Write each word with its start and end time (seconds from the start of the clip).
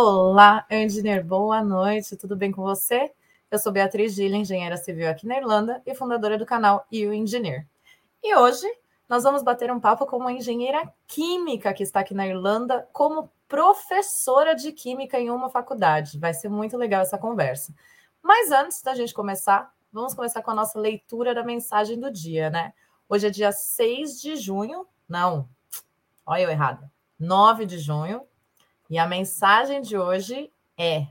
Olá, 0.00 0.64
engenheiro, 0.70 1.24
boa 1.24 1.60
noite, 1.60 2.16
tudo 2.16 2.36
bem 2.36 2.52
com 2.52 2.62
você? 2.62 3.10
Eu 3.50 3.58
sou 3.58 3.72
Beatriz 3.72 4.14
Gila, 4.14 4.36
engenheira 4.36 4.76
civil 4.76 5.10
aqui 5.10 5.26
na 5.26 5.36
Irlanda 5.36 5.82
e 5.84 5.92
fundadora 5.92 6.38
do 6.38 6.46
canal 6.46 6.86
You 6.88 7.12
Engineer. 7.12 7.66
E 8.22 8.32
hoje 8.36 8.64
nós 9.08 9.24
vamos 9.24 9.42
bater 9.42 9.72
um 9.72 9.80
papo 9.80 10.06
com 10.06 10.18
uma 10.18 10.30
engenheira 10.30 10.88
química 11.04 11.74
que 11.74 11.82
está 11.82 11.98
aqui 11.98 12.14
na 12.14 12.28
Irlanda 12.28 12.88
como 12.92 13.28
professora 13.48 14.54
de 14.54 14.70
química 14.70 15.18
em 15.18 15.30
uma 15.30 15.50
faculdade. 15.50 16.16
Vai 16.16 16.32
ser 16.32 16.48
muito 16.48 16.76
legal 16.76 17.02
essa 17.02 17.18
conversa. 17.18 17.74
Mas 18.22 18.52
antes 18.52 18.80
da 18.82 18.94
gente 18.94 19.12
começar, 19.12 19.74
vamos 19.92 20.14
começar 20.14 20.42
com 20.42 20.52
a 20.52 20.54
nossa 20.54 20.78
leitura 20.78 21.34
da 21.34 21.42
mensagem 21.42 21.98
do 21.98 22.08
dia, 22.08 22.50
né? 22.50 22.72
Hoje 23.08 23.26
é 23.26 23.30
dia 23.30 23.50
6 23.50 24.20
de 24.20 24.36
junho, 24.36 24.86
não, 25.08 25.48
olha 26.24 26.42
eu 26.42 26.50
errado, 26.50 26.88
9 27.18 27.66
de 27.66 27.78
junho, 27.78 28.27
e 28.88 28.98
a 28.98 29.06
mensagem 29.06 29.80
de 29.80 29.98
hoje 29.98 30.50
é: 30.76 31.08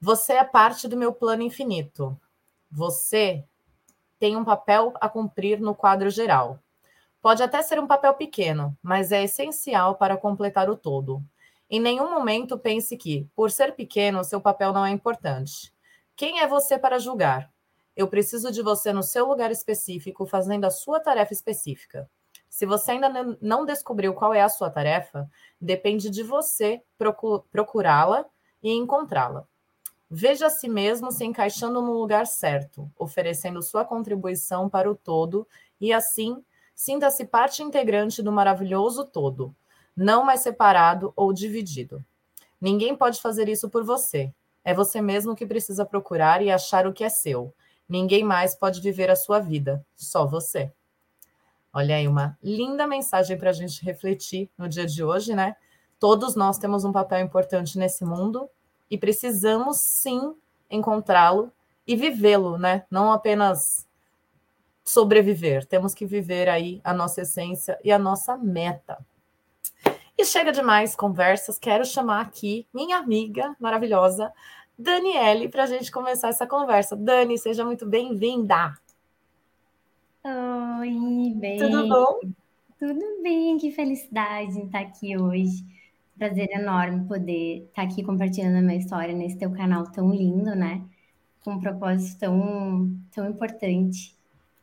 Você 0.00 0.32
é 0.32 0.44
parte 0.44 0.88
do 0.88 0.96
meu 0.96 1.12
plano 1.12 1.42
infinito. 1.42 2.18
Você 2.70 3.44
tem 4.18 4.36
um 4.36 4.44
papel 4.44 4.92
a 5.00 5.08
cumprir 5.08 5.60
no 5.60 5.74
quadro 5.74 6.10
geral. 6.10 6.58
Pode 7.22 7.42
até 7.42 7.62
ser 7.62 7.78
um 7.78 7.86
papel 7.86 8.14
pequeno, 8.14 8.76
mas 8.82 9.12
é 9.12 9.22
essencial 9.22 9.96
para 9.96 10.16
completar 10.16 10.68
o 10.70 10.76
todo. 10.76 11.22
Em 11.68 11.78
nenhum 11.78 12.10
momento 12.10 12.58
pense 12.58 12.96
que, 12.96 13.28
por 13.34 13.50
ser 13.50 13.76
pequeno, 13.76 14.24
seu 14.24 14.40
papel 14.40 14.72
não 14.72 14.84
é 14.84 14.90
importante. 14.90 15.72
Quem 16.16 16.40
é 16.40 16.46
você 16.46 16.78
para 16.78 16.98
julgar? 16.98 17.50
Eu 17.94 18.08
preciso 18.08 18.50
de 18.50 18.62
você 18.62 18.92
no 18.92 19.02
seu 19.02 19.26
lugar 19.26 19.50
específico, 19.50 20.26
fazendo 20.26 20.64
a 20.64 20.70
sua 20.70 20.98
tarefa 20.98 21.32
específica. 21.32 22.10
Se 22.50 22.66
você 22.66 22.90
ainda 22.90 23.08
não 23.40 23.64
descobriu 23.64 24.12
qual 24.12 24.34
é 24.34 24.42
a 24.42 24.48
sua 24.48 24.68
tarefa, 24.68 25.30
depende 25.60 26.10
de 26.10 26.24
você 26.24 26.82
procurá-la 27.50 28.26
e 28.60 28.72
encontrá-la. 28.72 29.46
Veja 30.10 30.48
a 30.48 30.50
si 30.50 30.68
mesmo 30.68 31.12
se 31.12 31.24
encaixando 31.24 31.80
no 31.80 31.92
lugar 31.92 32.26
certo, 32.26 32.90
oferecendo 32.98 33.62
sua 33.62 33.84
contribuição 33.84 34.68
para 34.68 34.90
o 34.90 34.96
todo 34.96 35.46
e 35.80 35.92
assim 35.92 36.44
sinta-se 36.74 37.24
parte 37.24 37.62
integrante 37.62 38.20
do 38.20 38.32
maravilhoso 38.32 39.04
todo, 39.04 39.54
não 39.96 40.24
mais 40.24 40.40
separado 40.40 41.12
ou 41.14 41.32
dividido. 41.32 42.04
Ninguém 42.60 42.96
pode 42.96 43.20
fazer 43.20 43.48
isso 43.48 43.70
por 43.70 43.84
você. 43.84 44.34
É 44.64 44.74
você 44.74 45.00
mesmo 45.00 45.36
que 45.36 45.46
precisa 45.46 45.86
procurar 45.86 46.42
e 46.42 46.50
achar 46.50 46.86
o 46.86 46.92
que 46.92 47.04
é 47.04 47.08
seu. 47.08 47.54
Ninguém 47.88 48.24
mais 48.24 48.56
pode 48.56 48.80
viver 48.80 49.08
a 49.08 49.16
sua 49.16 49.38
vida, 49.38 49.84
só 49.94 50.26
você. 50.26 50.72
Olha 51.72 51.96
aí, 51.96 52.08
uma 52.08 52.36
linda 52.42 52.86
mensagem 52.86 53.38
para 53.38 53.50
a 53.50 53.52
gente 53.52 53.84
refletir 53.84 54.50
no 54.58 54.68
dia 54.68 54.86
de 54.86 55.04
hoje, 55.04 55.34
né? 55.34 55.54
Todos 56.00 56.34
nós 56.34 56.58
temos 56.58 56.84
um 56.84 56.90
papel 56.90 57.20
importante 57.20 57.78
nesse 57.78 58.04
mundo 58.04 58.48
e 58.90 58.98
precisamos 58.98 59.78
sim 59.78 60.34
encontrá-lo 60.68 61.52
e 61.86 61.94
vivê-lo, 61.94 62.58
né? 62.58 62.84
Não 62.90 63.12
apenas 63.12 63.86
sobreviver, 64.84 65.64
temos 65.64 65.94
que 65.94 66.04
viver 66.04 66.48
aí 66.48 66.80
a 66.82 66.92
nossa 66.92 67.20
essência 67.20 67.78
e 67.84 67.92
a 67.92 67.98
nossa 67.98 68.36
meta. 68.36 68.98
E 70.18 70.24
chega 70.24 70.50
de 70.50 70.62
mais 70.62 70.96
conversas, 70.96 71.58
quero 71.58 71.84
chamar 71.84 72.22
aqui 72.22 72.66
minha 72.74 72.98
amiga 72.98 73.54
maravilhosa, 73.60 74.32
Daniele, 74.76 75.48
para 75.48 75.62
a 75.64 75.66
gente 75.66 75.92
começar 75.92 76.28
essa 76.28 76.46
conversa. 76.46 76.96
Dani, 76.96 77.38
seja 77.38 77.64
muito 77.64 77.86
bem-vinda. 77.86 78.74
Oi, 80.22 81.34
bem. 81.36 81.58
Tudo 81.58 81.88
bom? 81.88 82.20
Tudo 82.78 83.22
bem, 83.22 83.56
que 83.56 83.72
felicidade 83.72 84.58
em 84.58 84.66
estar 84.66 84.80
aqui 84.80 85.16
hoje. 85.16 85.64
Prazer 86.18 86.46
enorme 86.50 87.08
poder 87.08 87.64
estar 87.68 87.82
aqui 87.82 88.02
compartilhando 88.02 88.58
a 88.58 88.60
minha 88.60 88.78
história 88.78 89.14
nesse 89.14 89.38
teu 89.38 89.50
canal 89.50 89.84
tão 89.84 90.10
lindo, 90.10 90.54
né? 90.54 90.82
Com 91.42 91.52
um 91.52 91.60
propósito 91.60 92.18
tão, 92.18 92.94
tão 93.14 93.30
importante. 93.30 94.14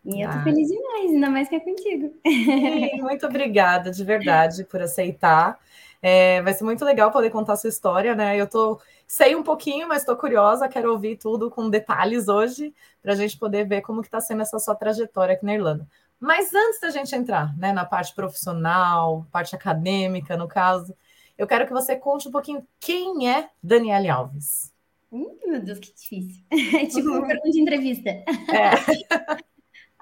E 0.06 0.22
eu 0.22 0.30
tô 0.30 0.38
ah. 0.38 0.44
feliz 0.44 0.68
demais, 0.68 1.12
ainda 1.12 1.30
mais 1.31 1.50
que 1.50 1.56
é 1.56 1.60
contigo. 1.60 2.14
Sim, 2.26 3.02
muito 3.02 3.26
obrigada, 3.26 3.90
de 3.90 4.04
verdade, 4.04 4.64
por 4.64 4.80
aceitar. 4.81 5.60
É, 6.02 6.41
vai 6.41 6.53
ser 6.53 6.63
muito 6.63 6.85
legal 6.85 7.12
poder 7.12 7.30
contar 7.30 7.53
a 7.53 7.58
sua 7.58 7.69
história, 7.69 8.16
né? 8.16 8.40
Eu 8.40 8.47
tô 8.47 8.80
sei 9.08 9.35
um 9.35 9.44
pouquinho, 9.44 9.88
mas 9.88 10.02
estou 10.02 10.16
curiosa, 10.18 10.68
quero 10.68 10.91
ouvir 10.91 11.16
tudo 11.18 11.50
com 11.50 11.69
detalhes 11.69 12.28
hoje, 12.28 12.74
para 13.02 13.13
a 13.13 13.16
gente 13.16 13.38
poder 13.38 13.66
ver 13.66 13.81
como 13.81 14.02
que 14.02 14.07
está 14.07 14.19
sendo 14.19 14.41
essa 14.41 14.59
sua 14.59 14.75
trajetória 14.75 15.34
aqui 15.34 15.46
na 15.46 15.56
Irlanda. 15.56 15.88
Mas 16.19 16.53
antes 16.53 16.80
da 16.81 16.90
gente 16.90 17.16
entrar 17.16 17.56
né, 17.57 17.72
na 17.72 17.86
parte 17.86 18.13
profissional, 18.13 19.25
parte 19.31 19.56
acadêmica, 19.56 20.36
no 20.36 20.47
caso, 20.47 20.94
eu 21.38 21.47
quero 21.47 21.66
que 21.66 21.74
você 21.74 21.96
conte 21.96 22.28
um 22.28 22.31
pouquinho 22.31 22.68
quem 22.80 23.30
é 23.30 23.50
Daniele 23.62 24.09
Alves. 24.09 24.74
Hum, 25.12 25.38
meu 25.46 25.62
Deus, 25.62 25.80
que 25.80 25.94
difícil. 25.94 26.44
É 26.81 26.86
tipo 26.86 27.07
uma 27.07 27.25
pergunta 27.25 27.52
de 27.52 27.62
entrevista. 27.62 28.09
É. 28.09 28.25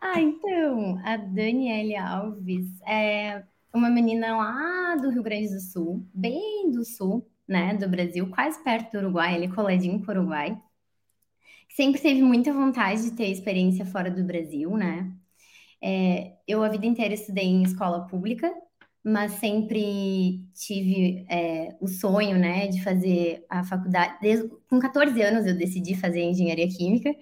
ah, 0.01 0.19
então, 0.19 0.99
a 1.03 1.17
Daniele 1.17 1.95
Alves 1.95 2.81
é 2.87 3.43
uma 3.75 3.89
menina 3.89 4.35
lá 4.37 4.95
do 4.95 5.09
Rio 5.09 5.21
Grande 5.21 5.49
do 5.49 5.59
Sul, 5.59 6.07
bem 6.13 6.71
do 6.71 6.85
sul, 6.85 7.29
né, 7.47 7.75
do 7.75 7.87
Brasil, 7.89 8.29
quase 8.31 8.63
perto 8.63 8.93
do 8.93 8.99
Uruguai, 8.99 9.35
ele 9.35 9.53
coladinho 9.53 10.03
com 10.03 10.11
o 10.11 10.15
Uruguai. 10.15 10.57
Sempre 11.69 12.01
teve 12.01 12.21
muita 12.21 12.53
vontade 12.53 13.03
de 13.03 13.11
ter 13.11 13.27
experiência 13.27 13.85
fora 13.85 14.09
do 14.09 14.23
Brasil, 14.23 14.71
né? 14.77 15.11
É, 15.81 16.37
eu 16.47 16.63
a 16.63 16.69
vida 16.69 16.85
inteira 16.85 17.13
estudei 17.13 17.45
em 17.45 17.63
escola 17.63 18.07
pública, 18.07 18.51
mas 19.03 19.33
sempre 19.33 20.45
tive 20.53 21.25
é, 21.29 21.75
o 21.81 21.87
sonho, 21.87 22.37
né, 22.39 22.67
de 22.67 22.81
fazer 22.81 23.45
a 23.49 23.63
faculdade. 23.63 24.17
Desde, 24.21 24.49
com 24.69 24.79
14 24.79 25.21
anos 25.21 25.45
eu 25.45 25.55
decidi 25.55 25.95
fazer 25.95 26.23
engenharia 26.23 26.67
química 26.69 27.13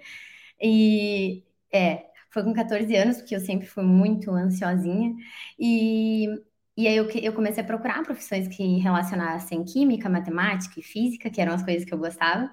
e 0.61 1.43
é, 1.73 2.05
foi 2.33 2.43
com 2.43 2.53
14 2.53 2.95
anos, 2.95 3.17
porque 3.17 3.35
eu 3.35 3.39
sempre 3.39 3.67
fui 3.67 3.83
muito 3.83 4.31
ansiosinha. 4.31 5.13
E, 5.59 6.27
e 6.75 6.87
aí 6.87 6.95
eu, 6.97 7.07
eu 7.09 7.33
comecei 7.33 7.63
a 7.63 7.65
procurar 7.65 8.03
profissões 8.03 8.47
que 8.47 8.79
relacionassem 8.79 9.63
química, 9.63 10.09
matemática 10.09 10.79
e 10.79 10.83
física, 10.83 11.29
que 11.29 11.39
eram 11.39 11.53
as 11.53 11.63
coisas 11.63 11.85
que 11.85 11.93
eu 11.93 11.97
gostava. 11.99 12.51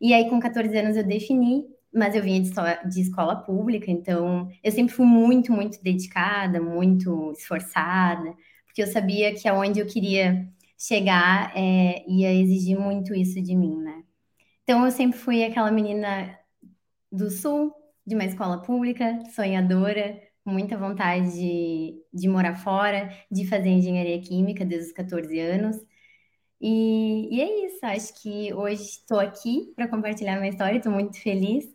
E 0.00 0.12
aí, 0.12 0.28
com 0.28 0.40
14 0.40 0.76
anos, 0.76 0.96
eu 0.96 1.04
defini, 1.04 1.64
mas 1.94 2.14
eu 2.16 2.22
vinha 2.22 2.40
de, 2.40 2.50
de 2.90 3.00
escola 3.00 3.36
pública, 3.36 3.90
então 3.90 4.48
eu 4.64 4.72
sempre 4.72 4.92
fui 4.94 5.06
muito, 5.06 5.52
muito 5.52 5.82
dedicada, 5.82 6.60
muito 6.60 7.32
esforçada, 7.32 8.34
porque 8.66 8.82
eu 8.82 8.86
sabia 8.88 9.34
que 9.34 9.46
aonde 9.48 9.80
eu 9.80 9.86
queria 9.86 10.48
chegar 10.78 11.52
é, 11.56 12.04
ia 12.08 12.34
exigir 12.34 12.76
muito 12.78 13.14
isso 13.14 13.40
de 13.40 13.54
mim, 13.54 13.76
né? 13.78 14.02
Então 14.64 14.84
eu 14.84 14.90
sempre 14.90 15.18
fui 15.18 15.44
aquela 15.44 15.70
menina 15.70 16.36
do 17.10 17.30
sul, 17.30 17.72
de 18.06 18.14
uma 18.14 18.24
escola 18.24 18.62
pública, 18.62 19.18
sonhadora, 19.34 20.20
com 20.44 20.50
muita 20.50 20.76
vontade 20.76 21.32
de, 21.32 22.02
de 22.12 22.28
morar 22.28 22.56
fora, 22.56 23.10
de 23.30 23.46
fazer 23.46 23.68
engenharia 23.68 24.20
química 24.20 24.64
desde 24.64 24.88
os 24.88 24.92
14 24.92 25.38
anos. 25.38 25.76
E, 26.60 27.28
e 27.36 27.40
é 27.40 27.66
isso, 27.66 27.78
acho 27.84 28.22
que 28.22 28.54
hoje 28.54 28.82
estou 28.82 29.18
aqui 29.18 29.72
para 29.74 29.88
compartilhar 29.88 30.36
minha 30.36 30.50
história, 30.50 30.76
estou 30.78 30.92
muito 30.92 31.20
feliz, 31.20 31.66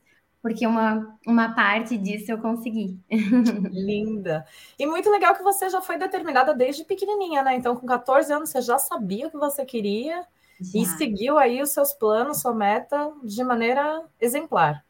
porque 0.42 0.66
uma, 0.66 1.20
uma 1.28 1.54
parte 1.54 1.98
disso 1.98 2.32
eu 2.32 2.40
consegui. 2.40 2.98
Linda! 3.72 4.46
E 4.80 4.86
muito 4.86 5.10
legal 5.10 5.36
que 5.36 5.44
você 5.44 5.70
já 5.70 5.82
foi 5.82 5.98
determinada 5.98 6.54
desde 6.54 6.86
pequenininha, 6.86 7.44
né? 7.44 7.56
Então, 7.56 7.76
com 7.76 7.86
14 7.86 8.32
anos, 8.32 8.50
você 8.50 8.62
já 8.62 8.78
sabia 8.80 9.28
o 9.28 9.32
que 9.32 9.38
você 9.38 9.66
queria 9.66 10.26
já. 10.62 10.80
e 10.82 10.86
seguiu 10.86 11.38
aí 11.38 11.62
os 11.62 11.72
seus 11.72 11.94
planos, 11.94 12.42
sua 12.42 12.54
meta 12.54 13.14
de 13.24 13.44
maneira 13.44 14.04
exemplar. 14.22 14.87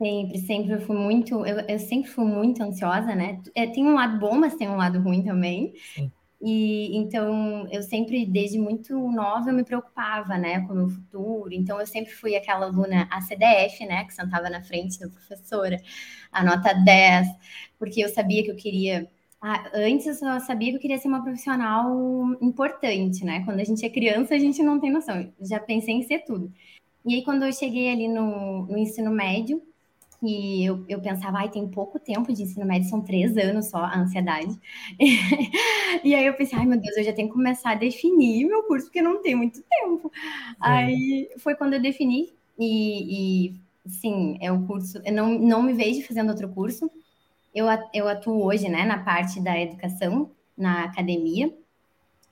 Sempre, 0.00 0.38
sempre 0.38 0.72
eu 0.74 0.80
fui 0.80 0.96
muito, 0.96 1.44
eu, 1.44 1.58
eu 1.60 1.78
sempre 1.78 2.08
fui 2.08 2.24
muito 2.24 2.62
ansiosa, 2.62 3.14
né? 3.16 3.42
É, 3.54 3.66
tem 3.66 3.84
um 3.84 3.94
lado 3.94 4.18
bom, 4.18 4.38
mas 4.38 4.54
tem 4.54 4.68
um 4.68 4.76
lado 4.76 5.00
ruim 5.00 5.24
também. 5.24 5.72
Sim. 5.94 6.12
E 6.40 6.96
então 6.96 7.66
eu 7.70 7.82
sempre, 7.82 8.24
desde 8.24 8.58
muito 8.58 8.96
nova, 9.10 9.50
eu 9.50 9.54
me 9.54 9.64
preocupava, 9.64 10.38
né, 10.38 10.60
com 10.66 10.72
o 10.72 10.76
meu 10.76 10.88
futuro. 10.88 11.52
Então 11.52 11.80
eu 11.80 11.86
sempre 11.86 12.12
fui 12.12 12.36
aquela 12.36 12.66
aluna 12.66 13.08
ACDF, 13.10 13.84
né, 13.86 14.04
que 14.04 14.14
sentava 14.14 14.48
na 14.48 14.62
frente 14.62 15.00
da 15.00 15.08
professora, 15.08 15.82
a 16.30 16.44
nota 16.44 16.72
10, 16.72 17.26
porque 17.78 18.00
eu 18.04 18.08
sabia 18.08 18.44
que 18.44 18.50
eu 18.50 18.56
queria. 18.56 19.10
Ah, 19.40 19.70
antes 19.74 20.06
eu 20.06 20.14
só 20.14 20.38
sabia 20.40 20.70
que 20.70 20.76
eu 20.76 20.80
queria 20.80 20.98
ser 20.98 21.08
uma 21.08 21.22
profissional 21.22 21.88
importante, 22.40 23.24
né? 23.24 23.44
Quando 23.44 23.60
a 23.60 23.64
gente 23.64 23.84
é 23.86 23.90
criança, 23.90 24.34
a 24.34 24.38
gente 24.38 24.62
não 24.62 24.80
tem 24.80 24.90
noção. 24.92 25.32
já 25.40 25.60
pensei 25.60 25.94
em 25.94 26.02
ser 26.02 26.20
tudo. 26.24 26.52
E 27.06 27.14
aí, 27.16 27.24
quando 27.24 27.44
eu 27.44 27.52
cheguei 27.52 27.90
ali 27.90 28.08
no, 28.08 28.66
no 28.66 28.78
ensino 28.78 29.10
médio, 29.12 29.62
que 30.20 30.64
eu, 30.64 30.84
eu 30.88 31.00
pensava, 31.00 31.38
ai, 31.38 31.50
tem 31.50 31.68
pouco 31.68 31.98
tempo 31.98 32.32
de 32.32 32.42
ensino 32.42 32.66
médio, 32.66 32.88
são 32.88 33.02
três 33.02 33.36
anos 33.36 33.70
só 33.70 33.78
a 33.78 33.98
ansiedade. 33.98 34.58
e 36.04 36.14
aí 36.14 36.26
eu 36.26 36.34
pensei, 36.34 36.58
ai 36.58 36.66
meu 36.66 36.80
Deus, 36.80 36.96
eu 36.96 37.04
já 37.04 37.12
tenho 37.12 37.28
que 37.28 37.34
começar 37.34 37.72
a 37.72 37.74
definir 37.74 38.46
meu 38.46 38.64
curso, 38.64 38.86
porque 38.86 39.02
não 39.02 39.22
tem 39.22 39.34
muito 39.34 39.62
tempo. 39.62 40.10
Aí 40.60 41.30
foi 41.38 41.54
quando 41.56 41.74
eu 41.74 41.80
defini, 41.82 42.32
e, 42.58 43.50
e 43.54 43.88
sim, 43.88 44.38
é 44.40 44.50
o 44.52 44.66
curso, 44.66 45.00
eu 45.04 45.12
não, 45.12 45.38
não 45.38 45.62
me 45.62 45.72
vejo 45.74 46.06
fazendo 46.06 46.30
outro 46.30 46.48
curso. 46.48 46.90
Eu, 47.54 47.66
eu 47.94 48.08
atuo 48.08 48.44
hoje, 48.44 48.68
né, 48.68 48.84
na 48.84 49.02
parte 49.04 49.40
da 49.40 49.58
educação, 49.60 50.30
na 50.56 50.84
academia, 50.84 51.52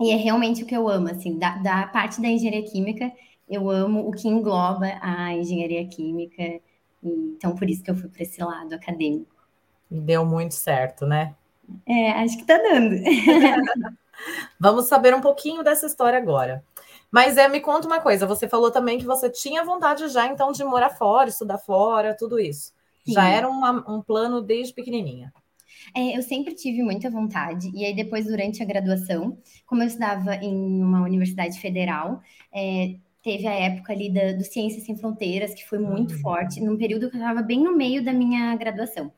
E 0.01 0.11
é 0.11 0.17
realmente 0.17 0.63
o 0.63 0.67
que 0.67 0.77
eu 0.77 0.89
amo, 0.89 1.09
assim, 1.09 1.39
da, 1.39 1.57
da 1.59 1.87
parte 1.87 2.21
da 2.21 2.29
engenharia 2.29 2.63
química, 2.71 3.11
eu 3.49 3.71
amo 3.71 4.07
o 4.09 4.13
que 4.13 4.29
engloba 4.29 4.87
a 5.01 5.33
engenharia 5.35 5.87
química. 5.89 6.61
Então, 7.37 7.55
por 7.55 7.69
isso 7.69 7.83
que 7.83 7.91
eu 7.91 7.97
fui 7.97 8.09
para 8.09 8.23
esse 8.23 8.43
lado 8.43 8.75
acadêmico. 8.75 9.35
E 9.91 10.01
deu 10.01 10.25
muito 10.25 10.55
certo, 10.55 11.07
né? 11.07 11.35
É, 11.87 12.11
acho 12.13 12.39
que 12.39 12.45
tá 12.45 12.59
dando. 12.59 12.97
Vamos 14.59 14.87
saber 14.87 15.15
um 15.15 15.21
pouquinho 15.21 15.63
dessa 15.63 15.87
história 15.87 16.19
agora. 16.19 16.65
Mas 17.11 17.37
é, 17.37 17.49
me 17.49 17.61
conta 17.61 17.87
uma 17.87 18.01
coisa, 18.01 18.27
você 18.27 18.49
falou 18.49 18.71
também 18.71 18.99
que 18.99 19.07
você 19.07 19.31
tinha 19.31 19.65
vontade 19.65 20.09
já 20.09 20.27
então 20.27 20.53
de 20.53 20.65
morar 20.65 20.91
fora, 20.91 21.29
estudar 21.29 21.59
fora, 21.59 22.17
tudo 22.17 22.39
isso. 22.39 22.73
Sim. 23.05 23.13
Já 23.13 23.29
era 23.29 23.49
uma, 23.49 23.85
um 23.89 24.03
plano 24.03 24.43
desde 24.43 24.75
pequenininha. 24.75 25.33
É, 25.95 26.17
eu 26.17 26.23
sempre 26.23 26.55
tive 26.55 26.83
muita 26.83 27.09
vontade, 27.09 27.71
e 27.73 27.85
aí 27.85 27.95
depois, 27.95 28.27
durante 28.27 28.63
a 28.63 28.67
graduação, 28.67 29.39
como 29.65 29.83
eu 29.83 29.87
estudava 29.87 30.35
em 30.35 30.83
uma 30.83 31.03
universidade 31.03 31.61
federal, 31.61 32.21
é, 32.53 32.97
teve 33.27 33.45
a 33.49 33.53
época 33.53 33.93
ali 33.93 34.09
da, 34.09 34.35
do 34.35 34.45
Ciências 34.45 34.85
Sem 34.85 34.97
Fronteiras, 34.97 35.53
que 35.53 35.69
foi 35.69 35.81
muito 35.81 36.15
uhum. 36.15 36.21
forte, 36.21 36.61
num 36.61 36.79
período 36.79 37.11
que 37.11 37.17
eu 37.17 37.21
estava 37.21 37.43
bem 37.43 37.61
no 37.61 37.77
meio 37.77 38.05
da 38.05 38.13
minha 38.13 38.55
graduação. 38.55 39.13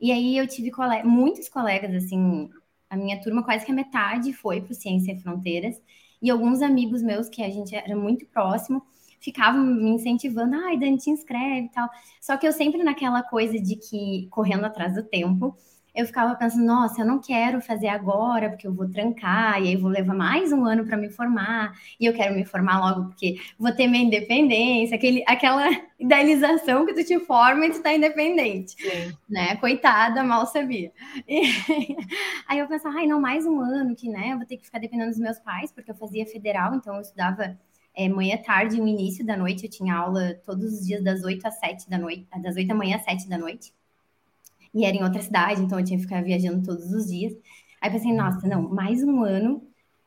E 0.00 0.10
aí 0.10 0.38
eu 0.38 0.46
tive 0.46 0.70
cole 0.70 1.02
muitos 1.02 1.46
colegas, 1.46 1.94
assim, 1.94 2.48
a 2.88 2.96
minha 2.96 3.20
turma 3.20 3.44
quase 3.44 3.66
que 3.66 3.70
a 3.70 3.74
metade 3.74 4.32
foi 4.32 4.62
para 4.62 4.72
o 4.72 4.74
Ciências 4.74 5.04
Sem 5.04 5.18
Fronteiras, 5.18 5.78
e 6.22 6.30
alguns 6.30 6.62
amigos 6.62 7.02
meus, 7.02 7.28
que 7.28 7.42
a 7.42 7.50
gente 7.50 7.76
era 7.76 7.94
muito 7.94 8.24
próximo, 8.24 8.82
ficavam 9.20 9.62
me 9.62 9.90
incentivando, 9.90 10.56
ai, 10.56 10.78
Dani, 10.78 10.96
te 10.96 11.10
inscreve 11.10 11.66
e 11.66 11.70
tal. 11.70 11.90
Só 12.22 12.38
que 12.38 12.48
eu 12.48 12.52
sempre 12.52 12.82
naquela 12.82 13.22
coisa 13.22 13.60
de 13.60 13.76
que, 13.76 14.28
correndo 14.30 14.64
atrás 14.64 14.94
do 14.94 15.02
tempo, 15.02 15.54
eu 15.96 16.06
ficava 16.06 16.34
pensando, 16.34 16.66
nossa, 16.66 17.00
eu 17.00 17.06
não 17.06 17.18
quero 17.18 17.58
fazer 17.62 17.88
agora, 17.88 18.50
porque 18.50 18.66
eu 18.66 18.74
vou 18.74 18.86
trancar, 18.88 19.62
e 19.62 19.68
aí 19.68 19.76
vou 19.76 19.90
levar 19.90 20.14
mais 20.14 20.52
um 20.52 20.62
ano 20.66 20.84
para 20.84 20.96
me 20.96 21.08
formar, 21.08 21.72
e 21.98 22.04
eu 22.04 22.12
quero 22.12 22.34
me 22.34 22.44
formar 22.44 22.78
logo 22.78 23.08
porque 23.08 23.36
vou 23.58 23.72
ter 23.72 23.86
minha 23.86 24.04
independência, 24.04 24.94
aquele, 24.94 25.24
aquela 25.26 25.66
idealização 25.98 26.84
que 26.84 26.92
tu 26.92 27.02
te 27.02 27.18
forma 27.20 27.66
e 27.66 27.70
tu 27.70 27.82
tá 27.82 27.94
independente, 27.94 28.76
Sim. 28.76 29.16
né? 29.26 29.56
Coitada, 29.56 30.22
mal 30.22 30.46
sabia. 30.46 30.92
E, 31.26 31.42
aí 32.46 32.58
eu 32.58 32.68
pensava, 32.68 32.98
ai, 32.98 33.06
não, 33.06 33.20
mais 33.20 33.46
um 33.46 33.58
ano 33.60 33.96
que, 33.96 34.08
né, 34.08 34.32
eu 34.32 34.36
vou 34.36 34.46
ter 34.46 34.58
que 34.58 34.64
ficar 34.66 34.78
dependendo 34.78 35.10
dos 35.10 35.18
meus 35.18 35.38
pais, 35.38 35.72
porque 35.72 35.90
eu 35.90 35.94
fazia 35.94 36.26
federal, 36.26 36.74
então 36.74 36.94
eu 36.94 37.00
estudava 37.00 37.58
é, 37.94 38.08
manhã, 38.08 38.36
tarde 38.36 38.76
e 38.76 38.80
no 38.80 38.86
início 38.86 39.24
da 39.24 39.36
noite, 39.36 39.64
eu 39.64 39.70
tinha 39.70 39.94
aula 39.94 40.34
todos 40.44 40.74
os 40.74 40.86
dias 40.86 41.02
das 41.02 41.24
8 41.24 41.46
às 41.46 41.58
7 41.58 41.88
da 41.88 41.96
noite, 41.96 42.26
das 42.42 42.54
8 42.54 42.68
da 42.68 42.74
manhã 42.74 42.96
às 42.96 43.04
7 43.04 43.28
da 43.28 43.38
noite 43.38 43.72
e 44.76 44.84
era 44.84 44.96
em 44.96 45.02
outra 45.04 45.22
cidade, 45.22 45.62
então 45.62 45.78
eu 45.78 45.84
tinha 45.84 45.98
que 45.98 46.04
ficar 46.04 46.22
viajando 46.22 46.62
todos 46.64 46.92
os 46.92 47.06
dias. 47.06 47.32
Aí 47.80 47.90
pensei, 47.90 48.12
nossa, 48.12 48.46
não, 48.48 48.62
mais 48.68 49.02
um 49.02 49.22
ano 49.24 49.62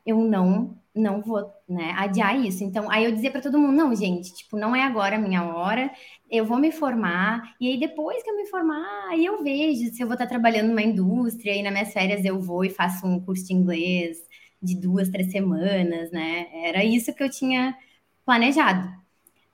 eu 0.06 0.18
não 0.19 0.77
não 0.95 1.21
vou, 1.21 1.50
né, 1.68 1.94
adiar 1.98 2.38
isso. 2.39 2.63
Então, 2.63 2.89
aí 2.92 3.06
eu 3.06 3.12
dizia 3.13 3.31
para 3.31 3.42
todo 3.42 3.57
mundo, 3.60 3.74
não, 3.77 3.95
gente, 3.95 4.33
tipo, 4.33 4.57
não 4.57 4.75
é 4.75 4.83
agora 4.83 5.16
a 5.16 5.19
minha 5.19 5.45
hora, 5.45 5.89
eu 6.30 6.45
vou 6.45 6.57
me 6.60 6.71
formar, 6.71 7.56
e 7.62 7.68
aí 7.69 7.80
depois 7.80 8.21
que 8.24 8.30
eu 8.30 8.36
me 8.36 8.45
formar, 8.48 9.07
aí 9.10 9.25
eu 9.25 9.42
vejo 9.44 9.94
se 9.94 10.01
eu 10.01 10.07
vou 10.07 10.16
estar 10.16 10.27
trabalhando 10.27 10.68
numa 10.69 10.81
indústria, 10.81 11.56
e 11.56 11.63
nas 11.63 11.72
minhas 11.72 11.94
férias 11.94 12.25
eu 12.25 12.39
vou 12.42 12.65
e 12.65 12.69
faço 12.69 13.06
um 13.07 13.19
curso 13.19 13.45
de 13.48 13.54
inglês 13.54 14.18
de 14.62 14.75
duas, 14.75 15.10
três 15.10 15.31
semanas, 15.31 16.12
né? 16.12 16.48
Era 16.65 16.83
isso 16.83 17.13
que 17.13 17.24
eu 17.24 17.30
tinha 17.30 17.77
planejado. 18.25 18.89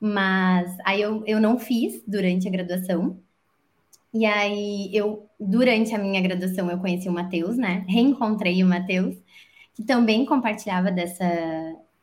Mas 0.00 0.76
aí 0.84 1.00
eu, 1.02 1.24
eu 1.26 1.40
não 1.40 1.58
fiz 1.58 2.02
durante 2.06 2.48
a 2.48 2.50
graduação, 2.50 3.22
e 4.16 4.24
aí, 4.24 4.90
eu, 4.94 5.28
durante 5.38 5.94
a 5.94 5.98
minha 5.98 6.22
graduação, 6.22 6.70
eu 6.70 6.78
conheci 6.78 7.06
o 7.06 7.12
Matheus, 7.12 7.58
né? 7.58 7.84
Reencontrei 7.86 8.62
o 8.64 8.66
Matheus, 8.66 9.14
que 9.74 9.84
também 9.84 10.24
compartilhava 10.24 10.90
dessa. 10.90 11.24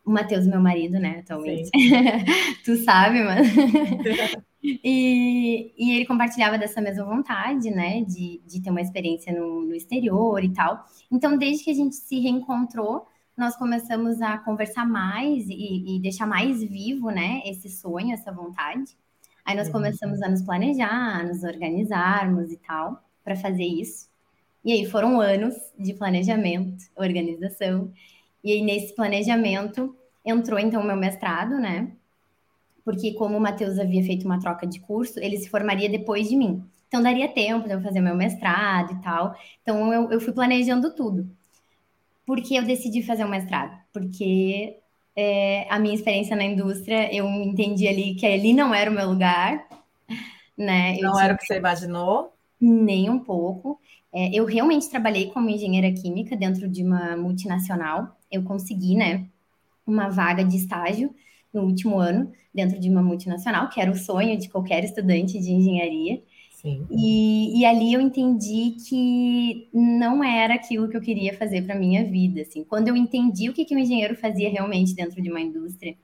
O 0.06 0.12
Matheus, 0.12 0.46
meu 0.46 0.60
marido, 0.62 1.00
né, 1.00 1.20
atualmente. 1.20 1.72
tu 2.64 2.76
sabe, 2.76 3.24
mano. 3.24 3.42
e, 4.62 5.74
e 5.76 5.96
ele 5.96 6.06
compartilhava 6.06 6.58
dessa 6.58 6.82
mesma 6.82 7.06
vontade, 7.06 7.72
né, 7.72 8.02
de, 8.02 8.42
de 8.46 8.62
ter 8.62 8.70
uma 8.70 8.82
experiência 8.82 9.34
no, 9.34 9.66
no 9.66 9.74
exterior 9.74 10.44
e 10.44 10.54
tal. 10.54 10.86
Então, 11.12 11.36
desde 11.36 11.64
que 11.64 11.72
a 11.72 11.74
gente 11.74 11.96
se 11.96 12.20
reencontrou, 12.20 13.08
nós 13.36 13.56
começamos 13.56 14.22
a 14.22 14.38
conversar 14.38 14.86
mais 14.86 15.48
e, 15.48 15.96
e 15.96 16.00
deixar 16.02 16.28
mais 16.28 16.62
vivo, 16.62 17.10
né, 17.10 17.42
esse 17.46 17.70
sonho, 17.70 18.14
essa 18.14 18.32
vontade. 18.32 18.96
Aí 19.46 19.56
nós 19.56 19.68
uhum. 19.68 19.74
começamos 19.74 20.22
a 20.22 20.30
nos 20.30 20.42
planejar, 20.42 21.20
a 21.20 21.24
nos 21.24 21.44
organizarmos 21.44 22.52
e 22.52 22.58
tal, 22.58 23.04
para 23.24 23.36
fazer 23.36 23.66
isso. 23.66 24.08
E 24.64 24.72
aí 24.72 24.86
foram 24.86 25.20
anos 25.20 25.56
de 25.78 25.94
planejamento, 25.94 26.86
organização. 26.96 27.92
E 28.44 28.52
aí 28.52 28.62
nesse 28.62 28.96
planejamento 28.96 29.96
entrou 30.26 30.58
então 30.58 30.82
o 30.82 30.86
meu 30.86 30.96
mestrado, 30.96 31.60
né? 31.60 31.92
Porque 32.86 33.14
como 33.14 33.38
o 33.38 33.42
Matheus 33.42 33.80
havia 33.80 34.04
feito 34.04 34.26
uma 34.26 34.40
troca 34.40 34.66
de 34.66 34.80
curso, 34.80 35.20
ele 35.20 35.38
se 35.38 35.50
formaria 35.50 35.90
depois 35.90 36.30
de 36.30 36.36
mim. 36.36 36.64
Então 36.88 37.02
daria 37.02 37.28
tempo 37.28 37.68
de 37.68 37.74
eu 37.74 37.82
fazer 37.82 38.02
meu 38.02 38.16
mestrado 38.16 38.94
e 38.94 39.02
tal. 39.02 39.36
Então 39.62 39.92
eu, 39.92 40.12
eu 40.12 40.22
fui 40.22 40.32
planejando 40.32 40.96
tudo. 40.96 41.30
Por 42.26 42.42
que 42.42 42.56
eu 42.56 42.64
decidi 42.64 43.02
fazer 43.04 43.26
um 43.26 43.30
mestrado? 43.30 43.78
Porque 43.92 44.78
é, 45.16 45.68
a 45.70 45.80
minha 45.80 45.96
experiência 45.96 46.36
na 46.36 46.44
indústria, 46.44 47.14
eu 47.14 47.28
entendi 47.28 47.88
ali 47.88 48.16
que 48.16 48.26
ali 48.26 48.54
não 48.54 48.74
era 48.74 48.90
o 48.90 48.94
meu 48.94 49.08
lugar, 49.10 49.68
né? 50.58 50.98
não 51.00 51.20
era 51.20 51.34
o 51.34 51.38
que 51.38 51.46
você 51.46 51.58
imaginou? 51.58 52.34
Nem 52.60 53.10
um 53.10 53.20
pouco. 53.20 53.80
É, 54.14 54.30
eu 54.34 54.46
realmente 54.46 54.90
trabalhei 54.90 55.32
como 55.32 55.50
engenheira 55.50 55.92
química 55.92 56.36
dentro 56.36 56.68
de 56.68 56.84
uma 56.84 57.18
multinacional. 57.18 58.18
Eu 58.32 58.44
consegui, 58.44 58.96
né, 58.96 59.28
uma 59.86 60.10
vaga 60.10 60.44
de 60.44 60.58
estágio 60.58 61.14
no 61.54 61.64
último 61.64 62.00
ano 62.00 62.32
dentro 62.54 62.80
de 62.80 62.90
uma 62.90 63.02
multinacional, 63.02 63.70
que 63.70 63.82
era 63.82 63.92
o 63.92 63.96
sonho 63.96 64.38
de 64.38 64.50
qualquer 64.50 64.84
estudante 64.84 65.40
de 65.40 65.52
engenharia. 65.52 66.22
E, 66.90 67.60
e, 67.60 67.66
ali 67.66 67.94
eu 67.94 68.00
entendi 68.00 68.78
que 68.88 69.68
não 69.74 70.24
era 70.24 70.54
aquilo 70.54 70.88
que 70.88 70.96
eu 70.96 71.02
queria 71.02 71.38
fazer 71.38 71.62
para 71.64 71.76
minha 71.76 72.06
vida. 72.06 72.42
Assim, 72.42 72.64
quando 72.64 72.88
eu 72.88 72.96
entendi 72.96 73.50
o 73.50 73.54
que, 73.54 73.66
que 73.66 73.76
o 73.76 73.80
engenheiro 73.80 74.16
fazia 74.16 74.50
realmente 74.50 74.96
dentro 74.96 75.22
de 75.22 75.30
uma 75.30 75.42
indústria 75.42 75.98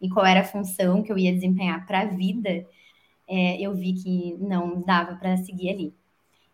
e 0.00 0.10
qual 0.10 0.26
era 0.26 0.40
a 0.40 0.44
função 0.44 1.02
que 1.02 1.10
eu 1.10 1.16
ia 1.16 1.32
desempenhar 1.32 1.86
para 1.86 2.00
a 2.00 2.06
vida, 2.06 2.66
é, 3.26 3.60
eu 3.60 3.74
vi 3.74 3.94
que 3.94 4.34
não 4.38 4.82
dava 4.82 5.16
para 5.16 5.36
seguir 5.38 5.70
ali. 5.70 5.94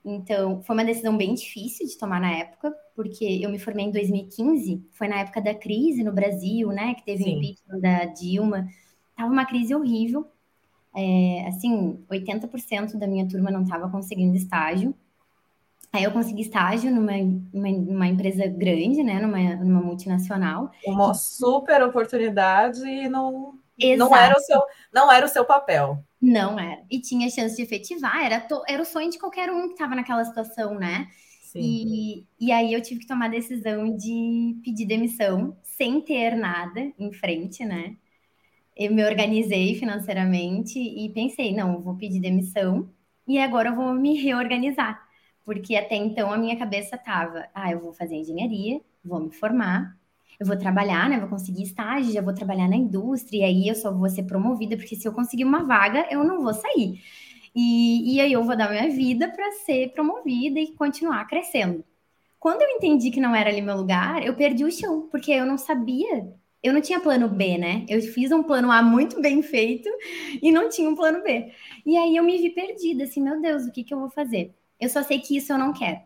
Então, 0.05 0.63
foi 0.63 0.77
uma 0.77 0.85
decisão 0.85 1.17
bem 1.17 1.35
difícil 1.35 1.87
de 1.87 1.99
tomar 1.99 2.21
na 2.21 2.31
época, 2.33 2.73
porque 2.95 3.25
eu 3.43 3.51
me 3.51 3.59
formei 3.59 3.87
em 3.87 3.91
2015, 3.91 4.85
foi 4.93 5.09
na 5.09 5.21
época 5.21 5.41
da 5.41 5.55
crise 5.55 6.05
no 6.05 6.13
Brasil, 6.13 6.69
né, 6.69 6.95
que 6.95 7.05
teve 7.05 7.25
o 7.25 7.29
impeachment 7.29 7.81
da 7.81 8.05
Dilma. 8.07 8.69
Tava 9.17 9.33
uma 9.33 9.45
crise 9.45 9.75
horrível 9.75 10.31
é, 10.95 11.47
assim, 11.49 12.05
80% 12.11 12.97
da 12.97 13.07
minha 13.07 13.29
turma 13.29 13.51
não 13.51 13.63
estava 13.63 13.89
conseguindo 13.91 14.37
estágio. 14.37 14.95
Aí 15.93 16.05
eu 16.05 16.13
consegui 16.13 16.43
estágio 16.43 16.95
numa, 16.95 17.13
numa, 17.53 17.71
numa, 17.71 18.07
empresa 18.07 18.47
grande, 18.47 19.03
né? 19.03 19.21
Numa, 19.21 19.57
numa 19.57 19.81
multinacional. 19.81 20.71
Uma 20.87 21.15
super 21.15 21.83
oportunidade 21.83 22.87
e 22.87 23.09
não, 23.09 23.55
não, 23.97 24.15
era 24.15 24.37
o 24.37 24.41
seu, 24.41 24.61
não 24.93 25.11
era 25.11 25.25
o 25.25 25.29
seu 25.29 25.45
papel. 25.45 26.05
Não 26.21 26.59
era. 26.59 26.83
E 26.91 27.01
tinha 27.01 27.31
chance 27.31 27.57
de 27.57 27.63
efetivar, 27.63 28.23
era, 28.25 28.41
to, 28.41 28.63
era 28.69 28.83
o 28.83 28.87
sonho 28.87 29.11
de 29.11 29.19
qualquer 29.19 29.51
um 29.51 29.69
que 29.69 29.75
estava 29.75 29.95
naquela 29.95 30.25
situação, 30.25 30.75
né? 30.75 31.09
Sim. 31.43 31.61
E, 31.61 32.27
e 32.39 32.53
aí 32.53 32.75
eu 32.75 32.83
tive 32.83 33.01
que 33.01 33.07
tomar 33.07 33.27
a 33.27 33.31
decisão 33.31 33.97
de 33.97 34.61
pedir 34.63 34.85
demissão 34.85 35.57
sem 35.63 36.01
ter 36.01 36.35
nada 36.35 36.93
em 36.99 37.13
frente, 37.13 37.65
né? 37.65 37.97
Eu 38.79 38.95
me 38.95 39.05
organizei 39.05 39.75
financeiramente 39.75 40.79
e 40.79 41.11
pensei, 41.13 41.53
não, 41.55 41.83
vou 41.83 41.97
pedir 41.97 42.21
demissão 42.21 42.89
e 43.27 43.39
agora 43.39 43.71
eu 43.71 43.75
vou 43.77 43.93
me 43.93 44.15
reorganizar. 44.21 45.07
Porque 45.45 45.75
até 45.77 45.97
então 45.97 46.33
a 46.33 46.39
minha 46.39 46.57
cabeça 46.57 46.97
estava, 46.97 47.49
ah, 47.55 47.73
eu 47.73 47.81
vou 47.81 47.93
fazer 47.93 48.17
engenharia, 48.17 48.81
vou 49.05 49.21
me 49.21 49.33
formar, 49.33 49.97
eu 50.39 50.47
vou 50.47 50.57
trabalhar, 50.57 51.09
né? 51.11 51.19
Vou 51.19 51.29
conseguir 51.29 51.63
estágio, 51.65 52.13
já 52.13 52.23
vou 52.23 52.35
trabalhar 52.35 52.69
na 52.69 52.77
indústria, 52.77 53.41
e 53.41 53.45
aí 53.45 53.69
eu 53.69 53.75
só 53.75 53.93
vou 53.93 54.09
ser 54.09 54.25
promovida, 54.25 54.77
porque 54.77 54.95
se 54.95 55.09
eu 55.09 55.13
conseguir 55.13 55.45
uma 55.45 55.65
vaga, 55.65 56.07
eu 56.11 56.23
não 56.25 56.43
vou 56.43 56.55
sair. 56.55 57.03
E, 57.55 58.15
e 58.17 58.21
aí 58.21 58.33
eu 58.33 58.45
vou 58.45 58.57
dar 58.57 58.71
minha 58.71 58.89
vida 58.91 59.29
para 59.29 59.51
ser 59.65 59.93
promovida 59.93 60.61
e 60.61 60.73
continuar 60.75 61.27
crescendo. 61.27 61.85
Quando 62.39 62.63
eu 62.63 62.69
entendi 62.71 63.11
que 63.11 63.21
não 63.21 63.35
era 63.35 63.51
ali 63.51 63.63
meu 63.63 63.77
lugar, 63.77 64.25
eu 64.25 64.37
perdi 64.37 64.65
o 64.65 64.71
chão, 64.73 65.09
porque 65.11 65.33
eu 65.33 65.47
não 65.47 65.59
sabia 65.59 66.33
eu 66.63 66.73
não 66.73 66.81
tinha 66.81 67.01
plano 67.01 67.29
B, 67.29 67.57
né? 67.57 67.85
Eu 67.89 68.01
fiz 68.03 68.33
um 68.33 68.43
plano 68.43 68.71
A 68.71 68.83
muito 68.83 69.21
bem 69.21 69.43
feito 69.43 69.89
e 70.43 70.51
não 70.51 70.69
tinha 70.69 70.89
um 70.89 70.97
plano 70.97 71.23
B. 71.23 71.53
E 71.87 71.97
aí 71.97 72.17
eu 72.17 72.25
me 72.25 72.37
vi 72.39 72.51
perdida, 72.51 73.05
assim, 73.05 73.23
meu 73.23 73.41
Deus, 73.41 73.65
o 73.65 73.73
que, 73.73 73.85
que 73.85 73.95
eu 73.95 74.01
vou 74.01 74.11
fazer? 74.11 74.55
Eu 74.81 74.89
só 74.89 75.03
sei 75.03 75.21
que 75.21 75.37
isso 75.37 75.53
eu 75.53 75.59
não 75.59 75.73
quero. 75.73 76.01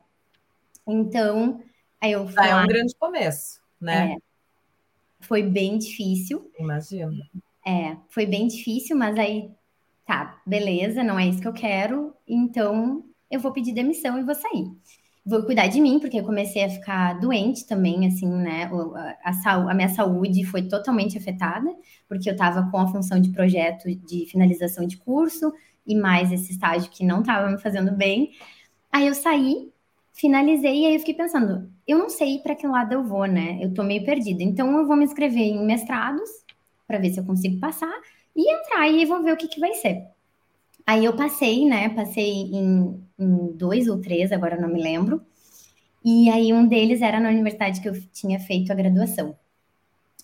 Então, 0.87 1.63
aí 2.01 2.13
eu 2.13 2.27
fui. 2.27 2.37
Ah, 2.39 2.49
é 2.49 2.57
um 2.57 2.67
grande 2.67 2.95
começo, 2.97 3.61
né? 3.81 4.15
É, 4.15 4.17
foi 5.21 5.43
bem 5.43 5.79
difícil. 5.79 6.51
Imagino. 6.59 7.23
É, 7.65 7.97
foi 8.09 8.27
bem 8.27 8.47
difícil, 8.49 8.97
mas 8.97 9.19
aí, 9.19 9.51
tá, 10.05 10.43
beleza, 10.45 11.03
não 11.03 11.19
é 11.19 11.29
isso 11.29 11.41
que 11.41 11.49
eu 11.49 11.53
quero, 11.53 12.13
então 12.27 13.05
eu 13.31 13.39
vou 13.39 13.53
pedir 13.53 13.73
demissão 13.73 14.19
e 14.19 14.25
vou 14.25 14.35
sair. 14.35 14.67
Vou 15.25 15.45
cuidar 15.45 15.69
de 15.69 15.81
mim, 15.81 16.01
porque 16.01 16.19
eu 16.19 16.25
comecei 16.25 16.65
a 16.65 16.69
ficar 16.69 17.19
doente 17.21 17.67
também, 17.67 18.07
assim, 18.07 18.29
né? 18.29 18.65
A, 19.25 19.31
a, 19.31 19.55
a 19.71 19.75
minha 19.75 19.89
saúde 19.89 20.45
foi 20.45 20.63
totalmente 20.63 21.17
afetada, 21.17 21.71
porque 22.09 22.29
eu 22.29 22.33
estava 22.33 22.69
com 22.71 22.79
a 22.79 22.89
função 22.89 23.21
de 23.21 23.31
projeto 23.31 23.85
de 24.07 24.27
finalização 24.27 24.87
de 24.87 24.97
curso 24.97 25.53
e 25.87 25.95
mais 25.95 26.33
esse 26.33 26.53
estágio 26.53 26.91
que 26.91 27.05
não 27.05 27.21
estava 27.21 27.51
me 27.51 27.59
fazendo 27.61 27.93
bem. 27.93 28.33
Aí 28.93 29.07
eu 29.07 29.15
saí, 29.15 29.73
finalizei 30.13 30.83
e 30.83 30.87
aí 30.87 30.95
eu 30.95 31.01
fiquei 31.01 31.15
pensando, 31.15 31.71
eu 31.87 31.99
não 31.99 32.09
sei 32.11 32.39
para 32.41 32.55
que 32.55 32.67
lado 32.67 32.93
eu 32.93 33.05
vou, 33.05 33.27
né? 33.27 33.59
Eu 33.63 33.73
tô 33.75 33.83
meio 33.85 34.05
perdida. 34.05 34.43
Então 34.43 34.77
eu 34.79 34.87
vou 34.87 34.97
me 34.97 35.05
inscrever 35.05 35.43
em 35.43 35.65
mestrados 35.65 36.29
para 36.87 36.99
ver 36.99 37.11
se 37.11 37.21
eu 37.21 37.25
consigo 37.25 37.59
passar 37.61 37.93
e 38.37 38.53
entrar 38.53 38.89
e 38.89 39.05
vou 39.07 39.23
ver 39.23 39.33
o 39.33 39.37
que, 39.37 39.49
que 39.49 39.61
vai 39.61 39.75
ser. 39.75 40.12
Aí 40.87 41.05
eu 41.05 41.17
passei, 41.17 41.65
né? 41.67 41.89
Passei 41.91 42.25
em, 42.31 43.03
em 43.19 43.53
dois 43.57 43.89
ou 43.89 44.01
três, 44.01 44.33
agora 44.33 44.61
não 44.61 44.69
me 44.69 44.83
lembro. 44.83 45.23
E 46.05 46.31
aí 46.31 46.53
um 46.53 46.67
deles 46.67 47.03
era 47.03 47.21
na 47.21 47.31
universidade 47.31 47.81
que 47.81 47.89
eu 47.89 47.95
tinha 48.13 48.41
feito 48.41 48.73
a 48.73 48.75
graduação. 48.75 49.37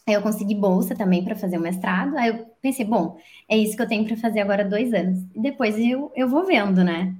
Aí 0.07 0.15
eu 0.15 0.23
consegui 0.23 0.55
bolsa 0.55 0.95
também 0.97 1.23
para 1.25 1.37
fazer 1.37 1.59
o 1.59 1.61
mestrado. 1.61 2.17
Aí 2.17 2.29
eu 2.31 2.47
pensei, 2.62 2.85
bom, 2.85 3.19
é 3.49 3.57
isso 3.57 3.77
que 3.77 3.83
eu 3.83 3.88
tenho 3.88 4.07
para 4.07 4.17
fazer 4.17 4.41
agora 4.41 4.65
dois 4.65 4.93
anos. 4.95 5.21
E 5.35 5.41
depois 5.41 5.77
eu, 5.79 6.11
eu 6.17 6.29
vou 6.29 6.47
vendo, 6.47 6.83
né? 6.85 7.15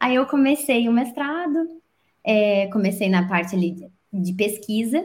Aí 0.00 0.16
eu 0.16 0.26
comecei 0.26 0.88
o 0.88 0.92
mestrado, 0.92 1.58
é, 2.24 2.68
comecei 2.68 3.08
na 3.08 3.28
parte 3.28 3.54
ali 3.56 3.72
de, 3.72 3.90
de 4.12 4.34
pesquisa. 4.34 5.02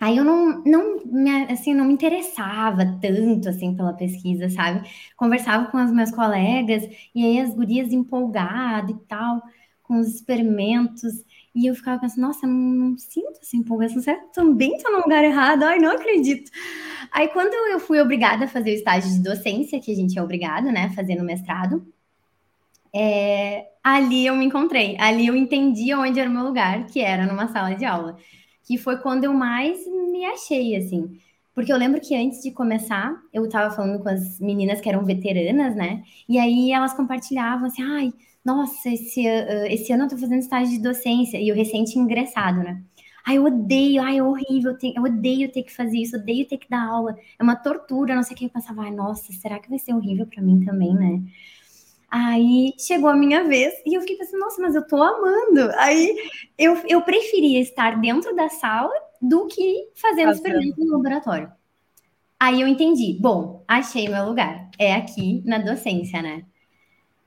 Aí 0.00 0.16
eu 0.16 0.24
não, 0.24 0.62
não, 0.64 1.04
me, 1.04 1.30
assim, 1.52 1.74
não 1.74 1.84
me 1.84 1.92
interessava 1.92 2.98
tanto, 3.02 3.50
assim, 3.50 3.76
pela 3.76 3.92
pesquisa, 3.92 4.48
sabe? 4.48 4.88
Conversava 5.14 5.66
com 5.70 5.76
os 5.84 5.92
meus 5.92 6.10
colegas, 6.10 6.88
e 7.14 7.22
aí 7.22 7.38
as 7.38 7.54
gurias 7.54 7.92
empolgadas 7.92 8.90
e 8.96 8.98
tal, 9.06 9.42
com 9.82 9.98
os 9.98 10.08
experimentos, 10.08 11.12
e 11.54 11.66
eu 11.66 11.74
ficava 11.74 12.00
pensando, 12.00 12.22
nossa, 12.22 12.46
não, 12.46 12.54
não 12.54 12.98
sinto 12.98 13.40
essa 13.42 13.56
empolgação, 13.56 14.00
será 14.00 14.18
que 14.18 14.32
também 14.32 14.74
estou 14.76 14.90
no 14.90 15.02
lugar 15.02 15.22
errado? 15.22 15.64
Ai, 15.64 15.78
não 15.78 15.90
acredito. 15.92 16.50
Aí 17.12 17.28
quando 17.28 17.52
eu 17.70 17.78
fui 17.78 18.00
obrigada 18.00 18.46
a 18.46 18.48
fazer 18.48 18.70
o 18.70 18.74
estágio 18.74 19.10
de 19.10 19.22
docência, 19.22 19.80
que 19.80 19.92
a 19.92 19.94
gente 19.94 20.18
é 20.18 20.22
obrigado, 20.22 20.66
né, 20.72 20.90
fazer 20.94 21.16
no 21.16 21.24
mestrado, 21.24 21.86
é, 22.94 23.66
ali 23.84 24.26
eu 24.26 24.34
me 24.34 24.46
encontrei, 24.46 24.96
ali 24.98 25.26
eu 25.26 25.36
entendi 25.36 25.94
onde 25.94 26.18
era 26.18 26.30
o 26.30 26.32
meu 26.32 26.44
lugar, 26.44 26.86
que 26.86 27.00
era 27.00 27.26
numa 27.26 27.48
sala 27.48 27.74
de 27.74 27.84
aula 27.84 28.16
que 28.70 28.78
foi 28.78 28.98
quando 28.98 29.24
eu 29.24 29.34
mais 29.34 29.84
me 29.84 30.24
achei, 30.26 30.76
assim. 30.76 31.18
Porque 31.52 31.72
eu 31.72 31.76
lembro 31.76 32.00
que 32.00 32.14
antes 32.14 32.40
de 32.40 32.52
começar, 32.52 33.12
eu 33.32 33.44
estava 33.44 33.74
falando 33.74 34.00
com 34.00 34.08
as 34.08 34.38
meninas 34.38 34.80
que 34.80 34.88
eram 34.88 35.04
veteranas, 35.04 35.74
né? 35.74 36.04
E 36.28 36.38
aí 36.38 36.70
elas 36.70 36.94
compartilhavam 36.94 37.66
assim, 37.66 37.82
ai, 37.82 38.12
nossa, 38.44 38.88
esse, 38.88 39.26
uh, 39.26 39.66
esse 39.68 39.92
ano 39.92 40.04
eu 40.04 40.08
tô 40.10 40.16
fazendo 40.16 40.38
estágio 40.38 40.70
de 40.76 40.82
docência, 40.82 41.36
e 41.36 41.48
eu 41.48 41.56
recente 41.56 41.98
ingressado, 41.98 42.60
né? 42.60 42.80
Ai, 43.26 43.38
eu 43.38 43.44
odeio, 43.44 44.02
ai, 44.02 44.18
é 44.18 44.22
horrível, 44.22 44.76
eu 44.94 45.02
odeio 45.02 45.50
ter 45.50 45.64
que 45.64 45.72
fazer 45.74 45.98
isso, 45.98 46.16
odeio 46.16 46.46
ter 46.46 46.58
que 46.58 46.70
dar 46.70 46.86
aula, 46.86 47.16
é 47.38 47.42
uma 47.42 47.56
tortura, 47.56 48.14
não 48.14 48.22
sei 48.22 48.34
o 48.36 48.38
que. 48.38 48.44
Eu 48.46 48.50
pensava, 48.50 48.82
ai, 48.82 48.92
nossa, 48.92 49.32
será 49.32 49.58
que 49.58 49.68
vai 49.68 49.78
ser 49.80 49.94
horrível 49.94 50.26
para 50.28 50.40
mim 50.42 50.64
também, 50.64 50.94
né? 50.94 51.20
Aí 52.10 52.74
chegou 52.78 53.08
a 53.08 53.16
minha 53.16 53.44
vez 53.44 53.72
e 53.86 53.94
eu 53.94 54.00
fiquei 54.00 54.16
pensando, 54.16 54.40
nossa, 54.40 54.60
mas 54.60 54.74
eu 54.74 54.86
tô 54.86 55.00
amando. 55.00 55.70
Aí 55.76 56.16
eu, 56.58 56.76
eu 56.88 57.02
preferia 57.02 57.60
estar 57.60 58.00
dentro 58.00 58.34
da 58.34 58.48
sala 58.48 58.92
do 59.22 59.46
que 59.46 59.90
fazendo 59.94 60.32
experimento 60.32 60.84
no 60.84 60.92
laboratório. 60.92 61.52
Aí 62.38 62.60
eu 62.60 62.66
entendi, 62.68 63.16
bom, 63.20 63.64
achei 63.68 64.08
meu 64.08 64.24
lugar. 64.26 64.70
É 64.78 64.94
aqui 64.94 65.42
na 65.44 65.58
docência, 65.58 66.22
né? 66.22 66.44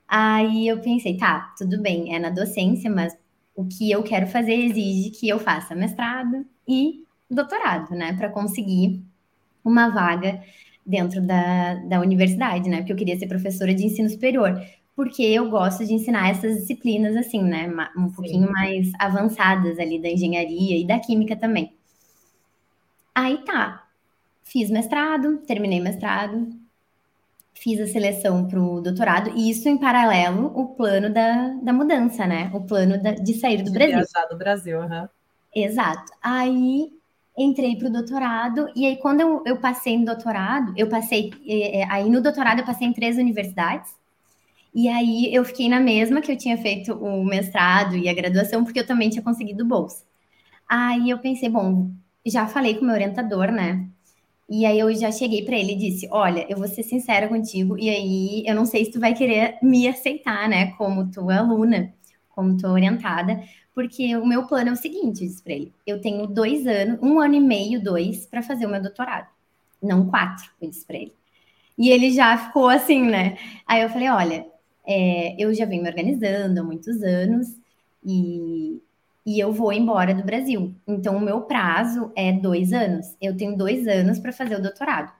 Aí 0.06 0.68
eu 0.68 0.80
pensei, 0.80 1.16
tá, 1.16 1.54
tudo 1.56 1.80
bem, 1.80 2.14
é 2.14 2.18
na 2.18 2.30
docência, 2.30 2.90
mas 2.90 3.16
o 3.54 3.64
que 3.66 3.90
eu 3.90 4.02
quero 4.02 4.26
fazer 4.26 4.54
exige 4.54 5.10
que 5.10 5.28
eu 5.28 5.38
faça 5.38 5.74
mestrado 5.74 6.44
e 6.68 7.04
doutorado, 7.30 7.94
né? 7.94 8.12
Para 8.14 8.28
conseguir 8.28 9.02
uma 9.64 9.88
vaga 9.88 10.42
dentro 10.84 11.20
da, 11.22 11.74
da 11.74 12.00
universidade, 12.00 12.68
né? 12.68 12.78
Porque 12.78 12.92
eu 12.92 12.96
queria 12.96 13.18
ser 13.18 13.26
professora 13.26 13.74
de 13.74 13.84
ensino 13.84 14.08
superior, 14.08 14.60
porque 14.94 15.22
eu 15.22 15.50
gosto 15.50 15.84
de 15.84 15.94
ensinar 15.94 16.30
essas 16.30 16.58
disciplinas 16.58 17.16
assim, 17.16 17.42
né? 17.42 17.68
Um 17.96 18.08
Sim. 18.08 18.14
pouquinho 18.14 18.52
mais 18.52 18.90
avançadas 18.98 19.78
ali 19.78 20.00
da 20.00 20.08
engenharia 20.08 20.78
e 20.78 20.86
da 20.86 20.98
química 20.98 21.34
também. 21.34 21.72
Aí 23.14 23.38
tá, 23.44 23.86
fiz 24.42 24.70
mestrado, 24.70 25.38
terminei 25.46 25.80
mestrado, 25.80 26.48
fiz 27.54 27.80
a 27.80 27.86
seleção 27.86 28.46
para 28.46 28.60
o 28.60 28.80
doutorado, 28.80 29.30
e 29.36 29.50
isso 29.50 29.68
em 29.68 29.78
paralelo 29.78 30.52
o 30.54 30.74
plano 30.74 31.12
da, 31.12 31.48
da 31.62 31.72
mudança, 31.72 32.26
né? 32.26 32.50
O 32.52 32.60
plano 32.60 33.02
da, 33.02 33.12
de 33.12 33.34
sair 33.34 33.58
do 33.58 33.64
de 33.64 33.70
Brasil. 33.72 33.96
Viajar 33.96 34.26
do 34.28 34.36
Brasil, 34.36 34.80
uhum. 34.80 35.08
Exato. 35.54 36.12
Aí 36.20 36.92
entrei 37.36 37.76
para 37.76 37.88
o 37.88 37.92
doutorado, 37.92 38.68
e 38.76 38.86
aí 38.86 38.96
quando 38.96 39.20
eu, 39.20 39.42
eu, 39.44 39.56
passei 39.56 39.98
no 39.98 40.04
doutorado, 40.04 40.72
eu 40.76 40.88
passei, 40.88 41.32
é, 41.46 41.80
é, 41.80 41.84
aí 41.90 42.08
no 42.08 42.20
doutorado 42.22 42.60
eu 42.60 42.64
passei 42.64 42.86
em 42.86 42.92
três 42.92 43.16
universidades, 43.18 43.92
e 44.74 44.88
aí 44.88 45.34
eu 45.34 45.44
fiquei 45.44 45.68
na 45.68 45.80
mesma 45.80 46.20
que 46.20 46.32
eu 46.32 46.36
tinha 46.36 46.58
feito 46.58 46.92
o 46.94 47.24
mestrado 47.24 47.96
e 47.96 48.08
a 48.08 48.14
graduação, 48.14 48.64
porque 48.64 48.80
eu 48.80 48.86
também 48.86 49.10
tinha 49.10 49.22
conseguido 49.22 49.64
bolsa. 49.64 50.04
Aí 50.68 51.10
eu 51.10 51.18
pensei, 51.18 51.48
bom, 51.48 51.90
já 52.26 52.46
falei 52.46 52.74
com 52.74 52.82
o 52.82 52.84
meu 52.86 52.94
orientador, 52.94 53.52
né? 53.52 53.88
E 54.48 54.66
aí 54.66 54.78
eu 54.78 54.94
já 54.94 55.10
cheguei 55.10 55.44
para 55.44 55.56
ele 55.56 55.72
e 55.72 55.76
disse: 55.76 56.08
Olha, 56.10 56.46
eu 56.50 56.56
vou 56.58 56.68
ser 56.68 56.82
sincera 56.82 57.28
contigo, 57.28 57.78
e 57.78 57.88
aí 57.88 58.44
eu 58.46 58.54
não 58.54 58.66
sei 58.66 58.84
se 58.84 58.92
tu 58.92 59.00
vai 59.00 59.14
querer 59.14 59.58
me 59.62 59.88
aceitar, 59.88 60.48
né, 60.48 60.72
como 60.72 61.10
tua 61.10 61.38
aluna, 61.38 61.94
como 62.28 62.56
tua 62.56 62.72
orientada, 62.72 63.42
porque 63.74 64.16
o 64.16 64.24
meu 64.24 64.46
plano 64.46 64.70
é 64.70 64.72
o 64.72 64.76
seguinte, 64.76 65.22
eu 65.22 65.28
disse 65.28 65.42
para 65.42 65.52
ele, 65.52 65.72
eu 65.86 66.00
tenho 66.00 66.26
dois 66.26 66.66
anos, 66.66 66.98
um 67.02 67.18
ano 67.18 67.34
e 67.34 67.40
meio, 67.40 67.82
dois, 67.82 68.24
para 68.24 68.42
fazer 68.42 68.66
o 68.66 68.68
meu 68.70 68.80
doutorado. 68.80 69.28
Não 69.82 70.08
quatro, 70.08 70.48
eu 70.62 70.70
disse 70.70 70.86
para 70.86 70.96
ele. 70.96 71.12
E 71.76 71.90
ele 71.90 72.10
já 72.12 72.38
ficou 72.38 72.68
assim, 72.68 73.02
né? 73.02 73.36
Aí 73.66 73.82
eu 73.82 73.88
falei, 73.88 74.08
olha, 74.08 74.46
é, 74.86 75.34
eu 75.42 75.52
já 75.52 75.64
venho 75.66 75.82
me 75.82 75.88
organizando 75.88 76.60
há 76.60 76.62
muitos 76.62 77.02
anos 77.02 77.48
e, 78.04 78.80
e 79.26 79.40
eu 79.40 79.52
vou 79.52 79.72
embora 79.72 80.14
do 80.14 80.22
Brasil. 80.22 80.72
Então, 80.86 81.16
o 81.16 81.20
meu 81.20 81.42
prazo 81.42 82.12
é 82.14 82.32
dois 82.32 82.72
anos. 82.72 83.16
Eu 83.20 83.36
tenho 83.36 83.56
dois 83.56 83.88
anos 83.88 84.18
para 84.20 84.32
fazer 84.32 84.56
o 84.56 84.62
doutorado. 84.62 85.12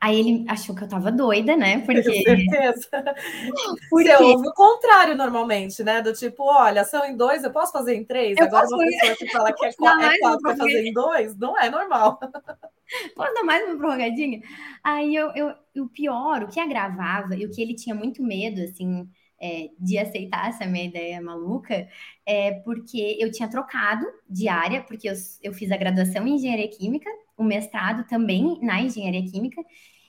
Aí 0.00 0.18
ele 0.18 0.44
achou 0.48 0.74
que 0.74 0.82
eu 0.82 0.88
tava 0.88 1.12
doida, 1.12 1.56
né? 1.56 1.80
Porque. 1.84 2.02
Com 2.02 2.22
certeza. 2.22 2.88
Porque... 3.90 4.16
Você 4.16 4.22
ouve 4.22 4.48
o 4.48 4.54
contrário 4.54 5.14
normalmente, 5.14 5.84
né? 5.84 6.00
Do 6.00 6.14
tipo, 6.14 6.44
olha, 6.44 6.84
são 6.84 7.04
em 7.04 7.16
dois, 7.16 7.44
eu 7.44 7.52
posso 7.52 7.70
fazer 7.70 7.94
em 7.94 8.04
três? 8.04 8.38
Eu 8.38 8.46
Agora 8.46 8.66
uma 8.66 8.78
pessoa 8.78 9.16
que 9.16 9.30
fala 9.30 9.52
que 9.52 9.66
é, 9.66 9.68
é 9.68 9.72
quatro 9.74 10.40
para 10.40 10.56
fazer 10.56 10.86
em 10.86 10.92
dois, 10.92 11.36
não 11.36 11.58
é 11.58 11.68
normal. 11.68 12.18
Posso 13.14 13.32
dar 13.34 13.44
mais 13.44 13.64
uma 13.64 13.76
prorrogadinha? 13.76 14.40
Aí 14.82 15.14
eu, 15.14 15.30
eu, 15.36 15.54
o 15.76 15.88
pior, 15.88 16.42
o 16.42 16.48
que 16.48 16.58
agravava 16.58 17.36
e 17.36 17.46
o 17.46 17.50
que 17.50 17.62
ele 17.62 17.76
tinha 17.76 17.94
muito 17.94 18.20
medo, 18.20 18.60
assim, 18.62 19.08
é, 19.40 19.68
de 19.78 19.96
aceitar 19.96 20.48
essa 20.48 20.66
minha 20.66 20.86
ideia 20.86 21.20
maluca, 21.20 21.88
é 22.26 22.52
porque 22.64 23.16
eu 23.20 23.30
tinha 23.30 23.48
trocado 23.48 24.04
de 24.28 24.48
área, 24.48 24.82
porque 24.82 25.08
eu, 25.08 25.14
eu 25.40 25.52
fiz 25.54 25.70
a 25.70 25.76
graduação 25.76 26.26
em 26.26 26.34
engenharia 26.34 26.68
química, 26.68 27.08
o 27.40 27.44
mestrado 27.44 28.06
também 28.06 28.58
na 28.62 28.80
engenharia 28.82 29.24
química, 29.24 29.62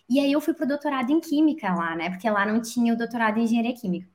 e 0.09 0.19
aí 0.19 0.31
eu 0.33 0.41
fui 0.41 0.53
para 0.53 0.65
o 0.65 0.67
doutorado 0.67 1.11
em 1.11 1.19
química 1.21 1.73
lá, 1.73 1.95
né? 1.95 2.09
Porque 2.09 2.29
lá 2.29 2.45
não 2.45 2.61
tinha 2.61 2.93
o 2.93 2.97
doutorado 2.97 3.39
em 3.39 3.43
engenharia 3.43 3.73
química. 3.73 4.09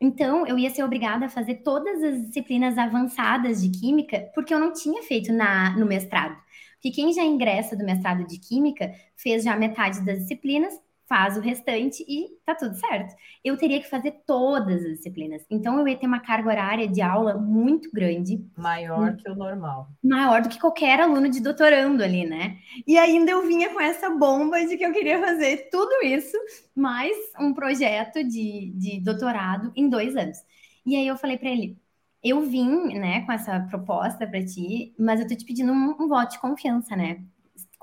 Então, 0.00 0.46
eu 0.46 0.58
ia 0.58 0.68
ser 0.70 0.82
obrigada 0.82 1.26
a 1.26 1.28
fazer 1.28 1.56
todas 1.62 2.02
as 2.02 2.26
disciplinas 2.26 2.76
avançadas 2.76 3.62
de 3.62 3.70
química, 3.70 4.28
porque 4.34 4.52
eu 4.52 4.58
não 4.58 4.72
tinha 4.72 5.02
feito 5.04 5.32
na, 5.32 5.78
no 5.78 5.86
mestrado. 5.86 6.36
Porque 6.74 6.90
quem 6.90 7.12
já 7.12 7.22
ingressa 7.22 7.76
do 7.76 7.84
mestrado 7.84 8.26
de 8.26 8.38
química 8.38 8.92
fez 9.16 9.44
já 9.44 9.56
metade 9.56 10.04
das 10.04 10.18
disciplinas 10.18 10.74
faz 11.08 11.36
o 11.36 11.40
restante 11.40 12.04
e 12.08 12.28
tá 12.44 12.54
tudo 12.54 12.74
certo. 12.76 13.14
Eu 13.44 13.56
teria 13.56 13.80
que 13.80 13.88
fazer 13.88 14.12
todas 14.26 14.82
as 14.84 14.96
disciplinas. 14.96 15.44
Então 15.50 15.78
eu 15.78 15.86
ia 15.86 15.96
ter 15.96 16.06
uma 16.06 16.20
carga 16.20 16.48
horária 16.48 16.88
de 16.88 17.02
aula 17.02 17.34
muito 17.34 17.90
grande. 17.92 18.44
Maior 18.56 19.16
que 19.16 19.30
o 19.30 19.34
normal. 19.34 19.88
Maior 20.02 20.42
do 20.42 20.48
que 20.48 20.58
qualquer 20.58 21.00
aluno 21.00 21.28
de 21.28 21.40
doutorando 21.40 22.02
ali, 22.02 22.26
né? 22.26 22.58
E 22.86 22.96
ainda 22.96 23.30
eu 23.30 23.46
vinha 23.46 23.72
com 23.72 23.80
essa 23.80 24.10
bomba 24.10 24.64
de 24.64 24.76
que 24.76 24.84
eu 24.84 24.92
queria 24.92 25.20
fazer 25.20 25.68
tudo 25.70 26.04
isso, 26.04 26.36
mais 26.74 27.14
um 27.38 27.52
projeto 27.52 28.24
de, 28.24 28.72
de 28.74 29.00
doutorado 29.00 29.72
em 29.76 29.88
dois 29.88 30.16
anos. 30.16 30.38
E 30.86 30.96
aí 30.96 31.06
eu 31.06 31.16
falei 31.16 31.36
para 31.38 31.50
ele. 31.50 31.78
Eu 32.22 32.40
vim, 32.42 32.94
né, 32.98 33.20
com 33.26 33.32
essa 33.32 33.60
proposta 33.68 34.26
para 34.26 34.44
ti, 34.44 34.94
mas 34.98 35.20
eu 35.20 35.28
tô 35.28 35.36
te 35.36 35.44
pedindo 35.44 35.72
um, 35.72 35.94
um 36.00 36.08
voto 36.08 36.32
de 36.32 36.40
confiança, 36.40 36.96
né? 36.96 37.22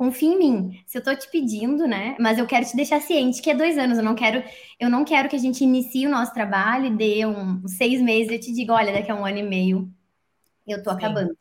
Confia 0.01 0.29
em 0.34 0.38
mim. 0.39 0.84
Se 0.88 0.98
eu 0.98 1.03
tô 1.03 1.15
te 1.15 1.29
pedindo, 1.29 1.88
né? 1.88 2.15
Mas 2.20 2.39
eu 2.39 2.48
quero 2.48 2.65
te 2.65 2.75
deixar 2.75 3.00
ciente 3.01 3.41
que 3.41 3.51
é 3.51 3.55
dois 3.55 3.77
anos. 3.77 3.98
Eu 4.00 4.03
não 4.03 4.15
quero, 4.15 4.43
eu 4.79 4.89
não 4.89 5.05
quero 5.05 5.29
que 5.29 5.36
a 5.36 5.39
gente 5.39 5.63
inicie 5.63 6.08
o 6.08 6.10
nosso 6.10 6.34
trabalho 6.34 6.88
e 6.88 6.96
dê 6.98 7.25
um, 7.25 7.67
seis 7.67 8.01
meses 8.01 8.31
e 8.31 8.36
eu 8.36 8.39
te 8.39 8.51
diga, 8.53 8.74
olha, 8.74 8.93
daqui 8.93 9.12
a 9.12 9.15
um 9.15 9.25
ano 9.25 9.38
e 9.39 9.43
meio 9.43 9.93
eu 10.67 10.84
tô 10.84 10.91
Sim. 10.98 10.98
acabando. 10.98 11.38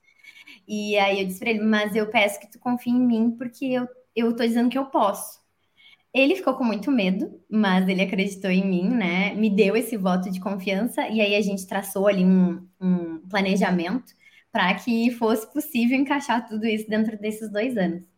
E 0.69 0.99
aí 0.99 1.21
eu 1.21 1.27
disse 1.27 1.41
para 1.41 1.51
ele, 1.51 1.61
mas 1.63 1.97
eu 1.97 2.11
peço 2.11 2.41
que 2.41 2.51
tu 2.51 2.59
confie 2.59 2.91
em 2.91 3.01
mim 3.01 3.33
porque 3.39 3.67
eu, 3.67 3.89
eu 4.17 4.37
tô 4.37 4.45
dizendo 4.45 4.71
que 4.71 4.79
eu 4.79 4.87
posso. 4.87 5.41
ele 6.15 6.37
ficou 6.37 6.55
com 6.57 6.65
muito 6.65 6.91
medo, 6.91 7.41
mas 7.51 7.89
ele 7.89 8.03
acreditou 8.03 8.51
em 8.51 8.67
mim, 8.67 8.89
né? 8.91 9.35
Me 9.35 9.51
deu 9.51 9.77
esse 9.77 9.97
voto 9.97 10.31
de 10.31 10.41
confiança 10.41 11.09
e 11.09 11.21
aí 11.21 11.37
a 11.37 11.43
gente 11.43 11.67
traçou 11.67 12.09
ali 12.09 12.25
um, 12.25 12.67
um 12.81 13.21
planejamento 13.29 14.13
para 14.53 14.75
que 14.75 15.11
fosse 15.13 15.51
possível 15.53 15.99
encaixar 15.99 16.47
tudo 16.49 16.67
isso 16.67 16.89
dentro 16.89 17.19
desses 17.19 17.51
dois 17.53 17.77
anos. 17.77 18.10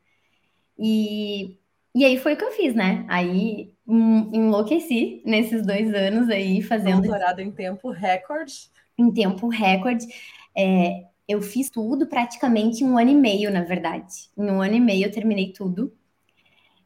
E, 0.82 1.56
e 1.94 2.04
aí 2.04 2.18
foi 2.18 2.34
o 2.34 2.36
que 2.36 2.44
eu 2.44 2.50
fiz, 2.50 2.74
né? 2.74 3.06
Aí 3.08 3.72
enlouqueci 3.86 5.22
nesses 5.24 5.64
dois 5.64 5.94
anos 5.94 6.28
aí 6.28 6.60
fazendo. 6.60 7.02
Doutorado 7.02 7.40
em 7.40 7.52
tempo 7.52 7.90
recorde. 7.90 8.70
Em 8.98 9.12
tempo 9.12 9.48
recorde. 9.48 10.06
É, 10.56 11.04
eu 11.28 11.40
fiz 11.40 11.70
tudo 11.70 12.08
praticamente 12.08 12.82
em 12.82 12.88
um 12.88 12.98
ano 12.98 13.10
e 13.10 13.14
meio, 13.14 13.50
na 13.52 13.62
verdade. 13.62 14.28
Em 14.36 14.50
um 14.50 14.60
ano 14.60 14.74
e 14.74 14.80
meio 14.80 15.06
eu 15.06 15.12
terminei 15.12 15.52
tudo. 15.52 15.92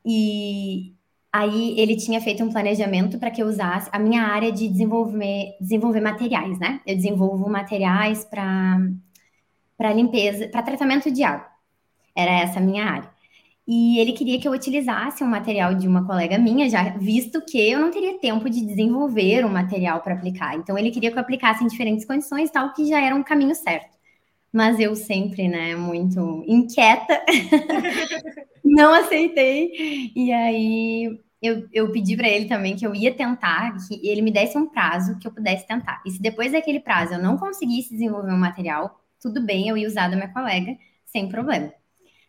E 0.05 0.95
aí 1.33 1.79
ele 1.81 1.97
tinha 1.97 2.21
feito 2.21 2.45
um 2.45 2.53
planejamento 2.53 3.19
para 3.19 3.31
que 3.31 3.43
eu 3.43 3.47
usasse 3.47 3.89
a 3.93 3.99
minha 3.99 4.23
área 4.23 4.53
de 4.53 4.69
desenvolver, 4.69 5.57
desenvolver 5.59 6.01
materiais, 6.01 6.59
né? 6.59 6.83
Eu 6.87 6.97
desenvolvo 6.97 7.49
materiais 7.49 8.25
para 8.27 9.93
limpeza, 9.95 10.49
para 10.49 10.63
tratamento 10.63 11.11
de 11.11 11.23
água. 11.23 11.49
Era 12.15 12.31
essa 12.31 12.59
a 12.59 12.63
minha 12.63 12.85
área. 12.85 13.16
E 13.67 13.99
ele 13.99 14.13
queria 14.13 14.41
que 14.41 14.47
eu 14.47 14.53
utilizasse 14.53 15.25
um 15.25 15.27
material 15.27 15.75
de 15.75 15.89
uma 15.89 16.07
colega 16.07 16.39
minha, 16.39 16.71
já 16.71 16.91
visto 16.99 17.43
que 17.45 17.59
eu 17.59 17.81
não 17.81 17.91
teria 17.91 18.19
tempo 18.21 18.49
de 18.49 18.65
desenvolver 18.65 19.45
um 19.45 19.49
material 19.49 20.01
para 20.01 20.15
aplicar. 20.15 20.55
Então 20.55 20.79
ele 20.79 20.91
queria 20.93 21.11
que 21.11 21.17
eu 21.19 21.21
aplicasse 21.21 21.65
em 21.65 21.67
diferentes 21.67 22.05
condições, 22.05 22.51
tal 22.51 22.73
que 22.73 22.87
já 22.87 23.01
era 23.01 23.15
um 23.15 23.25
caminho 23.25 23.55
certo. 23.57 23.97
Mas 24.53 24.81
eu 24.81 24.95
sempre, 24.97 25.49
né, 25.49 25.77
muito 25.77 26.45
inquieta, 26.47 27.23
não 28.65 28.95
aceitei. 28.95 30.13
E 30.15 30.33
aí 30.33 31.19
eu, 31.43 31.69
eu 31.73 31.93
pedi 31.93 32.17
para 32.17 32.29
ele 32.29 32.47
também 32.47 32.77
que 32.77 32.87
eu 32.87 32.95
ia 32.95 33.15
tentar, 33.15 33.77
que 33.87 34.07
ele 34.07 34.23
me 34.23 34.31
desse 34.31 34.57
um 34.57 34.69
prazo 34.69 35.19
que 35.19 35.27
eu 35.27 35.33
pudesse 35.33 35.67
tentar. 35.67 36.03
E 36.07 36.11
se 36.11 36.21
depois 36.21 36.53
daquele 36.53 36.81
prazo 36.81 37.15
eu 37.15 37.19
não 37.23 37.37
conseguisse 37.37 37.91
desenvolver 37.91 38.33
um 38.33 38.39
material, 38.39 39.01
tudo 39.21 39.45
bem, 39.45 39.69
eu 39.69 39.77
ia 39.77 39.89
usar 39.89 40.09
da 40.09 40.17
minha 40.17 40.33
colega, 40.33 40.77
sem 41.05 41.29
problema. 41.29 41.73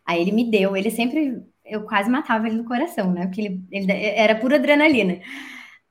Aí 0.07 0.21
ele 0.21 0.31
me 0.31 0.49
deu, 0.49 0.77
ele 0.77 0.89
sempre, 0.89 1.43
eu 1.65 1.83
quase 1.85 2.09
matava 2.09 2.47
ele 2.47 2.57
no 2.57 2.65
coração, 2.65 3.11
né? 3.11 3.27
Porque 3.27 3.41
ele, 3.41 3.63
ele 3.71 3.91
era 3.91 4.35
pura 4.35 4.55
adrenalina. 4.55 5.19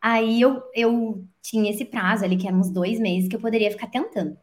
Aí 0.01 0.41
eu, 0.41 0.63
eu 0.75 1.25
tinha 1.43 1.71
esse 1.71 1.85
prazo 1.85 2.25
ali, 2.25 2.37
que 2.37 2.47
eram 2.49 2.61
uns 2.61 2.71
dois 2.71 2.99
meses, 3.01 3.29
que 3.29 3.37
eu 3.37 3.41
poderia 3.41 3.71
ficar 3.71 3.89
tentando. 3.89 4.37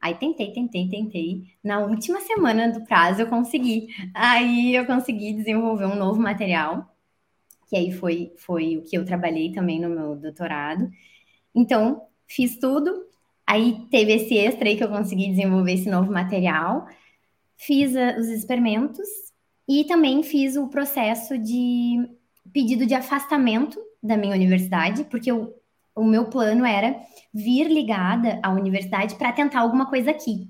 Aí 0.00 0.14
tentei, 0.14 0.52
tentei, 0.52 0.88
tentei. 0.88 1.44
Na 1.62 1.80
última 1.80 2.20
semana 2.20 2.70
do 2.72 2.84
prazo 2.86 3.22
eu 3.22 3.26
consegui. 3.28 3.88
Aí 4.14 4.74
eu 4.74 4.86
consegui 4.86 5.34
desenvolver 5.34 5.86
um 5.86 5.96
novo 5.96 6.20
material, 6.20 6.94
que 7.68 7.76
aí 7.76 7.92
foi, 7.92 8.32
foi 8.38 8.78
o 8.78 8.82
que 8.82 8.96
eu 8.98 9.04
trabalhei 9.04 9.52
também 9.52 9.80
no 9.80 9.88
meu 9.90 10.16
doutorado. 10.16 10.90
Então, 11.54 12.02
fiz 12.26 12.58
tudo, 12.58 13.06
Aí 13.50 13.84
teve 13.90 14.12
esse 14.12 14.38
extra 14.38 14.68
aí 14.68 14.76
que 14.76 14.84
eu 14.84 14.88
consegui 14.88 15.28
desenvolver 15.28 15.72
esse 15.72 15.90
novo 15.90 16.12
material. 16.12 16.86
Fiz 17.60 17.94
a, 17.94 18.18
os 18.18 18.28
experimentos 18.28 19.06
e 19.68 19.84
também 19.84 20.22
fiz 20.22 20.56
o 20.56 20.68
processo 20.68 21.36
de 21.36 22.08
pedido 22.52 22.86
de 22.86 22.94
afastamento 22.94 23.78
da 24.02 24.16
minha 24.16 24.34
universidade, 24.34 25.04
porque 25.04 25.30
eu, 25.30 25.54
o 25.94 26.02
meu 26.02 26.24
plano 26.30 26.64
era 26.64 26.98
vir 27.32 27.68
ligada 27.68 28.40
à 28.42 28.50
universidade 28.50 29.14
para 29.16 29.32
tentar 29.32 29.60
alguma 29.60 29.86
coisa 29.88 30.10
aqui. 30.10 30.48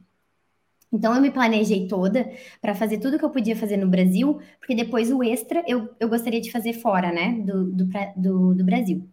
Então 0.93 1.14
eu 1.14 1.21
me 1.21 1.31
planejei 1.31 1.88
toda 1.88 2.31
para 2.61 2.75
fazer 2.75 2.99
tudo 2.99 3.19
que 3.19 3.25
eu 3.25 3.31
podia 3.31 3.57
fazer 3.57 3.76
no 3.76 3.88
Brasil, 3.88 4.40
porque 4.59 4.75
depois 4.75 5.11
o 5.11 5.23
extra 5.23 5.64
eu, 5.67 5.88
eu 5.99 6.09
gostaria 6.09 6.40
de 6.40 6.50
fazer 6.50 6.75
fora, 6.75 7.12
né, 7.12 7.33
do, 7.45 7.73
do, 7.73 7.88
do, 8.17 8.55
do 8.55 8.64
Brasil. 8.64 9.09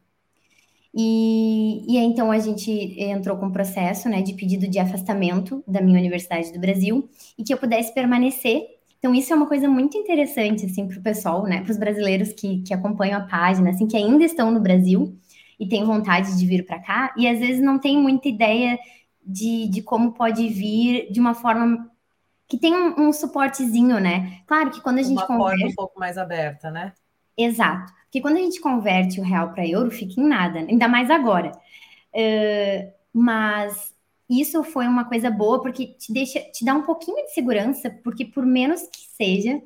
E, 0.93 1.83
e 1.87 1.97
aí, 1.97 2.05
então 2.05 2.31
a 2.31 2.39
gente 2.39 2.71
entrou 3.01 3.37
com 3.37 3.47
um 3.47 3.51
processo 3.51 4.09
né, 4.09 4.21
de 4.21 4.33
pedido 4.33 4.67
de 4.67 4.79
afastamento 4.79 5.63
da 5.67 5.81
minha 5.81 5.99
Universidade 5.99 6.51
do 6.51 6.59
Brasil 6.59 7.09
e 7.37 7.43
que 7.43 7.53
eu 7.53 7.57
pudesse 7.57 7.93
permanecer. 7.93 8.63
Então, 8.99 9.13
isso 9.13 9.31
é 9.31 9.35
uma 9.35 9.47
coisa 9.47 9.69
muito 9.69 9.95
interessante 9.97 10.65
assim, 10.65 10.87
para 10.87 10.97
o 10.97 11.01
pessoal, 11.01 11.43
né, 11.43 11.61
para 11.61 11.71
os 11.71 11.77
brasileiros 11.77 12.33
que, 12.33 12.63
que 12.63 12.73
acompanham 12.73 13.19
a 13.19 13.23
página, 13.23 13.69
assim, 13.69 13.87
que 13.87 13.95
ainda 13.95 14.23
estão 14.23 14.49
no 14.51 14.59
Brasil 14.59 15.15
e 15.59 15.67
têm 15.67 15.83
vontade 15.83 16.37
de 16.37 16.45
vir 16.45 16.65
para 16.65 16.79
cá, 16.79 17.13
e 17.17 17.27
às 17.27 17.39
vezes 17.39 17.61
não 17.61 17.79
tem 17.79 17.97
muita 17.97 18.27
ideia 18.27 18.77
de, 19.25 19.67
de 19.67 19.81
como 19.81 20.13
pode 20.13 20.47
vir 20.47 21.11
de 21.11 21.19
uma 21.19 21.33
forma 21.33 21.89
que 22.47 22.57
tem 22.57 22.73
um, 22.73 23.07
um 23.07 23.13
suportezinho, 23.13 23.99
né? 23.99 24.39
Claro 24.47 24.71
que 24.71 24.81
quando 24.81 24.99
a 24.99 25.03
gente 25.03 25.17
uma 25.17 25.27
conversa... 25.27 25.57
forma 25.57 25.71
um 25.71 25.75
pouco 25.75 25.99
mais 25.99 26.17
aberta, 26.17 26.71
né? 26.71 26.93
Exato. 27.37 27.91
Porque 28.07 28.21
quando 28.21 28.37
a 28.37 28.41
gente 28.41 28.61
converte 28.61 29.19
o 29.19 29.23
real 29.23 29.51
para 29.51 29.67
euro, 29.67 29.91
fica 29.91 30.19
em 30.19 30.25
nada, 30.25 30.59
ainda 30.59 30.87
mais 30.87 31.09
agora. 31.11 31.51
Uh, 32.13 32.91
mas 33.13 33.93
isso 34.29 34.63
foi 34.63 34.87
uma 34.87 35.05
coisa 35.05 35.29
boa 35.29 35.61
porque 35.61 35.87
te 35.87 36.11
deixa, 36.11 36.39
te 36.39 36.65
dá 36.65 36.73
um 36.73 36.83
pouquinho 36.83 37.25
de 37.25 37.33
segurança, 37.33 37.89
porque 38.03 38.25
por 38.25 38.45
menos 38.45 38.81
que 38.83 39.07
seja, 39.15 39.61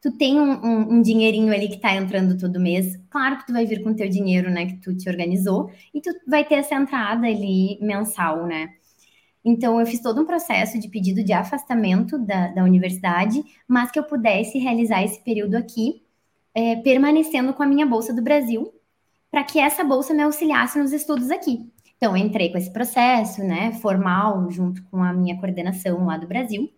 tu 0.00 0.12
tem 0.16 0.38
um, 0.38 0.52
um, 0.64 0.94
um 0.94 1.02
dinheirinho 1.02 1.52
ali 1.52 1.68
que 1.68 1.76
está 1.76 1.94
entrando 1.94 2.38
todo 2.38 2.60
mês. 2.60 2.96
Claro 3.10 3.38
que 3.38 3.46
tu 3.46 3.52
vai 3.52 3.66
vir 3.66 3.82
com 3.82 3.90
o 3.90 3.96
teu 3.96 4.08
dinheiro, 4.08 4.50
né, 4.50 4.66
que 4.66 4.76
tu 4.76 4.96
te 4.96 5.08
organizou, 5.08 5.70
e 5.92 6.00
tu 6.00 6.10
vai 6.26 6.44
ter 6.44 6.56
essa 6.56 6.74
entrada 6.74 7.26
ali 7.26 7.78
mensal, 7.80 8.46
né? 8.46 8.74
Então, 9.44 9.78
eu 9.78 9.86
fiz 9.86 10.00
todo 10.00 10.20
um 10.20 10.26
processo 10.26 10.78
de 10.78 10.88
pedido 10.88 11.22
de 11.22 11.32
afastamento 11.32 12.18
da, 12.18 12.48
da 12.48 12.64
universidade, 12.64 13.44
mas 13.68 13.92
que 13.92 13.98
eu 13.98 14.02
pudesse 14.02 14.58
realizar 14.58 15.04
esse 15.04 15.22
período 15.22 15.54
aqui 15.54 16.05
é, 16.56 16.74
permanecendo 16.76 17.52
com 17.52 17.62
a 17.62 17.66
minha 17.66 17.84
bolsa 17.84 18.14
do 18.14 18.22
Brasil, 18.22 18.72
para 19.30 19.44
que 19.44 19.58
essa 19.58 19.84
bolsa 19.84 20.14
me 20.14 20.22
auxiliasse 20.22 20.78
nos 20.78 20.90
estudos 20.90 21.30
aqui. 21.30 21.70
Então, 21.98 22.16
entrei 22.16 22.50
com 22.50 22.56
esse 22.56 22.72
processo, 22.72 23.42
né, 23.42 23.72
formal, 23.72 24.50
junto 24.50 24.82
com 24.84 25.02
a 25.02 25.12
minha 25.12 25.38
coordenação 25.38 26.06
lá 26.06 26.16
do 26.16 26.26
Brasil. 26.26 26.72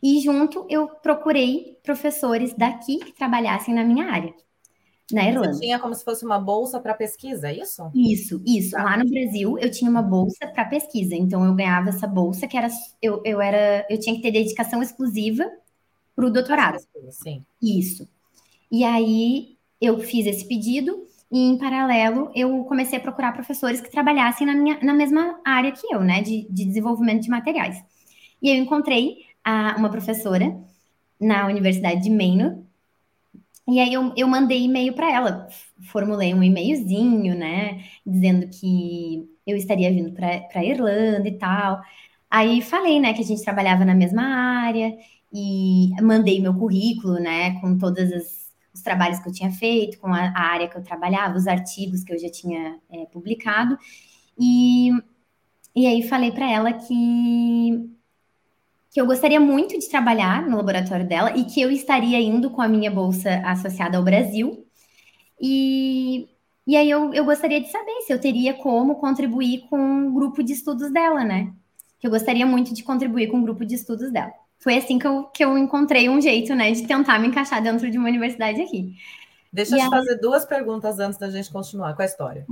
E 0.00 0.20
junto 0.20 0.64
eu 0.70 0.86
procurei 0.86 1.80
professores 1.82 2.54
daqui 2.54 2.98
que 2.98 3.12
trabalhassem 3.12 3.74
na 3.74 3.82
minha 3.82 4.06
área, 4.06 4.32
na 5.10 5.24
Irlanda. 5.24 5.54
Você 5.54 5.60
tinha 5.60 5.80
como 5.80 5.94
se 5.94 6.04
fosse 6.04 6.24
uma 6.24 6.38
bolsa 6.38 6.78
para 6.78 6.94
pesquisa, 6.94 7.48
é 7.48 7.58
isso? 7.58 7.90
Isso, 7.92 8.40
isso. 8.46 8.72
Tá. 8.72 8.84
Lá 8.84 8.96
no 8.96 9.08
Brasil 9.08 9.58
eu 9.58 9.70
tinha 9.70 9.90
uma 9.90 10.02
bolsa 10.02 10.46
para 10.46 10.66
pesquisa, 10.66 11.16
então 11.16 11.44
eu 11.44 11.54
ganhava 11.54 11.88
essa 11.88 12.06
bolsa 12.06 12.46
que 12.46 12.56
era 12.56 12.68
eu, 13.00 13.20
eu 13.24 13.40
era 13.40 13.84
eu 13.88 13.98
tinha 13.98 14.14
que 14.14 14.22
ter 14.22 14.30
dedicação 14.30 14.82
exclusiva 14.82 15.50
para 16.14 16.26
o 16.26 16.30
doutorado. 16.30 16.78
Sim. 17.10 17.44
Isso. 17.60 18.06
E 18.74 18.82
aí 18.82 19.56
eu 19.80 20.00
fiz 20.00 20.26
esse 20.26 20.48
pedido 20.48 21.06
e, 21.30 21.38
em 21.38 21.56
paralelo, 21.56 22.32
eu 22.34 22.64
comecei 22.64 22.98
a 22.98 23.00
procurar 23.00 23.30
professores 23.32 23.80
que 23.80 23.88
trabalhassem 23.88 24.44
na, 24.44 24.52
minha, 24.52 24.80
na 24.82 24.92
mesma 24.92 25.38
área 25.44 25.70
que 25.70 25.86
eu, 25.94 26.00
né, 26.00 26.20
de, 26.20 26.48
de 26.50 26.64
desenvolvimento 26.64 27.22
de 27.22 27.30
materiais. 27.30 27.80
E 28.42 28.50
eu 28.50 28.56
encontrei 28.56 29.18
a, 29.44 29.76
uma 29.78 29.88
professora 29.88 30.60
na 31.20 31.46
Universidade 31.46 32.02
de 32.02 32.10
Maine, 32.10 32.64
e 33.68 33.78
aí 33.78 33.94
eu, 33.94 34.12
eu 34.16 34.26
mandei 34.26 34.64
e-mail 34.64 34.92
para 34.92 35.08
ela, 35.12 35.48
formulei 35.92 36.34
um 36.34 36.42
e-mailzinho, 36.42 37.36
né, 37.36 37.84
dizendo 38.04 38.48
que 38.48 39.24
eu 39.46 39.56
estaria 39.56 39.90
vindo 39.92 40.12
para 40.12 40.64
Irlanda 40.64 41.28
e 41.28 41.38
tal. 41.38 41.80
Aí 42.28 42.60
falei, 42.60 42.98
né, 42.98 43.14
que 43.14 43.20
a 43.22 43.24
gente 43.24 43.44
trabalhava 43.44 43.84
na 43.84 43.94
mesma 43.94 44.24
área 44.24 44.96
e 45.32 45.90
mandei 46.02 46.40
meu 46.40 46.54
currículo, 46.54 47.20
né, 47.20 47.60
com 47.60 47.78
todas 47.78 48.12
as 48.12 48.43
os 48.74 48.82
trabalhos 48.82 49.20
que 49.20 49.28
eu 49.28 49.32
tinha 49.32 49.52
feito, 49.52 49.98
com 50.00 50.08
a, 50.08 50.32
a 50.34 50.40
área 50.40 50.68
que 50.68 50.76
eu 50.76 50.82
trabalhava, 50.82 51.36
os 51.36 51.46
artigos 51.46 52.02
que 52.02 52.12
eu 52.12 52.18
já 52.18 52.28
tinha 52.28 52.78
é, 52.90 53.06
publicado. 53.06 53.78
E, 54.38 54.90
e 55.74 55.86
aí 55.86 56.02
falei 56.02 56.32
para 56.32 56.50
ela 56.50 56.72
que, 56.72 57.88
que 58.90 59.00
eu 59.00 59.06
gostaria 59.06 59.38
muito 59.38 59.78
de 59.78 59.88
trabalhar 59.88 60.42
no 60.48 60.56
laboratório 60.56 61.06
dela 61.06 61.36
e 61.36 61.44
que 61.44 61.60
eu 61.60 61.70
estaria 61.70 62.20
indo 62.20 62.50
com 62.50 62.60
a 62.60 62.68
minha 62.68 62.90
bolsa 62.90 63.40
associada 63.46 63.96
ao 63.96 64.02
Brasil. 64.02 64.66
E, 65.40 66.28
e 66.66 66.76
aí 66.76 66.90
eu, 66.90 67.14
eu 67.14 67.24
gostaria 67.24 67.60
de 67.60 67.70
saber 67.70 68.02
se 68.06 68.12
eu 68.12 68.20
teria 68.20 68.54
como 68.54 68.96
contribuir 68.96 69.68
com 69.68 70.08
o 70.08 70.12
grupo 70.12 70.42
de 70.42 70.52
estudos 70.52 70.92
dela, 70.92 71.22
né? 71.22 71.52
Que 72.00 72.06
eu 72.08 72.10
gostaria 72.10 72.44
muito 72.44 72.74
de 72.74 72.82
contribuir 72.82 73.28
com 73.28 73.38
o 73.38 73.42
grupo 73.42 73.64
de 73.64 73.76
estudos 73.76 74.10
dela 74.12 74.43
foi 74.58 74.76
assim 74.76 74.98
que 74.98 75.06
eu, 75.06 75.24
que 75.24 75.44
eu 75.44 75.56
encontrei 75.58 76.08
um 76.08 76.20
jeito, 76.20 76.54
né, 76.54 76.72
de 76.72 76.86
tentar 76.86 77.18
me 77.18 77.28
encaixar 77.28 77.62
dentro 77.62 77.90
de 77.90 77.98
uma 77.98 78.08
universidade 78.08 78.60
aqui. 78.60 78.96
Deixa 79.52 79.76
e 79.76 79.80
eu 79.80 79.84
te 79.84 79.90
fazer 79.90 80.16
duas 80.16 80.44
perguntas 80.44 80.98
antes 80.98 81.18
da 81.18 81.30
gente 81.30 81.52
continuar 81.52 81.94
com 81.94 82.02
a 82.02 82.04
história. 82.04 82.46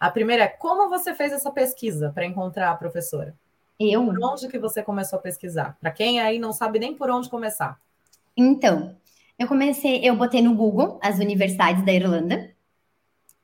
A 0.00 0.10
primeira 0.10 0.44
é 0.44 0.48
como 0.48 0.88
você 0.88 1.14
fez 1.14 1.32
essa 1.32 1.50
pesquisa 1.50 2.10
para 2.14 2.24
encontrar 2.24 2.70
a 2.70 2.76
professora? 2.76 3.34
Eu? 3.78 4.04
Por 4.04 4.18
onde 4.24 4.48
que 4.48 4.58
você 4.58 4.82
começou 4.82 5.18
a 5.18 5.22
pesquisar? 5.22 5.76
Para 5.80 5.90
quem 5.90 6.20
aí 6.20 6.38
não 6.38 6.52
sabe 6.52 6.78
nem 6.78 6.94
por 6.94 7.10
onde 7.10 7.28
começar. 7.28 7.78
Então, 8.36 8.96
eu 9.38 9.46
comecei, 9.46 10.00
eu 10.02 10.16
botei 10.16 10.42
no 10.42 10.54
Google 10.54 10.98
as 11.02 11.18
universidades 11.18 11.84
da 11.84 11.92
Irlanda. 11.92 12.50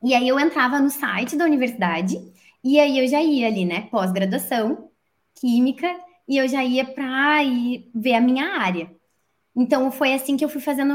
E 0.03 0.13
aí 0.13 0.27
eu 0.27 0.39
entrava 0.39 0.79
no 0.79 0.89
site 0.89 1.37
da 1.37 1.45
universidade 1.45 2.19
e 2.63 2.79
aí 2.79 2.99
eu 2.99 3.07
já 3.07 3.21
ia 3.21 3.47
ali, 3.47 3.63
né, 3.63 3.87
pós-graduação, 3.91 4.89
química 5.35 5.87
e 6.27 6.37
eu 6.37 6.47
já 6.47 6.63
ia 6.63 6.85
para 6.85 7.39
ver 7.93 8.13
a 8.15 8.21
minha 8.21 8.45
área. 8.59 8.89
Então 9.55 9.89
foi 9.89 10.13
assim 10.13 10.35
que 10.35 10.43
eu 10.43 10.49
fui 10.49 10.59
fazendo 10.59 10.93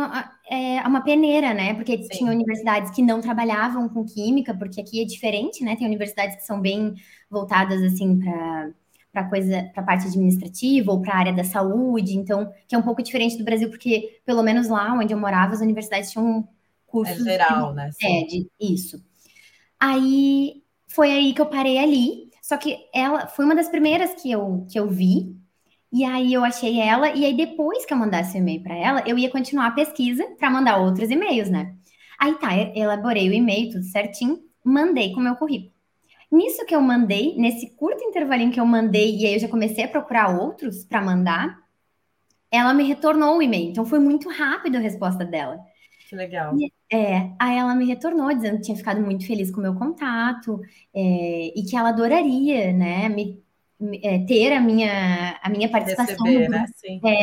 é, 0.50 0.86
uma 0.86 1.02
peneira, 1.02 1.54
né? 1.54 1.72
Porque 1.74 2.02
Sim. 2.02 2.08
tinha 2.10 2.32
universidades 2.32 2.90
que 2.90 3.00
não 3.00 3.20
trabalhavam 3.20 3.88
com 3.88 4.04
química, 4.04 4.54
porque 4.54 4.82
aqui 4.82 5.00
é 5.00 5.04
diferente, 5.04 5.64
né? 5.64 5.76
Tem 5.76 5.86
universidades 5.86 6.36
que 6.36 6.42
são 6.44 6.60
bem 6.60 6.94
voltadas 7.30 7.82
assim 7.82 8.18
para 8.18 8.70
para 9.12 9.28
coisa 9.28 9.68
para 9.74 9.82
parte 9.82 10.06
administrativa 10.06 10.92
ou 10.92 11.02
para 11.02 11.14
a 11.14 11.18
área 11.18 11.32
da 11.32 11.42
saúde, 11.42 12.16
então 12.16 12.52
que 12.68 12.76
é 12.76 12.78
um 12.78 12.82
pouco 12.82 13.02
diferente 13.02 13.36
do 13.36 13.44
Brasil, 13.44 13.68
porque 13.68 14.20
pelo 14.24 14.42
menos 14.42 14.68
lá 14.68 14.92
onde 14.92 15.12
eu 15.12 15.18
morava 15.18 15.52
as 15.52 15.60
universidades 15.60 16.12
tinham 16.12 16.46
cursos 16.86 17.26
é 17.26 17.30
geral, 17.30 17.72
né? 17.74 17.90
Sim. 17.92 18.22
É, 18.22 18.26
de, 18.26 18.50
isso. 18.60 19.02
Aí 19.78 20.62
foi 20.86 21.10
aí 21.10 21.32
que 21.32 21.40
eu 21.40 21.46
parei 21.46 21.78
ali. 21.78 22.29
Só 22.50 22.56
que 22.56 22.88
ela 22.92 23.28
foi 23.28 23.44
uma 23.44 23.54
das 23.54 23.68
primeiras 23.68 24.20
que 24.20 24.28
eu, 24.28 24.66
que 24.68 24.76
eu 24.76 24.88
vi. 24.88 25.36
E 25.92 26.04
aí 26.04 26.34
eu 26.34 26.44
achei 26.44 26.80
ela, 26.80 27.08
e 27.14 27.24
aí 27.24 27.36
depois 27.36 27.86
que 27.86 27.94
eu 27.94 27.96
mandasse 27.96 28.36
o 28.36 28.38
e-mail 28.38 28.60
para 28.60 28.74
ela, 28.74 29.04
eu 29.06 29.16
ia 29.16 29.30
continuar 29.30 29.68
a 29.68 29.70
pesquisa 29.70 30.26
para 30.36 30.50
mandar 30.50 30.78
outros 30.78 31.08
e-mails, 31.10 31.48
né? 31.48 31.76
Aí 32.18 32.34
tá, 32.40 32.48
elaborei 32.74 33.28
o 33.28 33.32
e-mail, 33.32 33.70
tudo 33.70 33.84
certinho, 33.84 34.40
mandei 34.64 35.12
com 35.12 35.20
o 35.20 35.22
meu 35.22 35.36
currículo. 35.36 35.72
Nisso 36.28 36.66
que 36.66 36.74
eu 36.74 36.80
mandei, 36.80 37.36
nesse 37.36 37.70
curto 37.76 38.02
intervalinho 38.02 38.50
que 38.50 38.58
eu 38.58 38.66
mandei, 38.66 39.16
e 39.16 39.26
aí 39.26 39.34
eu 39.34 39.40
já 39.40 39.48
comecei 39.48 39.84
a 39.84 39.88
procurar 39.88 40.36
outros 40.36 40.84
para 40.84 41.00
mandar, 41.00 41.56
ela 42.50 42.74
me 42.74 42.82
retornou 42.82 43.36
o 43.36 43.42
e-mail. 43.42 43.70
Então 43.70 43.84
foi 43.84 44.00
muito 44.00 44.28
rápido 44.28 44.74
a 44.74 44.80
resposta 44.80 45.24
dela. 45.24 45.56
Que 46.08 46.16
legal. 46.16 46.56
E, 46.58 46.72
é, 46.92 47.30
aí 47.38 47.56
ela 47.56 47.74
me 47.74 47.86
retornou 47.86 48.34
dizendo 48.34 48.56
que 48.56 48.64
tinha 48.64 48.76
ficado 48.76 49.00
muito 49.00 49.24
feliz 49.24 49.50
com 49.50 49.60
o 49.60 49.62
meu 49.62 49.74
contato 49.74 50.60
é, 50.92 51.52
e 51.56 51.62
que 51.62 51.76
ela 51.76 51.90
adoraria, 51.90 52.72
né, 52.72 53.08
me, 53.08 53.40
é, 54.02 54.18
ter 54.20 54.52
a 54.52 54.60
minha, 54.60 55.38
a 55.40 55.48
minha 55.48 55.68
participação, 55.68 56.16
Receber, 56.24 56.48
no, 56.48 56.50
né? 56.50 56.66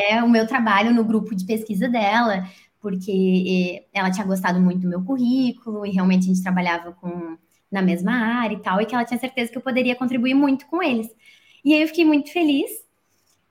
é, 0.10 0.24
o 0.24 0.30
meu 0.30 0.48
trabalho 0.48 0.94
no 0.94 1.04
grupo 1.04 1.36
de 1.36 1.46
pesquisa 1.46 1.90
dela, 1.90 2.48
porque 2.80 3.84
é, 3.94 4.00
ela 4.00 4.10
tinha 4.10 4.26
gostado 4.26 4.60
muito 4.60 4.82
do 4.82 4.88
meu 4.88 5.04
currículo 5.04 5.86
e 5.86 5.92
realmente 5.92 6.24
a 6.24 6.34
gente 6.34 6.44
trabalhava 6.44 6.94
com, 6.94 7.38
na 7.70 7.82
mesma 7.82 8.14
área 8.14 8.56
e 8.56 8.62
tal, 8.62 8.80
e 8.80 8.86
que 8.86 8.96
ela 8.96 9.04
tinha 9.04 9.20
certeza 9.20 9.52
que 9.52 9.58
eu 9.58 9.62
poderia 9.62 9.96
contribuir 9.96 10.34
muito 10.34 10.66
com 10.68 10.82
eles. 10.82 11.10
E 11.66 11.74
aí 11.74 11.82
eu 11.82 11.88
fiquei 11.88 12.06
muito 12.06 12.32
feliz. 12.32 12.70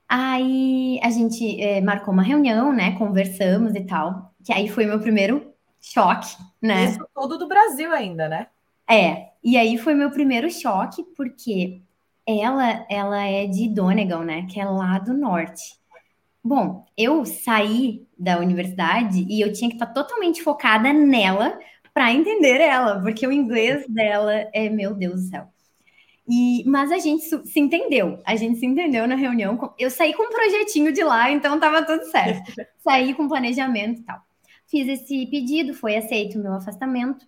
Aí 0.08 0.98
a 1.02 1.10
gente 1.10 1.60
é, 1.60 1.80
marcou 1.82 2.14
uma 2.14 2.22
reunião, 2.22 2.72
né? 2.72 2.92
Conversamos 2.92 3.74
e 3.74 3.80
tal. 3.84 4.32
Que 4.44 4.52
aí 4.52 4.68
foi 4.68 4.86
meu 4.86 5.00
primeiro 5.00 5.52
choque, 5.86 6.36
né? 6.60 6.86
Isso 6.86 7.06
tudo 7.14 7.38
do 7.38 7.46
Brasil 7.46 7.92
ainda, 7.92 8.28
né? 8.28 8.48
É. 8.88 9.28
E 9.42 9.56
aí 9.56 9.78
foi 9.78 9.94
meu 9.94 10.10
primeiro 10.10 10.50
choque, 10.50 11.04
porque 11.16 11.80
ela, 12.26 12.84
ela 12.90 13.24
é 13.24 13.46
de 13.46 13.68
Donegal, 13.68 14.22
né? 14.22 14.46
Que 14.50 14.60
é 14.60 14.64
lá 14.64 14.98
do 14.98 15.14
norte. 15.14 15.62
Bom, 16.42 16.84
eu 16.96 17.24
saí 17.24 18.06
da 18.18 18.38
universidade 18.38 19.24
e 19.28 19.40
eu 19.40 19.52
tinha 19.52 19.68
que 19.68 19.76
estar 19.76 19.86
totalmente 19.86 20.42
focada 20.42 20.92
nela 20.92 21.58
para 21.94 22.12
entender 22.12 22.60
ela, 22.60 23.00
porque 23.00 23.26
o 23.26 23.32
inglês 23.32 23.86
dela 23.88 24.48
é, 24.52 24.68
meu 24.68 24.94
Deus 24.94 25.14
do 25.14 25.28
céu. 25.28 25.48
E, 26.28 26.64
mas 26.66 26.90
a 26.90 26.98
gente 26.98 27.24
se 27.24 27.60
entendeu, 27.60 28.20
a 28.24 28.34
gente 28.34 28.58
se 28.58 28.66
entendeu 28.66 29.06
na 29.06 29.14
reunião. 29.14 29.72
Eu 29.78 29.90
saí 29.90 30.12
com 30.12 30.24
um 30.24 30.30
projetinho 30.30 30.92
de 30.92 31.02
lá, 31.04 31.30
então 31.30 31.58
tava 31.60 31.84
tudo 31.84 32.04
certo. 32.10 32.52
saí 32.82 33.14
com 33.14 33.28
planejamento 33.28 34.00
e 34.00 34.04
tal. 34.04 34.25
Fiz 34.76 35.00
esse 35.00 35.26
pedido, 35.26 35.72
foi 35.72 35.96
aceito 35.96 36.38
o 36.38 36.42
meu 36.42 36.52
afastamento 36.52 37.26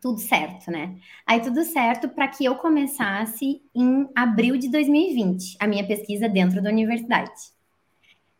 tudo 0.00 0.18
certo, 0.18 0.68
né? 0.68 0.96
Aí 1.24 1.40
tudo 1.40 1.62
certo 1.62 2.08
para 2.08 2.26
que 2.26 2.44
eu 2.44 2.56
começasse 2.56 3.62
em 3.72 4.08
abril 4.16 4.56
de 4.56 4.68
2020 4.68 5.56
a 5.60 5.66
minha 5.68 5.86
pesquisa 5.86 6.28
dentro 6.28 6.60
da 6.60 6.70
universidade. 6.70 7.30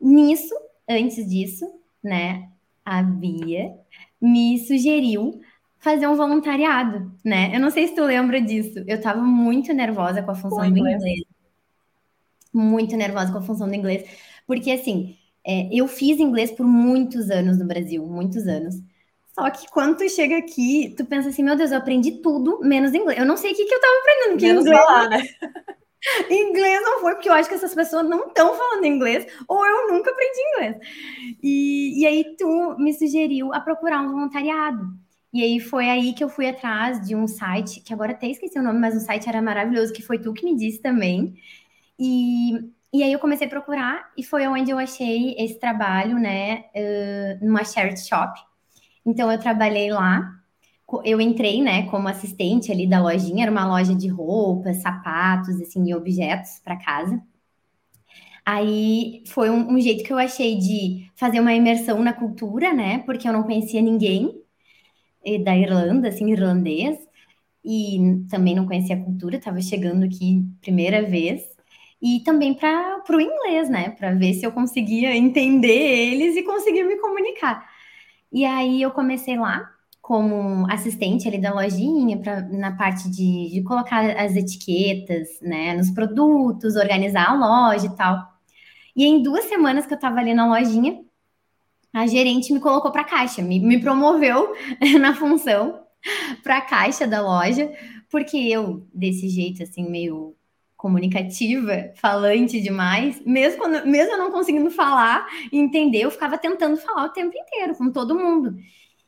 Nisso, 0.00 0.52
antes 0.88 1.24
disso, 1.28 1.64
né, 2.02 2.48
a 2.84 3.00
Bia 3.00 3.76
me 4.20 4.58
sugeriu 4.58 5.40
fazer 5.78 6.08
um 6.08 6.16
voluntariado, 6.16 7.12
né? 7.24 7.54
Eu 7.54 7.60
não 7.60 7.70
sei 7.70 7.86
se 7.86 7.94
tu 7.94 8.02
lembra 8.02 8.40
disso. 8.40 8.80
Eu 8.86 8.96
estava 8.96 9.20
muito 9.20 9.72
nervosa 9.72 10.20
com 10.20 10.32
a 10.32 10.34
função 10.34 10.68
do 10.68 10.78
inglês. 10.78 11.24
Muito 12.52 12.96
nervosa 12.96 13.30
com 13.32 13.38
a 13.38 13.42
função 13.42 13.68
do 13.68 13.74
inglês, 13.74 14.04
porque 14.46 14.70
assim, 14.70 15.16
é, 15.44 15.68
eu 15.72 15.88
fiz 15.88 16.18
inglês 16.18 16.50
por 16.50 16.66
muitos 16.66 17.30
anos 17.30 17.58
no 17.58 17.66
Brasil, 17.66 18.04
muitos 18.06 18.46
anos. 18.46 18.76
Só 19.34 19.48
que 19.50 19.68
quando 19.70 19.96
tu 19.96 20.08
chega 20.08 20.36
aqui, 20.36 20.94
tu 20.96 21.04
pensa 21.06 21.30
assim, 21.30 21.42
meu 21.42 21.56
Deus, 21.56 21.70
eu 21.70 21.78
aprendi 21.78 22.22
tudo 22.22 22.60
menos 22.60 22.92
inglês. 22.92 23.18
Eu 23.18 23.24
não 23.24 23.36
sei 23.36 23.52
o 23.52 23.54
que, 23.54 23.64
que 23.64 23.74
eu 23.74 23.80
tava 23.80 23.98
aprendendo, 23.98 24.38
que 24.38 24.46
menos 24.46 24.66
inglês. 24.66 24.84
Falar, 24.84 25.08
né? 25.08 25.22
inglês 26.30 26.82
não 26.82 27.00
foi, 27.00 27.14
porque 27.14 27.28
eu 27.28 27.32
acho 27.32 27.48
que 27.48 27.54
essas 27.54 27.74
pessoas 27.74 28.06
não 28.08 28.26
estão 28.28 28.54
falando 28.54 28.84
inglês, 28.84 29.26
ou 29.48 29.64
eu 29.64 29.92
nunca 29.92 30.10
aprendi 30.10 30.40
inglês. 30.54 30.76
E, 31.42 32.02
e 32.02 32.06
aí 32.06 32.36
tu 32.36 32.76
me 32.78 32.92
sugeriu 32.92 33.54
a 33.54 33.60
procurar 33.60 34.02
um 34.02 34.10
voluntariado. 34.10 34.84
E 35.32 35.42
aí 35.42 35.60
foi 35.60 35.88
aí 35.88 36.12
que 36.12 36.22
eu 36.22 36.28
fui 36.28 36.46
atrás 36.46 37.00
de 37.00 37.16
um 37.16 37.26
site, 37.26 37.80
que 37.80 37.94
agora 37.94 38.12
até 38.12 38.28
esqueci 38.28 38.58
o 38.58 38.62
nome, 38.62 38.78
mas 38.78 38.94
o 38.94 39.00
site 39.00 39.28
era 39.28 39.40
maravilhoso, 39.40 39.92
que 39.92 40.02
foi 40.02 40.18
tu 40.18 40.34
que 40.34 40.44
me 40.44 40.54
disse 40.54 40.82
também. 40.82 41.34
E, 41.98 42.70
e 42.92 43.02
aí 43.02 43.12
eu 43.12 43.18
comecei 43.18 43.46
a 43.46 43.50
procurar, 43.50 44.10
e 44.16 44.22
foi 44.22 44.46
onde 44.46 44.70
eu 44.70 44.78
achei 44.78 45.34
esse 45.38 45.58
trabalho, 45.58 46.18
né, 46.18 46.64
uh, 46.74 47.44
numa 47.44 47.64
charity 47.64 48.06
shop, 48.06 48.38
então 49.04 49.30
eu 49.30 49.38
trabalhei 49.38 49.90
lá. 49.90 50.38
Eu 51.04 51.20
entrei, 51.20 51.62
né, 51.62 51.88
como 51.90 52.08
assistente 52.08 52.70
ali 52.70 52.86
da 52.86 53.00
lojinha, 53.00 53.44
era 53.44 53.50
uma 53.50 53.66
loja 53.66 53.94
de 53.94 54.08
roupas, 54.08 54.82
sapatos, 54.82 55.60
assim, 55.60 55.88
e 55.88 55.94
objetos 55.94 56.60
para 56.62 56.76
casa. 56.76 57.20
Aí 58.44 59.22
foi 59.26 59.48
um, 59.50 59.74
um, 59.74 59.80
jeito 59.80 60.04
que 60.04 60.12
eu 60.12 60.18
achei 60.18 60.58
de 60.58 61.10
fazer 61.14 61.40
uma 61.40 61.54
imersão 61.54 62.02
na 62.02 62.12
cultura, 62.12 62.72
né? 62.72 62.98
Porque 63.06 63.26
eu 63.28 63.32
não 63.32 63.44
conhecia 63.44 63.80
ninguém 63.80 64.42
da 65.44 65.56
Irlanda, 65.56 66.08
assim, 66.08 66.30
irlandês, 66.30 66.98
e 67.64 68.24
também 68.30 68.54
não 68.54 68.66
conhecia 68.66 68.96
a 68.96 69.04
cultura, 69.04 69.36
estava 69.36 69.60
chegando 69.60 70.04
aqui 70.04 70.44
primeira 70.60 71.02
vez. 71.02 71.42
E 72.02 72.20
também 72.20 72.52
para 72.52 73.02
o 73.10 73.20
inglês, 73.20 73.70
né? 73.70 73.90
Para 73.90 74.12
ver 74.12 74.34
se 74.34 74.44
eu 74.44 74.50
conseguia 74.50 75.14
entender 75.16 75.68
eles 75.68 76.36
e 76.36 76.42
conseguir 76.42 76.82
me 76.82 76.96
comunicar. 76.96 77.64
E 78.32 78.44
aí 78.44 78.82
eu 78.82 78.90
comecei 78.90 79.38
lá 79.38 79.70
como 80.00 80.68
assistente 80.68 81.28
ali 81.28 81.40
da 81.40 81.54
lojinha, 81.54 82.18
pra, 82.18 82.40
na 82.40 82.76
parte 82.76 83.08
de, 83.08 83.50
de 83.50 83.62
colocar 83.62 84.04
as 84.16 84.34
etiquetas, 84.34 85.40
né, 85.40 85.74
nos 85.76 85.90
produtos, 85.92 86.74
organizar 86.74 87.30
a 87.30 87.34
loja 87.34 87.86
e 87.86 87.96
tal. 87.96 88.18
E 88.96 89.04
em 89.04 89.22
duas 89.22 89.44
semanas 89.44 89.86
que 89.86 89.92
eu 89.92 89.96
estava 89.96 90.18
ali 90.18 90.34
na 90.34 90.46
lojinha, 90.46 91.00
a 91.94 92.06
gerente 92.06 92.52
me 92.52 92.58
colocou 92.58 92.90
para 92.90 93.04
caixa, 93.04 93.42
me, 93.42 93.60
me 93.60 93.80
promoveu 93.80 94.52
na 95.00 95.14
função 95.14 95.80
para 96.42 96.58
a 96.58 96.62
caixa 96.62 97.06
da 97.06 97.22
loja, 97.22 97.70
porque 98.10 98.36
eu, 98.36 98.86
desse 98.92 99.28
jeito, 99.28 99.62
assim, 99.62 99.88
meio 99.88 100.34
comunicativa, 100.82 101.92
falante 101.94 102.60
demais, 102.60 103.24
mesmo, 103.24 103.60
quando, 103.60 103.86
mesmo 103.86 104.14
eu 104.14 104.18
não 104.18 104.32
conseguindo 104.32 104.68
falar 104.68 105.28
e 105.52 105.56
entender, 105.56 106.00
eu 106.00 106.10
ficava 106.10 106.36
tentando 106.36 106.76
falar 106.76 107.04
o 107.04 107.12
tempo 107.12 107.32
inteiro 107.38 107.76
com 107.76 107.88
todo 107.92 108.18
mundo. 108.18 108.56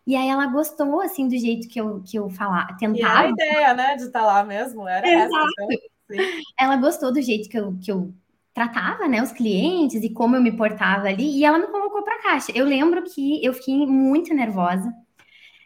E 0.06 0.14
aí 0.14 0.28
ela 0.28 0.46
gostou, 0.46 1.00
assim, 1.00 1.26
do 1.26 1.36
jeito 1.36 1.66
que 1.66 1.80
eu, 1.80 2.00
que 2.06 2.16
eu 2.16 2.30
falava, 2.30 2.76
tentava. 2.78 3.22
E 3.22 3.26
a 3.26 3.30
ideia, 3.30 3.74
né, 3.74 3.96
de 3.96 4.04
estar 4.04 4.20
tá 4.20 4.24
lá 4.24 4.44
mesmo, 4.44 4.86
era 4.86 5.04
Exato. 5.04 5.34
essa. 5.34 5.82
Então, 6.12 6.26
ela 6.60 6.76
gostou 6.76 7.12
do 7.12 7.20
jeito 7.20 7.48
que 7.48 7.58
eu, 7.58 7.76
que 7.82 7.90
eu 7.90 8.14
tratava, 8.52 9.08
né, 9.08 9.20
os 9.20 9.32
clientes 9.32 10.00
e 10.04 10.10
como 10.10 10.36
eu 10.36 10.42
me 10.42 10.56
portava 10.56 11.08
ali, 11.08 11.38
e 11.38 11.44
ela 11.44 11.58
me 11.58 11.66
colocou 11.66 12.04
para 12.04 12.22
caixa. 12.22 12.52
Eu 12.54 12.66
lembro 12.66 13.02
que 13.02 13.44
eu 13.44 13.52
fiquei 13.52 13.84
muito 13.84 14.32
nervosa, 14.32 14.94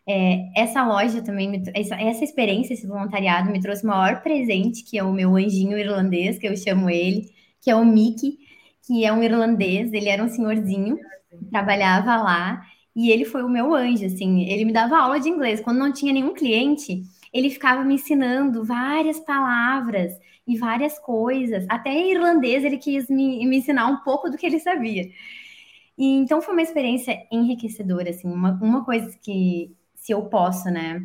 é, 0.09 0.51
essa 0.57 0.83
loja 0.87 1.21
também, 1.21 1.51
me, 1.51 1.63
essa, 1.75 1.95
essa 1.97 2.25
experiência, 2.25 2.73
esse 2.73 2.87
voluntariado 2.87 3.51
me 3.51 3.61
trouxe 3.61 3.85
o 3.85 3.89
maior 3.89 4.23
presente, 4.23 4.83
que 4.83 4.99
é 4.99 5.05
o 5.05 5.13
meu 5.13 5.37
anjinho 5.37 5.79
irlandês, 5.79 6.39
que 6.39 6.49
eu 6.49 6.57
chamo 6.57 6.89
ele, 6.89 7.31
que 7.61 7.71
é 7.71 7.77
o 7.77 7.85
Mickey, 7.85 8.39
que 8.87 9.05
é 9.05 9.13
um 9.13 9.23
irlandês, 9.23 9.93
ele 9.93 10.09
era 10.09 10.25
um 10.25 10.29
senhorzinho, 10.29 10.99
trabalhava 11.51 12.17
lá, 12.17 12.63
e 12.97 13.11
ele 13.11 13.27
foi 13.27 13.43
o 13.43 13.51
meu 13.51 13.75
anjo, 13.75 14.07
assim, 14.07 14.45
ele 14.45 14.65
me 14.65 14.73
dava 14.73 14.97
aula 14.99 15.21
de 15.21 15.29
inglês. 15.29 15.61
Quando 15.61 15.79
não 15.79 15.93
tinha 15.93 16.13
nenhum 16.13 16.33
cliente, 16.35 17.03
ele 17.33 17.51
ficava 17.51 17.85
me 17.85 17.95
ensinando 17.95 18.65
várias 18.65 19.21
palavras 19.21 20.13
e 20.47 20.57
várias 20.57 20.99
coisas. 20.99 21.67
Até 21.69 21.95
irlandês 22.11 22.65
ele 22.65 22.79
quis 22.79 23.09
me, 23.09 23.47
me 23.47 23.59
ensinar 23.59 23.87
um 23.89 23.99
pouco 23.99 24.31
do 24.31 24.39
que 24.39 24.47
ele 24.47 24.59
sabia. 24.59 25.05
E, 25.99 26.17
então 26.17 26.41
foi 26.41 26.55
uma 26.55 26.63
experiência 26.63 27.15
enriquecedora, 27.31 28.11
assim, 28.11 28.29
uma, 28.29 28.53
uma 28.63 28.85
coisa 28.85 29.17
que 29.23 29.77
se 30.09 30.13
eu 30.15 30.23
posso, 30.25 30.71
né, 30.71 31.03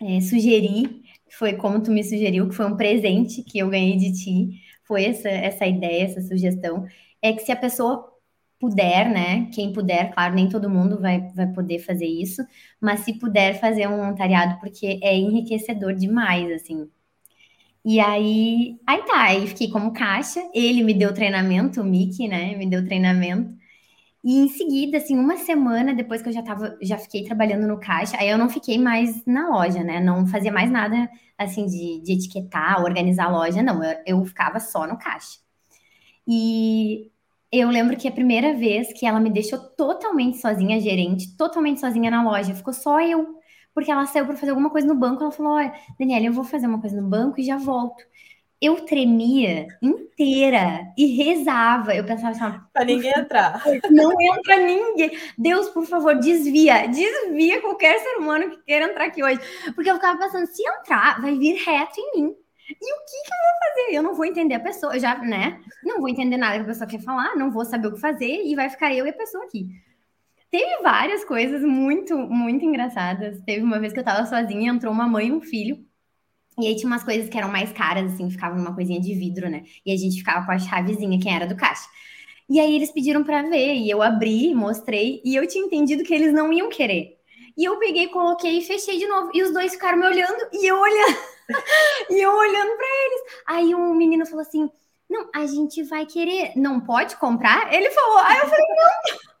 é, 0.00 0.20
sugerir, 0.20 1.02
foi 1.30 1.54
como 1.54 1.80
tu 1.80 1.92
me 1.92 2.02
sugeriu, 2.02 2.48
que 2.48 2.56
foi 2.56 2.66
um 2.66 2.76
presente 2.76 3.40
que 3.44 3.58
eu 3.60 3.70
ganhei 3.70 3.96
de 3.96 4.12
ti, 4.12 4.62
foi 4.84 5.04
essa, 5.04 5.28
essa 5.28 5.64
ideia, 5.64 6.04
essa 6.04 6.20
sugestão, 6.22 6.84
é 7.22 7.32
que 7.32 7.42
se 7.42 7.52
a 7.52 7.56
pessoa 7.56 8.12
puder, 8.58 9.08
né, 9.08 9.48
quem 9.54 9.72
puder, 9.72 10.12
claro, 10.12 10.34
nem 10.34 10.48
todo 10.48 10.68
mundo 10.68 11.00
vai, 11.00 11.20
vai 11.36 11.46
poder 11.52 11.78
fazer 11.78 12.06
isso, 12.06 12.42
mas 12.80 13.00
se 13.00 13.14
puder 13.16 13.60
fazer 13.60 13.86
um 13.88 13.96
voluntariado, 13.98 14.58
porque 14.58 14.98
é 15.04 15.16
enriquecedor 15.16 15.94
demais, 15.94 16.50
assim. 16.50 16.90
E 17.84 18.00
aí, 18.00 18.80
aí 18.84 19.02
tá, 19.04 19.22
aí 19.22 19.46
fiquei 19.46 19.70
como 19.70 19.92
caixa, 19.92 20.40
ele 20.52 20.82
me 20.82 20.92
deu 20.94 21.14
treinamento, 21.14 21.80
o 21.80 21.84
Mickey, 21.84 22.26
né, 22.26 22.56
me 22.56 22.68
deu 22.68 22.84
treinamento, 22.84 23.55
E 24.26 24.38
em 24.40 24.48
seguida, 24.48 24.96
assim, 24.96 25.16
uma 25.16 25.36
semana 25.36 25.94
depois 25.94 26.20
que 26.20 26.28
eu 26.28 26.32
já 26.32 26.42
tava, 26.42 26.76
já 26.82 26.98
fiquei 26.98 27.22
trabalhando 27.22 27.68
no 27.68 27.78
caixa, 27.78 28.16
aí 28.18 28.28
eu 28.28 28.36
não 28.36 28.48
fiquei 28.48 28.76
mais 28.76 29.24
na 29.24 29.48
loja, 29.48 29.84
né? 29.84 30.00
Não 30.00 30.26
fazia 30.26 30.50
mais 30.50 30.68
nada 30.68 31.08
assim 31.38 31.64
de, 31.64 32.00
de 32.02 32.14
etiquetar, 32.14 32.82
organizar 32.82 33.26
a 33.26 33.30
loja, 33.30 33.62
não. 33.62 33.84
Eu, 33.84 34.02
eu 34.04 34.24
ficava 34.24 34.58
só 34.58 34.84
no 34.84 34.98
caixa. 34.98 35.38
E 36.26 37.12
eu 37.52 37.68
lembro 37.70 37.96
que 37.96 38.08
a 38.08 38.12
primeira 38.12 38.52
vez 38.54 38.92
que 38.92 39.06
ela 39.06 39.20
me 39.20 39.30
deixou 39.30 39.60
totalmente 39.60 40.38
sozinha, 40.38 40.80
gerente, 40.80 41.36
totalmente 41.36 41.80
sozinha 41.80 42.10
na 42.10 42.24
loja, 42.24 42.52
ficou 42.52 42.72
só 42.74 43.00
eu. 43.00 43.38
Porque 43.72 43.92
ela 43.92 44.06
saiu 44.06 44.26
para 44.26 44.36
fazer 44.36 44.50
alguma 44.50 44.70
coisa 44.70 44.88
no 44.88 44.96
banco, 44.96 45.22
ela 45.22 45.30
falou: 45.30 45.52
Olha, 45.52 45.72
Daniela, 46.00 46.26
eu 46.26 46.32
vou 46.32 46.44
fazer 46.44 46.66
uma 46.66 46.80
coisa 46.80 47.00
no 47.00 47.08
banco 47.08 47.40
e 47.40 47.44
já 47.44 47.58
volto 47.58 48.02
eu 48.60 48.84
tremia 48.86 49.66
inteira 49.82 50.80
e 50.96 51.06
rezava. 51.16 51.94
Eu 51.94 52.04
pensava 52.04 52.30
assim, 52.30 52.60
para 52.72 52.84
ninguém 52.84 53.12
entrar. 53.16 53.62
Não 53.90 54.12
entra 54.20 54.56
ninguém. 54.58 55.10
Deus, 55.36 55.68
por 55.68 55.86
favor, 55.86 56.14
desvia, 56.16 56.86
desvia 56.86 57.60
qualquer 57.60 57.98
ser 57.98 58.16
humano 58.16 58.50
que 58.50 58.62
queira 58.64 58.86
entrar 58.86 59.06
aqui 59.06 59.22
hoje. 59.22 59.40
Porque 59.74 59.90
eu 59.90 59.96
ficava 59.96 60.18
pensando, 60.18 60.46
se 60.46 60.62
entrar, 60.66 61.20
vai 61.20 61.36
vir 61.36 61.56
reto 61.56 62.00
em 62.00 62.20
mim. 62.20 62.34
E 62.68 62.92
o 62.94 62.98
que, 62.98 63.22
que 63.22 63.32
eu 63.32 63.44
vou 63.44 63.58
fazer? 63.60 63.96
Eu 63.96 64.02
não 64.02 64.14
vou 64.14 64.24
entender 64.24 64.54
a 64.54 64.60
pessoa, 64.60 64.94
eu 64.94 65.00
já, 65.00 65.16
né? 65.18 65.60
Não 65.84 66.00
vou 66.00 66.08
entender 66.08 66.36
nada 66.36 66.56
que 66.56 66.62
a 66.62 66.66
pessoa 66.66 66.88
quer 66.88 67.00
falar, 67.00 67.36
não 67.36 67.50
vou 67.50 67.64
saber 67.64 67.86
o 67.88 67.94
que 67.94 68.00
fazer 68.00 68.42
e 68.44 68.56
vai 68.56 68.68
ficar 68.68 68.92
eu 68.92 69.06
e 69.06 69.10
a 69.10 69.12
pessoa 69.12 69.44
aqui. 69.44 69.68
Teve 70.50 70.82
várias 70.82 71.24
coisas 71.24 71.62
muito, 71.62 72.16
muito 72.16 72.64
engraçadas. 72.64 73.40
Teve 73.42 73.62
uma 73.62 73.78
vez 73.78 73.92
que 73.92 74.00
eu 74.00 74.04
tava 74.04 74.26
sozinha, 74.26 74.72
entrou 74.72 74.92
uma 74.92 75.06
mãe 75.06 75.28
e 75.28 75.32
um 75.32 75.40
filho. 75.40 75.84
E 76.58 76.66
aí 76.66 76.74
tinha 76.74 76.86
umas 76.86 77.04
coisas 77.04 77.28
que 77.28 77.36
eram 77.36 77.50
mais 77.50 77.72
caras, 77.72 78.12
assim, 78.12 78.30
ficavam 78.30 78.56
numa 78.58 78.74
coisinha 78.74 79.00
de 79.00 79.14
vidro, 79.14 79.48
né? 79.50 79.64
E 79.84 79.92
a 79.92 79.96
gente 79.96 80.16
ficava 80.16 80.44
com 80.46 80.52
a 80.52 80.58
chavezinha, 80.58 81.20
quem 81.20 81.34
era 81.34 81.46
do 81.46 81.56
caixa. 81.56 81.86
E 82.48 82.60
aí 82.60 82.74
eles 82.76 82.90
pediram 82.90 83.24
para 83.24 83.42
ver, 83.42 83.74
e 83.74 83.90
eu 83.90 84.02
abri, 84.02 84.54
mostrei, 84.54 85.20
e 85.24 85.34
eu 85.34 85.46
tinha 85.46 85.64
entendido 85.64 86.04
que 86.04 86.14
eles 86.14 86.32
não 86.32 86.52
iam 86.52 86.68
querer. 86.68 87.16
E 87.56 87.64
eu 87.64 87.78
peguei, 87.78 88.08
coloquei 88.08 88.58
e 88.58 88.64
fechei 88.64 88.98
de 88.98 89.06
novo. 89.06 89.30
E 89.34 89.42
os 89.42 89.52
dois 89.52 89.72
ficaram 89.72 89.98
me 89.98 90.06
olhando, 90.06 90.48
e 90.52 90.66
eu 90.66 90.78
olhando, 90.78 91.16
e 92.10 92.20
eu 92.20 92.30
olhando 92.32 92.76
para 92.76 92.86
eles. 92.86 93.22
Aí 93.46 93.74
um 93.74 93.94
menino 93.94 94.24
falou 94.26 94.42
assim: 94.42 94.70
Não, 95.10 95.28
a 95.34 95.46
gente 95.46 95.82
vai 95.82 96.06
querer, 96.06 96.52
não 96.56 96.80
pode 96.80 97.16
comprar? 97.16 97.72
Ele 97.72 97.90
falou, 97.90 98.18
aí 98.18 98.38
eu 98.38 98.48
falei, 98.48 98.66
não. 98.68 99.36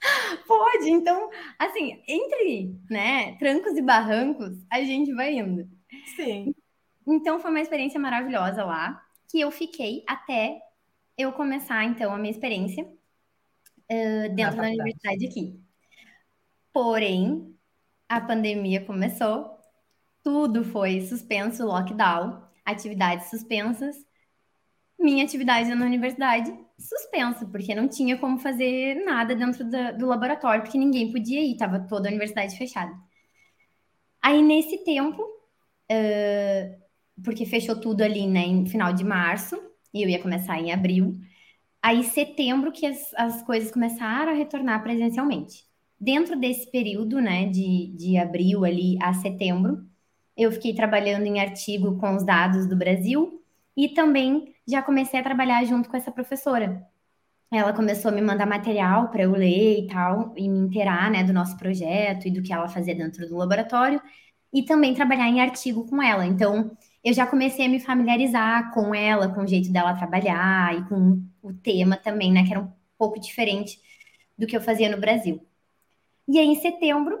Pode, 0.46 0.90
então, 0.90 1.28
assim, 1.58 2.02
entre, 2.08 2.74
né, 2.90 3.36
trancos 3.38 3.76
e 3.76 3.82
barrancos, 3.82 4.56
a 4.70 4.82
gente 4.82 5.12
vai 5.14 5.34
indo. 5.34 5.68
Sim. 6.16 6.54
Então 7.06 7.40
foi 7.40 7.50
uma 7.50 7.60
experiência 7.60 7.98
maravilhosa 7.98 8.64
lá, 8.64 9.02
que 9.28 9.40
eu 9.40 9.50
fiquei 9.50 10.04
até 10.06 10.60
eu 11.16 11.32
começar, 11.32 11.84
então, 11.84 12.14
a 12.14 12.18
minha 12.18 12.30
experiência 12.30 12.84
uh, 12.84 14.34
dentro 14.34 14.56
da 14.56 14.68
universidade 14.68 15.26
aqui. 15.26 15.60
Porém, 16.72 17.54
a 18.08 18.20
pandemia 18.20 18.84
começou, 18.84 19.58
tudo 20.22 20.64
foi 20.64 21.00
suspenso, 21.02 21.64
lockdown, 21.66 22.42
atividades 22.64 23.28
suspensas, 23.28 23.96
minha 24.98 25.24
atividade 25.24 25.74
na 25.74 25.86
universidade 25.86 26.54
suspensa, 26.78 27.46
porque 27.46 27.74
não 27.74 27.88
tinha 27.88 28.18
como 28.18 28.38
fazer 28.38 29.02
nada 29.04 29.34
dentro 29.34 29.68
da, 29.68 29.92
do 29.92 30.06
laboratório, 30.06 30.62
porque 30.62 30.78
ninguém 30.78 31.10
podia 31.10 31.40
ir, 31.40 31.52
estava 31.52 31.80
toda 31.80 32.08
a 32.08 32.10
universidade 32.10 32.56
fechada. 32.56 32.92
Aí, 34.22 34.42
nesse 34.42 34.84
tempo, 34.84 35.22
uh, 35.90 36.80
porque 37.22 37.44
fechou 37.44 37.78
tudo 37.78 38.02
ali, 38.02 38.26
né, 38.26 38.40
em 38.40 38.66
final 38.66 38.92
de 38.92 39.04
março, 39.04 39.60
e 39.92 40.02
eu 40.02 40.08
ia 40.08 40.22
começar 40.22 40.58
em 40.58 40.72
abril. 40.72 41.18
Aí, 41.82 42.04
setembro, 42.04 42.72
que 42.72 42.86
as, 42.86 43.12
as 43.14 43.42
coisas 43.42 43.70
começaram 43.70 44.32
a 44.32 44.34
retornar 44.34 44.82
presencialmente. 44.82 45.64
Dentro 45.98 46.38
desse 46.38 46.70
período, 46.70 47.20
né, 47.20 47.46
de, 47.46 47.88
de 47.96 48.16
abril 48.16 48.64
ali 48.64 48.96
a 49.02 49.12
setembro, 49.14 49.84
eu 50.36 50.50
fiquei 50.52 50.74
trabalhando 50.74 51.26
em 51.26 51.40
artigo 51.40 51.98
com 51.98 52.16
os 52.16 52.24
dados 52.24 52.66
do 52.66 52.76
Brasil 52.76 53.42
e 53.76 53.88
também 53.88 54.54
já 54.66 54.82
comecei 54.82 55.20
a 55.20 55.22
trabalhar 55.22 55.64
junto 55.64 55.88
com 55.90 55.96
essa 55.96 56.10
professora. 56.10 56.86
Ela 57.52 57.72
começou 57.72 58.10
a 58.10 58.14
me 58.14 58.22
mandar 58.22 58.46
material 58.46 59.08
para 59.10 59.24
eu 59.24 59.32
ler 59.32 59.80
e 59.80 59.86
tal, 59.88 60.32
e 60.36 60.48
me 60.48 60.60
inteirar, 60.60 61.10
né, 61.10 61.24
do 61.24 61.32
nosso 61.32 61.56
projeto 61.56 62.26
e 62.28 62.30
do 62.30 62.42
que 62.42 62.52
ela 62.52 62.68
fazia 62.68 62.94
dentro 62.94 63.28
do 63.28 63.36
laboratório 63.36 64.00
e 64.52 64.62
também 64.62 64.94
trabalhar 64.94 65.28
em 65.28 65.40
artigo 65.40 65.86
com 65.88 66.02
ela. 66.02 66.26
Então, 66.26 66.76
eu 67.04 67.14
já 67.14 67.26
comecei 67.26 67.66
a 67.66 67.68
me 67.68 67.80
familiarizar 67.80 68.72
com 68.74 68.94
ela, 68.94 69.28
com 69.28 69.42
o 69.42 69.46
jeito 69.46 69.72
dela 69.72 69.94
trabalhar 69.94 70.76
e 70.76 70.84
com 70.88 71.22
o 71.42 71.52
tema 71.52 71.96
também, 71.96 72.32
né, 72.32 72.44
que 72.44 72.52
era 72.52 72.60
um 72.60 72.70
pouco 72.98 73.18
diferente 73.18 73.80
do 74.36 74.46
que 74.46 74.56
eu 74.56 74.60
fazia 74.60 74.90
no 74.90 75.00
Brasil. 75.00 75.40
E 76.28 76.38
aí, 76.38 76.46
em 76.46 76.60
setembro, 76.60 77.18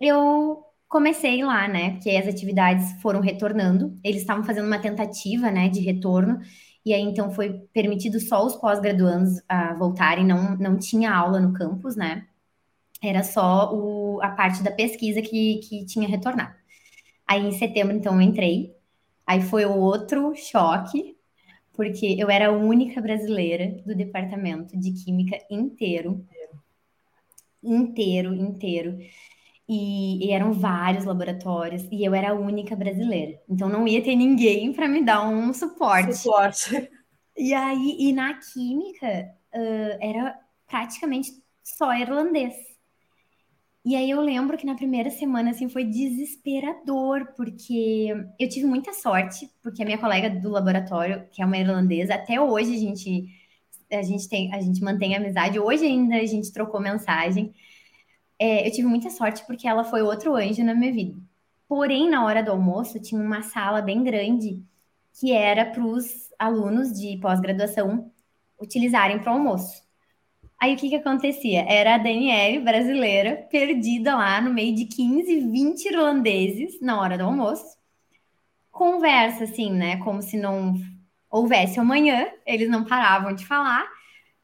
eu 0.00 0.64
comecei 0.88 1.42
lá, 1.42 1.66
né, 1.68 1.92
porque 1.92 2.10
as 2.10 2.26
atividades 2.28 2.92
foram 3.02 3.20
retornando, 3.20 3.98
eles 4.04 4.20
estavam 4.20 4.44
fazendo 4.44 4.66
uma 4.66 4.78
tentativa, 4.78 5.50
né, 5.50 5.68
de 5.68 5.80
retorno, 5.80 6.40
e 6.84 6.94
aí 6.94 7.02
então 7.02 7.32
foi 7.32 7.52
permitido 7.72 8.20
só 8.20 8.44
os 8.46 8.54
pós-graduandos 8.56 9.42
a 9.48 9.74
voltarem, 9.74 10.24
não, 10.24 10.56
não 10.56 10.78
tinha 10.78 11.12
aula 11.12 11.40
no 11.40 11.52
campus, 11.52 11.96
né, 11.96 12.26
era 13.02 13.22
só 13.22 13.74
o, 13.74 14.20
a 14.22 14.30
parte 14.30 14.62
da 14.62 14.70
pesquisa 14.70 15.20
que, 15.22 15.60
que 15.60 15.84
tinha 15.86 16.08
retornado. 16.08 16.54
Aí 17.26 17.44
em 17.44 17.52
setembro, 17.52 17.96
então, 17.96 18.14
eu 18.14 18.20
entrei. 18.20 18.74
Aí 19.26 19.42
foi 19.42 19.64
outro 19.64 20.34
choque, 20.36 21.16
porque 21.72 22.16
eu 22.18 22.30
era 22.30 22.48
a 22.48 22.52
única 22.52 23.00
brasileira 23.00 23.82
do 23.84 23.94
departamento 23.94 24.78
de 24.78 24.92
química 24.92 25.36
inteiro. 25.50 26.24
Inteiro, 27.62 28.32
inteiro. 28.32 28.98
E, 29.68 30.24
e, 30.24 30.30
eram 30.30 30.52
vários 30.52 31.04
laboratórios, 31.04 31.88
e 31.90 32.04
eu 32.04 32.14
era 32.14 32.30
a 32.30 32.34
única 32.34 32.76
brasileira. 32.76 33.40
Então 33.48 33.68
não 33.68 33.86
ia 33.86 34.02
ter 34.02 34.14
ninguém 34.14 34.72
para 34.72 34.88
me 34.88 35.04
dar 35.04 35.28
um 35.28 35.52
suporte. 35.52 36.14
Suporte. 36.14 36.88
E 37.36 37.52
aí, 37.52 37.96
e 37.98 38.12
na 38.12 38.34
química, 38.34 39.28
uh, 39.52 39.98
era 40.00 40.38
praticamente 40.66 41.32
só 41.62 41.92
irlandês. 41.92 42.54
E 43.86 43.94
aí 43.94 44.10
eu 44.10 44.20
lembro 44.20 44.58
que 44.58 44.66
na 44.66 44.74
primeira 44.74 45.10
semana 45.10 45.50
assim 45.50 45.68
foi 45.68 45.84
desesperador, 45.84 47.32
porque 47.36 48.08
eu 48.36 48.48
tive 48.48 48.66
muita 48.66 48.92
sorte, 48.92 49.48
porque 49.62 49.80
a 49.80 49.86
minha 49.86 49.96
colega 49.96 50.28
do 50.28 50.50
laboratório, 50.50 51.24
que 51.30 51.40
é 51.40 51.46
uma 51.46 51.56
irlandesa, 51.56 52.16
até 52.16 52.40
hoje 52.40 52.74
a 52.74 52.78
gente 52.78 53.28
a 53.92 54.02
gente 54.02 54.28
tem 54.28 54.52
a 54.52 54.60
gente 54.60 54.82
mantém 54.82 55.14
amizade. 55.16 55.60
Hoje 55.60 55.84
ainda 55.86 56.16
a 56.16 56.26
gente 56.26 56.52
trocou 56.52 56.80
mensagem. 56.80 57.54
É, 58.38 58.66
eu 58.68 58.72
tive 58.72 58.88
muita 58.88 59.10
sorte 59.10 59.44
porque 59.46 59.68
ela 59.68 59.84
foi 59.84 60.02
outro 60.02 60.34
anjo 60.36 60.64
na 60.64 60.74
minha 60.74 60.92
vida. 60.92 61.20
Porém, 61.68 62.10
na 62.10 62.24
hora 62.24 62.42
do 62.42 62.50
almoço 62.52 63.00
tinha 63.00 63.20
uma 63.20 63.42
sala 63.42 63.82
bem 63.82 64.02
grande 64.04 64.62
que 65.20 65.32
era 65.32 65.64
para 65.66 65.84
os 65.84 66.32
alunos 66.38 66.92
de 66.92 67.18
pós-graduação 67.18 68.12
utilizarem 68.60 69.20
para 69.20 69.32
o 69.32 69.36
almoço. 69.36 69.85
Aí 70.60 70.74
o 70.74 70.76
que 70.76 70.88
que 70.88 70.96
acontecia? 70.96 71.64
Era 71.68 71.94
a 71.94 71.98
Daniele 71.98 72.60
brasileira, 72.60 73.46
perdida 73.50 74.16
lá 74.16 74.40
no 74.40 74.52
meio 74.52 74.74
de 74.74 74.86
15, 74.86 75.40
20 75.40 75.84
irlandeses 75.86 76.80
na 76.80 76.98
hora 76.98 77.18
do 77.18 77.24
almoço. 77.24 77.76
Conversa 78.70 79.44
assim, 79.44 79.70
né? 79.70 79.98
Como 79.98 80.22
se 80.22 80.38
não 80.38 80.74
houvesse 81.30 81.78
amanhã, 81.78 82.26
eles 82.46 82.70
não 82.70 82.84
paravam 82.84 83.34
de 83.34 83.46
falar. 83.46 83.86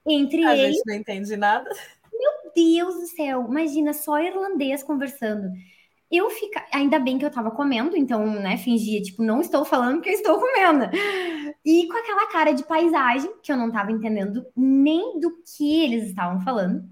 Entre 0.07 0.45
a 0.45 0.57
eles. 0.57 0.65
A 0.65 0.73
gente 0.73 0.83
não 0.87 0.95
entende 0.95 1.37
nada. 1.37 1.71
Meu 2.13 2.53
Deus 2.55 2.95
do 2.95 3.07
céu, 3.07 3.47
imagina 3.49 3.93
só 3.93 4.19
irlandês 4.19 4.83
conversando. 4.83 5.49
Eu 6.11 6.29
fica, 6.29 6.63
ainda 6.71 6.99
bem 6.99 7.19
que 7.19 7.25
eu 7.25 7.31
tava 7.31 7.51
comendo, 7.51 7.97
então, 7.97 8.27
né, 8.27 8.59
fingia, 8.59 9.01
tipo, 9.01 9.23
não 9.23 9.41
estou 9.41 9.65
falando 9.65 10.03
que 10.03 10.11
eu 10.11 10.13
estou 10.13 10.39
comendo. 10.39 10.91
E 11.65 11.87
com 11.87 11.97
aquela 11.97 12.27
cara 12.27 12.53
de 12.53 12.65
paisagem, 12.65 13.31
que 13.43 13.53
eu 13.53 13.57
não 13.57 13.71
tava 13.71 13.93
entendendo 13.93 14.45
nem 14.57 15.21
do 15.21 15.43
que 15.43 15.85
eles 15.85 16.09
estavam 16.09 16.41
falando. 16.41 16.85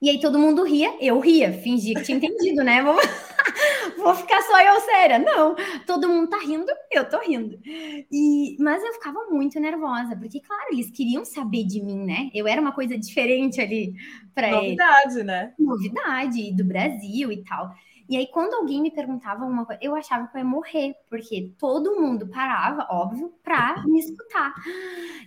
E 0.00 0.10
aí 0.10 0.20
todo 0.20 0.38
mundo 0.38 0.62
ria, 0.62 0.96
eu 1.00 1.18
ria, 1.18 1.52
fingia 1.52 1.94
que 1.94 2.02
tinha 2.02 2.18
entendido, 2.18 2.62
né? 2.62 2.82
Vou, 2.82 2.94
vou 3.98 4.14
ficar 4.14 4.40
só 4.42 4.60
eu 4.60 4.80
séria. 4.80 5.18
Não, 5.18 5.56
todo 5.86 6.08
mundo 6.08 6.28
tá 6.28 6.38
rindo, 6.38 6.70
eu 6.92 7.08
tô 7.08 7.18
rindo. 7.18 7.58
E, 7.64 8.56
mas 8.60 8.82
eu 8.82 8.92
ficava 8.92 9.26
muito 9.28 9.58
nervosa, 9.58 10.16
porque, 10.16 10.40
claro, 10.40 10.68
eles 10.72 10.90
queriam 10.90 11.24
saber 11.24 11.64
de 11.64 11.82
mim, 11.82 12.04
né? 12.04 12.30
Eu 12.32 12.46
era 12.46 12.60
uma 12.60 12.72
coisa 12.72 12.96
diferente 12.96 13.60
ali 13.60 13.92
para 14.32 14.48
eles. 14.48 14.76
Novidade, 14.78 15.22
né? 15.24 15.52
Novidade 15.58 16.52
do 16.52 16.64
Brasil 16.64 17.32
e 17.32 17.42
tal. 17.42 17.74
E 18.08 18.16
aí, 18.16 18.26
quando 18.28 18.54
alguém 18.54 18.80
me 18.80 18.90
perguntava 18.90 19.42
alguma 19.42 19.66
coisa, 19.66 19.80
eu 19.82 19.94
achava 19.94 20.26
que 20.26 20.36
eu 20.36 20.38
ia 20.38 20.44
morrer, 20.44 20.94
porque 21.10 21.52
todo 21.58 22.00
mundo 22.00 22.28
parava, 22.28 22.86
óbvio, 22.90 23.34
pra 23.42 23.84
me 23.86 23.98
escutar. 23.98 24.54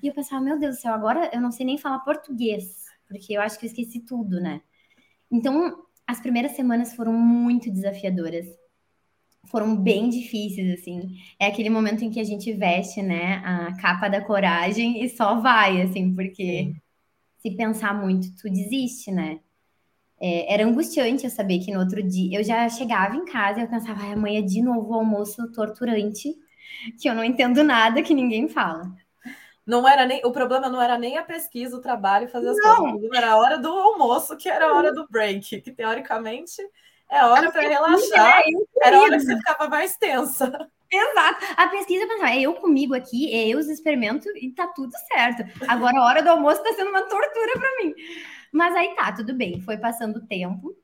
E 0.01 0.07
eu 0.07 0.13
pensava, 0.13 0.43
meu 0.43 0.59
Deus 0.59 0.77
do 0.77 0.81
céu, 0.81 0.93
agora 0.93 1.29
eu 1.33 1.39
não 1.39 1.51
sei 1.51 1.65
nem 1.65 1.77
falar 1.77 1.99
português, 1.99 2.85
porque 3.07 3.33
eu 3.33 3.41
acho 3.41 3.59
que 3.59 3.65
eu 3.65 3.69
esqueci 3.69 3.99
tudo, 3.99 4.41
né? 4.41 4.61
Então, 5.31 5.85
as 6.07 6.19
primeiras 6.19 6.53
semanas 6.53 6.95
foram 6.95 7.13
muito 7.13 7.71
desafiadoras. 7.71 8.47
Foram 9.47 9.75
bem 9.75 10.09
difíceis, 10.09 10.79
assim. 10.79 11.17
É 11.39 11.47
aquele 11.47 11.69
momento 11.69 12.03
em 12.03 12.09
que 12.09 12.19
a 12.19 12.23
gente 12.23 12.51
veste, 12.53 13.01
né, 13.01 13.41
a 13.45 13.75
capa 13.79 14.07
da 14.07 14.21
coragem 14.21 15.03
e 15.03 15.09
só 15.09 15.39
vai, 15.39 15.81
assim, 15.81 16.15
porque. 16.15 16.73
Sim 16.73 16.81
se 17.41 17.55
pensar 17.55 17.99
muito, 17.99 18.27
tu 18.35 18.49
desiste, 18.49 19.11
né? 19.11 19.39
É, 20.21 20.53
era 20.53 20.63
angustiante 20.63 21.23
eu 21.23 21.31
saber 21.31 21.59
que 21.59 21.73
no 21.73 21.79
outro 21.79 22.03
dia 22.03 22.39
eu 22.39 22.43
já 22.43 22.69
chegava 22.69 23.15
em 23.15 23.25
casa 23.25 23.59
e 23.59 23.63
eu 23.63 23.67
pensava, 23.67 24.01
ai, 24.03 24.13
amanhã 24.13 24.45
de 24.45 24.61
novo 24.61 24.91
o 24.91 24.93
almoço 24.93 25.51
torturante, 25.51 26.35
que 26.99 27.09
eu 27.09 27.15
não 27.15 27.23
entendo 27.23 27.63
nada, 27.63 28.03
que 28.03 28.13
ninguém 28.13 28.47
fala. 28.47 28.83
Não 29.65 29.87
era 29.87 30.05
nem 30.05 30.21
o 30.23 30.31
problema 30.31 30.69
não 30.69 30.81
era 30.81 30.97
nem 30.97 31.17
a 31.17 31.23
pesquisa, 31.23 31.75
o 31.75 31.81
trabalho, 31.81 32.29
fazer 32.29 32.49
as 32.49 32.57
não. 32.57 32.91
coisas. 32.91 33.09
Era 33.15 33.31
a 33.31 33.37
hora 33.37 33.57
do 33.57 33.69
almoço, 33.69 34.37
que 34.37 34.47
era 34.47 34.67
a 34.69 34.73
hora 34.73 34.93
do 34.93 35.07
break, 35.09 35.61
que 35.61 35.71
teoricamente 35.71 36.61
é 37.09 37.25
hora 37.25 37.51
para 37.51 37.61
relaxar. 37.61 38.37
Né? 38.37 38.43
Era 38.83 38.97
a 38.97 39.01
hora 39.01 39.17
que 39.17 39.25
você 39.25 39.35
ficava 39.37 39.67
mais 39.69 39.97
tensa. 39.97 40.69
Exato. 40.91 41.45
A 41.55 41.67
pesquisa 41.67 42.05
pensava, 42.05 42.31
é 42.31 42.41
eu 42.41 42.53
comigo 42.55 42.93
aqui, 42.93 43.33
é 43.33 43.47
eu 43.47 43.57
os 43.57 43.69
experimento 43.69 44.27
e 44.35 44.51
tá 44.51 44.67
tudo 44.67 44.91
certo. 45.11 45.43
Agora 45.67 45.97
a 45.97 46.05
hora 46.05 46.21
do 46.21 46.29
almoço 46.29 46.61
tá 46.61 46.73
sendo 46.73 46.89
uma 46.89 47.03
tortura 47.03 47.53
para 47.53 47.77
mim. 47.77 47.93
Mas 48.51 48.75
aí 48.75 48.95
tá, 48.95 49.11
tudo 49.11 49.33
bem. 49.33 49.61
Foi 49.61 49.77
passando 49.77 50.17
o 50.17 50.27
tempo, 50.27 50.75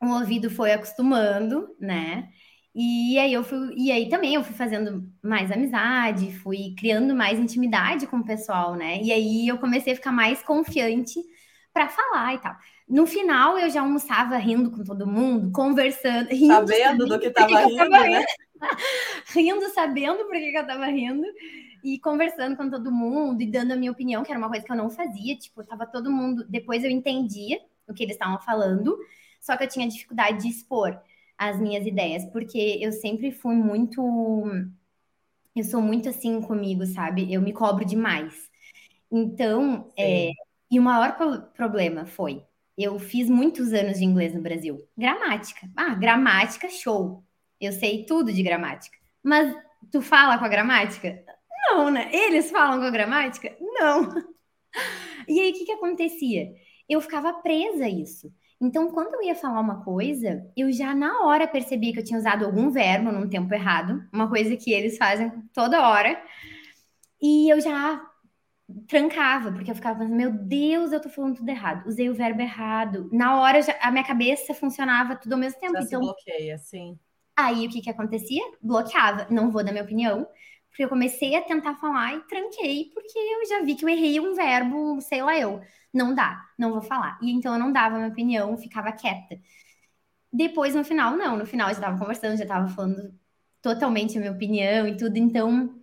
o 0.00 0.06
ouvido 0.14 0.50
foi 0.50 0.72
acostumando, 0.72 1.74
né? 1.80 2.28
E 2.74 3.18
aí 3.18 3.32
eu 3.32 3.42
fui, 3.42 3.74
e 3.76 3.90
aí 3.90 4.08
também 4.08 4.34
eu 4.34 4.44
fui 4.44 4.54
fazendo 4.54 5.02
mais 5.22 5.50
amizade, 5.50 6.32
fui 6.38 6.74
criando 6.78 7.14
mais 7.14 7.38
intimidade 7.38 8.06
com 8.06 8.18
o 8.18 8.24
pessoal, 8.24 8.76
né? 8.76 9.00
E 9.02 9.10
aí 9.10 9.48
eu 9.48 9.58
comecei 9.58 9.92
a 9.92 9.96
ficar 9.96 10.12
mais 10.12 10.42
confiante 10.42 11.18
para 11.72 11.88
falar 11.88 12.34
e 12.34 12.38
tal. 12.38 12.54
No 12.88 13.06
final 13.06 13.58
eu 13.58 13.68
já 13.68 13.80
almoçava 13.80 14.36
rindo 14.36 14.70
com 14.70 14.84
todo 14.84 15.06
mundo, 15.06 15.50
conversando, 15.50 16.28
rindo, 16.28 16.54
sabendo 16.54 17.06
do 17.06 17.18
que 17.18 17.26
estava 17.26 17.60
rindo, 17.66 17.88
né? 17.90 18.24
rindo, 19.34 19.68
sabendo 19.70 20.24
por 20.26 20.32
que, 20.32 20.56
eu 20.56 20.60
estava 20.60 20.86
rindo 20.86 21.26
e 21.82 21.98
conversando 21.98 22.56
com 22.56 22.68
todo 22.68 22.90
mundo 22.90 23.42
e 23.42 23.46
dando 23.46 23.72
a 23.72 23.76
minha 23.76 23.92
opinião, 23.92 24.22
que 24.22 24.30
era 24.30 24.38
uma 24.38 24.48
coisa 24.48 24.64
que 24.64 24.72
eu 24.72 24.76
não 24.76 24.90
fazia, 24.90 25.36
tipo, 25.36 25.64
tava 25.64 25.86
todo 25.86 26.10
mundo, 26.10 26.44
depois 26.48 26.84
eu 26.84 26.90
entendia 26.90 27.60
o 27.86 27.94
que 27.94 28.02
eles 28.02 28.14
estavam 28.14 28.40
falando, 28.40 28.98
só 29.40 29.56
que 29.56 29.64
eu 29.64 29.68
tinha 29.68 29.88
dificuldade 29.88 30.42
de 30.42 30.48
expor 30.48 31.00
as 31.36 31.58
minhas 31.58 31.86
ideias, 31.86 32.24
porque 32.26 32.78
eu 32.80 32.92
sempre 32.92 33.30
fui 33.30 33.54
muito 33.54 34.02
eu 35.54 35.64
sou 35.64 35.82
muito 35.82 36.08
assim 36.08 36.40
comigo, 36.40 36.86
sabe? 36.86 37.32
Eu 37.32 37.40
me 37.40 37.52
cobro 37.52 37.84
demais. 37.84 38.48
Então, 39.10 39.92
é, 39.98 40.30
e 40.70 40.78
o 40.78 40.82
maior 40.82 41.16
problema 41.54 42.06
foi, 42.06 42.44
eu 42.76 42.98
fiz 42.98 43.28
muitos 43.28 43.72
anos 43.72 43.98
de 43.98 44.04
inglês 44.04 44.34
no 44.34 44.40
Brasil. 44.40 44.86
Gramática. 44.96 45.68
Ah, 45.76 45.94
gramática, 45.94 46.68
show. 46.68 47.24
Eu 47.60 47.72
sei 47.72 48.04
tudo 48.04 48.32
de 48.32 48.42
gramática. 48.42 48.96
Mas 49.22 49.52
tu 49.90 50.00
fala 50.00 50.38
com 50.38 50.44
a 50.44 50.48
gramática? 50.48 51.24
Não, 51.70 51.90
né? 51.90 52.10
Eles 52.12 52.50
falam 52.50 52.78
com 52.78 52.86
a 52.86 52.90
gramática? 52.90 53.56
Não. 53.60 54.08
E 55.26 55.40
aí, 55.40 55.50
o 55.50 55.54
que, 55.54 55.64
que 55.64 55.72
acontecia? 55.72 56.48
Eu 56.88 57.00
ficava 57.00 57.32
presa 57.34 57.84
a 57.84 57.88
isso. 57.88 58.32
Então, 58.60 58.90
quando 58.90 59.14
eu 59.14 59.22
ia 59.22 59.34
falar 59.34 59.60
uma 59.60 59.84
coisa, 59.84 60.44
eu 60.56 60.72
já 60.72 60.94
na 60.94 61.24
hora 61.24 61.46
percebia 61.46 61.92
que 61.92 62.00
eu 62.00 62.04
tinha 62.04 62.18
usado 62.18 62.44
algum 62.44 62.70
verbo 62.70 63.12
num 63.12 63.28
tempo 63.28 63.52
errado, 63.54 64.02
uma 64.12 64.28
coisa 64.28 64.56
que 64.56 64.72
eles 64.72 64.96
fazem 64.96 65.30
toda 65.52 65.88
hora, 65.88 66.20
e 67.20 67.52
eu 67.52 67.60
já 67.60 68.04
trancava, 68.86 69.52
porque 69.52 69.70
eu 69.70 69.74
ficava 69.74 69.98
pensando, 69.98 70.16
meu 70.16 70.30
Deus, 70.32 70.92
eu 70.92 71.00
tô 71.00 71.08
falando 71.08 71.36
tudo 71.36 71.48
errado, 71.48 71.86
usei 71.86 72.10
o 72.10 72.14
verbo 72.14 72.40
errado. 72.40 73.08
Na 73.12 73.40
hora, 73.40 73.62
já, 73.62 73.76
a 73.80 73.90
minha 73.90 74.04
cabeça 74.04 74.52
funcionava 74.52 75.16
tudo 75.16 75.34
ao 75.34 75.38
mesmo 75.38 75.60
tempo. 75.60 75.74
Já 75.74 75.82
então, 75.82 76.00
bloqueia, 76.00 76.58
sim. 76.58 76.98
Aí, 77.36 77.66
o 77.66 77.70
que 77.70 77.80
que 77.80 77.90
acontecia? 77.90 78.42
Bloqueava. 78.60 79.26
Não 79.30 79.50
vou 79.50 79.64
dar 79.64 79.70
minha 79.70 79.84
opinião, 79.84 80.26
porque 80.78 80.84
eu 80.84 80.88
comecei 80.88 81.34
a 81.34 81.42
tentar 81.42 81.74
falar 81.74 82.14
e 82.14 82.20
tranquei, 82.20 82.92
porque 82.94 83.18
eu 83.18 83.48
já 83.48 83.64
vi 83.64 83.74
que 83.74 83.84
eu 83.84 83.88
errei 83.88 84.20
um 84.20 84.32
verbo, 84.32 85.00
sei 85.00 85.20
lá 85.20 85.36
eu. 85.36 85.60
Não 85.92 86.14
dá, 86.14 86.48
não 86.56 86.70
vou 86.70 86.80
falar. 86.80 87.18
E 87.20 87.32
então 87.32 87.52
eu 87.54 87.58
não 87.58 87.72
dava 87.72 87.96
minha 87.96 88.08
opinião, 88.08 88.56
ficava 88.56 88.92
quieta. 88.92 89.40
Depois, 90.32 90.76
no 90.76 90.84
final, 90.84 91.16
não. 91.16 91.36
No 91.36 91.44
final, 91.44 91.68
eu 91.68 91.74
já 91.74 91.80
tava 91.80 91.98
conversando, 91.98 92.38
já 92.38 92.46
tava 92.46 92.68
falando 92.68 93.12
totalmente 93.60 94.16
a 94.16 94.20
minha 94.20 94.30
opinião 94.30 94.86
e 94.86 94.96
tudo. 94.96 95.16
Então, 95.16 95.74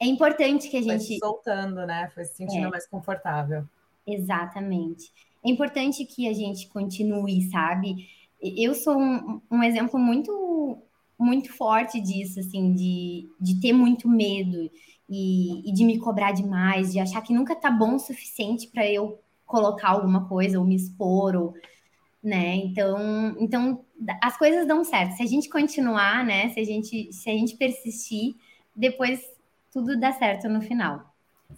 é 0.00 0.06
importante 0.06 0.70
que 0.70 0.78
a 0.78 0.82
gente. 0.82 0.96
Foi 0.96 1.00
se 1.00 1.18
soltando, 1.18 1.84
né? 1.84 2.10
Foi 2.14 2.24
se 2.24 2.34
sentindo 2.34 2.68
é. 2.68 2.70
mais 2.70 2.88
confortável. 2.88 3.68
Exatamente. 4.06 5.12
É 5.44 5.50
importante 5.50 6.06
que 6.06 6.26
a 6.26 6.32
gente 6.32 6.66
continue, 6.68 7.42
sabe? 7.50 8.08
Eu 8.40 8.74
sou 8.74 8.98
um, 8.98 9.42
um 9.50 9.62
exemplo 9.62 10.00
muito 10.00 10.82
muito 11.18 11.52
forte 11.52 12.00
disso, 12.00 12.38
assim, 12.40 12.72
de, 12.74 13.28
de 13.40 13.60
ter 13.60 13.72
muito 13.72 14.08
medo 14.08 14.70
e, 15.08 15.68
e 15.68 15.72
de 15.72 15.84
me 15.84 15.98
cobrar 15.98 16.32
demais, 16.32 16.92
de 16.92 17.00
achar 17.00 17.22
que 17.22 17.32
nunca 17.32 17.56
tá 17.56 17.70
bom 17.70 17.96
o 17.96 17.98
suficiente 17.98 18.68
para 18.68 18.86
eu 18.86 19.18
colocar 19.44 19.88
alguma 19.88 20.28
coisa 20.28 20.58
ou 20.58 20.64
me 20.64 20.76
expor, 20.76 21.34
ou, 21.34 21.54
né? 22.22 22.56
Então, 22.56 23.36
então 23.40 23.84
as 24.22 24.36
coisas 24.36 24.66
dão 24.66 24.84
certo. 24.84 25.16
Se 25.16 25.22
a 25.22 25.26
gente 25.26 25.48
continuar, 25.48 26.24
né? 26.24 26.50
Se 26.50 26.60
a 26.60 26.64
gente, 26.64 27.12
se 27.12 27.28
a 27.30 27.32
gente 27.32 27.56
persistir, 27.56 28.36
depois 28.76 29.20
tudo 29.72 29.98
dá 29.98 30.12
certo 30.12 30.48
no 30.48 30.60
final. 30.60 31.12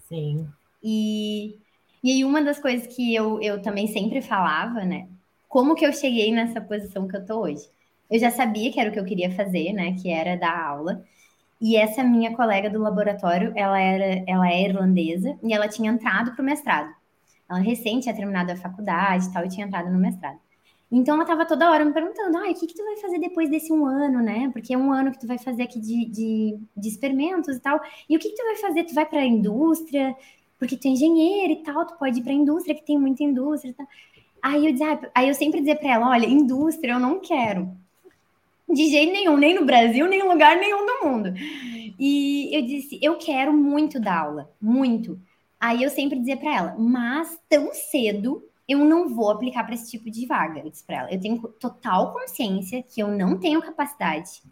Sim. 0.08 0.48
E, 0.82 1.58
e 2.02 2.10
aí, 2.12 2.24
uma 2.24 2.42
das 2.42 2.58
coisas 2.58 2.86
que 2.86 3.14
eu, 3.14 3.40
eu 3.42 3.60
também 3.60 3.86
sempre 3.88 4.22
falava, 4.22 4.84
né? 4.84 5.08
Como 5.48 5.74
que 5.74 5.84
eu 5.84 5.92
cheguei 5.92 6.32
nessa 6.32 6.60
posição 6.60 7.08
que 7.08 7.16
eu 7.16 7.26
tô 7.26 7.40
hoje? 7.40 7.68
Eu 8.10 8.18
já 8.18 8.30
sabia 8.30 8.72
que 8.72 8.80
era 8.80 8.90
o 8.90 8.92
que 8.92 8.98
eu 9.00 9.04
queria 9.04 9.30
fazer, 9.30 9.72
né? 9.72 9.94
Que 10.00 10.10
era 10.10 10.36
dar 10.36 10.58
aula. 10.58 11.04
E 11.60 11.76
essa 11.76 12.02
minha 12.02 12.34
colega 12.34 12.70
do 12.70 12.80
laboratório, 12.80 13.52
ela 13.54 13.78
era, 13.78 14.24
ela 14.26 14.48
é 14.50 14.62
irlandesa 14.64 15.38
e 15.42 15.52
ela 15.52 15.68
tinha 15.68 15.90
entrado 15.90 16.32
para 16.32 16.42
o 16.42 16.44
mestrado. 16.44 16.90
Ela 17.48 17.60
recente 17.60 18.04
tinha 18.04 18.14
terminado 18.14 18.52
a 18.52 18.56
faculdade 18.56 19.26
e 19.26 19.32
tal 19.32 19.44
e 19.44 19.48
tinha 19.48 19.66
entrado 19.66 19.90
no 19.90 19.98
mestrado. 19.98 20.38
Então 20.90 21.14
ela 21.14 21.22
estava 21.22 21.46
toda 21.46 21.70
hora 21.70 21.84
me 21.84 21.92
perguntando, 21.92 22.36
ah, 22.38 22.50
o 22.50 22.54
que, 22.54 22.66
que 22.66 22.74
tu 22.74 22.84
vai 22.84 22.96
fazer 22.96 23.18
depois 23.20 23.48
desse 23.48 23.72
um 23.72 23.86
ano, 23.86 24.20
né? 24.20 24.50
Porque 24.52 24.74
é 24.74 24.78
um 24.78 24.92
ano 24.92 25.12
que 25.12 25.20
tu 25.20 25.26
vai 25.26 25.38
fazer 25.38 25.62
aqui 25.64 25.78
de, 25.80 26.06
de, 26.06 26.58
de 26.76 26.88
experimentos 26.88 27.56
e 27.56 27.60
tal. 27.60 27.80
E 28.08 28.16
o 28.16 28.18
que, 28.18 28.30
que 28.30 28.36
tu 28.36 28.44
vai 28.44 28.56
fazer? 28.56 28.84
Tu 28.84 28.94
vai 28.94 29.06
para 29.06 29.20
a 29.20 29.26
indústria? 29.26 30.16
Porque 30.58 30.76
tu 30.76 30.88
é 30.88 30.90
engenheiro 30.90 31.52
e 31.52 31.62
tal, 31.62 31.86
tu 31.86 31.96
pode 31.96 32.18
ir 32.20 32.22
para 32.22 32.32
a 32.32 32.34
indústria, 32.34 32.74
que 32.74 32.84
tem 32.84 32.98
muita 32.98 33.22
indústria 33.22 33.70
e 33.70 33.74
tal. 33.74 33.86
Aí 34.42 34.66
eu, 34.66 34.72
dizia, 34.72 35.00
aí 35.14 35.28
eu 35.28 35.34
sempre 35.34 35.60
dizia 35.60 35.76
para 35.76 35.92
ela, 35.94 36.08
olha, 36.10 36.26
indústria 36.26 36.92
eu 36.92 37.00
não 37.00 37.20
quero. 37.20 37.70
De 38.72 38.88
jeito 38.88 39.12
nenhum, 39.12 39.36
nem 39.36 39.54
no 39.54 39.64
Brasil, 39.64 40.06
nem 40.06 40.20
em 40.20 40.28
lugar 40.28 40.56
nenhum 40.56 40.86
do 40.86 41.08
mundo. 41.08 41.34
E 41.98 42.48
eu 42.56 42.62
disse, 42.62 42.98
eu 43.02 43.16
quero 43.16 43.52
muito 43.52 44.00
dar 44.00 44.20
aula, 44.20 44.50
muito. 44.60 45.20
Aí 45.58 45.82
eu 45.82 45.90
sempre 45.90 46.18
dizia 46.18 46.36
para 46.36 46.56
ela, 46.56 46.76
mas 46.78 47.38
tão 47.48 47.72
cedo 47.74 48.42
eu 48.66 48.78
não 48.78 49.08
vou 49.08 49.30
aplicar 49.30 49.64
para 49.64 49.74
esse 49.74 49.90
tipo 49.90 50.08
de 50.10 50.24
vaga. 50.26 50.60
Eu 50.60 50.70
disse 50.70 50.84
para 50.84 50.96
ela, 50.96 51.12
eu 51.12 51.20
tenho 51.20 51.38
total 51.60 52.12
consciência 52.12 52.82
que 52.82 53.02
eu 53.02 53.08
não 53.08 53.36
tenho 53.36 53.60
capacidade. 53.60 54.42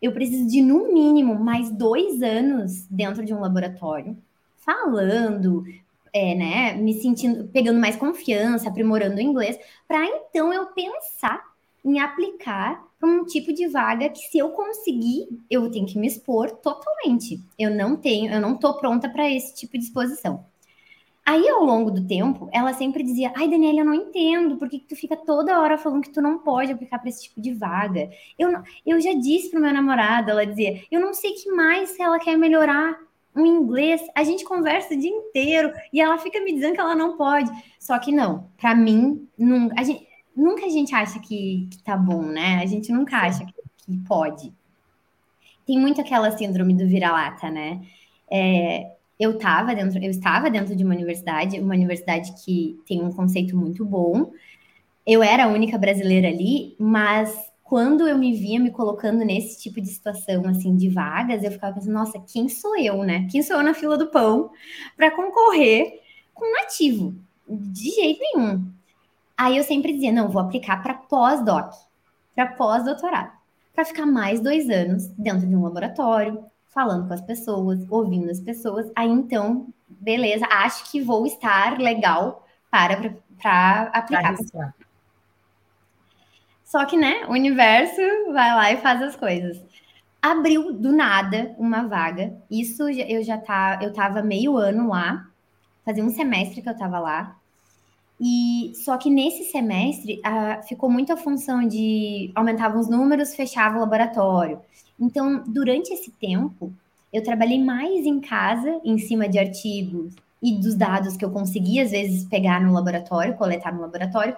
Eu 0.00 0.12
preciso 0.12 0.48
de, 0.48 0.60
no 0.60 0.92
mínimo, 0.92 1.34
mais 1.34 1.70
dois 1.70 2.22
anos 2.22 2.86
dentro 2.88 3.24
de 3.24 3.32
um 3.32 3.40
laboratório, 3.40 4.16
falando, 4.56 5.64
é, 6.12 6.34
né, 6.34 6.72
me 6.74 6.94
sentindo, 6.94 7.46
pegando 7.48 7.78
mais 7.78 7.94
confiança, 7.94 8.68
aprimorando 8.68 9.16
o 9.16 9.20
inglês, 9.20 9.58
para 9.86 10.04
então 10.04 10.52
eu 10.52 10.66
pensar 10.66 11.40
em 11.84 12.00
aplicar 12.00 12.82
para 13.02 13.10
um 13.10 13.24
tipo 13.24 13.52
de 13.52 13.66
vaga 13.66 14.08
que 14.08 14.20
se 14.20 14.38
eu 14.38 14.50
conseguir, 14.50 15.26
eu 15.50 15.68
tenho 15.68 15.84
que 15.84 15.98
me 15.98 16.06
expor 16.06 16.52
totalmente. 16.52 17.42
Eu 17.58 17.68
não 17.68 17.96
tenho, 17.96 18.32
eu 18.32 18.40
não 18.40 18.54
estou 18.54 18.74
pronta 18.74 19.08
para 19.08 19.28
esse 19.28 19.52
tipo 19.56 19.76
de 19.76 19.82
exposição. 19.82 20.46
Aí, 21.26 21.48
ao 21.48 21.64
longo 21.64 21.90
do 21.90 22.06
tempo, 22.06 22.48
ela 22.52 22.72
sempre 22.72 23.02
dizia: 23.02 23.32
Ai, 23.36 23.48
Daniela, 23.48 23.80
eu 23.80 23.84
não 23.84 23.94
entendo, 23.94 24.56
por 24.56 24.68
que, 24.68 24.78
tu 24.78 24.94
fica 24.94 25.16
toda 25.16 25.60
hora 25.60 25.76
falando 25.76 26.04
que 26.04 26.10
tu 26.10 26.22
não 26.22 26.38
pode 26.38 26.70
aplicar 26.70 27.00
para 27.00 27.08
esse 27.08 27.24
tipo 27.24 27.40
de 27.40 27.52
vaga? 27.52 28.08
Eu, 28.38 28.52
não, 28.52 28.62
eu 28.86 29.00
já 29.00 29.12
disse 29.14 29.50
pro 29.50 29.60
meu 29.60 29.72
namorado, 29.72 30.30
ela 30.30 30.46
dizia: 30.46 30.84
Eu 30.88 31.00
não 31.00 31.12
sei 31.12 31.32
que 31.32 31.50
mais 31.50 31.98
ela 31.98 32.20
quer 32.20 32.38
melhorar 32.38 32.96
o 33.34 33.44
inglês, 33.44 34.00
a 34.14 34.22
gente 34.22 34.44
conversa 34.44 34.94
o 34.94 34.96
dia 34.96 35.10
inteiro 35.10 35.72
e 35.92 36.00
ela 36.00 36.18
fica 36.18 36.38
me 36.40 36.52
dizendo 36.52 36.74
que 36.74 36.80
ela 36.80 36.94
não 36.94 37.16
pode. 37.16 37.50
Só 37.80 37.98
que 37.98 38.12
não, 38.12 38.48
para 38.56 38.76
mim, 38.76 39.26
nunca 39.36 39.74
a, 39.80 39.82
gente, 39.82 40.06
nunca 40.36 40.66
a 40.66 40.68
gente 40.68 40.94
acha 40.94 41.18
que, 41.20 41.68
que 41.70 41.82
tá 41.82 41.96
bom, 41.96 42.22
né? 42.22 42.60
A 42.62 42.66
gente 42.66 42.92
nunca 42.92 43.18
acha 43.18 43.44
que, 43.44 43.52
que 43.86 43.98
pode. 44.06 44.52
Tem 45.66 45.78
muito 45.78 46.00
aquela 46.00 46.30
síndrome 46.36 46.74
do 46.74 46.86
vira-lata, 46.86 47.50
né? 47.50 47.80
É, 48.30 48.92
eu 49.18 49.32
estava 49.32 49.74
dentro, 49.74 50.02
eu 50.02 50.10
estava 50.10 50.50
dentro 50.50 50.74
de 50.74 50.84
uma 50.84 50.94
universidade, 50.94 51.60
uma 51.60 51.74
universidade 51.74 52.32
que 52.44 52.80
tem 52.86 53.02
um 53.02 53.12
conceito 53.12 53.56
muito 53.56 53.84
bom. 53.84 54.32
Eu 55.06 55.22
era 55.22 55.44
a 55.44 55.48
única 55.48 55.78
brasileira 55.78 56.28
ali, 56.28 56.74
mas 56.78 57.34
quando 57.62 58.06
eu 58.06 58.18
me 58.18 58.34
via 58.34 58.58
me 58.58 58.70
colocando 58.70 59.24
nesse 59.24 59.60
tipo 59.62 59.80
de 59.80 59.88
situação, 59.88 60.46
assim, 60.46 60.76
de 60.76 60.88
vagas, 60.88 61.42
eu 61.42 61.50
ficava 61.50 61.74
pensando, 61.74 61.94
nossa, 61.94 62.18
quem 62.20 62.48
sou 62.48 62.76
eu, 62.76 63.02
né? 63.04 63.26
Quem 63.30 63.42
sou 63.42 63.56
eu 63.56 63.62
na 63.62 63.74
fila 63.74 63.96
do 63.96 64.10
pão 64.10 64.50
para 64.96 65.10
concorrer 65.10 66.00
com 66.34 66.44
um 66.44 66.52
nativo? 66.52 67.14
De 67.48 67.90
jeito 67.90 68.20
nenhum. 68.20 68.66
Aí 69.42 69.56
eu 69.56 69.64
sempre 69.64 69.92
dizia, 69.92 70.12
não, 70.12 70.28
vou 70.28 70.40
aplicar 70.40 70.80
para 70.84 70.94
pós-doc, 70.94 71.74
para 72.32 72.46
pós-doutorado, 72.52 73.32
para 73.74 73.84
ficar 73.84 74.06
mais 74.06 74.38
dois 74.38 74.70
anos 74.70 75.08
dentro 75.18 75.48
de 75.48 75.56
um 75.56 75.64
laboratório, 75.64 76.44
falando 76.68 77.08
com 77.08 77.14
as 77.14 77.20
pessoas, 77.20 77.84
ouvindo 77.90 78.30
as 78.30 78.38
pessoas, 78.38 78.88
aí 78.94 79.10
então 79.10 79.66
beleza, 79.88 80.46
acho 80.46 80.88
que 80.92 81.00
vou 81.00 81.26
estar 81.26 81.80
legal 81.80 82.46
para, 82.70 83.16
para 83.42 83.90
aplicar. 83.92 84.36
Pra 84.52 84.74
Só 86.64 86.84
que, 86.84 86.96
né, 86.96 87.26
o 87.26 87.32
universo 87.32 88.00
vai 88.32 88.54
lá 88.54 88.70
e 88.70 88.76
faz 88.76 89.02
as 89.02 89.16
coisas. 89.16 89.60
Abriu 90.22 90.72
do 90.72 90.92
nada 90.92 91.52
uma 91.58 91.88
vaga. 91.88 92.32
Isso 92.48 92.88
eu 92.88 93.24
já 93.24 93.38
tá, 93.38 93.80
eu 93.82 93.92
tava 93.92 94.22
meio 94.22 94.56
ano 94.56 94.90
lá, 94.90 95.26
fazia 95.84 96.04
um 96.04 96.10
semestre 96.10 96.62
que 96.62 96.68
eu 96.68 96.78
tava 96.78 97.00
lá. 97.00 97.41
E 98.24 98.72
só 98.76 98.96
que 98.96 99.10
nesse 99.10 99.50
semestre 99.50 100.22
ficou 100.68 100.88
muito 100.88 101.12
a 101.12 101.16
função 101.16 101.66
de 101.66 102.30
aumentava 102.36 102.78
os 102.78 102.88
números, 102.88 103.34
fechava 103.34 103.78
o 103.78 103.80
laboratório. 103.80 104.60
Então, 104.98 105.42
durante 105.44 105.92
esse 105.92 106.12
tempo, 106.12 106.72
eu 107.12 107.20
trabalhei 107.24 107.60
mais 107.60 108.06
em 108.06 108.20
casa, 108.20 108.80
em 108.84 108.96
cima 108.96 109.28
de 109.28 109.40
artigos 109.40 110.14
e 110.40 110.52
dos 110.56 110.76
dados 110.76 111.16
que 111.16 111.24
eu 111.24 111.32
conseguia, 111.32 111.82
às 111.82 111.90
vezes, 111.90 112.24
pegar 112.24 112.60
no 112.60 112.72
laboratório, 112.72 113.36
coletar 113.36 113.74
no 113.74 113.80
laboratório, 113.80 114.36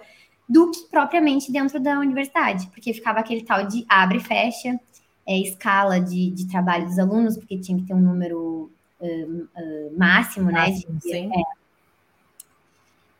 do 0.49 0.71
que 0.71 0.89
propriamente 0.89 1.51
dentro 1.51 1.79
da 1.79 1.99
universidade, 1.99 2.65
porque 2.67 2.91
ficava 2.91 3.19
aquele 3.19 3.43
tal 3.43 3.67
de 3.67 3.85
abre 3.87 4.17
e 4.17 4.21
fecha, 4.21 4.79
é, 5.27 5.37
escala 5.37 5.99
de, 5.99 6.31
de 6.31 6.47
trabalho 6.47 6.85
dos 6.85 6.97
alunos, 6.97 7.37
porque 7.37 7.59
tinha 7.59 7.77
que 7.77 7.85
ter 7.85 7.93
um 7.93 8.01
número 8.01 8.71
uh, 8.99 9.05
uh, 9.05 9.97
máximo, 9.97 10.49
né? 10.49 10.71
De, 10.71 10.87
sim. 11.01 11.29
É. 11.31 11.64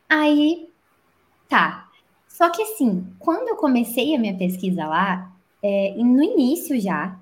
Aí, 0.09 0.69
tá. 1.49 1.89
Só 2.27 2.49
que 2.49 2.61
assim, 2.61 3.07
quando 3.19 3.47
eu 3.49 3.55
comecei 3.55 4.15
a 4.15 4.19
minha 4.19 4.37
pesquisa 4.37 4.85
lá, 4.85 5.31
é, 5.63 5.95
no 5.97 6.21
início 6.23 6.79
já, 6.79 7.17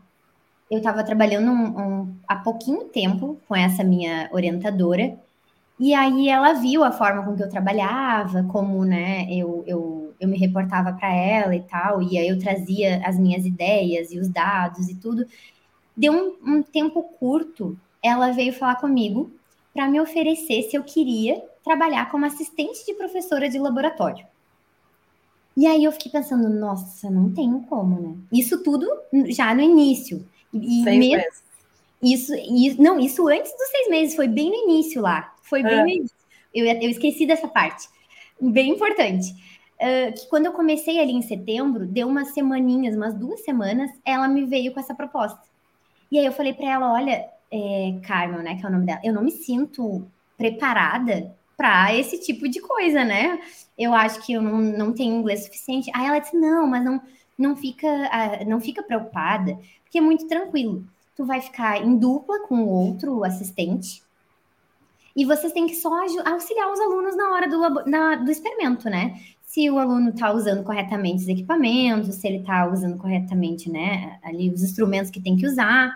eu 0.70 0.80
estava 0.80 1.04
trabalhando 1.04 1.52
um, 1.52 1.80
um, 1.80 2.16
há 2.28 2.36
pouquinho 2.36 2.86
tempo 2.86 3.40
com 3.48 3.56
essa 3.56 3.84
minha 3.84 4.30
orientadora, 4.34 5.18
e 5.80 5.94
aí 5.94 6.30
ela 6.30 6.54
viu 6.54 6.84
a 6.84 6.92
forma 6.92 7.24
com 7.24 7.36
que 7.36 7.44
eu 7.44 7.50
trabalhava, 7.50 8.44
como 8.44 8.84
né, 8.86 9.28
eu, 9.30 9.64
eu, 9.68 10.14
eu 10.20 10.28
me 10.28 10.38
reportava 10.38 10.94
para 10.94 11.14
ela 11.14 11.56
e 11.56 11.62
tal, 11.62 12.02
e 12.02 12.18
aí 12.18 12.28
eu 12.28 12.40
trazia 12.40 13.02
as 13.06 13.20
minhas 13.20 13.46
ideias 13.46 14.12
e 14.12 14.20
os 14.20 14.30
dados 14.30 14.90
e 14.90 14.96
tudo. 14.96 15.26
Deu 15.96 16.14
um, 16.14 16.56
um 16.56 16.64
tempo 16.64 17.04
curto, 17.20 17.78
ela 18.02 18.32
veio 18.32 18.54
falar 18.54 18.76
comigo 18.78 19.32
para 19.74 19.90
me 19.90 20.00
oferecer 20.00 20.64
se 20.64 20.76
eu 20.76 20.84
queria 20.84 21.44
trabalhar 21.64 22.12
como 22.12 22.26
assistente 22.26 22.86
de 22.86 22.94
professora 22.94 23.50
de 23.50 23.58
laboratório. 23.58 24.26
E 25.56 25.68
aí 25.68 25.84
eu 25.84 25.92
fiquei 25.92 26.12
pensando, 26.12 26.50
nossa, 26.50 27.10
não 27.10 27.32
tem 27.32 27.60
como, 27.62 28.00
né? 28.00 28.16
Isso 28.32 28.62
tudo 28.64 28.88
já 29.28 29.54
no 29.54 29.62
início. 29.62 30.28
E 30.54 30.84
seis 30.84 31.00
mesmo, 31.00 31.18
meses. 31.18 31.44
Isso, 32.02 32.34
isso, 32.36 32.82
não, 32.82 33.00
isso 33.00 33.28
antes 33.28 33.52
dos 33.52 33.68
seis 33.70 33.90
meses, 33.90 34.16
foi 34.16 34.28
bem 34.28 34.50
no 34.50 34.70
início 34.70 35.02
lá. 35.02 35.34
Foi 35.44 35.64
bem 35.64 35.74
é. 35.74 35.82
no 35.82 35.88
início. 35.88 36.16
Eu, 36.54 36.66
eu 36.66 36.90
esqueci 36.90 37.26
dessa 37.26 37.48
parte. 37.48 37.88
Bem 38.40 38.72
importante. 38.72 39.32
Uh, 39.76 40.14
que 40.14 40.28
quando 40.28 40.48
eu 40.48 40.54
comecei 40.54 41.00
ali 41.00 41.14
em 41.14 41.22
setembro, 41.22 41.86
deu 41.86 42.08
umas 42.08 42.30
semaninhas, 42.30 42.96
umas 42.96 43.14
duas 43.14 43.42
semanas, 43.42 43.92
ela 44.06 44.28
me 44.28 44.46
veio 44.46 44.74
com 44.74 44.80
essa 44.80 44.94
proposta. 44.94 45.42
E 46.12 46.20
aí 46.20 46.26
eu 46.26 46.32
falei 46.32 46.54
para 46.54 46.70
ela, 46.70 46.94
olha, 46.94 47.28
é, 47.54 48.00
Carmen, 48.02 48.44
né, 48.44 48.56
que 48.56 48.66
é 48.66 48.70
o 48.70 48.72
nome 48.72 48.86
dela, 48.86 49.00
eu 49.04 49.14
não 49.14 49.24
me 49.24 49.32
sinto 49.32 50.06
preparada 50.36 51.36
para 51.56 51.96
esse 51.96 52.20
tipo 52.20 52.50
de 52.50 52.60
coisa, 52.60 53.04
né? 53.04 53.40
Eu 53.78 53.94
acho 53.94 54.26
que 54.26 54.34
eu 54.34 54.42
não, 54.42 54.58
não 54.58 54.92
tenho 54.92 55.16
inglês 55.16 55.46
suficiente. 55.46 55.92
Aí 55.94 56.08
ela 56.08 56.18
disse, 56.18 56.36
não, 56.36 56.66
mas 56.66 56.84
não, 56.84 57.00
não 57.38 57.56
fica, 57.56 57.88
não 58.48 58.60
fica 58.60 58.82
preocupada, 58.82 59.58
porque 59.84 60.00
é 60.00 60.02
muito 60.02 60.28
tranquilo. 60.28 60.84
Tu 61.16 61.24
vai 61.26 61.40
ficar 61.42 61.80
em 61.80 61.96
dupla 61.96 62.48
com 62.48 62.66
outro 62.66 63.24
assistente 63.24 64.04
e 65.16 65.26
vocês 65.26 65.54
têm 65.54 65.68
que 65.68 65.76
só 65.76 65.90
auxiliar 66.26 66.72
os 66.72 66.80
alunos 66.80 67.16
na 67.16 67.32
hora 67.32 67.48
do, 67.48 67.86
na, 67.86 68.16
do 68.16 68.32
experimento, 68.32 68.90
né? 68.90 69.20
Se 69.44 69.70
o 69.70 69.78
aluno 69.78 70.10
está 70.10 70.32
usando 70.32 70.64
corretamente 70.64 71.22
os 71.22 71.28
equipamentos, 71.28 72.16
se 72.16 72.28
ele 72.28 72.40
está 72.40 72.68
usando 72.68 72.98
corretamente, 72.98 73.70
né, 73.70 74.18
ali 74.24 74.50
os 74.50 74.64
instrumentos 74.64 75.12
que 75.12 75.22
tem 75.22 75.36
que 75.36 75.46
usar. 75.46 75.96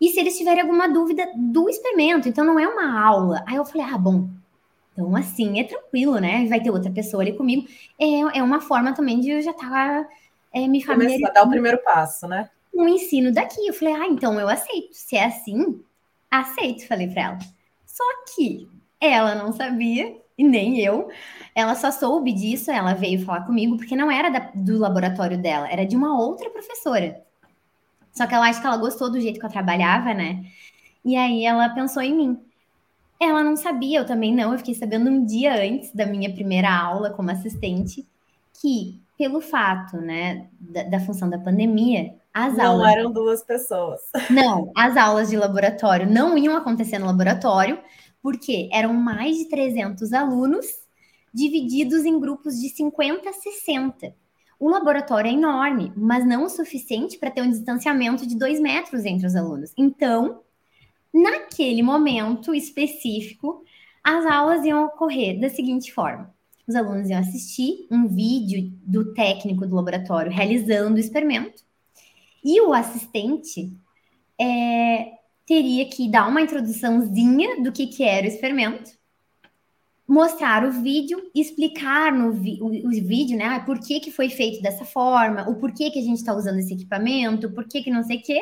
E 0.00 0.08
se 0.10 0.20
eles 0.20 0.36
tiverem 0.36 0.62
alguma 0.62 0.88
dúvida 0.88 1.26
do 1.34 1.68
experimento, 1.68 2.28
então 2.28 2.44
não 2.44 2.58
é 2.58 2.68
uma 2.68 3.00
aula. 3.00 3.44
Aí 3.46 3.56
eu 3.56 3.64
falei, 3.64 3.86
ah, 3.86 3.98
bom, 3.98 4.28
então 4.92 5.14
assim 5.16 5.58
é 5.60 5.64
tranquilo, 5.64 6.18
né? 6.18 6.46
Vai 6.46 6.60
ter 6.60 6.70
outra 6.70 6.90
pessoa 6.90 7.22
ali 7.22 7.36
comigo. 7.36 7.66
É, 7.98 8.38
é 8.38 8.42
uma 8.42 8.60
forma 8.60 8.94
também 8.94 9.20
de 9.20 9.30
eu 9.30 9.40
já 9.40 9.52
estar 9.52 9.70
tá, 9.70 10.08
é, 10.52 10.68
me 10.68 10.82
familiarizando. 10.82 11.22
Começar 11.22 11.30
a 11.30 11.42
dar 11.42 11.46
o 11.46 11.50
primeiro 11.50 11.78
passo, 11.82 12.28
né? 12.28 12.50
um 12.76 12.88
ensino 12.88 13.32
daqui. 13.32 13.66
Eu 13.66 13.74
falei, 13.74 13.94
ah, 13.94 14.06
então 14.06 14.38
eu 14.38 14.48
aceito. 14.48 14.92
Se 14.92 15.16
é 15.16 15.24
assim, 15.24 15.82
aceito, 16.30 16.86
falei 16.86 17.08
para 17.08 17.22
ela. 17.22 17.38
Só 17.86 18.04
que 18.34 18.68
ela 19.00 19.34
não 19.34 19.52
sabia, 19.52 20.16
e 20.36 20.44
nem 20.44 20.80
eu. 20.80 21.08
Ela 21.54 21.74
só 21.74 21.90
soube 21.90 22.32
disso, 22.32 22.70
ela 22.70 22.94
veio 22.94 23.24
falar 23.24 23.46
comigo, 23.46 23.76
porque 23.76 23.96
não 23.96 24.10
era 24.10 24.28
da, 24.28 24.50
do 24.54 24.78
laboratório 24.78 25.38
dela, 25.38 25.70
era 25.70 25.86
de 25.86 25.96
uma 25.96 26.18
outra 26.18 26.50
professora. 26.50 27.24
Só 28.16 28.26
que 28.26 28.34
ela 28.34 28.48
acha 28.48 28.60
que 28.60 28.66
ela 28.66 28.78
gostou 28.78 29.10
do 29.10 29.20
jeito 29.20 29.38
que 29.38 29.44
eu 29.44 29.50
trabalhava, 29.50 30.14
né? 30.14 30.44
E 31.04 31.14
aí 31.16 31.44
ela 31.44 31.68
pensou 31.68 32.02
em 32.02 32.14
mim. 32.14 32.40
Ela 33.20 33.44
não 33.44 33.56
sabia, 33.56 34.00
eu 34.00 34.06
também 34.06 34.34
não. 34.34 34.52
Eu 34.52 34.58
fiquei 34.58 34.74
sabendo 34.74 35.10
um 35.10 35.24
dia 35.24 35.54
antes 35.54 35.94
da 35.94 36.06
minha 36.06 36.32
primeira 36.32 36.70
aula 36.74 37.10
como 37.10 37.30
assistente 37.30 38.06
que, 38.60 39.00
pelo 39.18 39.40
fato, 39.40 39.98
né, 39.98 40.48
da, 40.58 40.82
da 40.84 41.00
função 41.00 41.28
da 41.28 41.38
pandemia, 41.38 42.14
as 42.32 42.56
não 42.56 42.72
aulas... 42.72 42.92
eram 42.92 43.12
duas 43.12 43.42
pessoas. 43.42 44.00
Não, 44.30 44.70
as 44.76 44.96
aulas 44.96 45.30
de 45.30 45.36
laboratório 45.36 46.06
não 46.06 46.36
iam 46.36 46.54
acontecer 46.54 46.98
no 46.98 47.06
laboratório, 47.06 47.78
porque 48.22 48.68
eram 48.72 48.92
mais 48.92 49.36
de 49.38 49.48
300 49.48 50.12
alunos 50.12 50.66
divididos 51.32 52.04
em 52.04 52.18
grupos 52.20 52.60
de 52.60 52.68
50 52.68 53.28
a 53.28 53.32
60. 53.32 54.14
O 54.58 54.70
laboratório 54.70 55.28
é 55.28 55.32
enorme, 55.32 55.92
mas 55.96 56.26
não 56.26 56.44
o 56.44 56.48
suficiente 56.48 57.18
para 57.18 57.30
ter 57.30 57.42
um 57.42 57.50
distanciamento 57.50 58.26
de 58.26 58.36
dois 58.36 58.58
metros 58.58 59.04
entre 59.04 59.26
os 59.26 59.36
alunos. 59.36 59.72
Então, 59.76 60.40
naquele 61.12 61.82
momento 61.82 62.54
específico, 62.54 63.62
as 64.02 64.24
aulas 64.24 64.64
iam 64.64 64.86
ocorrer 64.86 65.38
da 65.38 65.50
seguinte 65.50 65.92
forma: 65.92 66.34
os 66.66 66.74
alunos 66.74 67.10
iam 67.10 67.20
assistir 67.20 67.86
um 67.90 68.08
vídeo 68.08 68.72
do 68.82 69.12
técnico 69.12 69.66
do 69.66 69.74
laboratório 69.74 70.32
realizando 70.32 70.96
o 70.96 71.00
experimento 71.00 71.64
e 72.44 72.60
o 72.60 72.72
assistente 72.72 73.72
é, 74.40 75.12
teria 75.44 75.88
que 75.88 76.08
dar 76.08 76.28
uma 76.28 76.40
introduçãozinha 76.40 77.62
do 77.62 77.72
que, 77.72 77.88
que 77.88 78.04
era 78.04 78.24
o 78.24 78.28
experimento, 78.28 78.95
mostrar 80.06 80.64
o 80.64 80.70
vídeo, 80.70 81.30
explicar 81.34 82.12
no 82.12 82.32
vi 82.32 82.58
o, 82.60 82.66
o, 82.66 82.90
vídeo, 82.90 83.36
né? 83.36 83.60
Por 83.60 83.80
que, 83.80 84.00
que 84.00 84.10
foi 84.10 84.28
feito 84.28 84.62
dessa 84.62 84.84
forma, 84.84 85.48
o 85.48 85.56
porquê 85.56 85.90
que 85.90 85.98
a 85.98 86.02
gente 86.02 86.18
está 86.18 86.34
usando 86.34 86.58
esse 86.58 86.74
equipamento, 86.74 87.50
por 87.50 87.66
que, 87.66 87.82
que 87.82 87.90
não 87.90 88.02
sei 88.02 88.18
o 88.18 88.22
quê, 88.22 88.40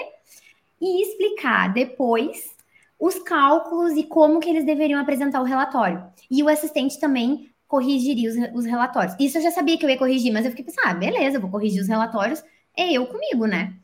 e 0.81 1.03
explicar 1.03 1.73
depois 1.73 2.55
os 3.01 3.19
cálculos 3.21 3.95
e 3.97 4.05
como 4.05 4.41
que 4.41 4.51
eles 4.51 4.65
deveriam 4.65 5.01
apresentar 5.01 5.41
o 5.41 5.45
relatório. 5.45 6.05
E 6.31 6.43
o 6.43 6.49
assistente 6.49 7.01
também 7.01 7.51
corrigiria 7.67 8.31
os, 8.31 8.37
os 8.59 8.65
relatórios. 8.67 9.17
Isso 9.19 9.39
eu 9.39 9.43
já 9.43 9.51
sabia 9.51 9.79
que 9.79 9.85
eu 9.85 9.91
ia 9.91 9.99
corrigir, 9.99 10.33
mas 10.33 10.45
eu 10.45 10.51
fiquei 10.51 10.65
pensando, 10.65 10.87
ah, 10.87 10.95
beleza, 10.95 11.41
vou 11.41 11.51
corrigir 11.51 11.81
os 11.81 11.89
relatórios, 11.89 12.43
é 12.77 12.93
eu 12.93 13.07
comigo, 13.07 13.47
né? 13.47 13.75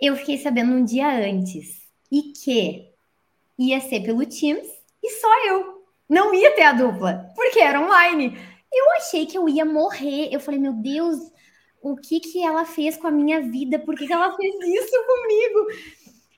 eu 0.00 0.16
fiquei 0.16 0.38
sabendo 0.38 0.72
um 0.72 0.84
dia 0.84 1.08
antes 1.28 1.82
e 2.10 2.22
que 2.32 2.88
ia 3.58 3.80
ser 3.80 4.00
pelo 4.00 4.24
Teams 4.24 4.68
e 5.02 5.10
só 5.10 5.46
eu. 5.46 5.77
Não 6.08 6.34
ia 6.34 6.54
ter 6.54 6.62
a 6.62 6.72
dupla, 6.72 7.30
porque 7.34 7.60
era 7.60 7.80
online. 7.80 8.38
Eu 8.72 8.92
achei 8.92 9.26
que 9.26 9.36
eu 9.36 9.48
ia 9.48 9.64
morrer. 9.64 10.28
Eu 10.32 10.40
falei, 10.40 10.58
meu 10.60 10.72
Deus, 10.72 11.18
o 11.82 11.96
que 11.96 12.20
que 12.20 12.42
ela 12.42 12.64
fez 12.64 12.96
com 12.96 13.06
a 13.06 13.10
minha 13.10 13.40
vida? 13.42 13.78
Por 13.78 13.94
que, 13.94 14.06
que 14.06 14.12
ela 14.12 14.34
fez 14.36 14.54
isso 14.54 15.04
comigo? 15.06 15.66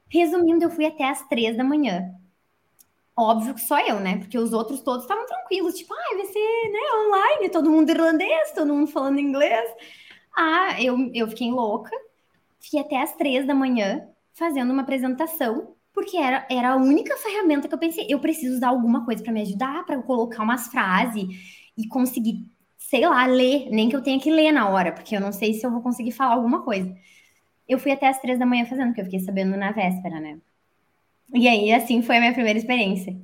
Resumindo, 0.09 0.65
eu 0.65 0.71
fui 0.71 0.87
até 0.87 1.05
as 1.09 1.27
três 1.29 1.57
da 1.57 1.65
manhã. 1.65 2.13
Óbvio 3.17 3.55
que 3.55 3.61
só 3.61 3.79
eu, 3.81 4.01
né? 4.01 4.19
Porque 4.19 4.39
os 4.39 4.53
outros 4.53 4.81
todos 4.81 5.03
estavam 5.03 5.27
tranquilos, 5.27 5.75
tipo, 5.75 5.93
ah, 5.95 6.17
vai 6.17 6.27
ser 6.27 6.71
né, 6.71 6.79
online, 7.07 7.51
todo 7.51 7.71
mundo 7.71 7.91
irlandês, 7.91 8.53
todo 8.53 8.75
mundo 8.75 8.91
falando 8.91 9.21
inglês. 9.21 9.71
Ah, 10.37 10.81
eu, 10.83 10.97
eu 11.15 11.29
fiquei 11.29 11.51
louca 11.51 11.91
Fiquei 12.61 12.81
até 12.81 13.01
as 13.03 13.17
três 13.17 13.47
da 13.47 13.55
manhã 13.55 14.07
fazendo 14.35 14.73
uma 14.73 14.83
apresentação, 14.83 15.75
porque 15.93 16.17
era, 16.17 16.47
era 16.51 16.71
a 16.71 16.77
única 16.77 17.17
ferramenta 17.17 17.69
que 17.69 17.75
eu 17.75 17.79
pensei. 17.79 18.07
Eu 18.09 18.21
preciso 18.21 18.57
usar 18.57 18.69
alguma 18.69 19.05
coisa 19.05 19.23
para 19.23 19.33
me 19.33 19.43
ajudar, 19.43 19.85
para 19.85 20.01
colocar 20.03 20.43
umas 20.43 20.69
frases 20.69 21.25
e 21.77 21.87
conseguir, 21.89 22.47
sei 22.79 23.07
lá, 23.07 23.27
ler. 23.27 23.69
Nem 23.71 23.89
que 23.89 23.97
eu 23.97 24.03
tenha 24.03 24.21
que 24.21 24.31
ler 24.31 24.53
na 24.53 24.69
hora, 24.69 24.93
porque 24.93 25.17
eu 25.17 25.21
não 25.21 25.33
sei 25.33 25.55
se 25.55 25.67
eu 25.67 25.71
vou 25.71 25.83
conseguir 25.83 26.13
falar 26.13 26.35
alguma 26.35 26.63
coisa. 26.63 26.95
Eu 27.69 27.79
fui 27.79 27.93
até 27.93 28.09
as 28.09 28.21
três 28.21 28.39
da 28.39 28.47
manhã 28.47 28.67
fazendo, 28.67 28.89
porque 28.89 29.01
eu 29.01 29.05
fiquei 29.05 29.21
sabendo 29.21 29.57
na 29.57 29.73
véspera, 29.73 30.21
né? 30.21 30.39
E 31.33 31.49
aí, 31.49 31.73
assim, 31.73 32.03
foi 32.03 32.17
a 32.17 32.21
minha 32.21 32.33
primeira 32.33 32.59
experiência. 32.59 33.17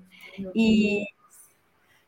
E 0.54 1.04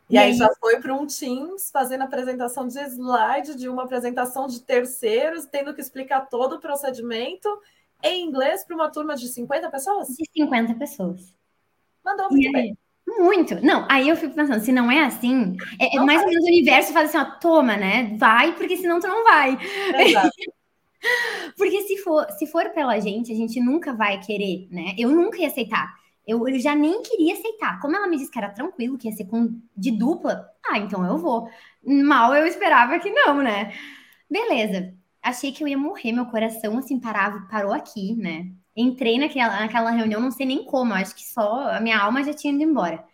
e, 0.09 0.15
e 0.15 0.19
aí, 0.19 0.31
aí, 0.31 0.35
já 0.35 0.49
foi 0.59 0.81
para 0.81 0.95
um 0.95 1.07
Teams 1.07 1.71
fazendo 1.71 2.03
apresentação 2.03 2.67
de 2.67 2.79
slide, 2.79 3.55
de 3.55 3.69
uma 3.69 3.85
apresentação 3.85 4.47
de 4.47 4.61
terceiros, 4.61 5.45
tendo 5.45 5.75
que 5.75 5.81
explicar 5.81 6.29
todo 6.29 6.57
o 6.57 6.61
procedimento 6.61 7.49
em 8.03 8.27
inglês 8.27 8.65
para 8.65 8.77
uma 8.77 8.91
turma 8.91 9.17
de 9.17 9.29
50 9.29 9.71
pessoas? 9.71 10.09
De 10.09 10.25
50 10.33 10.75
pessoas. 10.75 11.35
Mandou 12.05 12.29
muito 12.31 12.53
bem. 12.53 12.77
Muito. 13.07 13.55
Não, 13.65 13.87
aí 13.91 14.09
eu 14.09 14.17
fico 14.17 14.35
pensando, 14.35 14.63
se 14.63 14.71
não 14.71 14.91
é 14.91 15.01
assim, 15.05 15.57
é, 15.81 15.97
é 15.97 16.01
mais 16.01 16.21
ou 16.21 16.29
menos 16.29 16.45
o 16.45 16.49
universo 16.49 16.93
fala 16.93 17.07
assim, 17.07 17.19
ó, 17.19 17.25
toma, 17.25 17.77
né? 17.77 18.15
Vai, 18.19 18.55
porque 18.55 18.77
senão 18.77 19.01
tu 19.01 19.09
não 19.09 19.25
vai. 19.25 19.59
Exato. 19.99 20.31
porque 21.57 21.83
se 21.83 21.97
for, 21.99 22.31
se 22.33 22.47
for 22.47 22.69
pela 22.71 23.01
gente, 23.01 23.33
a 23.33 23.35
gente 23.35 23.61
nunca 23.61 23.95
vai 23.95 24.21
querer, 24.21 24.69
né? 24.71 24.95
Eu 24.99 25.11
nunca 25.11 25.39
ia 25.39 25.49
aceitar. 25.49 25.95
Eu, 26.27 26.47
eu 26.47 26.59
já 26.61 26.75
nem 26.75 27.03
queria 27.03 27.33
aceitar. 27.33 27.81
Como 27.81 27.97
ela 27.97 28.07
me 28.07 28.19
disse 28.19 28.31
que 28.31 28.39
era 28.39 28.51
tranquilo, 28.51 28.99
que 28.99 29.09
ia 29.09 29.15
ser 29.15 29.25
com, 29.25 29.59
de 29.75 29.91
dupla, 29.91 30.47
ah, 30.71 30.79
então 30.79 31.05
eu 31.07 31.17
vou. 31.17 31.49
Mal 31.83 32.35
eu 32.35 32.47
esperava 32.47 32.99
que 32.99 33.11
não, 33.11 33.43
né? 33.43 33.73
Beleza. 34.31 34.98
Achei 35.29 35.53
que 35.53 35.63
eu 35.63 35.69
ia 35.69 35.79
morrer, 35.79 36.13
meu 36.13 36.27
coração 36.27 36.79
assim 36.79 36.99
parava, 37.01 37.47
parou 37.51 37.73
aqui, 37.73 38.15
né? 38.17 38.51
Entrei 38.77 39.19
naquela, 39.19 39.61
naquela 39.61 39.91
reunião, 39.91 40.21
não 40.21 40.31
sei 40.31 40.47
nem 40.47 40.65
como, 40.65 40.95
acho 40.95 41.15
que 41.15 41.25
só 41.25 41.71
a 41.71 41.81
minha 41.81 41.99
alma 41.99 42.23
já 42.25 42.33
tinha 42.33 42.53
ido 42.53 42.63
embora. 42.63 43.05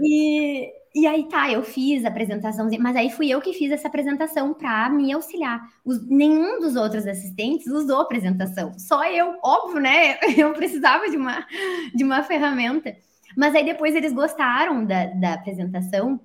E, 0.00 0.70
e 0.94 1.06
aí 1.06 1.28
tá, 1.28 1.50
eu 1.50 1.62
fiz 1.62 2.04
a 2.04 2.08
apresentação, 2.08 2.68
mas 2.80 2.96
aí 2.96 3.10
fui 3.10 3.28
eu 3.30 3.40
que 3.40 3.52
fiz 3.52 3.70
essa 3.72 3.88
apresentação 3.88 4.54
para 4.54 4.88
me 4.90 5.12
auxiliar. 5.12 5.60
Os, 5.84 6.06
nenhum 6.08 6.60
dos 6.60 6.76
outros 6.76 7.06
assistentes 7.06 7.66
usou 7.66 8.00
a 8.00 8.02
apresentação, 8.02 8.78
só 8.78 9.04
eu, 9.10 9.38
óbvio, 9.42 9.80
né? 9.80 10.18
Eu 10.36 10.52
precisava 10.54 11.08
de 11.10 11.16
uma, 11.16 11.46
de 11.94 12.04
uma 12.04 12.22
ferramenta. 12.22 12.96
Mas 13.36 13.54
aí 13.54 13.64
depois 13.64 13.94
eles 13.94 14.12
gostaram 14.12 14.84
da, 14.84 15.06
da 15.06 15.34
apresentação 15.34 16.20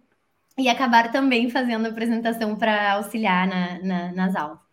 e 0.57 0.69
acabaram 0.69 1.11
também 1.11 1.49
fazendo 1.49 1.85
a 1.85 1.89
apresentação 1.89 2.55
para 2.57 2.93
auxiliar 2.93 3.47
na, 3.47 3.79
na, 3.83 4.13
nas 4.13 4.35
aulas. 4.35 4.66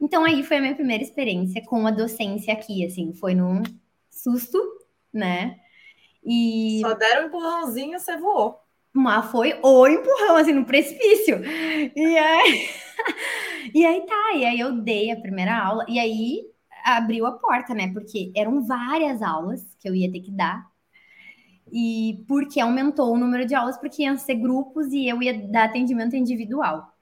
Então 0.00 0.24
aí 0.24 0.42
foi 0.42 0.58
a 0.58 0.60
minha 0.60 0.74
primeira 0.74 1.02
experiência 1.02 1.64
com 1.64 1.86
a 1.86 1.90
docência 1.90 2.52
aqui, 2.52 2.84
assim, 2.84 3.12
foi 3.12 3.34
num 3.34 3.62
susto, 4.10 4.58
né? 5.12 5.58
E 6.24 6.80
só 6.82 6.94
deram 6.94 7.24
um 7.24 7.26
empurrãozinho, 7.28 7.98
você 7.98 8.16
voou. 8.16 8.60
Mas 8.92 9.30
foi 9.30 9.58
o 9.62 9.86
empurrão, 9.86 10.36
assim, 10.36 10.52
no 10.52 10.64
precipício. 10.64 11.40
E 11.44 12.18
aí, 12.18 12.68
e 13.74 13.86
aí 13.86 14.06
tá, 14.06 14.34
e 14.34 14.44
aí 14.44 14.60
eu 14.60 14.72
dei 14.82 15.10
a 15.10 15.20
primeira 15.20 15.56
aula, 15.56 15.84
e 15.88 15.98
aí 15.98 16.42
abriu 16.84 17.26
a 17.26 17.32
porta, 17.32 17.74
né? 17.74 17.92
Porque 17.92 18.32
eram 18.36 18.66
várias 18.66 19.22
aulas 19.22 19.62
que 19.78 19.88
eu 19.88 19.94
ia 19.94 20.10
ter 20.10 20.20
que 20.20 20.30
dar. 20.32 20.66
E 21.70 22.24
porque 22.26 22.60
aumentou 22.60 23.12
o 23.12 23.18
número 23.18 23.46
de 23.46 23.54
aulas, 23.54 23.76
porque 23.78 24.02
iam 24.02 24.16
ser 24.16 24.36
grupos 24.36 24.88
e 24.92 25.06
eu 25.06 25.22
ia 25.22 25.34
dar 25.48 25.64
atendimento 25.64 26.16
individual. 26.16 26.92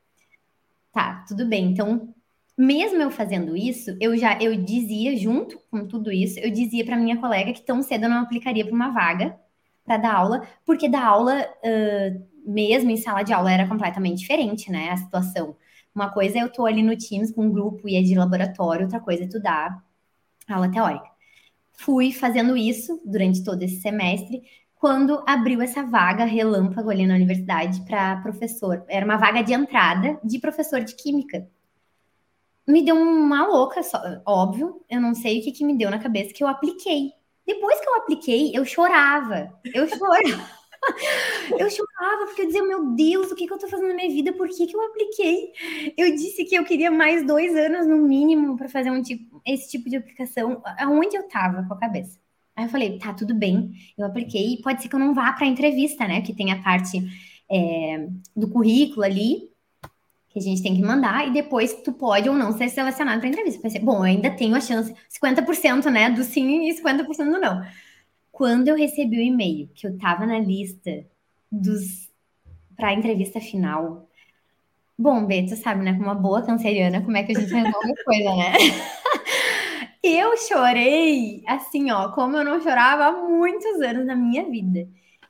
Tá, 0.92 1.24
tudo 1.28 1.46
bem. 1.46 1.70
Então, 1.72 2.14
mesmo 2.56 3.02
eu 3.02 3.10
fazendo 3.10 3.56
isso, 3.56 3.96
eu 4.00 4.16
já 4.16 4.38
eu 4.40 4.56
dizia 4.56 5.16
junto 5.16 5.58
com 5.70 5.86
tudo 5.86 6.10
isso, 6.10 6.38
eu 6.40 6.50
dizia 6.50 6.84
para 6.84 6.96
minha 6.96 7.18
colega 7.18 7.52
que 7.52 7.62
tão 7.62 7.82
cedo 7.82 8.04
eu 8.04 8.10
não 8.10 8.22
aplicaria 8.22 8.64
para 8.64 8.74
uma 8.74 8.90
vaga 8.90 9.38
para 9.84 9.98
dar 9.98 10.14
aula, 10.14 10.48
porque 10.64 10.88
dar 10.88 11.04
aula 11.04 11.42
uh, 11.42 12.26
mesmo 12.46 12.90
em 12.90 12.96
sala 12.96 13.22
de 13.22 13.32
aula 13.32 13.52
era 13.52 13.68
completamente 13.68 14.18
diferente, 14.20 14.70
né? 14.70 14.90
A 14.90 14.96
situação. 14.96 15.56
Uma 15.94 16.10
coisa 16.10 16.38
é 16.38 16.42
eu 16.42 16.50
tô 16.52 16.66
ali 16.66 16.82
no 16.82 16.96
Teams 16.96 17.32
com 17.32 17.46
um 17.46 17.52
grupo 17.52 17.88
e 17.88 17.96
é 17.96 18.02
de 18.02 18.14
laboratório, 18.14 18.84
outra 18.84 19.00
coisa 19.00 19.24
é 19.24 19.28
tu 19.28 19.40
dar 19.40 19.82
aula 20.48 20.70
teórica. 20.70 21.06
Fui 21.74 22.12
fazendo 22.12 22.56
isso 22.56 23.00
durante 23.04 23.44
todo 23.44 23.62
esse 23.62 23.80
semestre, 23.80 24.42
quando 24.76 25.22
abriu 25.26 25.60
essa 25.62 25.82
vaga 25.84 26.24
relâmpago 26.24 26.90
ali 26.90 27.06
na 27.06 27.14
universidade 27.14 27.80
para 27.86 28.16
professor. 28.22 28.84
Era 28.88 29.04
uma 29.04 29.16
vaga 29.16 29.42
de 29.42 29.52
entrada 29.52 30.18
de 30.24 30.38
professor 30.38 30.80
de 30.82 30.94
química 30.96 31.48
me 32.66 32.82
deu 32.84 32.96
uma 32.96 33.46
louca, 33.46 33.82
só, 33.82 34.00
óbvio. 34.26 34.84
Eu 34.90 35.00
não 35.00 35.14
sei 35.14 35.40
o 35.40 35.44
que, 35.44 35.52
que 35.52 35.64
me 35.64 35.76
deu 35.76 35.90
na 35.90 35.98
cabeça 35.98 36.34
que 36.34 36.42
eu 36.42 36.48
apliquei. 36.48 37.12
Depois 37.46 37.80
que 37.80 37.88
eu 37.88 37.96
apliquei, 37.96 38.50
eu 38.54 38.64
chorava. 38.64 39.52
Eu 39.72 39.88
chorava. 39.88 40.50
eu 41.58 41.70
chorava 41.70 42.26
porque 42.26 42.42
eu 42.42 42.46
dizia, 42.46 42.64
meu 42.64 42.94
Deus, 42.94 43.30
o 43.30 43.36
que, 43.36 43.46
que 43.46 43.52
eu 43.52 43.58
tô 43.58 43.68
fazendo 43.68 43.88
na 43.88 43.94
minha 43.94 44.10
vida? 44.10 44.32
Por 44.32 44.48
que, 44.48 44.66
que 44.66 44.76
eu 44.76 44.80
apliquei? 44.82 45.52
Eu 45.96 46.10
disse 46.14 46.44
que 46.44 46.56
eu 46.56 46.64
queria 46.64 46.90
mais 46.90 47.24
dois 47.24 47.54
anos 47.54 47.86
no 47.86 47.96
mínimo 47.98 48.56
para 48.56 48.68
fazer 48.68 48.90
um 48.90 49.00
tipo, 49.00 49.40
esse 49.46 49.70
tipo 49.70 49.88
de 49.88 49.96
aplicação. 49.96 50.60
Aonde 50.78 51.16
eu 51.16 51.28
tava 51.28 51.62
com 51.66 51.74
a 51.74 51.78
cabeça? 51.78 52.18
Aí 52.56 52.64
eu 52.64 52.70
falei, 52.70 52.98
tá, 52.98 53.12
tudo 53.12 53.34
bem, 53.34 53.72
eu 53.98 54.06
apliquei, 54.06 54.58
pode 54.62 54.82
ser 54.82 54.88
que 54.88 54.94
eu 54.94 54.98
não 54.98 55.14
vá 55.14 55.32
para 55.32 55.46
a 55.46 55.48
entrevista, 55.48 56.08
né? 56.08 56.22
Que 56.22 56.34
tem 56.34 56.50
a 56.50 56.62
parte 56.62 56.98
é, 57.50 58.08
do 58.34 58.48
currículo 58.48 59.04
ali, 59.04 59.50
que 60.36 60.40
a 60.40 60.42
gente 60.42 60.62
tem 60.62 60.76
que 60.76 60.82
mandar, 60.82 61.26
e 61.26 61.32
depois 61.32 61.72
tu 61.82 61.90
pode 61.94 62.28
ou 62.28 62.34
não 62.34 62.52
ser 62.52 62.68
selecionado 62.68 63.20
para 63.20 63.28
entrevista. 63.30 63.62
Pensei, 63.62 63.80
bom, 63.80 63.96
eu 63.96 64.02
ainda 64.02 64.30
tenho 64.30 64.54
a 64.54 64.60
chance, 64.60 64.94
50% 65.08 65.86
né, 65.90 66.10
do 66.10 66.22
sim 66.22 66.68
e 66.68 66.74
50% 66.74 67.06
do 67.30 67.40
não. 67.40 67.64
Quando 68.30 68.68
eu 68.68 68.76
recebi 68.76 69.16
o 69.16 69.22
e-mail 69.22 69.70
que 69.74 69.86
eu 69.86 69.94
estava 69.94 70.26
na 70.26 70.38
lista 70.38 71.06
dos 71.50 72.10
para 72.76 72.88
a 72.88 72.92
entrevista 72.92 73.40
final, 73.40 74.06
bom, 74.98 75.24
Beto, 75.24 75.56
sabe, 75.56 75.82
né, 75.82 75.94
como 75.94 76.04
uma 76.04 76.14
boa 76.14 76.42
canceriana, 76.42 77.00
como 77.00 77.16
é 77.16 77.22
que 77.22 77.34
a 77.34 77.40
gente 77.40 77.54
resolve 77.54 77.94
coisa, 78.04 78.36
né? 78.36 78.52
eu 80.04 80.36
chorei, 80.36 81.42
assim, 81.46 81.90
ó, 81.90 82.12
como 82.12 82.36
eu 82.36 82.44
não 82.44 82.60
chorava 82.60 83.06
há 83.06 83.12
muitos 83.12 83.80
anos 83.80 84.04
na 84.04 84.14
minha 84.14 84.44
vida. 84.44 84.86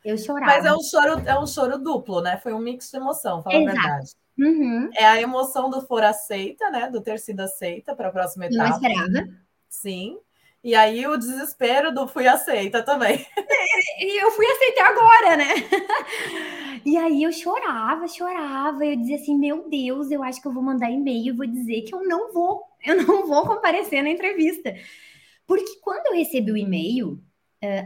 Eu 0.07 0.17
chorava. 0.17 0.53
Mas 0.53 0.65
é 0.65 0.73
um 0.73 0.81
choro, 0.81 1.23
é 1.27 1.37
um 1.37 1.47
choro 1.49 1.79
duplo, 1.79 2.21
né? 2.21 2.37
Foi 2.37 2.53
um 2.53 2.61
mix 2.61 2.89
de 2.93 2.97
emoção, 2.97 3.43
fala 3.43 3.57
Exato. 3.57 3.77
a 3.77 3.83
verdade. 3.83 4.11
Uhum. 4.39 4.91
É 4.95 5.05
a 5.05 5.21
emoção 5.21 5.69
do 5.69 5.81
for 5.81 6.05
aceita, 6.05 6.71
né? 6.71 6.89
Do 6.89 7.01
ter 7.01 7.19
sido 7.19 7.41
aceita 7.41 7.93
para 7.97 8.09
a 8.09 8.13
próxima 8.13 8.47
etapa. 8.47 8.69
Não 8.69 8.77
esperava. 8.77 9.29
Sim. 9.69 10.17
E 10.63 10.77
aí 10.77 11.05
o 11.09 11.17
desespero 11.17 11.93
do 11.93 12.07
fui 12.07 12.29
aceita 12.29 12.83
também. 12.83 13.27
E 13.99 14.23
eu 14.23 14.31
fui 14.31 14.47
aceitar 14.47 14.91
agora, 14.91 15.37
né? 15.37 15.49
E 16.85 16.97
aí 16.97 17.23
eu 17.23 17.33
chorava, 17.33 18.07
chorava. 18.07 18.85
Eu 18.85 18.97
dizia 18.97 19.17
assim: 19.17 19.37
Meu 19.37 19.69
Deus, 19.69 20.11
eu 20.11 20.23
acho 20.23 20.41
que 20.41 20.47
eu 20.47 20.53
vou 20.53 20.63
mandar 20.63 20.91
e-mail 20.91 21.35
e 21.35 21.37
vou 21.37 21.47
dizer 21.47 21.83
que 21.83 21.95
eu 21.95 22.05
não 22.07 22.33
vou, 22.33 22.63
eu 22.85 23.03
não 23.03 23.27
vou 23.27 23.47
comparecer 23.47 24.03
na 24.03 24.11
entrevista. 24.11 24.75
Porque 25.47 25.81
quando 25.83 26.07
eu 26.07 26.15
recebi 26.15 26.53
o 26.53 26.57
e-mail, 26.57 27.19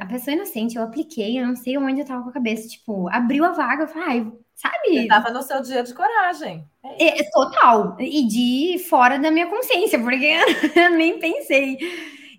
a 0.01 0.07
pessoa 0.07 0.35
inocente, 0.35 0.77
eu 0.77 0.83
apliquei, 0.83 1.39
eu 1.39 1.47
não 1.47 1.57
sei 1.57 1.79
onde 1.79 2.01
eu 2.01 2.07
tava 2.07 2.23
com 2.23 2.31
a 2.31 2.33
cabeça, 2.33 2.69
tipo, 2.69 3.09
abriu 3.09 3.45
a 3.45 3.53
vaga, 3.53 3.85
eu 3.85 3.89
falei, 3.89 4.21
ah, 4.21 4.33
sabe? 4.55 5.03
Você 5.03 5.07
tava 5.07 5.31
no 5.31 5.43
seu 5.43 5.63
dia 5.63 5.83
de 5.83 5.95
coragem. 5.95 6.65
É, 6.85 7.21
é, 7.21 7.31
total. 7.31 7.97
E 8.01 8.27
de 8.27 8.85
fora 8.89 9.19
da 9.19 9.31
minha 9.31 9.47
consciência, 9.47 9.99
porque 9.99 10.27
eu 10.77 10.91
nem 10.91 11.19
pensei. 11.19 11.79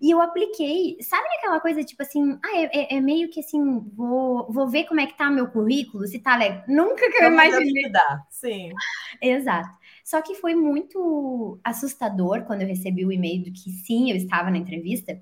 E 0.01 0.09
eu 0.09 0.19
apliquei, 0.19 0.97
sabe 0.99 1.27
aquela 1.37 1.59
coisa 1.59 1.83
tipo 1.83 2.01
assim, 2.01 2.37
ah, 2.43 2.57
é, 2.57 2.63
é, 2.73 2.97
é, 2.97 3.01
meio 3.01 3.29
que 3.29 3.39
assim, 3.39 3.79
vou, 3.95 4.51
vou 4.51 4.67
ver 4.67 4.85
como 4.85 4.99
é 4.99 5.05
que 5.05 5.15
tá 5.15 5.29
meu 5.29 5.47
currículo, 5.47 6.07
se 6.07 6.17
tá 6.17 6.35
legal. 6.35 6.63
Nunca 6.67 7.09
que 7.09 7.23
eu 7.23 7.31
imaginei. 7.31 7.83
Sim. 8.29 8.71
Exato. 9.21 9.69
Só 10.03 10.19
que 10.21 10.33
foi 10.35 10.55
muito 10.55 11.59
assustador 11.63 12.43
quando 12.45 12.63
eu 12.63 12.67
recebi 12.67 13.05
o 13.05 13.11
e-mail 13.11 13.43
do 13.43 13.51
que 13.51 13.69
sim, 13.69 14.09
eu 14.09 14.17
estava 14.17 14.49
na 14.49 14.57
entrevista, 14.57 15.21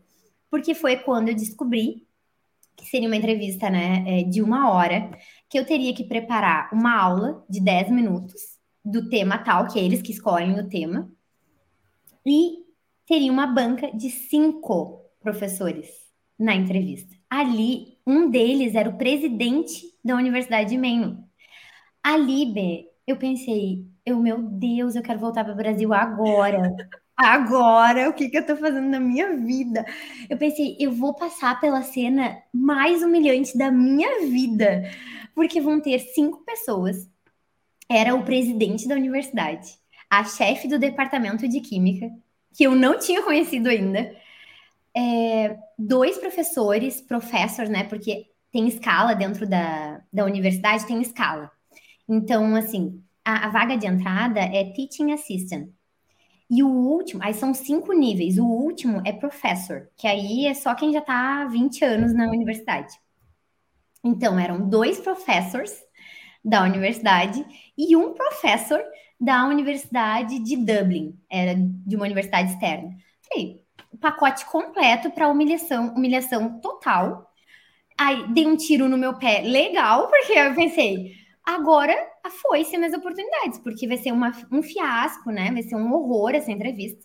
porque 0.50 0.74
foi 0.74 0.98
quando 0.98 1.30
eu 1.30 1.36
descobri 1.36 2.08
que 2.80 2.86
seria 2.86 3.10
uma 3.10 3.16
entrevista, 3.16 3.70
né, 3.70 4.04
é, 4.08 4.24
de 4.24 4.42
uma 4.42 4.72
hora, 4.72 5.12
que 5.50 5.60
eu 5.60 5.66
teria 5.66 5.94
que 5.94 6.06
preparar 6.06 6.70
uma 6.74 6.98
aula 6.98 7.46
de 7.50 7.60
10 7.60 7.92
minutos 7.92 8.58
do 8.84 9.10
tema 9.10 9.38
tal, 9.38 9.68
que 9.68 9.78
é 9.78 9.84
eles 9.84 10.02
que 10.02 10.12
escolhem 10.12 10.58
o 10.58 10.70
tema, 10.70 11.12
e 12.26 12.66
teria 13.06 13.32
uma 13.32 13.48
banca 13.48 13.92
de 13.92 14.10
cinco 14.10 15.02
professores 15.20 15.90
na 16.38 16.56
entrevista. 16.56 17.14
Ali, 17.30 17.98
um 18.08 18.30
deles 18.30 18.76
era 18.76 18.90
o 18.90 18.98
presidente 18.98 19.84
da 20.04 20.16
Universidade 20.16 20.70
de 20.70 20.78
Maine. 20.78 21.18
Ali, 22.02 22.46
B, 22.46 22.88
eu 23.06 23.18
pensei, 23.18 23.86
eu, 24.06 24.20
meu 24.20 24.42
Deus, 24.42 24.96
eu 24.96 25.02
quero 25.02 25.20
voltar 25.20 25.44
para 25.44 25.54
o 25.54 25.58
Brasil 25.58 25.94
agora. 25.94 26.74
Agora, 27.22 28.10
o 28.10 28.14
que, 28.14 28.30
que 28.30 28.38
eu 28.38 28.46
tô 28.46 28.56
fazendo 28.56 28.88
na 28.88 29.00
minha 29.00 29.36
vida? 29.36 29.86
Eu 30.30 30.38
pensei, 30.38 30.78
eu 30.80 30.92
vou 30.92 31.14
passar 31.14 31.60
pela 31.60 31.84
cena 31.84 32.42
mais 32.54 33.04
humilhante 33.04 33.58
da 33.58 33.70
minha 33.70 34.22
vida 34.30 34.90
porque 35.36 35.60
vão 35.60 35.82
ter 35.82 36.00
cinco 36.00 36.44
pessoas. 36.46 37.10
Era 37.90 38.16
o 38.16 38.24
presidente 38.26 38.88
da 38.88 38.96
universidade, 38.96 39.78
a 40.10 40.24
chefe 40.26 40.68
do 40.68 40.80
departamento 40.80 41.48
de 41.48 41.62
química, 41.62 42.12
que 42.56 42.66
eu 42.66 42.76
não 42.76 43.00
tinha 43.00 43.24
conhecido 43.24 43.70
ainda, 43.70 44.16
é, 44.96 45.58
dois 45.78 46.18
professores, 46.18 47.02
professors, 47.02 47.70
né? 47.70 47.84
Porque 47.86 48.28
tem 48.52 48.68
escala 48.68 49.16
dentro 49.16 49.48
da, 49.48 50.02
da 50.12 50.26
universidade, 50.26 50.88
tem 50.88 51.02
escala. 51.02 51.52
Então, 52.10 52.56
assim, 52.56 53.04
a, 53.26 53.48
a 53.48 53.50
vaga 53.52 53.78
de 53.78 53.88
entrada 53.88 54.40
é 54.42 54.66
teaching 54.74 55.14
assistant. 55.14 55.70
E 56.50 56.64
o 56.64 56.68
último, 56.68 57.22
aí 57.24 57.34
são 57.34 57.54
cinco 57.54 57.94
níveis. 57.94 58.40
O 58.40 58.46
último 58.46 59.02
é 59.06 59.12
professor, 59.12 59.90
que 59.96 60.08
aí 60.08 60.48
é 60.48 60.54
só 60.54 60.74
quem 60.74 60.92
já 60.92 61.00
está 61.00 61.44
há 61.44 61.46
20 61.46 61.86
anos 61.86 62.14
na 62.14 62.28
universidade. 62.28 62.94
Então, 64.04 64.40
eram 64.40 64.68
dois 64.68 65.00
professors 65.00 65.72
da 66.44 66.64
universidade 66.64 67.46
e 67.78 67.96
um 67.96 68.14
professor 68.14 68.82
da 69.20 69.46
Universidade 69.46 70.40
de 70.40 70.56
Dublin, 70.56 71.20
era 71.30 71.54
de 71.56 71.96
uma 71.96 72.06
universidade 72.06 72.54
externa. 72.54 72.96
Falei, 73.28 73.62
pacote 74.00 74.46
completo 74.46 75.12
para 75.12 75.28
humilhação, 75.28 75.94
humilhação 75.94 76.60
total. 76.62 77.30
Aí 77.98 78.32
dei 78.34 78.48
um 78.48 78.56
tiro 78.56 78.88
no 78.88 78.98
meu 78.98 79.18
pé 79.18 79.42
legal, 79.42 80.08
porque 80.10 80.32
eu 80.32 80.56
pensei, 80.56 81.14
agora 81.56 81.96
foi-se 82.42 82.78
minhas 82.78 82.94
oportunidades, 82.94 83.60
porque 83.60 83.88
vai 83.88 83.98
ser 83.98 84.12
uma, 84.12 84.32
um 84.52 84.62
fiasco, 84.62 85.32
né? 85.32 85.52
Vai 85.52 85.64
ser 85.64 85.76
um 85.76 85.94
horror 85.94 86.36
essa 86.36 86.52
entrevista. 86.52 87.04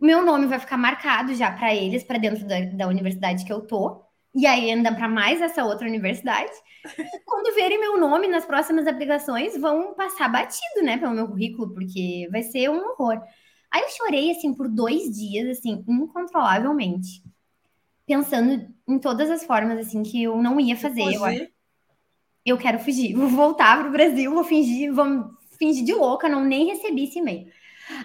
Meu 0.00 0.24
nome 0.24 0.46
vai 0.46 0.58
ficar 0.58 0.76
marcado 0.76 1.34
já 1.34 1.50
para 1.50 1.74
eles, 1.74 2.02
para 2.02 2.18
dentro 2.18 2.46
da, 2.46 2.60
da 2.60 2.88
universidade 2.88 3.44
que 3.44 3.52
eu 3.52 3.60
tô. 3.60 4.04
E 4.34 4.46
aí 4.46 4.70
ainda 4.70 4.94
para 4.94 5.08
mais 5.08 5.40
essa 5.40 5.64
outra 5.64 5.86
universidade. 5.86 6.50
Quando 7.26 7.54
verem 7.54 7.78
meu 7.78 7.98
nome 7.98 8.26
nas 8.28 8.44
próximas 8.44 8.86
aplicações, 8.86 9.56
vão 9.56 9.94
passar 9.94 10.28
batido, 10.28 10.82
né, 10.82 10.96
pelo 10.96 11.14
meu 11.14 11.28
currículo, 11.28 11.72
porque 11.72 12.28
vai 12.30 12.42
ser 12.42 12.70
um 12.70 12.78
horror. 12.78 13.20
Aí 13.70 13.82
eu 13.82 13.88
chorei, 13.90 14.30
assim, 14.30 14.54
por 14.54 14.68
dois 14.68 15.10
dias, 15.10 15.58
assim, 15.58 15.84
incontrolavelmente. 15.88 17.22
Pensando 18.06 18.68
em 18.88 18.98
todas 18.98 19.30
as 19.30 19.44
formas, 19.44 19.78
assim, 19.78 20.02
que 20.02 20.22
eu 20.22 20.36
não 20.36 20.58
ia 20.58 20.76
fazer. 20.76 21.02
Eu, 21.14 21.48
eu 22.44 22.58
quero 22.58 22.78
fugir. 22.78 23.14
Vou 23.14 23.28
voltar 23.28 23.80
pro 23.80 23.92
Brasil, 23.92 24.32
vou 24.32 24.44
fingir, 24.44 24.92
vou 24.92 25.30
fingir 25.58 25.84
de 25.84 25.94
louca, 25.94 26.28
não 26.28 26.44
nem 26.44 26.66
recebi 26.66 27.04
esse 27.04 27.18
e-mail. 27.18 27.48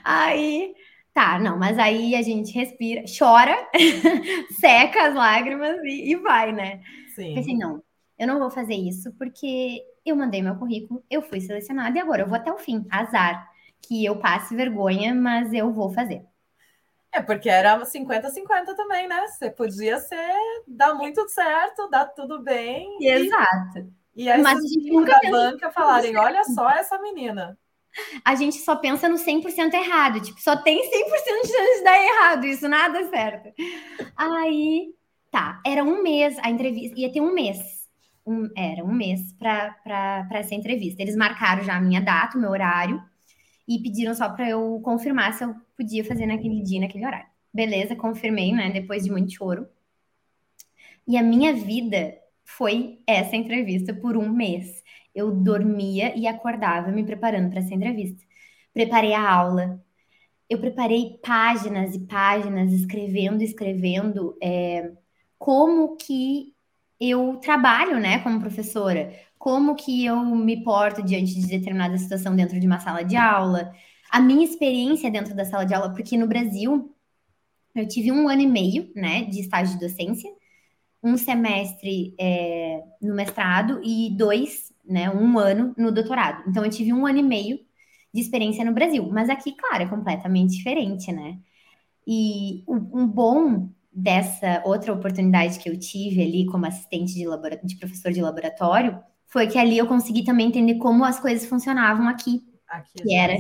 Aí 0.03 0.73
Tá, 1.17 1.39
não, 1.39 1.57
mas 1.57 1.79
aí 1.79 2.13
a 2.13 2.21
gente 2.21 2.53
respira, 2.53 3.03
chora, 3.17 3.57
seca 4.61 5.07
as 5.07 5.15
lágrimas 5.15 5.75
e, 5.83 6.11
e 6.11 6.15
vai, 6.15 6.51
né? 6.51 6.79
Sim. 7.15 7.33
Pensei, 7.33 7.57
não, 7.57 7.81
eu 8.19 8.27
não 8.27 8.37
vou 8.37 8.51
fazer 8.51 8.75
isso 8.75 9.11
porque 9.13 9.81
eu 10.05 10.15
mandei 10.15 10.43
meu 10.43 10.55
currículo, 10.57 11.03
eu 11.09 11.23
fui 11.23 11.41
selecionada 11.41 11.97
e 11.97 11.99
agora 11.99 12.21
eu 12.21 12.27
vou 12.27 12.37
até 12.37 12.53
o 12.53 12.59
fim. 12.59 12.85
Azar. 12.91 13.49
Que 13.81 14.05
eu 14.05 14.19
passe 14.19 14.55
vergonha, 14.55 15.15
mas 15.15 15.51
eu 15.53 15.73
vou 15.73 15.91
fazer. 15.91 16.23
É, 17.11 17.19
porque 17.19 17.49
era 17.49 17.83
50-50 17.83 18.75
também, 18.75 19.07
né? 19.07 19.25
Você 19.25 19.49
podia 19.49 19.97
ser, 19.97 20.35
dar 20.67 20.93
muito 20.93 21.27
certo, 21.29 21.89
dar 21.89 22.05
tudo 22.07 22.43
bem. 22.43 22.95
Exato. 23.01 23.79
E, 23.79 23.87
e 24.17 24.29
aí, 24.29 24.41
mas 24.41 24.59
a 24.59 24.67
gente 24.67 24.91
nunca 24.91 25.19
da 25.19 25.31
banca 25.31 25.71
falarem: 25.71 26.17
olha 26.17 26.43
só 26.43 26.69
essa 26.69 26.99
menina 26.99 27.57
a 28.23 28.35
gente 28.35 28.57
só 28.57 28.75
pensa 28.75 29.09
no 29.09 29.15
100% 29.15 29.73
errado. 29.73 30.21
Tipo, 30.21 30.41
só 30.41 30.55
tem 30.55 30.79
100% 30.79 31.41
de 31.43 31.47
chance 31.47 31.77
de 31.77 31.83
dar 31.83 32.03
errado. 32.03 32.45
Isso 32.45 32.67
nada 32.67 33.09
certo. 33.09 33.53
Aí, 34.15 34.93
tá. 35.31 35.61
Era 35.65 35.83
um 35.83 36.01
mês 36.01 36.37
a 36.39 36.49
entrevista. 36.49 36.99
Ia 36.99 37.11
ter 37.11 37.21
um 37.21 37.33
mês. 37.33 37.59
Um, 38.25 38.49
era 38.55 38.83
um 38.83 38.93
mês 38.93 39.33
para 39.33 40.27
essa 40.31 40.53
entrevista. 40.53 41.01
Eles 41.01 41.15
marcaram 41.15 41.63
já 41.63 41.75
a 41.75 41.81
minha 41.81 42.01
data, 42.01 42.37
o 42.37 42.41
meu 42.41 42.51
horário. 42.51 43.01
E 43.67 43.79
pediram 43.79 44.13
só 44.13 44.29
para 44.29 44.49
eu 44.49 44.79
confirmar 44.83 45.33
se 45.33 45.43
eu 45.43 45.55
podia 45.75 46.03
fazer 46.03 46.25
naquele 46.25 46.61
dia, 46.61 46.79
naquele 46.79 47.05
horário. 47.05 47.27
Beleza, 47.53 47.95
confirmei, 47.95 48.53
né? 48.53 48.69
Depois 48.69 49.03
de 49.03 49.11
muito 49.11 49.31
choro. 49.31 49.67
E 51.07 51.17
a 51.17 51.23
minha 51.23 51.53
vida 51.53 52.17
foi 52.47 52.99
essa 53.05 53.35
entrevista 53.35 53.93
por 53.93 54.15
um 54.17 54.29
mês. 54.29 54.81
Eu 55.13 55.31
dormia 55.31 56.15
e 56.15 56.27
acordava 56.27 56.91
me 56.91 57.03
preparando 57.03 57.49
para 57.49 57.59
essa 57.59 57.73
entrevista. 57.75 58.23
Preparei 58.73 59.13
a 59.13 59.29
aula, 59.29 59.83
eu 60.49 60.59
preparei 60.59 61.19
páginas 61.21 61.93
e 61.93 61.99
páginas, 61.99 62.71
escrevendo, 62.71 63.43
escrevendo 63.43 64.37
é, 64.41 64.93
como 65.37 65.97
que 65.97 66.55
eu 66.99 67.37
trabalho, 67.37 67.99
né, 67.99 68.19
como 68.19 68.39
professora, 68.39 69.13
como 69.37 69.75
que 69.75 70.05
eu 70.05 70.23
me 70.23 70.63
porto 70.63 71.03
diante 71.03 71.35
de 71.35 71.47
determinada 71.47 71.97
situação 71.97 72.35
dentro 72.35 72.59
de 72.59 72.65
uma 72.65 72.79
sala 72.79 73.03
de 73.03 73.15
aula, 73.17 73.73
a 74.09 74.19
minha 74.21 74.45
experiência 74.45 75.11
dentro 75.11 75.35
da 75.35 75.45
sala 75.45 75.65
de 75.65 75.73
aula, 75.73 75.93
porque 75.93 76.17
no 76.17 76.27
Brasil 76.27 76.95
eu 77.75 77.87
tive 77.87 78.11
um 78.11 78.27
ano 78.29 78.41
e 78.41 78.47
meio, 78.47 78.91
né, 78.95 79.23
de 79.25 79.41
estágio 79.41 79.77
de 79.77 79.85
docência, 79.85 80.31
um 81.03 81.17
semestre 81.17 82.15
é, 82.19 82.83
no 83.01 83.15
mestrado 83.15 83.81
e 83.83 84.09
dois 84.17 84.73
né, 84.85 85.09
um 85.09 85.37
ano 85.37 85.73
no 85.77 85.91
doutorado. 85.91 86.43
Então 86.49 86.63
eu 86.63 86.71
tive 86.71 86.93
um 86.93 87.05
ano 87.05 87.19
e 87.19 87.23
meio 87.23 87.59
de 88.13 88.21
experiência 88.21 88.63
no 88.63 88.73
Brasil, 88.73 89.07
mas 89.11 89.29
aqui, 89.29 89.53
claro, 89.55 89.83
é 89.83 89.87
completamente 89.87 90.55
diferente, 90.55 91.11
né? 91.11 91.37
E 92.07 92.63
um 92.67 93.05
bom 93.05 93.69
dessa 93.91 94.61
outra 94.65 94.93
oportunidade 94.93 95.59
que 95.59 95.69
eu 95.69 95.77
tive 95.77 96.23
ali 96.23 96.45
como 96.45 96.65
assistente 96.65 97.13
de, 97.13 97.25
de 97.63 97.75
professor 97.77 98.11
de 98.11 98.21
laboratório 98.21 98.99
foi 99.27 99.47
que 99.47 99.57
ali 99.57 99.77
eu 99.77 99.87
consegui 99.87 100.23
também 100.23 100.47
entender 100.47 100.75
como 100.75 101.03
as 101.03 101.19
coisas 101.19 101.47
funcionavam 101.47 102.07
aqui. 102.07 102.41
Aqui 102.69 103.03
que 103.03 103.13
era 103.13 103.35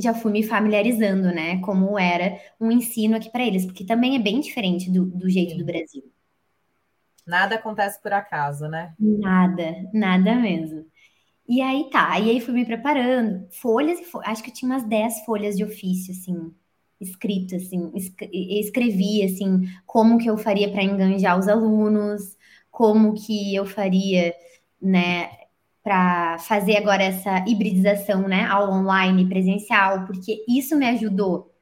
já 0.00 0.14
fui 0.14 0.30
me 0.30 0.42
familiarizando, 0.42 1.28
né? 1.28 1.60
Como 1.60 1.98
era 1.98 2.40
um 2.60 2.70
ensino 2.70 3.16
aqui 3.16 3.30
para 3.30 3.44
eles, 3.44 3.66
porque 3.66 3.84
também 3.84 4.14
é 4.14 4.18
bem 4.18 4.40
diferente 4.40 4.90
do, 4.90 5.04
do 5.04 5.28
jeito 5.28 5.52
Sim. 5.52 5.58
do 5.58 5.64
Brasil. 5.64 6.02
Nada 7.28 7.56
acontece 7.56 8.00
por 8.02 8.12
acaso, 8.12 8.68
né? 8.68 8.94
Nada, 8.98 9.74
nada 9.92 10.34
mesmo. 10.36 10.84
E 11.48 11.62
aí 11.62 11.90
tá, 11.90 12.18
e 12.20 12.30
aí 12.30 12.40
fui 12.40 12.54
me 12.54 12.64
preparando, 12.66 13.48
folhas 13.52 13.98
acho 14.24 14.42
que 14.42 14.50
eu 14.50 14.54
tinha 14.54 14.70
umas 14.70 14.84
10 14.84 15.24
folhas 15.24 15.56
de 15.56 15.64
ofício, 15.64 16.12
assim, 16.12 16.54
escritas, 17.00 17.62
assim, 17.64 17.92
escrevi, 18.60 19.24
assim, 19.24 19.62
como 19.86 20.18
que 20.18 20.28
eu 20.30 20.38
faria 20.38 20.70
para 20.70 20.84
enganjar 20.84 21.38
os 21.38 21.48
alunos, 21.48 22.36
como 22.70 23.14
que 23.14 23.54
eu 23.54 23.66
faria, 23.66 24.34
né, 24.80 25.30
para 25.82 26.38
fazer 26.40 26.76
agora 26.76 27.02
essa 27.04 27.44
hibridização, 27.48 28.28
né, 28.28 28.44
aula 28.44 28.74
online 28.76 29.24
e 29.24 29.28
presencial, 29.28 30.06
porque 30.06 30.44
isso 30.48 30.76
me 30.76 30.86
ajudou. 30.88 31.52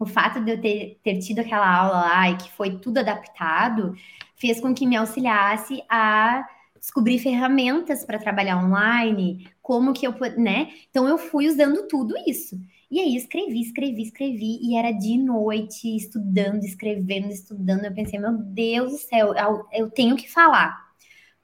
O 0.00 0.06
fato 0.06 0.40
de 0.40 0.50
eu 0.50 0.60
ter, 0.60 0.98
ter 1.04 1.18
tido 1.18 1.40
aquela 1.40 1.72
aula 1.72 2.00
lá 2.00 2.30
e 2.30 2.36
que 2.36 2.50
foi 2.50 2.78
tudo 2.78 2.98
adaptado, 2.98 3.94
fez 4.34 4.58
com 4.58 4.74
que 4.74 4.86
me 4.86 4.96
auxiliasse 4.96 5.82
a 5.88 6.44
descobrir 6.80 7.18
ferramentas 7.18 8.04
para 8.04 8.18
trabalhar 8.18 8.56
online, 8.64 9.46
como 9.60 9.92
que 9.92 10.06
eu, 10.06 10.14
né? 10.38 10.70
Então 10.88 11.06
eu 11.06 11.18
fui 11.18 11.46
usando 11.46 11.86
tudo 11.86 12.14
isso. 12.26 12.58
E 12.90 12.98
aí 12.98 13.14
escrevi, 13.14 13.60
escrevi, 13.60 14.02
escrevi 14.02 14.58
e 14.62 14.76
era 14.76 14.90
de 14.90 15.16
noite 15.18 15.94
estudando, 15.94 16.64
escrevendo, 16.64 17.30
estudando. 17.30 17.84
Eu 17.84 17.94
pensei, 17.94 18.18
meu 18.18 18.32
Deus 18.32 18.92
do 18.92 18.98
céu, 18.98 19.34
eu 19.72 19.90
tenho 19.90 20.16
que 20.16 20.28
falar. 20.28 20.90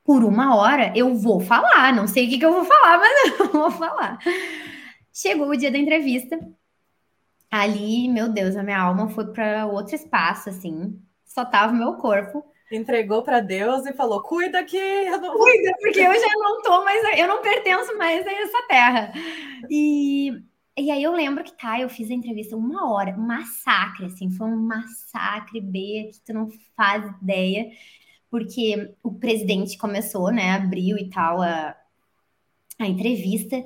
Por 0.03 0.25
uma 0.25 0.57
hora 0.57 0.93
eu 0.97 1.15
vou 1.15 1.41
falar, 1.41 1.95
não 1.95 2.07
sei 2.07 2.27
o 2.27 2.31
que, 2.31 2.39
que 2.39 2.45
eu 2.47 2.53
vou 2.53 2.65
falar, 2.65 2.99
mas 2.99 3.41
eu 3.41 3.53
vou 3.53 3.71
falar. 3.71 4.19
Chegou 5.13 5.49
o 5.49 5.57
dia 5.57 5.71
da 5.71 5.79
entrevista. 5.79 6.39
Ali, 7.61 8.09
meu 8.09 8.29
Deus, 8.29 8.57
a 8.57 8.63
minha 8.63 8.81
alma 8.81 9.09
foi 9.09 9.33
para 9.33 9.67
outro 9.67 9.95
espaço, 9.95 10.49
assim. 10.49 11.01
Só 11.25 11.45
tava 11.45 11.73
o 11.73 11.77
meu 11.77 11.95
corpo 11.95 12.45
entregou 12.71 13.23
para 13.23 13.41
Deus 13.41 13.87
e 13.87 13.93
falou: 13.93 14.23
cuida 14.23 14.65
que 14.65 14.77
eu 14.77 15.21
não... 15.21 15.37
cuida, 15.37 15.73
porque 15.81 16.01
eu 16.01 16.13
já 16.15 16.33
não 16.35 16.63
tô 16.63 16.85
mais, 16.85 17.19
eu 17.19 17.29
não 17.29 17.43
pertenço 17.43 17.97
mais 17.97 18.27
a 18.27 18.33
essa 18.33 18.63
terra. 18.69 19.13
E, 19.71 20.31
e 20.77 20.91
aí 20.91 21.03
eu 21.03 21.13
lembro 21.13 21.45
que 21.45 21.57
tá, 21.57 21.81
eu 21.81 21.89
fiz 21.89 22.11
a 22.11 22.15
entrevista 22.15 22.57
uma 22.57 22.91
hora, 22.93 23.15
um 23.17 23.27
massacre, 23.27 24.07
assim, 24.07 24.31
foi 24.31 24.47
um 24.47 24.57
massacre, 24.57 25.61
B, 25.61 26.11
que 26.13 26.21
tu 26.25 26.33
não 26.35 26.49
faz 26.77 27.05
ideia, 27.23 27.71
porque 28.31 28.95
o 29.03 29.15
presidente 29.15 29.79
começou, 29.79 30.31
né, 30.33 30.53
abriu 30.53 30.99
e 30.99 31.09
tal 31.09 31.41
a, 31.43 31.77
a 32.79 32.87
entrevista. 32.87 33.57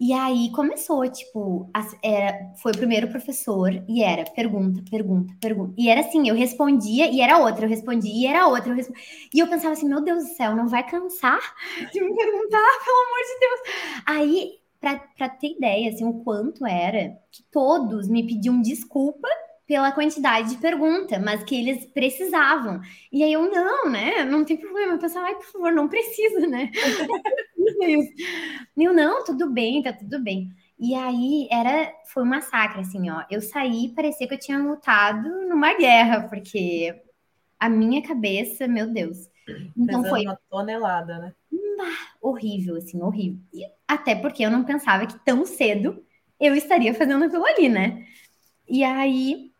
E 0.00 0.12
aí 0.12 0.52
começou, 0.52 1.08
tipo, 1.10 1.68
era, 2.04 2.52
foi 2.62 2.70
o 2.70 2.76
primeiro 2.76 3.08
professor 3.08 3.70
e 3.88 4.00
era 4.02 4.24
pergunta, 4.30 4.80
pergunta, 4.88 5.34
pergunta. 5.40 5.74
E 5.76 5.88
era 5.88 6.02
assim, 6.02 6.28
eu 6.28 6.36
respondia 6.36 7.10
e 7.10 7.20
era 7.20 7.38
outra, 7.38 7.64
eu 7.64 7.68
respondia 7.68 8.12
e 8.12 8.24
era 8.24 8.46
outra. 8.46 8.72
Eu 8.72 8.86
e 9.34 9.38
eu 9.40 9.48
pensava 9.48 9.72
assim, 9.72 9.88
meu 9.88 10.00
Deus 10.00 10.22
do 10.24 10.34
céu, 10.34 10.54
não 10.54 10.68
vai 10.68 10.88
cansar 10.88 11.40
de 11.92 12.00
me 12.00 12.14
perguntar, 12.14 12.78
pelo 12.84 12.96
amor 12.96 13.18
de 13.26 13.40
Deus. 13.40 13.60
Aí, 14.06 14.58
para 14.80 15.28
ter 15.28 15.56
ideia, 15.56 15.90
assim, 15.90 16.04
o 16.04 16.22
quanto 16.22 16.64
era 16.64 17.18
que 17.32 17.42
todos 17.50 18.08
me 18.08 18.24
pediam 18.24 18.62
desculpa 18.62 19.28
pela 19.66 19.92
quantidade 19.92 20.50
de 20.50 20.56
pergunta, 20.56 21.18
mas 21.18 21.42
que 21.42 21.54
eles 21.54 21.84
precisavam. 21.86 22.80
E 23.12 23.22
aí 23.22 23.32
eu, 23.32 23.50
não, 23.50 23.90
né? 23.90 24.24
Não 24.24 24.42
tem 24.44 24.56
problema. 24.56 24.94
Eu 24.94 24.98
pensava, 24.98 25.26
ai, 25.26 25.34
por 25.34 25.44
favor, 25.44 25.72
não 25.72 25.88
precisa, 25.88 26.46
né? 26.46 26.70
eu, 28.76 28.94
não, 28.94 29.24
tudo 29.24 29.50
bem, 29.50 29.82
tá 29.82 29.92
tudo 29.92 30.20
bem. 30.20 30.50
E 30.78 30.94
aí 30.94 31.48
era, 31.50 31.92
foi 32.06 32.22
um 32.22 32.26
massacre, 32.26 32.80
assim, 32.80 33.10
ó. 33.10 33.24
Eu 33.30 33.40
saí, 33.40 33.92
parecia 33.94 34.28
que 34.28 34.34
eu 34.34 34.38
tinha 34.38 34.58
lutado 34.58 35.28
numa 35.48 35.74
guerra, 35.76 36.28
porque 36.28 36.94
a 37.58 37.68
minha 37.68 38.02
cabeça, 38.02 38.68
meu 38.68 38.92
Deus. 38.92 39.28
Então 39.76 40.02
Pesando 40.02 40.08
foi 40.08 40.22
uma 40.22 40.38
tonelada, 40.48 41.18
né? 41.18 41.34
horrível, 42.20 42.76
assim, 42.76 43.00
horrível. 43.02 43.40
E 43.52 43.64
até 43.86 44.14
porque 44.14 44.44
eu 44.44 44.50
não 44.50 44.64
pensava 44.64 45.06
que 45.06 45.18
tão 45.24 45.44
cedo 45.46 46.04
eu 46.38 46.54
estaria 46.54 46.94
fazendo 46.94 47.24
aquilo 47.24 47.44
ali, 47.44 47.68
né? 47.68 48.04
E 48.68 48.84
aí 48.84 49.52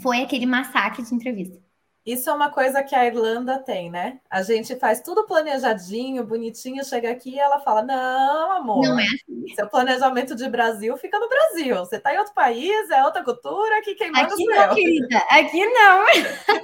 foi 0.00 0.22
aquele 0.22 0.46
massacre 0.46 1.02
de 1.02 1.14
entrevista. 1.14 1.60
Isso 2.04 2.30
é 2.30 2.32
uma 2.32 2.50
coisa 2.50 2.82
que 2.82 2.94
a 2.94 3.06
Irlanda 3.06 3.58
tem, 3.58 3.90
né? 3.90 4.20
A 4.30 4.42
gente 4.42 4.74
faz 4.76 5.02
tudo 5.02 5.26
planejadinho, 5.26 6.24
bonitinho, 6.24 6.82
chega 6.82 7.10
aqui 7.10 7.34
e 7.34 7.38
ela 7.38 7.60
fala: 7.60 7.82
Não, 7.82 8.52
amor, 8.52 8.82
não 8.82 8.98
é 8.98 9.04
assim. 9.04 9.54
seu 9.54 9.68
planejamento 9.68 10.34
de 10.34 10.48
Brasil 10.48 10.96
fica 10.96 11.18
no 11.18 11.28
Brasil. 11.28 11.76
Você 11.76 11.96
está 11.96 12.14
em 12.14 12.18
outro 12.18 12.32
país, 12.32 12.90
é 12.90 13.04
outra 13.04 13.22
cultura, 13.22 13.78
aqui 13.78 13.94
quem 13.94 14.10
manda 14.10 14.32
aqui 14.32 14.44
não, 14.46 14.74
querida, 14.74 15.18
aqui 15.30 15.66
não. 15.66 16.04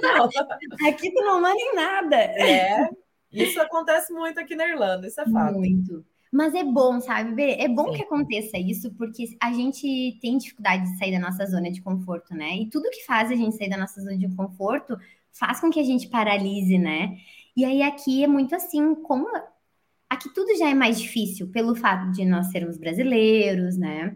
não. 0.01 0.89
aqui 0.89 1.13
tu 1.13 1.21
não 1.21 1.39
manda 1.39 1.59
em 1.59 1.75
nada. 1.75 2.15
É, 2.15 2.89
isso 3.31 3.61
acontece 3.61 4.11
muito 4.11 4.39
aqui 4.39 4.55
na 4.55 4.67
Irlanda, 4.67 5.07
isso 5.07 5.21
é 5.21 5.29
fato. 5.29 5.53
Muito. 5.53 6.03
Mas 6.31 6.53
é 6.53 6.63
bom, 6.63 6.99
sabe, 6.99 7.53
É 7.53 7.67
bom 7.67 7.89
Sim. 7.89 7.97
que 7.97 8.03
aconteça 8.03 8.57
isso, 8.57 8.93
porque 8.95 9.37
a 9.41 9.51
gente 9.53 10.17
tem 10.21 10.37
dificuldade 10.37 10.83
de 10.83 10.97
sair 10.97 11.11
da 11.11 11.19
nossa 11.19 11.45
zona 11.45 11.71
de 11.71 11.81
conforto, 11.81 12.33
né? 12.35 12.57
E 12.57 12.69
tudo 12.69 12.89
que 12.89 13.05
faz 13.05 13.31
a 13.31 13.35
gente 13.35 13.55
sair 13.55 13.69
da 13.69 13.77
nossa 13.77 14.01
zona 14.01 14.17
de 14.17 14.35
conforto 14.35 14.97
faz 15.37 15.59
com 15.59 15.69
que 15.69 15.79
a 15.79 15.83
gente 15.83 16.07
paralise, 16.09 16.77
né? 16.77 17.17
E 17.55 17.65
aí 17.65 17.81
aqui 17.81 18.23
é 18.23 18.27
muito 18.27 18.55
assim, 18.55 18.95
como 18.95 19.27
aqui 20.09 20.33
tudo 20.33 20.55
já 20.57 20.69
é 20.69 20.73
mais 20.73 20.99
difícil 20.99 21.49
pelo 21.51 21.75
fato 21.75 22.11
de 22.11 22.25
nós 22.25 22.47
sermos 22.51 22.77
brasileiros, 22.77 23.77
né? 23.77 24.15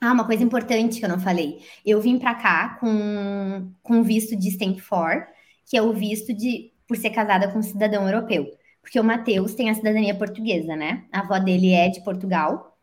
Ah, 0.00 0.12
uma 0.12 0.26
coisa 0.26 0.42
importante 0.44 0.98
que 0.98 1.04
eu 1.04 1.08
não 1.08 1.20
falei. 1.20 1.60
Eu 1.84 2.00
vim 2.00 2.18
para 2.18 2.34
cá 2.34 2.76
com 2.80 3.72
com 3.82 4.02
visto 4.02 4.36
de 4.36 4.50
Stamp 4.50 4.78
for, 4.80 5.26
que 5.66 5.76
é 5.76 5.82
o 5.82 5.92
visto 5.92 6.34
de 6.34 6.72
por 6.86 6.96
ser 6.96 7.10
casada 7.10 7.48
com 7.50 7.58
um 7.58 7.62
cidadão 7.62 8.04
europeu. 8.06 8.46
Porque 8.82 9.00
o 9.00 9.04
Matheus 9.04 9.54
tem 9.54 9.70
a 9.70 9.74
cidadania 9.74 10.14
portuguesa, 10.14 10.76
né? 10.76 11.04
A 11.12 11.20
avó 11.20 11.38
dele 11.38 11.72
é 11.72 11.88
de 11.88 12.02
Portugal. 12.04 12.78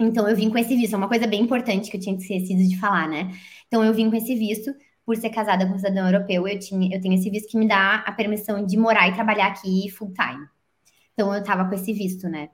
Então 0.00 0.28
eu 0.28 0.36
vim 0.36 0.50
com 0.50 0.58
esse 0.58 0.74
visto, 0.76 0.94
é 0.94 0.96
uma 0.96 1.08
coisa 1.08 1.26
bem 1.26 1.42
importante 1.42 1.90
que 1.90 1.96
eu 1.96 2.00
tinha 2.00 2.16
esquecido 2.16 2.68
de 2.68 2.78
falar, 2.78 3.08
né? 3.08 3.30
Então 3.68 3.84
eu 3.84 3.94
vim 3.94 4.10
com 4.10 4.16
esse 4.16 4.34
visto 4.34 4.74
por 5.04 5.16
ser 5.16 5.30
casada 5.30 5.66
com 5.66 5.74
um 5.74 5.78
cidadão 5.78 6.06
europeu, 6.06 6.46
eu, 6.46 6.58
tinha, 6.58 6.94
eu 6.94 7.00
tenho 7.00 7.14
esse 7.14 7.28
visto 7.28 7.50
que 7.50 7.58
me 7.58 7.66
dá 7.66 7.96
a 8.06 8.12
permissão 8.12 8.64
de 8.64 8.76
morar 8.76 9.08
e 9.08 9.14
trabalhar 9.14 9.48
aqui 9.48 9.90
full 9.90 10.12
time. 10.12 10.46
Então 11.12 11.34
eu 11.34 11.42
tava 11.42 11.64
com 11.68 11.74
esse 11.74 11.92
visto, 11.92 12.28
né? 12.28 12.50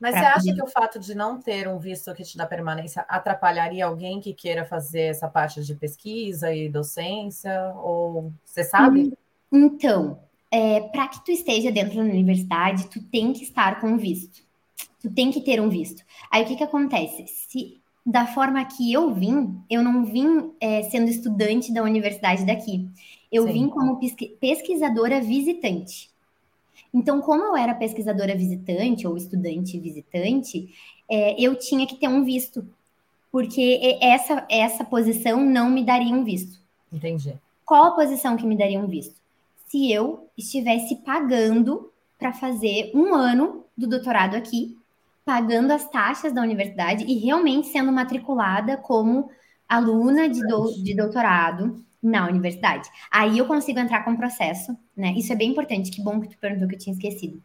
Mas 0.00 0.14
você 0.14 0.24
acha 0.24 0.54
que 0.54 0.62
o 0.62 0.66
fato 0.66 1.00
de 1.00 1.14
não 1.14 1.40
ter 1.40 1.66
um 1.66 1.78
visto 1.78 2.14
que 2.14 2.22
te 2.22 2.36
dá 2.36 2.46
permanência 2.46 3.02
atrapalharia 3.08 3.84
alguém 3.84 4.20
que 4.20 4.32
queira 4.32 4.64
fazer 4.64 5.02
essa 5.02 5.26
parte 5.26 5.64
de 5.64 5.74
pesquisa 5.74 6.54
e 6.54 6.68
docência? 6.68 7.72
Ou 7.76 8.32
você 8.44 8.62
sabe? 8.62 9.12
Então, 9.50 10.20
é, 10.52 10.80
para 10.80 11.08
que 11.08 11.24
tu 11.24 11.32
esteja 11.32 11.72
dentro 11.72 11.96
da 11.96 12.02
universidade, 12.02 12.86
tu 12.86 13.02
tem 13.02 13.32
que 13.32 13.42
estar 13.42 13.80
com 13.80 13.96
visto. 13.96 14.46
Tu 15.00 15.10
tem 15.10 15.32
que 15.32 15.40
ter 15.40 15.60
um 15.60 15.68
visto. 15.68 16.02
Aí 16.30 16.44
o 16.44 16.46
que 16.46 16.56
que 16.56 16.64
acontece? 16.64 17.26
Se 17.26 17.77
da 18.08 18.26
forma 18.26 18.64
que 18.64 18.90
eu 18.90 19.12
vim, 19.12 19.60
eu 19.68 19.82
não 19.82 20.02
vim 20.02 20.50
é, 20.58 20.82
sendo 20.84 21.10
estudante 21.10 21.70
da 21.70 21.82
universidade 21.82 22.42
daqui. 22.46 22.88
Eu 23.30 23.46
Sim. 23.46 23.52
vim 23.52 23.68
como 23.68 24.00
pesquisadora 24.40 25.20
visitante. 25.20 26.08
Então, 26.92 27.20
como 27.20 27.42
eu 27.44 27.54
era 27.54 27.74
pesquisadora 27.74 28.34
visitante 28.34 29.06
ou 29.06 29.14
estudante 29.14 29.78
visitante, 29.78 30.74
é, 31.06 31.38
eu 31.38 31.54
tinha 31.54 31.86
que 31.86 31.96
ter 31.96 32.08
um 32.08 32.24
visto, 32.24 32.66
porque 33.30 33.98
essa, 34.00 34.46
essa 34.50 34.84
posição 34.84 35.44
não 35.44 35.68
me 35.68 35.84
daria 35.84 36.14
um 36.14 36.24
visto. 36.24 36.58
Entendi. 36.90 37.34
Qual 37.62 37.84
a 37.84 37.90
posição 37.90 38.38
que 38.38 38.46
me 38.46 38.56
daria 38.56 38.80
um 38.80 38.86
visto? 38.86 39.20
Se 39.66 39.92
eu 39.92 40.30
estivesse 40.34 40.96
pagando 40.96 41.92
para 42.18 42.32
fazer 42.32 42.90
um 42.94 43.14
ano 43.14 43.66
do 43.76 43.86
doutorado 43.86 44.34
aqui 44.34 44.78
pagando 45.28 45.72
as 45.72 45.86
taxas 45.90 46.32
da 46.32 46.40
universidade 46.40 47.04
e 47.04 47.18
realmente 47.18 47.68
sendo 47.68 47.92
matriculada 47.92 48.78
como 48.78 49.28
aluna 49.68 50.26
de, 50.26 50.40
do, 50.40 50.72
de 50.82 50.96
doutorado 50.96 51.84
na 52.02 52.26
universidade. 52.26 52.88
Aí 53.10 53.36
eu 53.36 53.46
consigo 53.46 53.78
entrar 53.78 54.06
com 54.06 54.16
processo, 54.16 54.74
né? 54.96 55.12
Isso 55.18 55.30
é 55.30 55.36
bem 55.36 55.50
importante, 55.50 55.90
que 55.90 56.02
bom 56.02 56.18
que 56.18 56.30
tu 56.30 56.38
perguntou 56.38 56.66
que 56.66 56.76
eu 56.76 56.78
tinha 56.78 56.94
esquecido. 56.94 57.42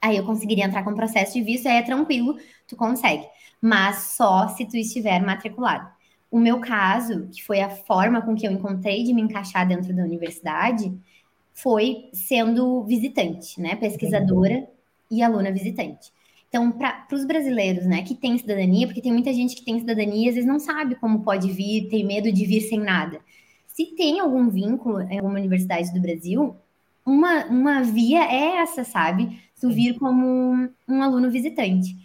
Aí 0.00 0.16
eu 0.16 0.24
conseguiria 0.24 0.64
entrar 0.64 0.84
com 0.84 0.94
processo 0.94 1.32
de 1.32 1.42
visto, 1.42 1.66
aí 1.66 1.78
é 1.78 1.82
tranquilo, 1.82 2.38
tu 2.68 2.76
consegue. 2.76 3.26
Mas 3.60 4.14
só 4.16 4.46
se 4.46 4.64
tu 4.64 4.76
estiver 4.76 5.20
matriculado. 5.20 5.90
O 6.30 6.38
meu 6.38 6.60
caso, 6.60 7.26
que 7.32 7.42
foi 7.42 7.60
a 7.60 7.68
forma 7.68 8.22
com 8.22 8.36
que 8.36 8.46
eu 8.46 8.52
encontrei 8.52 9.02
de 9.02 9.12
me 9.12 9.22
encaixar 9.22 9.66
dentro 9.66 9.92
da 9.92 10.04
universidade, 10.04 10.96
foi 11.52 12.10
sendo 12.12 12.84
visitante, 12.84 13.60
né? 13.60 13.74
Pesquisadora 13.74 14.68
e 15.10 15.20
aluna 15.20 15.50
visitante. 15.50 16.12
Então, 16.52 16.70
para 16.70 17.06
os 17.10 17.24
brasileiros, 17.24 17.86
né, 17.86 18.02
que 18.02 18.14
têm 18.14 18.36
cidadania, 18.36 18.86
porque 18.86 19.00
tem 19.00 19.10
muita 19.10 19.32
gente 19.32 19.56
que 19.56 19.64
tem 19.64 19.80
cidadania 19.80 20.26
e 20.26 20.28
às 20.28 20.34
vezes 20.34 20.46
não 20.46 20.58
sabe 20.58 20.94
como 20.96 21.24
pode 21.24 21.50
vir, 21.50 21.88
tem 21.88 22.04
medo 22.04 22.30
de 22.30 22.44
vir 22.44 22.60
sem 22.60 22.78
nada. 22.78 23.20
Se 23.66 23.86
tem 23.96 24.20
algum 24.20 24.50
vínculo 24.50 25.00
em 25.00 25.18
alguma 25.18 25.38
universidade 25.38 25.90
do 25.94 26.00
Brasil, 26.02 26.54
uma, 27.06 27.46
uma 27.46 27.82
via 27.82 28.24
é 28.30 28.56
essa, 28.58 28.84
sabe? 28.84 29.40
Tu 29.58 29.70
vir 29.70 29.98
como 29.98 30.26
um, 30.26 30.68
um 30.86 31.02
aluno 31.02 31.30
visitante. 31.30 31.96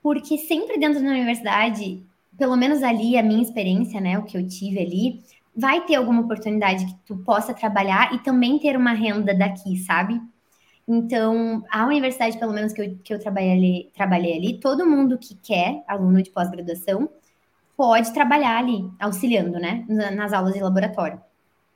Porque 0.00 0.38
sempre 0.38 0.78
dentro 0.78 1.02
da 1.02 1.10
universidade, 1.10 2.06
pelo 2.38 2.56
menos 2.56 2.84
ali, 2.84 3.18
a 3.18 3.22
minha 3.22 3.42
experiência, 3.42 4.00
né, 4.00 4.16
o 4.16 4.22
que 4.22 4.36
eu 4.36 4.46
tive 4.46 4.78
ali, 4.78 5.24
vai 5.56 5.84
ter 5.84 5.96
alguma 5.96 6.20
oportunidade 6.20 6.86
que 6.86 6.94
tu 7.04 7.16
possa 7.16 7.52
trabalhar 7.52 8.14
e 8.14 8.20
também 8.20 8.60
ter 8.60 8.76
uma 8.76 8.92
renda 8.92 9.34
daqui, 9.34 9.76
sabe? 9.78 10.20
Então, 10.86 11.64
a 11.70 11.86
universidade, 11.86 12.38
pelo 12.38 12.52
menos 12.52 12.72
que 12.72 12.82
eu, 12.82 12.98
que 13.02 13.14
eu 13.14 13.18
trabalhei, 13.18 13.52
ali, 13.52 13.90
trabalhei 13.94 14.36
ali, 14.36 14.58
todo 14.58 14.86
mundo 14.86 15.16
que 15.16 15.34
quer, 15.36 15.82
aluno 15.86 16.22
de 16.22 16.30
pós-graduação, 16.30 17.08
pode 17.76 18.12
trabalhar 18.12 18.58
ali, 18.58 18.90
auxiliando, 18.98 19.58
né, 19.58 19.84
nas 19.88 20.32
aulas 20.32 20.54
de 20.54 20.60
laboratório. 20.60 21.20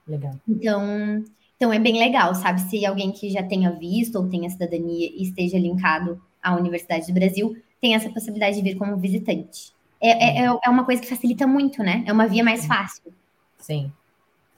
Legal. 0.06 0.34
Então, 0.48 1.24
então 1.56 1.72
é 1.72 1.78
bem 1.78 1.98
legal, 1.98 2.34
sabe? 2.34 2.60
Se 2.62 2.84
alguém 2.84 3.10
que 3.10 3.30
já 3.30 3.42
tenha 3.42 3.70
visto 3.72 4.16
ou 4.16 4.28
tenha 4.28 4.50
cidadania 4.50 5.10
e 5.12 5.22
esteja 5.22 5.58
linkado 5.58 6.20
à 6.42 6.54
Universidade 6.54 7.06
do 7.06 7.14
Brasil, 7.14 7.56
tem 7.80 7.94
essa 7.94 8.10
possibilidade 8.10 8.56
de 8.56 8.62
vir 8.62 8.76
como 8.76 8.96
visitante. 8.96 9.72
É, 10.00 10.42
é, 10.42 10.44
é 10.44 10.70
uma 10.70 10.84
coisa 10.84 11.00
que 11.00 11.08
facilita 11.08 11.46
muito, 11.46 11.82
né? 11.82 12.04
É 12.06 12.12
uma 12.12 12.26
via 12.26 12.44
mais 12.44 12.66
fácil. 12.66 13.12
Sim. 13.58 13.90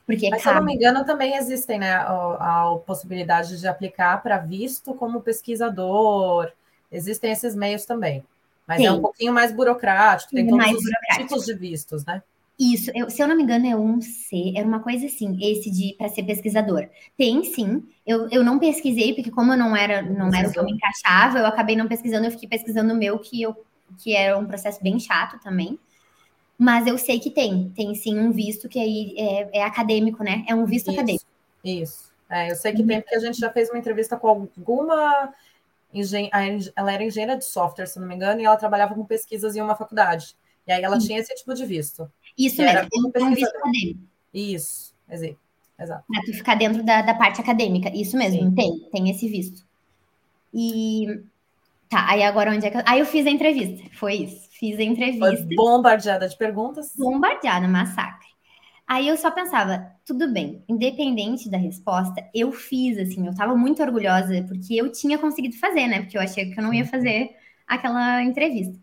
Porque 0.09 0.27
Mas, 0.27 0.41
cabe. 0.41 0.41
se 0.41 0.49
eu 0.49 0.55
não 0.55 0.65
me 0.65 0.73
engano, 0.73 1.05
também 1.05 1.35
existem 1.35 1.77
né, 1.77 1.91
a, 1.91 2.63
a 2.63 2.75
possibilidade 2.77 3.59
de 3.59 3.67
aplicar 3.67 4.23
para 4.23 4.39
visto 4.39 4.95
como 4.95 5.21
pesquisador. 5.21 6.51
Existem 6.91 7.31
esses 7.31 7.55
meios 7.55 7.85
também. 7.85 8.23
Mas 8.67 8.77
Sim. 8.77 8.87
é 8.87 8.91
um 8.91 9.01
pouquinho 9.01 9.31
mais 9.31 9.51
burocrático, 9.51 10.33
tem 10.33 10.47
todos 10.47 10.65
os 10.71 11.15
tipos 11.15 11.45
de 11.45 11.53
vistos, 11.53 12.03
né? 12.05 12.23
Isso, 12.57 12.91
eu, 12.95 13.07
se 13.09 13.21
eu 13.21 13.27
não 13.27 13.37
me 13.37 13.43
engano, 13.43 13.67
é 13.67 13.75
um 13.75 14.01
C, 14.01 14.53
era 14.55 14.67
uma 14.67 14.79
coisa 14.79 15.05
assim, 15.05 15.37
esse 15.41 15.69
de 15.69 15.93
para 15.95 16.09
ser 16.09 16.23
pesquisador. 16.23 16.89
Tem 17.15 17.43
sim, 17.43 17.83
eu, 18.05 18.27
eu 18.31 18.43
não 18.43 18.57
pesquisei, 18.57 19.13
porque 19.13 19.29
como 19.29 19.53
eu 19.53 19.57
não 19.57 19.75
era, 19.75 20.01
não 20.01 20.33
era 20.33 20.49
o 20.49 20.51
que 20.51 20.59
eu 20.59 20.65
me 20.65 20.71
encaixava, 20.71 21.37
eu 21.37 21.45
acabei 21.45 21.75
não 21.75 21.87
pesquisando, 21.87 22.25
eu 22.25 22.31
fiquei 22.31 22.49
pesquisando 22.49 22.93
o 22.93 22.97
meu, 22.97 23.17
que, 23.19 23.41
eu, 23.43 23.55
que 23.99 24.15
era 24.15 24.37
um 24.37 24.45
processo 24.45 24.81
bem 24.81 24.99
chato 24.99 25.39
também. 25.39 25.79
Mas 26.59 26.85
eu 26.85 26.97
sei 26.97 27.21
que 27.21 27.31
tem, 27.31 27.69
tem 27.69 27.95
sim 27.95 28.19
um 28.19 28.33
visto 28.33 28.67
que 28.67 28.77
aí 28.77 29.15
é, 29.17 29.59
é 29.59 29.63
acadêmico, 29.63 30.21
né? 30.21 30.43
É 30.45 30.53
um 30.53 30.65
visto 30.65 30.87
isso, 30.87 30.99
acadêmico. 30.99 31.25
Isso. 31.63 32.11
É, 32.29 32.51
eu 32.51 32.55
sei 32.57 32.73
que 32.73 32.83
tem, 32.83 32.99
porque 32.99 33.15
a 33.15 33.19
gente 33.19 33.39
já 33.39 33.49
fez 33.49 33.69
uma 33.69 33.79
entrevista 33.79 34.17
com 34.17 34.27
alguma 34.27 35.33
engen... 35.93 36.29
ela 36.75 36.91
era 36.91 37.01
engenheira 37.01 37.37
de 37.37 37.45
software, 37.45 37.85
se 37.85 37.97
não 37.97 38.05
me 38.05 38.13
engano, 38.13 38.41
e 38.41 38.45
ela 38.45 38.57
trabalhava 38.57 38.93
com 38.93 39.05
pesquisas 39.05 39.55
em 39.55 39.61
uma 39.61 39.73
faculdade. 39.73 40.35
E 40.67 40.71
aí 40.73 40.83
ela 40.83 40.99
tinha 40.99 41.17
esse 41.17 41.33
tipo 41.33 41.53
de 41.53 41.65
visto. 41.65 42.11
Isso 42.37 42.61
mesmo, 42.61 42.89
é 43.15 43.23
um 43.23 43.33
visto 43.33 43.55
acadêmico. 43.55 44.01
Isso, 44.33 44.93
exato. 45.09 46.03
Pra 46.07 46.21
tu 46.25 46.33
ficar 46.33 46.55
dentro 46.55 46.83
da, 46.83 47.01
da 47.01 47.13
parte 47.13 47.39
acadêmica. 47.39 47.89
Isso 47.95 48.17
mesmo, 48.17 48.49
Sim. 48.49 48.53
tem, 48.53 48.89
tem 48.91 49.09
esse 49.09 49.29
visto. 49.29 49.65
E 50.53 51.23
tá, 51.89 52.05
aí 52.07 52.23
agora 52.23 52.51
onde 52.51 52.65
é 52.65 52.69
que 52.69 52.77
eu... 52.77 52.83
Aí 52.85 52.99
eu 52.99 53.05
fiz 53.05 53.25
a 53.25 53.29
entrevista, 53.29 53.83
foi 53.93 54.15
isso. 54.15 54.47
Fiz 54.51 54.77
a 54.77 54.83
entrevista. 54.83 55.25
Foi 55.25 55.55
bombardeada 55.55 56.27
de 56.27 56.37
perguntas? 56.37 56.93
Bombardeada, 56.95 57.67
massacre. 57.67 58.27
Aí 58.85 59.07
eu 59.07 59.15
só 59.15 59.29
pensava, 59.31 59.91
tudo 60.03 60.33
bem, 60.33 60.63
independente 60.67 61.49
da 61.49 61.57
resposta, 61.57 62.27
eu 62.33 62.51
fiz, 62.51 62.97
assim, 62.97 63.27
eu 63.27 63.35
tava 63.35 63.55
muito 63.55 63.81
orgulhosa, 63.83 64.43
porque 64.47 64.75
eu 64.75 64.91
tinha 64.91 65.17
conseguido 65.17 65.55
fazer, 65.57 65.87
né? 65.87 66.01
Porque 66.01 66.17
eu 66.17 66.21
achei 66.21 66.51
que 66.51 66.59
eu 66.59 66.63
não 66.63 66.73
ia 66.73 66.85
fazer 66.85 67.29
aquela 67.67 68.23
entrevista. 68.23 68.77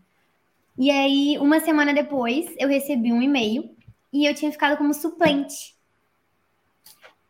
E 0.77 0.89
aí, 0.89 1.37
uma 1.39 1.59
semana 1.59 1.93
depois, 1.93 2.45
eu 2.57 2.69
recebi 2.69 3.11
um 3.11 3.21
e-mail 3.21 3.75
e 4.13 4.25
eu 4.25 4.33
tinha 4.33 4.51
ficado 4.51 4.77
como 4.77 4.93
suplente. 4.93 5.75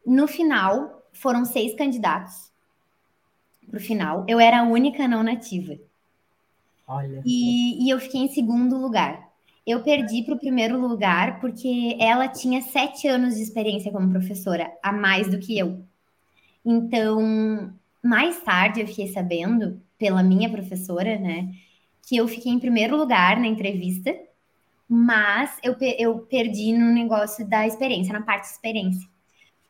No 0.05 0.27
final, 0.27 1.03
foram 1.11 1.45
seis 1.45 1.73
candidatos 1.75 2.46
pro 3.69 3.79
final. 3.79 4.25
Eu 4.27 4.39
era 4.39 4.59
a 4.59 4.63
única 4.63 5.07
não 5.07 5.23
nativa. 5.23 5.77
Olha. 6.87 7.21
E, 7.25 7.85
e 7.85 7.89
eu 7.89 7.99
fiquei 7.99 8.21
em 8.21 8.29
segundo 8.29 8.77
lugar. 8.77 9.27
Eu 9.65 9.83
perdi 9.83 10.23
para 10.23 10.35
o 10.35 10.39
primeiro 10.39 10.79
lugar 10.79 11.41
porque 11.41 11.97
ela 11.99 12.27
tinha 12.27 12.61
sete 12.61 13.07
anos 13.07 13.35
de 13.35 13.43
experiência 13.43 13.91
como 13.91 14.09
professora, 14.09 14.71
a 14.81 14.93
mais 14.93 15.29
do 15.29 15.39
que 15.39 15.57
eu. 15.57 15.83
Então, 16.65 17.73
mais 18.01 18.41
tarde 18.41 18.81
eu 18.81 18.87
fiquei 18.87 19.07
sabendo, 19.07 19.81
pela 19.97 20.23
minha 20.23 20.49
professora, 20.49 21.17
né, 21.17 21.51
que 22.07 22.15
eu 22.15 22.27
fiquei 22.27 22.51
em 22.51 22.59
primeiro 22.59 22.95
lugar 22.95 23.37
na 23.37 23.47
entrevista, 23.47 24.15
mas 24.87 25.57
eu, 25.61 25.75
eu 25.97 26.19
perdi 26.19 26.71
no 26.71 26.93
negócio 26.93 27.45
da 27.47 27.67
experiência, 27.67 28.13
na 28.13 28.21
parte 28.21 28.43
de 28.43 28.51
experiência. 28.51 29.07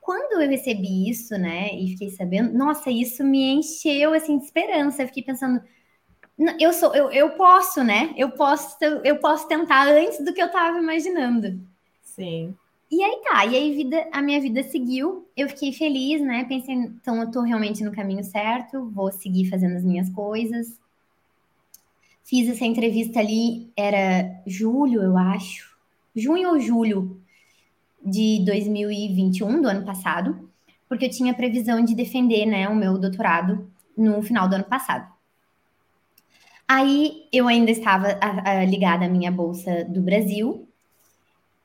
Quando 0.08 0.42
eu 0.42 0.50
recebi 0.50 1.10
isso, 1.10 1.38
né, 1.38 1.70
e 1.74 1.90
fiquei 1.90 2.10
sabendo, 2.10 2.58
nossa, 2.58 2.90
isso 2.90 3.26
me 3.26 3.56
encheu 3.56 4.14
assim 4.14 4.38
de 4.38 4.46
esperança. 4.46 5.04
Eu 5.04 5.08
fiquei 5.08 5.22
pensando, 5.22 5.62
eu 6.58 6.72
sou, 6.72 6.96
eu, 6.96 7.12
eu 7.12 7.32
posso, 7.32 7.84
né? 7.84 8.14
Eu 8.16 8.32
posso, 8.32 8.78
eu 9.04 9.20
posso 9.20 9.50
tentar 9.50 9.86
antes 9.90 10.24
do 10.24 10.34
que 10.34 10.42
eu 10.42 10.46
estava 10.46 10.78
imaginando. 10.78 11.60
Sim. 12.02 12.56
E 12.90 13.04
aí 13.04 13.22
tá, 13.22 13.46
e 13.48 13.58
aí 13.58 13.76
vida, 13.76 14.08
a 14.14 14.22
minha 14.22 14.40
vida 14.40 14.64
seguiu, 14.64 15.28
eu 15.36 15.50
fiquei 15.50 15.74
feliz, 15.74 16.22
né? 16.22 16.46
Pensei, 16.46 16.74
então 16.74 17.20
eu 17.20 17.30
tô 17.30 17.42
realmente 17.42 17.84
no 17.84 17.92
caminho 17.92 18.24
certo, 18.24 18.90
vou 18.90 19.12
seguir 19.12 19.50
fazendo 19.50 19.76
as 19.76 19.84
minhas 19.84 20.10
coisas. 20.12 20.80
Fiz 22.24 22.48
essa 22.48 22.64
entrevista 22.64 23.20
ali, 23.20 23.70
era 23.76 24.42
julho, 24.48 25.04
eu 25.04 25.18
acho. 25.18 25.78
Junho 26.16 26.52
ou 26.52 26.60
julho 26.62 27.22
de 28.04 28.44
2021, 28.46 29.62
do 29.62 29.68
ano 29.68 29.86
passado, 29.86 30.50
porque 30.88 31.06
eu 31.06 31.10
tinha 31.10 31.34
previsão 31.34 31.84
de 31.84 31.96
defender, 31.96 32.46
né, 32.46 32.68
o 32.68 32.76
meu 32.76 32.98
doutorado 32.98 33.70
no 33.98 34.22
final 34.22 34.48
do 34.48 34.56
ano 34.56 34.64
passado. 34.64 35.12
Aí 36.68 37.28
eu 37.32 37.48
ainda 37.48 37.72
estava 37.72 38.18
a, 38.22 38.60
a, 38.60 38.66
ligada 38.66 39.06
à 39.06 39.10
minha 39.10 39.32
bolsa 39.32 39.86
do 39.86 40.02
Brasil, 40.02 40.68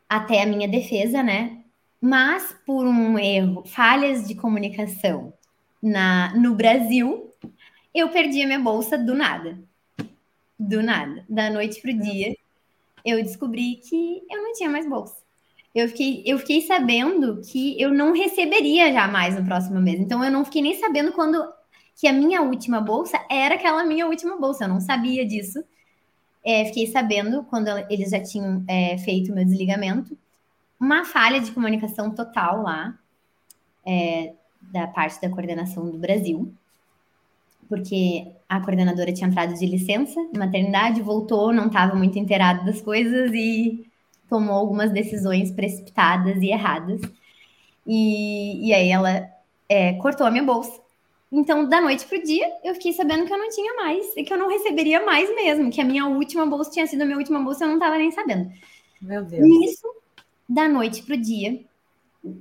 até 0.09 0.43
a 0.43 0.47
minha 0.47 0.69
defesa, 0.69 1.23
né? 1.23 1.63
Mas 2.01 2.55
por 2.65 2.87
um 2.87 3.19
erro, 3.19 3.65
falhas 3.65 4.27
de 4.27 4.35
comunicação 4.35 5.33
na, 5.83 6.33
no 6.37 6.55
Brasil, 6.55 7.31
eu 7.95 8.09
perdi 8.11 8.43
a 8.43 8.47
minha 8.47 8.61
bolsa 8.61 8.97
do 8.97 9.15
nada. 9.15 9.59
Do 10.59 10.83
nada. 10.83 11.25
Da 11.29 11.51
noite 11.51 11.81
para 11.81 11.91
o 11.91 11.99
dia, 11.99 12.37
eu 13.05 13.23
descobri 13.23 13.77
que 13.77 14.23
eu 14.31 14.43
não 14.43 14.53
tinha 14.53 14.71
mais 14.71 14.89
bolsa. 14.89 15.22
Eu 15.75 15.89
fiquei, 15.89 16.23
eu 16.27 16.39
fiquei 16.39 16.61
sabendo 16.63 17.41
que 17.41 17.81
eu 17.81 17.91
não 17.91 18.13
receberia 18.13 18.93
jamais 18.93 19.39
no 19.39 19.45
próximo 19.45 19.81
mês. 19.81 19.99
Então, 20.01 20.23
eu 20.23 20.31
não 20.31 20.45
fiquei 20.45 20.61
nem 20.63 20.79
sabendo 20.79 21.13
quando 21.13 21.43
que 21.97 22.07
a 22.07 22.13
minha 22.13 22.43
última 22.43 22.81
bolsa 22.81 23.19
era 23.31 23.55
aquela 23.55 23.85
minha 23.85 24.07
última 24.07 24.37
bolsa. 24.37 24.65
Eu 24.65 24.69
não 24.69 24.81
sabia 24.81 25.27
disso. 25.27 25.65
É, 26.45 26.65
fiquei 26.67 26.87
sabendo 26.89 27.45
quando 27.45 27.69
eles 27.89 28.11
já 28.11 28.23
tinham 28.23 28.65
é, 28.69 28.99
feito 28.99 29.33
o 29.33 29.35
meu 29.35 29.45
desligamento. 29.45 30.17
Uma 30.79 31.05
falha 31.05 31.41
de 31.41 31.53
comunicação 31.53 32.11
total 32.11 32.63
lá, 32.63 32.99
é, 33.87 34.35
da 34.61 34.87
parte 34.87 35.21
da 35.21 35.31
coordenação 35.31 35.91
do 35.91 35.99
Brasil, 35.99 36.53
porque 37.69 38.27
a 38.49 38.61
coordenadora 38.61 39.13
tinha 39.13 39.29
entrado 39.29 39.55
de 39.55 39.67
licença, 39.67 40.21
maternidade, 40.37 41.01
voltou, 41.01 41.53
não 41.53 41.67
estava 41.67 41.95
muito 41.95 42.19
inteirada 42.19 42.65
das 42.65 42.81
coisas 42.81 43.33
e 43.33 43.87
tomou 44.33 44.55
algumas 44.55 44.91
decisões 44.91 45.51
precipitadas 45.51 46.41
e 46.43 46.51
erradas. 46.51 47.01
E, 47.87 48.69
e 48.69 48.73
aí 48.73 48.89
ela 48.89 49.29
é, 49.69 49.93
cortou 49.95 50.27
a 50.27 50.31
minha 50.31 50.45
bolsa 50.45 50.83
então, 51.33 51.67
da 51.67 51.81
noite 51.81 52.05
pro 52.05 52.23
dia, 52.23 52.47
eu 52.63 52.75
fiquei 52.75 52.93
sabendo 52.93 53.25
que 53.25 53.33
eu 53.33 53.39
não 53.39 53.49
tinha 53.49 53.73
mais 53.73 54.15
e 54.15 54.23
que 54.23 54.31
eu 54.31 54.37
não 54.37 54.51
receberia 54.51 55.03
mais 55.03 55.35
mesmo, 55.35 55.71
que 55.71 55.81
a 55.81 55.85
minha 55.85 56.07
última 56.07 56.45
bolsa 56.45 56.71
tinha 56.71 56.87
sido 56.87 57.01
a 57.01 57.05
minha 57.07 57.17
última 57.17 57.41
bolsa, 57.41 57.65
eu 57.65 57.69
não 57.69 57.77
estava 57.77 57.97
nem 57.97 58.11
sabendo. 58.11 58.53
Meu 59.01 59.25
Deus. 59.25 59.43
Isso, 59.65 59.89
da 60.47 60.69
noite 60.69 61.03
pro 61.03 61.17
dia, 61.17 61.59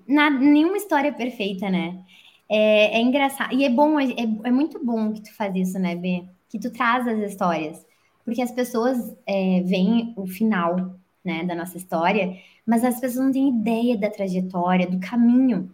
na, 0.06 0.30
nenhuma 0.30 0.76
história 0.76 1.14
perfeita, 1.14 1.70
né? 1.70 2.04
É, 2.50 2.98
é 2.98 3.02
engraçado. 3.02 3.54
E 3.54 3.64
é 3.64 3.70
bom, 3.70 3.98
é, 3.98 4.08
é, 4.44 4.52
muito 4.52 4.84
bom 4.84 5.14
que 5.14 5.22
tu 5.22 5.34
faz 5.36 5.56
isso, 5.56 5.80
né, 5.80 5.96
B? 5.96 6.26
Que 6.50 6.60
tu 6.60 6.70
traz 6.70 7.08
as 7.08 7.32
histórias. 7.32 7.86
Porque 8.26 8.42
as 8.42 8.52
pessoas 8.52 8.98
é, 9.26 9.62
veem 9.62 10.14
o 10.18 10.28
final 10.28 11.00
né, 11.24 11.44
da 11.44 11.56
nossa 11.56 11.78
história, 11.78 12.36
mas 12.66 12.84
as 12.84 13.00
pessoas 13.00 13.26
não 13.26 13.32
têm 13.32 13.50
ideia 13.50 13.98
da 13.98 14.10
trajetória, 14.10 14.90
do 14.90 15.00
caminho 15.00 15.70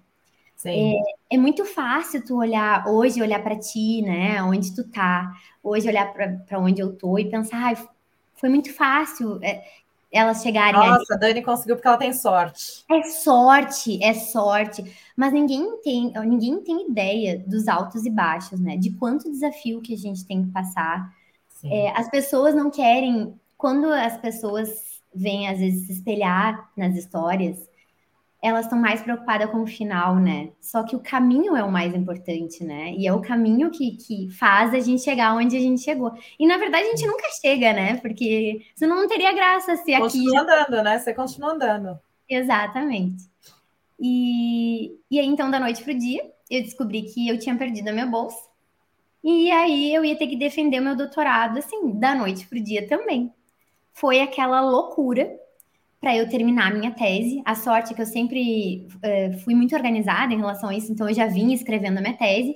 é, 0.66 0.96
é, 1.30 1.38
muito 1.38 1.66
fácil 1.66 2.24
tu 2.26 2.38
olhar 2.38 2.88
hoje, 2.88 3.22
olhar 3.22 3.44
para 3.44 3.58
ti, 3.58 4.02
né? 4.02 4.42
Onde 4.42 4.74
tu 4.74 4.84
tá, 4.84 5.32
hoje 5.62 5.88
olhar 5.88 6.12
para 6.14 6.60
onde 6.60 6.82
eu 6.82 6.96
tô 6.96 7.20
e 7.20 7.30
pensar, 7.30 7.74
ah, 7.74 7.88
foi 8.36 8.50
muito 8.50 8.74
fácil 8.74 9.40
é, 9.44 9.64
elas 10.12 10.42
chegarem. 10.42 10.74
Nossa, 10.74 11.14
a 11.14 11.18
Dani 11.18 11.44
conseguiu 11.44 11.76
porque 11.76 11.88
ela 11.88 11.98
tem 11.98 12.12
sorte. 12.12 12.84
É 12.90 13.04
sorte, 13.04 14.04
é 14.04 14.14
sorte. 14.14 14.84
Mas 15.16 15.32
ninguém 15.32 15.80
tem, 15.82 16.12
ninguém 16.26 16.60
tem 16.62 16.90
ideia 16.90 17.38
dos 17.46 17.68
altos 17.68 18.06
e 18.06 18.10
baixos, 18.10 18.60
né? 18.60 18.78
De 18.78 18.92
quanto 18.92 19.30
desafio 19.30 19.82
que 19.82 19.94
a 19.94 19.98
gente 19.98 20.26
tem 20.26 20.44
que 20.44 20.52
passar. 20.52 21.14
É, 21.64 21.92
as 21.92 22.10
pessoas 22.10 22.56
não 22.56 22.72
querem, 22.72 23.34
quando 23.58 23.92
as 23.92 24.18
pessoas 24.18 24.97
vêm 25.14 25.48
às 25.48 25.60
vezes 25.60 25.88
se 25.88 25.94
espelhar 25.94 26.72
nas 26.76 26.96
histórias 26.96 27.68
elas 28.42 28.66
estão 28.66 28.80
mais 28.80 29.02
preocupadas 29.02 29.50
com 29.50 29.64
o 29.64 29.68
final, 29.68 30.16
né? 30.16 30.50
Só 30.62 30.84
que 30.84 30.96
o 30.96 31.00
caminho 31.00 31.56
é 31.56 31.64
o 31.64 31.72
mais 31.72 31.94
importante, 31.96 32.64
né? 32.64 32.94
E 32.94 33.08
é 33.08 33.14
o 33.14 33.22
caminho 33.22 33.72
que, 33.72 33.98
que 33.98 34.30
faz 34.30 34.74
a 34.74 34.80
gente 34.80 35.02
chegar 35.02 35.36
onde 35.36 35.58
a 35.58 35.60
gente 35.60 35.82
chegou. 35.82 36.14
E 36.40 36.46
na 36.46 36.58
verdade 36.58 36.86
a 36.88 36.90
gente 36.92 37.08
nunca 37.08 37.28
chega, 37.42 37.74
né? 37.74 37.98
Porque 37.98 38.62
senão 38.76 38.96
não 38.96 39.08
teria 39.08 39.34
graça 39.34 39.76
se 39.78 39.94
aqui. 39.94 40.04
Continua 40.04 40.42
andando, 40.42 40.84
né? 40.84 41.00
Você 41.00 41.14
continua 41.14 41.54
andando. 41.54 42.00
Exatamente. 42.30 43.24
E, 44.00 44.96
e 45.10 45.20
aí, 45.20 45.26
então, 45.26 45.50
da 45.50 45.60
noite 45.60 45.84
pro 45.84 45.98
dia, 45.98 46.22
eu 46.52 46.62
descobri 46.62 47.04
que 47.04 47.28
eu 47.28 47.40
tinha 47.40 47.58
perdido 47.58 47.88
a 47.88 47.94
minha 47.94 48.06
bolsa. 48.06 48.38
E 49.24 49.50
aí 49.50 49.94
eu 49.94 50.06
ia 50.06 50.16
ter 50.16 50.28
que 50.28 50.36
defender 50.36 50.80
o 50.80 50.84
meu 50.84 50.96
doutorado, 50.96 51.58
assim, 51.58 51.92
da 51.98 52.14
noite 52.14 52.46
pro 52.48 52.62
dia 52.62 52.88
também. 52.88 53.34
Foi 54.00 54.22
aquela 54.22 54.62
loucura 54.62 55.28
para 56.00 56.16
eu 56.16 56.30
terminar 56.30 56.72
a 56.72 56.76
minha 56.76 56.92
tese. 56.92 57.42
A 57.44 57.56
sorte 57.56 57.92
é 57.92 57.96
que 57.96 58.02
eu 58.02 58.06
sempre 58.06 58.88
uh, 58.98 59.40
fui 59.40 59.56
muito 59.56 59.76
organizada 59.76 60.34
em 60.34 60.38
relação 60.38 60.70
a 60.70 60.76
isso, 60.76 60.92
então 60.92 61.10
eu 61.10 61.16
já 61.16 61.26
vinha 61.26 61.56
escrevendo 61.56 61.98
a 61.98 62.02
minha 62.02 62.16
tese. 62.16 62.56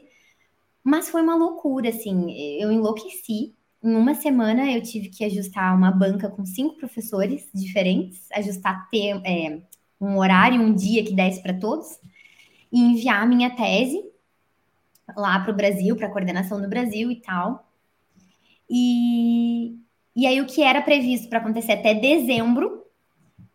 Mas 0.84 1.10
foi 1.10 1.22
uma 1.22 1.36
loucura, 1.36 1.90
assim, 1.90 2.32
eu 2.60 2.72
enlouqueci. 2.72 3.56
Em 3.84 3.96
uma 3.96 4.14
semana 4.14 4.72
eu 4.72 4.84
tive 4.84 5.10
que 5.10 5.26
ajustar 5.26 5.76
uma 5.76 5.90
banca 5.92 6.30
com 6.30 6.46
cinco 6.46 6.78
professores 6.78 7.50
diferentes, 7.54 8.32
ajustar 8.34 8.88
ter, 8.92 9.20
é, 9.26 9.62
um 10.00 10.18
horário, 10.18 10.62
um 10.62 10.74
dia 10.74 11.04
que 11.04 11.14
desse 11.14 11.42
para 11.42 11.54
todos, 11.54 12.00
e 12.72 12.80
enviar 12.80 13.24
a 13.24 13.26
minha 13.26 13.50
tese 13.50 14.00
lá 15.16 15.40
para 15.40 15.52
o 15.52 15.56
Brasil, 15.56 15.96
para 15.96 16.08
a 16.08 16.12
coordenação 16.12 16.62
do 16.62 16.70
Brasil 16.70 17.10
e 17.10 17.16
tal. 17.16 17.68
E, 18.70 19.76
e 20.16 20.28
aí 20.28 20.42
o 20.42 20.46
que 20.46 20.62
era 20.62 20.82
previsto 20.82 21.30
para 21.30 21.40
acontecer 21.40 21.74
até 21.74 21.94
dezembro 21.94 22.82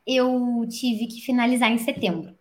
eu 0.07 0.65
tive 0.71 1.09
que 1.09 1.21
finalizar 1.21 1.71
em 1.71 1.79
setembro. 1.79 2.37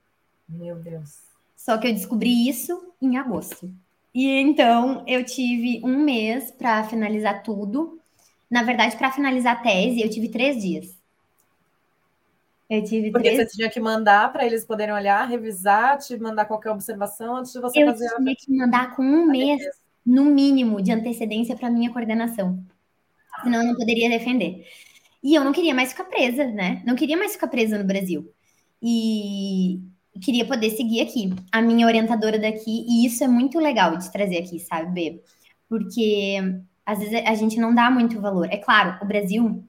Meu 0.47 0.75
Deus. 0.75 1.21
Só 1.55 1.77
que 1.77 1.87
eu 1.87 1.93
descobri 1.93 2.47
isso 2.47 2.93
em 3.01 3.17
agosto. 3.17 3.73
E 4.13 4.29
então 4.39 5.03
eu 5.07 5.25
tive 5.25 5.81
um 5.83 5.97
mês 6.03 6.51
para 6.51 6.83
finalizar 6.83 7.41
tudo. 7.41 7.99
Na 8.49 8.61
verdade, 8.61 8.95
para 8.95 9.11
finalizar 9.11 9.57
a 9.57 9.61
tese, 9.61 10.01
eu 10.01 10.09
tive 10.09 10.29
três 10.29 10.61
dias. 10.61 10.95
Eu 12.69 12.83
tive 12.83 13.11
Porque 13.11 13.31
três... 13.31 13.49
você 13.49 13.57
tinha 13.57 13.69
que 13.69 13.79
mandar 13.79 14.31
para 14.31 14.45
eles 14.45 14.63
poderem 14.63 14.93
olhar, 14.93 15.27
revisar, 15.27 15.97
te 15.97 16.17
mandar 16.17 16.45
qualquer 16.45 16.71
observação 16.71 17.37
antes 17.37 17.51
de 17.51 17.59
você 17.59 17.83
eu 17.83 17.87
fazer. 17.87 18.05
Eu 18.05 18.17
tinha 18.17 18.31
a... 18.31 18.35
que 18.35 18.51
mandar 18.55 18.95
com 18.95 19.03
um 19.03 19.25
mês, 19.25 19.61
no 20.05 20.25
mínimo, 20.25 20.81
de 20.81 20.91
antecedência 20.91 21.55
para 21.55 21.69
minha 21.69 21.91
coordenação. 21.91 22.63
Senão 23.45 23.61
eu 23.61 23.67
não 23.67 23.75
poderia 23.75 24.09
defender. 24.09 24.65
E 25.23 25.33
eu 25.35 25.43
não 25.43 25.53
queria 25.53 25.73
mais 25.73 25.89
ficar 25.91 26.05
presa, 26.05 26.45
né? 26.45 26.81
Não 26.85 26.95
queria 26.95 27.17
mais 27.17 27.33
ficar 27.33 27.47
presa 27.47 27.77
no 27.77 27.83
Brasil. 27.83 28.31
E 28.81 29.81
queria 30.21 30.45
poder 30.45 30.71
seguir 30.71 31.01
aqui. 31.01 31.33
A 31.51 31.61
minha 31.61 31.85
orientadora 31.85 32.39
daqui, 32.39 32.85
e 32.87 33.05
isso 33.05 33.23
é 33.23 33.27
muito 33.27 33.59
legal 33.59 33.97
de 33.97 34.11
trazer 34.11 34.37
aqui, 34.37 34.59
sabe, 34.59 34.91
B? 34.91 35.23
Porque 35.69 36.37
às 36.85 36.99
vezes 36.99 37.21
a 37.25 37.33
gente 37.33 37.59
não 37.59 37.73
dá 37.73 37.89
muito 37.89 38.19
valor. 38.21 38.47
É 38.51 38.57
claro, 38.57 38.97
o 39.01 39.05
Brasil, 39.05 39.63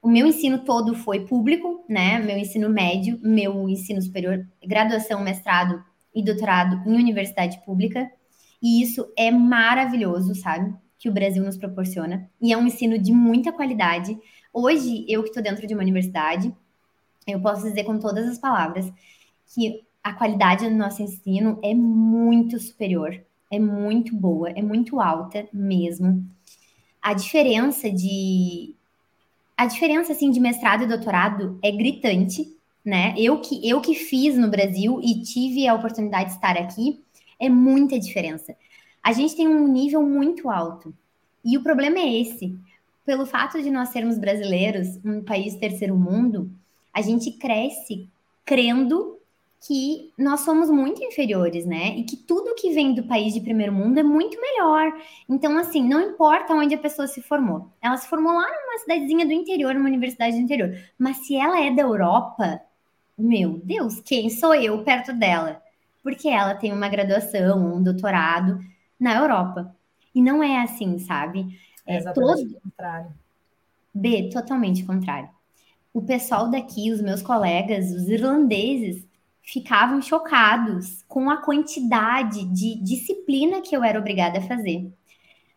o 0.00 0.08
meu 0.08 0.26
ensino 0.26 0.60
todo 0.60 0.94
foi 0.94 1.26
público, 1.26 1.84
né? 1.88 2.18
Meu 2.18 2.38
ensino 2.38 2.68
médio, 2.68 3.18
meu 3.22 3.68
ensino 3.68 4.00
superior, 4.00 4.46
graduação, 4.66 5.22
mestrado 5.22 5.82
e 6.14 6.24
doutorado 6.24 6.88
em 6.88 6.94
universidade 6.94 7.62
pública. 7.64 8.10
E 8.62 8.82
isso 8.82 9.10
é 9.16 9.30
maravilhoso, 9.30 10.34
sabe? 10.34 10.74
Que 11.00 11.08
o 11.08 11.12
Brasil 11.12 11.42
nos 11.42 11.56
proporciona. 11.56 12.30
E 12.40 12.52
é 12.52 12.56
um 12.56 12.66
ensino 12.66 12.96
de 12.96 13.10
muita 13.10 13.50
qualidade 13.50 14.16
Hoje, 14.52 15.04
eu 15.08 15.22
que 15.22 15.28
estou 15.28 15.42
dentro 15.42 15.64
de 15.64 15.74
uma 15.74 15.82
universidade, 15.82 16.52
eu 17.24 17.40
posso 17.40 17.62
dizer 17.62 17.84
com 17.84 17.98
todas 18.00 18.28
as 18.28 18.36
palavras 18.36 18.92
que 19.54 19.84
a 20.02 20.12
qualidade 20.12 20.68
do 20.68 20.74
nosso 20.74 21.02
ensino 21.02 21.58
é 21.62 21.72
muito 21.72 22.58
superior, 22.58 23.22
é 23.48 23.60
muito 23.60 24.14
boa, 24.14 24.50
é 24.50 24.60
muito 24.60 25.00
alta 25.00 25.48
mesmo. 25.52 26.26
A 27.00 27.14
diferença 27.14 27.90
de 27.90 28.74
a 29.56 29.66
diferença 29.66 30.12
assim 30.12 30.30
de 30.30 30.40
mestrado 30.40 30.82
e 30.82 30.88
doutorado 30.88 31.58
é 31.62 31.70
gritante, 31.70 32.52
né? 32.84 33.14
Eu 33.16 33.40
que 33.40 33.68
eu 33.68 33.80
que 33.80 33.94
fiz 33.94 34.36
no 34.36 34.50
Brasil 34.50 35.00
e 35.00 35.22
tive 35.22 35.68
a 35.68 35.74
oportunidade 35.74 36.30
de 36.30 36.36
estar 36.36 36.56
aqui, 36.56 37.00
é 37.38 37.48
muita 37.48 38.00
diferença. 38.00 38.56
A 39.02 39.12
gente 39.12 39.36
tem 39.36 39.48
um 39.48 39.66
nível 39.68 40.02
muito 40.02 40.50
alto. 40.50 40.94
E 41.44 41.56
o 41.56 41.62
problema 41.62 41.98
é 41.98 42.20
esse 42.20 42.58
pelo 43.04 43.26
fato 43.26 43.60
de 43.60 43.70
nós 43.70 43.88
sermos 43.88 44.18
brasileiros, 44.18 44.98
um 45.04 45.22
país 45.22 45.56
terceiro 45.56 45.96
mundo, 45.96 46.50
a 46.92 47.02
gente 47.02 47.32
cresce 47.32 48.08
crendo 48.44 49.18
que 49.66 50.12
nós 50.16 50.40
somos 50.40 50.70
muito 50.70 51.02
inferiores, 51.02 51.66
né? 51.66 51.96
E 51.98 52.04
que 52.04 52.16
tudo 52.16 52.54
que 52.54 52.70
vem 52.70 52.94
do 52.94 53.02
país 53.02 53.34
de 53.34 53.40
primeiro 53.40 53.72
mundo 53.72 53.98
é 53.98 54.02
muito 54.02 54.40
melhor. 54.40 54.92
Então, 55.28 55.58
assim, 55.58 55.86
não 55.86 56.00
importa 56.00 56.54
onde 56.54 56.74
a 56.74 56.78
pessoa 56.78 57.06
se 57.06 57.20
formou. 57.20 57.68
Ela 57.82 57.96
se 57.96 58.08
formou 58.08 58.32
lá 58.32 58.46
numa 58.48 58.78
cidadezinha 58.78 59.26
do 59.26 59.32
interior, 59.32 59.74
numa 59.74 59.88
universidade 59.88 60.36
do 60.36 60.42
interior. 60.42 60.74
Mas 60.98 61.18
se 61.26 61.36
ela 61.36 61.60
é 61.60 61.70
da 61.70 61.82
Europa, 61.82 62.60
meu 63.18 63.60
Deus, 63.62 64.00
quem 64.00 64.30
sou 64.30 64.54
eu 64.54 64.82
perto 64.82 65.12
dela? 65.12 65.60
Porque 66.02 66.28
ela 66.28 66.54
tem 66.54 66.72
uma 66.72 66.88
graduação, 66.88 67.74
um 67.74 67.82
doutorado 67.82 68.58
na 69.00 69.16
Europa. 69.16 69.74
E 70.14 70.20
não 70.20 70.42
é 70.42 70.62
assim, 70.62 70.98
sabe? 70.98 71.58
É, 71.86 71.94
é 71.94 71.98
exatamente 71.98 72.44
todo... 72.44 72.56
o 72.56 72.60
contrário. 72.60 73.12
B, 73.94 74.30
totalmente 74.30 74.84
contrário. 74.84 75.30
O 75.92 76.02
pessoal 76.02 76.48
daqui, 76.48 76.92
os 76.92 77.00
meus 77.00 77.22
colegas, 77.22 77.90
os 77.90 78.08
irlandeses, 78.08 79.04
ficavam 79.42 80.00
chocados 80.00 81.02
com 81.08 81.28
a 81.28 81.38
quantidade 81.38 82.44
de 82.44 82.76
disciplina 82.76 83.60
que 83.60 83.76
eu 83.76 83.82
era 83.82 83.98
obrigada 83.98 84.38
a 84.38 84.42
fazer, 84.42 84.92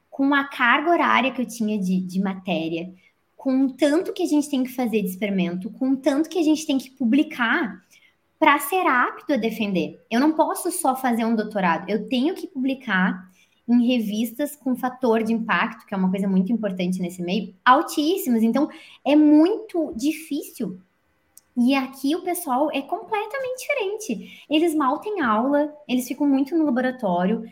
com 0.10 0.34
a 0.34 0.46
carga 0.46 0.90
horária 0.90 1.32
que 1.32 1.42
eu 1.42 1.46
tinha 1.46 1.78
de, 1.78 2.00
de 2.00 2.20
matéria, 2.20 2.92
com 3.36 3.68
tanto 3.68 4.14
que 4.14 4.24
a 4.24 4.28
gente 4.28 4.50
tem 4.50 4.64
que 4.64 4.72
fazer 4.72 5.02
de 5.02 5.10
experimento, 5.10 5.70
com 5.70 5.96
tanto 5.96 6.30
que 6.30 6.40
a 6.40 6.44
gente 6.44 6.66
tem 6.66 6.78
que 6.78 6.90
publicar 6.92 7.84
para 8.40 8.58
ser 8.60 8.88
apto 8.88 9.34
a 9.34 9.38
defender. 9.38 10.04
Eu 10.10 10.20
não 10.20 10.34
posso 10.34 10.72
só 10.72 10.96
fazer 10.96 11.26
um 11.26 11.36
doutorado, 11.36 11.90
eu 11.90 12.08
tenho 12.08 12.34
que 12.34 12.48
publicar 12.48 13.30
em 13.68 13.88
revistas 13.88 14.56
com 14.56 14.76
fator 14.76 15.24
de 15.24 15.34
impacto, 15.34 15.86
que 15.86 15.94
é 15.94 15.98
uma 15.98 16.10
coisa 16.10 16.28
muito 16.28 16.52
importante 16.52 17.02
nesse 17.02 17.22
meio, 17.22 17.54
altíssimos. 17.64 18.44
Então, 18.44 18.70
é 19.06 19.16
muito 19.16 19.94
difícil 19.96 20.80
e 21.56 21.76
aqui 21.76 22.16
o 22.16 22.24
pessoal 22.24 22.70
é 22.72 22.82
completamente 22.82 23.60
diferente. 23.60 24.44
Eles 24.50 24.74
mal 24.74 25.00
têm 25.00 25.22
aula, 25.22 25.74
eles 25.88 26.08
ficam 26.08 26.28
muito 26.28 26.58
no 26.58 26.66
laboratório. 26.66 27.44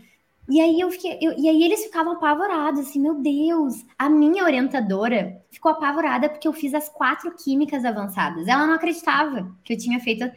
E 0.49 0.59
aí 0.59 0.79
eu 0.79 0.89
fiquei, 0.91 1.17
eu, 1.21 1.33
e 1.37 1.47
aí 1.47 1.63
eles 1.63 1.83
ficavam 1.83 2.13
apavorados, 2.13 2.81
assim, 2.81 2.99
meu 2.99 3.15
Deus, 3.15 3.85
a 3.97 4.09
minha 4.09 4.43
orientadora 4.43 5.41
ficou 5.51 5.71
apavorada 5.71 6.29
porque 6.29 6.47
eu 6.47 6.53
fiz 6.53 6.73
as 6.73 6.89
quatro 6.89 7.31
químicas 7.35 7.85
avançadas. 7.85 8.47
Ela 8.47 8.65
não 8.65 8.73
acreditava 8.73 9.55
que 9.63 9.73
eu 9.73 9.77
tinha 9.77 9.99
feito. 9.99 10.29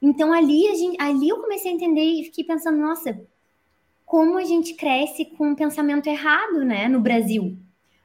Então 0.00 0.32
ali 0.32 0.68
a 0.68 0.74
gente, 0.74 0.96
ali 1.02 1.28
eu 1.28 1.40
comecei 1.40 1.72
a 1.72 1.74
entender 1.74 2.04
e 2.04 2.24
fiquei 2.24 2.44
pensando, 2.44 2.78
nossa, 2.78 3.20
como 4.08 4.38
a 4.38 4.44
gente 4.44 4.72
cresce 4.72 5.26
com 5.26 5.48
um 5.48 5.54
pensamento 5.54 6.06
errado, 6.06 6.64
né, 6.64 6.88
no 6.88 6.98
Brasil. 6.98 7.58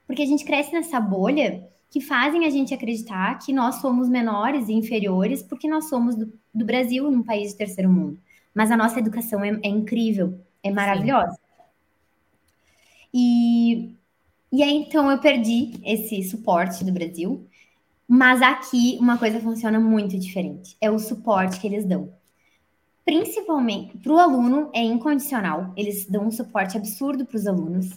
Porque 0.05 0.21
a 0.21 0.25
gente 0.25 0.43
cresce 0.43 0.73
nessa 0.73 0.99
bolha 0.99 1.65
que 1.89 2.01
fazem 2.01 2.45
a 2.45 2.49
gente 2.49 2.73
acreditar 2.73 3.39
que 3.39 3.53
nós 3.53 3.75
somos 3.75 4.09
menores 4.09 4.67
e 4.67 4.73
inferiores 4.73 5.41
porque 5.41 5.65
nós 5.65 5.87
somos 5.87 6.13
do, 6.13 6.33
do 6.53 6.65
Brasil, 6.65 7.09
num 7.09 7.23
país 7.23 7.51
de 7.51 7.57
terceiro 7.57 7.89
mundo. 7.89 8.19
Mas 8.53 8.69
a 8.69 8.75
nossa 8.75 8.99
educação 8.99 9.41
é, 9.45 9.57
é 9.63 9.69
incrível, 9.69 10.37
é 10.61 10.69
maravilhosa. 10.69 11.39
E, 13.13 13.95
e 14.51 14.61
aí, 14.61 14.75
então, 14.75 15.09
eu 15.09 15.19
perdi 15.19 15.79
esse 15.85 16.21
suporte 16.23 16.83
do 16.83 16.91
Brasil. 16.91 17.47
Mas 18.05 18.41
aqui, 18.41 18.97
uma 18.99 19.17
coisa 19.17 19.39
funciona 19.39 19.79
muito 19.79 20.19
diferente. 20.19 20.75
É 20.81 20.91
o 20.91 20.99
suporte 20.99 21.61
que 21.61 21.67
eles 21.67 21.85
dão. 21.85 22.11
Principalmente 23.05 23.97
para 23.97 24.13
o 24.13 24.17
aluno, 24.17 24.69
é 24.73 24.81
incondicional. 24.81 25.73
Eles 25.75 26.05
dão 26.05 26.27
um 26.27 26.31
suporte 26.31 26.77
absurdo 26.77 27.25
para 27.25 27.37
os 27.37 27.45
alunos. 27.45 27.89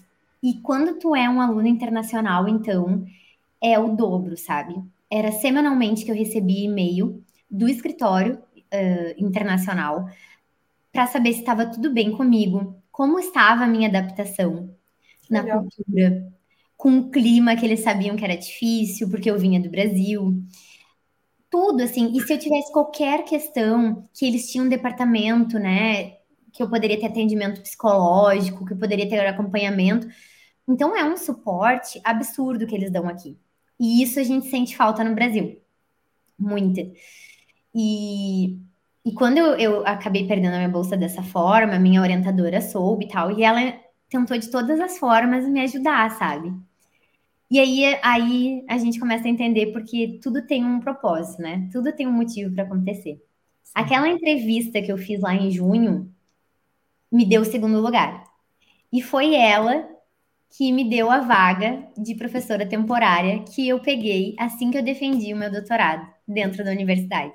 E 0.43 0.55
quando 0.55 0.99
tu 0.99 1.15
é 1.15 1.29
um 1.29 1.41
aluno 1.41 1.67
internacional, 1.67 2.49
então, 2.49 3.07
é 3.63 3.79
o 3.79 3.95
dobro, 3.95 4.37
sabe? 4.37 4.75
Era 5.11 5.33
semanalmente 5.33 6.05
que 6.05 6.11
eu 6.11 6.15
recebia 6.15 6.65
e-mail 6.65 7.23
do 7.51 7.69
escritório 7.69 8.35
uh, 8.37 9.25
internacional 9.25 10.09
para 10.93 11.07
saber 11.07 11.33
se 11.33 11.41
estava 11.41 11.67
tudo 11.67 11.93
bem 11.93 12.11
comigo, 12.13 12.75
como 12.91 13.19
estava 13.19 13.65
a 13.65 13.69
minha 13.69 13.89
adaptação 13.89 14.71
na 15.31 15.43
Legal. 15.43 15.63
cultura, 15.63 16.33
com 16.77 16.99
o 16.99 17.11
clima 17.11 17.57
que 17.57 17.65
eles 17.65 17.81
sabiam 17.81 18.17
que 18.17 18.25
era 18.25 18.37
difícil, 18.37 19.09
porque 19.09 19.31
eu 19.31 19.39
vinha 19.39 19.61
do 19.61 19.71
Brasil. 19.71 20.43
Tudo 21.57 21.83
assim, 21.83 22.13
e 22.15 22.21
se 22.21 22.35
eu 22.35 22.39
tivesse 22.39 22.71
qualquer 22.71 23.25
questão, 23.25 24.07
que 24.13 24.27
eles 24.27 24.53
tinham 24.53 24.67
um 24.67 24.69
departamento, 24.69 25.59
né, 25.59 26.19
que 26.53 26.63
eu 26.63 26.69
poderia 26.69 27.01
ter 27.01 27.07
atendimento 27.07 27.63
psicológico, 27.63 28.67
que 28.67 28.75
eu 28.75 28.77
poderia 28.77 29.09
ter 29.09 29.27
acompanhamento. 29.27 30.07
Então 30.69 30.95
é 30.95 31.03
um 31.03 31.17
suporte 31.17 31.99
absurdo 32.05 32.67
que 32.67 32.75
eles 32.75 32.91
dão 32.93 33.09
aqui. 33.09 33.39
E 33.81 34.03
isso 34.03 34.21
a 34.21 34.23
gente 34.23 34.49
sente 34.51 34.77
falta 34.77 35.03
no 35.03 35.15
Brasil. 35.15 35.59
Muita. 36.39 36.83
E, 37.75 38.59
e 39.03 39.13
quando 39.15 39.39
eu, 39.39 39.55
eu 39.55 39.87
acabei 39.87 40.27
perdendo 40.27 40.55
a 40.55 40.59
minha 40.59 40.69
bolsa 40.69 40.95
dessa 40.95 41.23
forma, 41.23 41.79
minha 41.79 42.03
orientadora 42.03 42.61
soube 42.61 43.07
e 43.07 43.09
tal, 43.09 43.33
e 43.33 43.43
ela 43.43 43.81
tentou 44.11 44.37
de 44.37 44.51
todas 44.51 44.79
as 44.79 44.99
formas 44.99 45.49
me 45.49 45.61
ajudar, 45.61 46.11
sabe? 46.19 46.53
E 47.51 47.61
aí, 47.61 47.99
aí 48.03 48.65
a 48.69 48.77
gente 48.77 48.99
começa 48.99 49.27
a 49.27 49.31
entender 49.31 49.73
porque 49.73 50.19
tudo 50.23 50.47
tem 50.47 50.65
um 50.65 50.81
propósito, 50.81 51.43
né? 51.43 51.69
Tudo 51.73 51.93
tem 51.93 52.07
um 52.07 52.13
motivo 52.13 52.53
para 52.53 52.65
acontecer. 52.65 53.23
Sim. 53.63 53.73
Aquela 53.75 54.09
entrevista 54.09 54.83
que 54.83 54.91
eu 54.91 54.99
fiz 54.99 55.21
lá 55.21 55.35
em 55.35 55.51
junho 55.51 56.13
me 57.11 57.25
deu 57.25 57.43
o 57.43 57.45
segundo 57.45 57.81
lugar. 57.81 58.25
E 58.93 59.01
foi 59.01 59.35
ela 59.35 59.89
que 60.57 60.73
me 60.73 60.89
deu 60.89 61.11
a 61.11 61.21
vaga 61.21 61.87
de 61.97 62.15
professora 62.15 62.67
temporária 62.67 63.43
que 63.43 63.69
eu 63.69 63.81
peguei 63.81 64.35
assim 64.39 64.71
que 64.71 64.79
eu 64.79 64.83
defendi 64.83 65.33
o 65.33 65.37
meu 65.37 65.51
doutorado 65.51 66.07
dentro 66.27 66.65
da 66.65 66.71
universidade. 66.71 67.35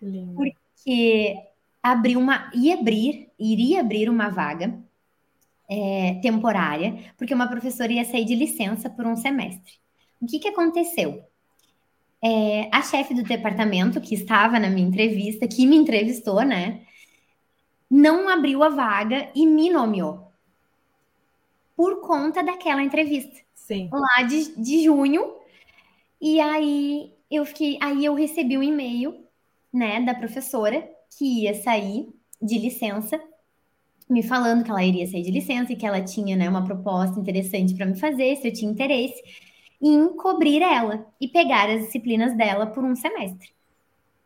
Lindo. 0.00 0.34
Porque 0.34 1.36
abriu 1.82 2.18
uma, 2.18 2.50
ia 2.54 2.74
abrir, 2.74 3.30
iria 3.38 3.80
abrir 3.80 4.08
uma 4.08 4.28
vaga 4.28 4.78
é, 5.68 6.18
temporária, 6.22 7.12
porque 7.16 7.34
uma 7.34 7.48
professora 7.48 7.92
ia 7.92 8.04
sair 8.04 8.24
de 8.24 8.34
licença 8.34 8.88
por 8.88 9.06
um 9.06 9.16
semestre. 9.16 9.74
O 10.20 10.26
que, 10.26 10.38
que 10.38 10.48
aconteceu? 10.48 11.24
É, 12.22 12.68
a 12.72 12.82
chefe 12.82 13.14
do 13.14 13.22
departamento, 13.22 14.00
que 14.00 14.14
estava 14.14 14.58
na 14.58 14.70
minha 14.70 14.86
entrevista, 14.86 15.46
que 15.46 15.66
me 15.66 15.76
entrevistou, 15.76 16.42
né, 16.42 16.82
não 17.90 18.28
abriu 18.28 18.62
a 18.62 18.68
vaga 18.68 19.30
e 19.34 19.46
me 19.46 19.70
nomeou 19.70 20.26
por 21.76 22.00
conta 22.00 22.42
daquela 22.42 22.82
entrevista. 22.82 23.36
Sim. 23.54 23.90
Lá 23.92 24.22
de, 24.22 24.60
de 24.60 24.84
junho. 24.84 25.34
E 26.20 26.40
aí 26.40 27.12
eu 27.30 27.44
fiquei, 27.44 27.78
aí 27.80 28.04
eu 28.04 28.14
recebi 28.14 28.56
um 28.56 28.62
e-mail, 28.62 29.24
né, 29.72 30.00
da 30.00 30.14
professora 30.14 30.88
que 31.16 31.42
ia 31.42 31.54
sair 31.62 32.08
de 32.40 32.58
licença, 32.58 33.20
me 34.08 34.22
falando 34.22 34.64
que 34.64 34.70
ela 34.70 34.84
iria 34.84 35.06
sair 35.06 35.22
de 35.22 35.30
licença 35.30 35.72
e 35.72 35.76
que 35.76 35.86
ela 35.86 36.00
tinha, 36.00 36.36
né, 36.36 36.48
uma 36.48 36.64
proposta 36.64 37.18
interessante 37.18 37.74
para 37.74 37.86
me 37.86 37.98
fazer, 37.98 38.36
se 38.36 38.48
eu 38.48 38.52
tinha 38.52 38.70
interesse 38.70 39.20
em 39.82 40.08
cobrir 40.16 40.62
ela 40.62 41.06
e 41.20 41.28
pegar 41.28 41.68
as 41.68 41.82
disciplinas 41.86 42.36
dela 42.36 42.66
por 42.66 42.84
um 42.84 42.94
semestre. 42.94 43.50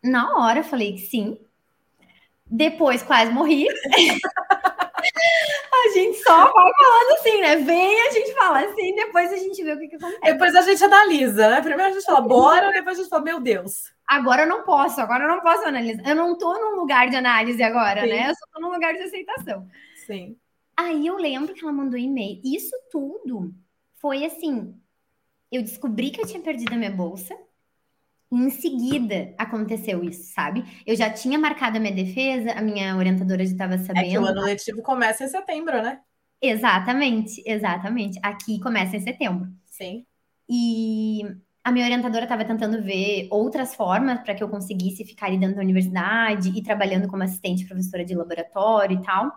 Na 0.03 0.37
hora 0.37 0.59
eu 0.59 0.63
falei 0.63 0.93
que 0.93 0.99
sim. 0.99 1.37
Depois 2.45 3.03
quase 3.03 3.31
morri. 3.31 3.65
A 5.73 5.93
gente 5.93 6.17
só 6.21 6.37
vai 6.37 6.51
falando 6.51 7.11
assim, 7.19 7.41
né? 7.41 7.55
Vem, 7.55 8.01
a 8.01 8.11
gente 8.11 8.33
fala 8.33 8.59
assim, 8.59 8.93
depois 8.93 9.31
a 9.31 9.37
gente 9.37 9.63
vê 9.63 9.73
o 9.73 9.79
que, 9.79 9.87
que 9.87 9.95
acontece. 9.95 10.19
Depois 10.21 10.55
a 10.55 10.61
gente 10.61 10.83
analisa, 10.83 11.49
né? 11.49 11.61
Primeiro 11.61 11.91
a 11.91 11.93
gente 11.93 12.05
fala, 12.05 12.21
bora, 12.21 12.71
depois 12.71 12.99
a 12.99 13.01
gente 13.01 13.09
fala, 13.09 13.23
meu 13.23 13.39
Deus. 13.39 13.91
Agora 14.05 14.43
eu 14.43 14.47
não 14.47 14.63
posso, 14.63 14.99
agora 14.99 15.23
eu 15.23 15.29
não 15.29 15.39
posso 15.39 15.65
analisar. 15.65 16.05
Eu 16.05 16.15
não 16.15 16.37
tô 16.37 16.53
num 16.59 16.75
lugar 16.75 17.09
de 17.09 17.15
análise 17.15 17.63
agora, 17.63 18.01
Sim. 18.01 18.09
né? 18.09 18.29
Eu 18.29 18.35
só 18.35 18.45
tô 18.53 18.59
num 18.59 18.71
lugar 18.71 18.93
de 18.93 19.03
aceitação. 19.03 19.65
Sim. 20.05 20.35
Aí 20.75 21.07
eu 21.07 21.15
lembro 21.15 21.53
que 21.53 21.63
ela 21.63 21.71
mandou 21.71 21.97
e-mail. 21.97 22.41
Isso 22.43 22.75
tudo 22.91 23.53
foi 23.93 24.25
assim. 24.25 24.75
Eu 25.49 25.61
descobri 25.61 26.11
que 26.11 26.19
eu 26.19 26.27
tinha 26.27 26.41
perdido 26.41 26.73
a 26.73 26.77
minha 26.77 26.91
bolsa. 26.91 27.37
Em 28.31 28.49
seguida 28.49 29.33
aconteceu 29.37 30.01
isso, 30.03 30.33
sabe? 30.33 30.63
Eu 30.85 30.95
já 30.95 31.09
tinha 31.09 31.37
marcado 31.37 31.77
a 31.77 31.79
minha 31.81 31.93
defesa, 31.93 32.53
a 32.53 32.61
minha 32.61 32.95
orientadora 32.95 33.45
já 33.45 33.51
estava 33.51 33.77
sabendo. 33.77 34.05
É 34.05 34.09
que 34.09 34.17
o 34.17 34.25
ano 34.25 34.41
letivo 34.41 34.81
começa 34.81 35.25
em 35.25 35.27
setembro, 35.27 35.81
né? 35.81 35.99
Exatamente, 36.41 37.43
exatamente. 37.45 38.17
Aqui 38.23 38.57
começa 38.59 38.95
em 38.95 39.01
setembro. 39.01 39.49
Sim. 39.65 40.05
E 40.49 41.23
a 41.63 41.71
minha 41.71 41.85
orientadora 41.85 42.23
estava 42.23 42.45
tentando 42.45 42.81
ver 42.81 43.27
outras 43.29 43.75
formas 43.75 44.21
para 44.21 44.33
que 44.33 44.41
eu 44.41 44.49
conseguisse 44.49 45.03
ficar 45.03 45.27
ali 45.27 45.37
dentro 45.37 45.57
da 45.57 45.61
universidade 45.61 46.49
e 46.57 46.63
trabalhando 46.63 47.09
como 47.09 47.23
assistente 47.23 47.65
professora 47.65 48.05
de 48.05 48.15
laboratório 48.15 48.97
e 48.97 49.03
tal. 49.03 49.29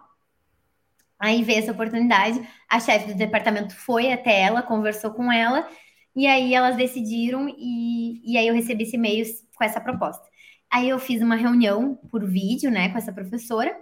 Aí 1.19 1.43
veio 1.43 1.59
essa 1.59 1.73
oportunidade, 1.73 2.41
a 2.69 2.79
chefe 2.79 3.13
do 3.13 3.19
departamento 3.19 3.75
foi 3.75 4.13
até 4.13 4.43
ela, 4.43 4.63
conversou 4.63 5.11
com 5.13 5.33
ela 5.33 5.69
e 6.17 6.27
aí 6.27 6.55
elas 6.55 6.77
decidiram 6.77 7.49
e, 7.49 8.21
e 8.25 8.39
aí 8.39 8.47
eu 8.47 8.55
recebi 8.55 8.85
esse 8.85 8.97
e-mail 8.97 9.25
com 9.57 9.65
essa 9.65 9.81
proposta. 9.81 10.29
Aí 10.73 10.89
eu 10.89 10.99
fiz 10.99 11.23
uma 11.23 11.37
reunião 11.37 11.97
por 12.11 12.25
vídeo, 12.25 12.71
né, 12.71 12.89
com 12.91 12.99
essa 12.99 13.13
professora, 13.13 13.77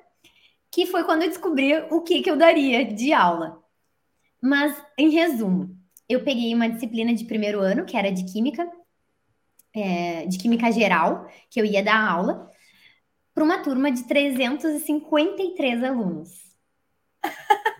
que 0.70 0.86
foi 0.86 1.04
quando 1.04 1.22
eu 1.22 1.28
descobri 1.28 1.74
o 1.90 2.02
que, 2.02 2.22
que 2.22 2.30
eu 2.30 2.36
daria 2.36 2.84
de 2.84 3.12
aula. 3.12 3.62
Mas, 4.42 4.76
em 4.98 5.10
resumo, 5.10 5.76
eu 6.08 6.24
peguei 6.24 6.54
uma 6.54 6.68
disciplina 6.68 7.14
de 7.14 7.24
primeiro 7.24 7.60
ano, 7.60 7.84
que 7.86 7.96
era 7.96 8.10
de 8.10 8.24
química, 8.30 8.70
é, 9.74 10.26
de 10.26 10.38
química 10.38 10.70
geral, 10.72 11.28
que 11.50 11.60
eu 11.60 11.64
ia 11.64 11.82
dar 11.82 12.00
aula. 12.10 12.50
para 13.34 13.44
uma 13.44 13.62
turma 13.62 13.90
de 13.92 14.04
353 14.06 15.84
alunos. 15.84 16.30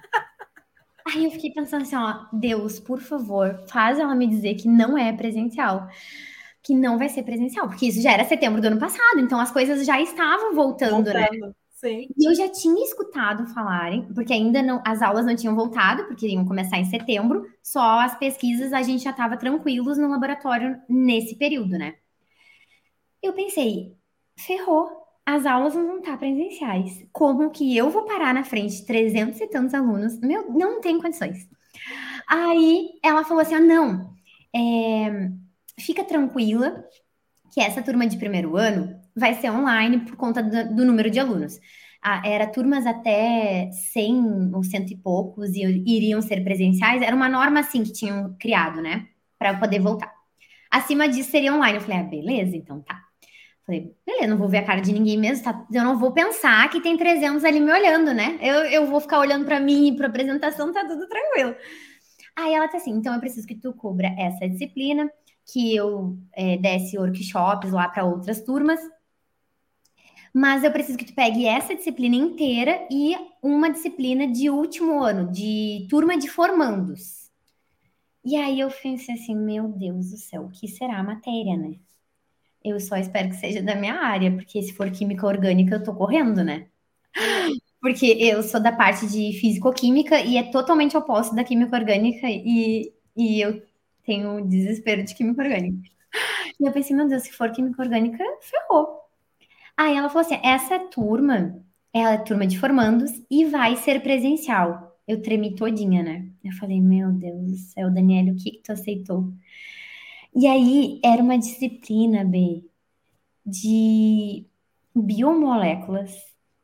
Aí 1.15 1.25
eu 1.25 1.31
fiquei 1.31 1.53
pensando 1.53 1.83
assim, 1.83 1.97
ó, 1.97 2.27
Deus, 2.33 2.81
por 2.81 3.01
favor, 3.01 3.65
faz 3.69 3.99
ela 3.99 4.15
me 4.15 4.27
dizer 4.27 4.55
que 4.55 4.69
não 4.69 4.97
é 4.97 5.13
presencial, 5.13 5.89
que 6.63 6.75
não 6.75 6.99
vai 6.99 7.09
ser 7.09 7.23
presencial, 7.23 7.69
porque 7.69 7.87
isso 7.87 8.01
já 8.01 8.13
era 8.13 8.25
setembro 8.25 8.61
do 8.61 8.67
ano 8.67 8.79
passado, 8.79 9.19
então 9.19 9.39
as 9.39 9.51
coisas 9.51 9.85
já 9.85 10.01
estavam 10.01 10.55
voltando, 10.55 11.13
né? 11.13 11.27
voltando. 11.29 11.47
né? 11.49 11.53
Sim. 11.71 12.07
E 12.17 12.29
eu 12.29 12.35
já 12.35 12.49
tinha 12.49 12.85
escutado 12.85 13.45
falarem, 13.53 14.07
porque 14.15 14.33
ainda 14.33 14.63
não, 14.63 14.81
as 14.87 15.03
aulas 15.03 15.27
não 15.27 15.35
tinham 15.35 15.57
voltado, 15.57 16.05
porque 16.07 16.29
iam 16.29 16.47
começar 16.47 16.79
em 16.79 16.85
setembro, 16.85 17.45
só 17.61 18.01
as 18.01 18.17
pesquisas 18.17 18.73
a 18.73 18.83
gente 18.83 19.03
já 19.03 19.11
estava 19.11 19.37
tranquilos 19.37 19.99
no 19.99 20.09
laboratório 20.09 20.81
nesse 20.89 21.37
período, 21.37 21.77
né? 21.77 21.97
Eu 23.23 23.33
pensei, 23.33 23.97
ferrou, 24.37 25.02
as 25.27 25.47
aulas 25.47 25.75
não 25.75 25.87
vão 25.87 25.99
estar 25.99 26.17
presenciais. 26.19 27.05
Como 27.13 27.51
que 27.51 27.77
eu 27.77 27.91
vou 27.91 28.05
parar 28.05 28.35
na 28.35 28.45
frente 28.45 28.77
de 28.77 28.87
300 28.87 29.41
e 29.41 29.47
tantos 29.49 29.75
alunos? 29.75 30.19
Meu, 30.21 30.51
não 30.53 30.81
tem 30.81 31.01
condições. 31.01 31.49
Aí 32.29 32.91
ela 33.03 33.25
falou 33.25 33.43
assim: 33.43 33.55
ah, 33.55 33.61
não, 33.61 34.15
é, 34.55 35.31
fica 35.81 36.05
tranquila 36.05 36.85
que 37.53 37.61
essa 37.61 37.83
turma 37.83 38.07
de 38.07 38.17
primeiro 38.17 38.57
ano 38.57 39.01
vai 39.17 39.35
ser 39.35 39.51
online 39.51 40.01
por 40.01 40.17
conta 40.17 40.43
do, 40.43 40.75
do 40.77 40.85
número 40.85 41.11
de 41.11 41.21
alunos. 41.21 41.59
Ah, 42.03 42.23
era 42.25 42.47
turmas 42.49 42.87
até 42.87 43.71
100 43.93 44.55
ou 44.55 44.65
cento 44.65 44.93
e 44.93 44.97
poucos 44.97 45.51
e 45.55 45.63
iriam 45.87 46.21
ser 46.21 46.43
presenciais. 46.43 47.03
Era 47.03 47.15
uma 47.15 47.29
norma 47.29 47.61
assim 47.61 47.85
que 47.85 47.93
tinham 47.93 48.35
criado, 48.41 48.83
né? 48.83 49.09
Para 49.39 49.59
poder 49.59 49.81
voltar. 49.81 50.13
Acima 50.71 51.09
disso 51.09 51.31
seria 51.31 51.55
online. 51.55 51.79
Eu 51.79 51.83
falei, 51.83 51.99
ah, 51.99 52.03
beleza, 52.03 52.57
então 52.57 52.81
tá. 52.83 53.12
Falei, 53.73 53.97
beleza, 54.05 54.27
não 54.27 54.37
vou 54.37 54.49
ver 54.49 54.59
a 54.59 54.65
cara 54.67 54.81
de 54.83 54.93
ninguém 54.93 55.19
mesmo, 55.19 55.45
tá? 55.45 55.67
eu 55.73 55.83
não 55.83 55.99
vou 55.99 56.13
pensar 56.13 56.69
que 56.69 56.81
tem 56.81 56.97
300 56.97 57.43
ali 57.43 57.59
me 57.59 57.73
olhando, 57.73 58.13
né? 58.13 58.39
Eu, 58.43 58.65
eu 58.67 58.87
vou 58.87 59.01
ficar 59.01 59.19
olhando 59.19 59.47
para 59.47 59.59
mim 59.59 59.89
e 59.89 59.97
para 59.97 60.09
apresentação, 60.09 60.73
tá 60.73 60.87
tudo 60.87 61.09
tranquilo. 61.09 61.57
Aí 62.37 62.53
ela 62.53 62.69
tá 62.69 62.77
assim, 62.77 62.91
então 62.91 63.15
eu 63.15 63.21
preciso 63.21 63.47
que 63.47 63.55
tu 63.55 63.73
cubra 63.73 64.09
essa 64.19 64.47
disciplina, 64.47 65.11
que 65.51 65.75
eu 65.75 66.19
é, 66.35 66.59
desse 66.59 66.99
workshops 66.99 67.73
lá 67.73 67.89
para 67.89 68.05
outras 68.05 68.43
turmas, 68.43 68.79
mas 70.35 70.65
eu 70.65 70.73
preciso 70.73 70.99
que 70.99 71.07
tu 71.07 71.15
pegue 71.15 71.47
essa 71.47 71.75
disciplina 71.75 72.17
inteira 72.17 72.87
e 72.91 73.15
uma 73.43 73.71
disciplina 73.71 74.27
de 74.27 74.51
último 74.51 75.03
ano, 75.03 75.31
de 75.33 75.87
turma 75.89 76.19
de 76.19 76.29
formandos. 76.29 77.31
E 78.25 78.37
aí 78.37 78.61
eu 78.61 78.71
pensei 78.71 79.15
assim, 79.15 79.35
meu 79.35 79.69
Deus 79.69 80.11
do 80.11 80.17
céu, 80.19 80.45
o 80.45 80.51
que 80.51 80.69
será 80.69 80.99
a 80.99 81.03
matéria, 81.03 81.57
né? 81.57 81.77
Eu 82.65 82.79
só 82.81 82.97
espero 82.97 83.29
que 83.29 83.37
seja 83.37 83.63
da 83.63 83.75
minha 83.75 83.95
área, 83.95 84.31
porque 84.33 84.63
se 84.63 84.73
for 84.75 84.91
química 84.91 85.27
orgânica, 85.27 85.77
eu 85.77 85.83
tô 85.83 85.95
correndo, 85.95 86.45
né? 86.45 86.69
Porque 87.81 88.07
eu 88.07 88.43
sou 88.45 88.63
da 88.63 88.71
parte 88.71 89.09
de 89.09 89.33
físico-química 89.41 90.21
e 90.21 90.37
é 90.37 90.45
totalmente 90.53 90.97
oposto 90.97 91.35
da 91.35 91.43
química 91.43 91.77
orgânica 91.77 92.29
e, 92.31 92.93
e 93.17 93.41
eu 93.41 93.61
tenho 94.05 94.47
desespero 94.47 95.03
de 95.05 95.15
química 95.15 95.43
orgânica. 95.43 95.89
E 96.61 96.65
eu 96.65 96.73
pensei, 96.73 96.95
meu 96.95 97.09
Deus, 97.09 97.25
se 97.25 97.33
for 97.33 97.51
química 97.51 97.83
orgânica, 97.83 98.25
ferrou. 98.41 99.01
Aí 99.77 99.97
ela 99.97 100.09
falou 100.09 100.27
assim: 100.27 100.41
essa 100.45 100.79
turma 100.79 101.61
é 101.93 102.05
a 102.05 102.19
turma 102.19 102.47
de 102.47 102.59
formandos 102.59 103.11
e 103.31 103.45
vai 103.47 103.77
ser 103.77 104.03
presencial. 104.03 104.97
Eu 105.07 105.21
tremi 105.23 105.55
todinha, 105.55 106.03
né? 106.03 106.29
Eu 106.45 106.53
falei, 106.53 106.81
meu 106.81 107.11
Deus 107.13 107.43
do 107.51 107.57
céu, 107.57 107.91
Daniela, 107.93 108.31
o 108.33 108.37
que, 108.37 108.53
que 108.53 108.63
tu 108.63 108.73
aceitou? 108.73 109.33
E 110.35 110.47
aí 110.47 111.01
era 111.05 111.23
uma 111.23 111.39
disciplina, 111.39 112.25
B, 112.25 112.65
de 113.45 114.47
biomoléculas. 114.95 116.11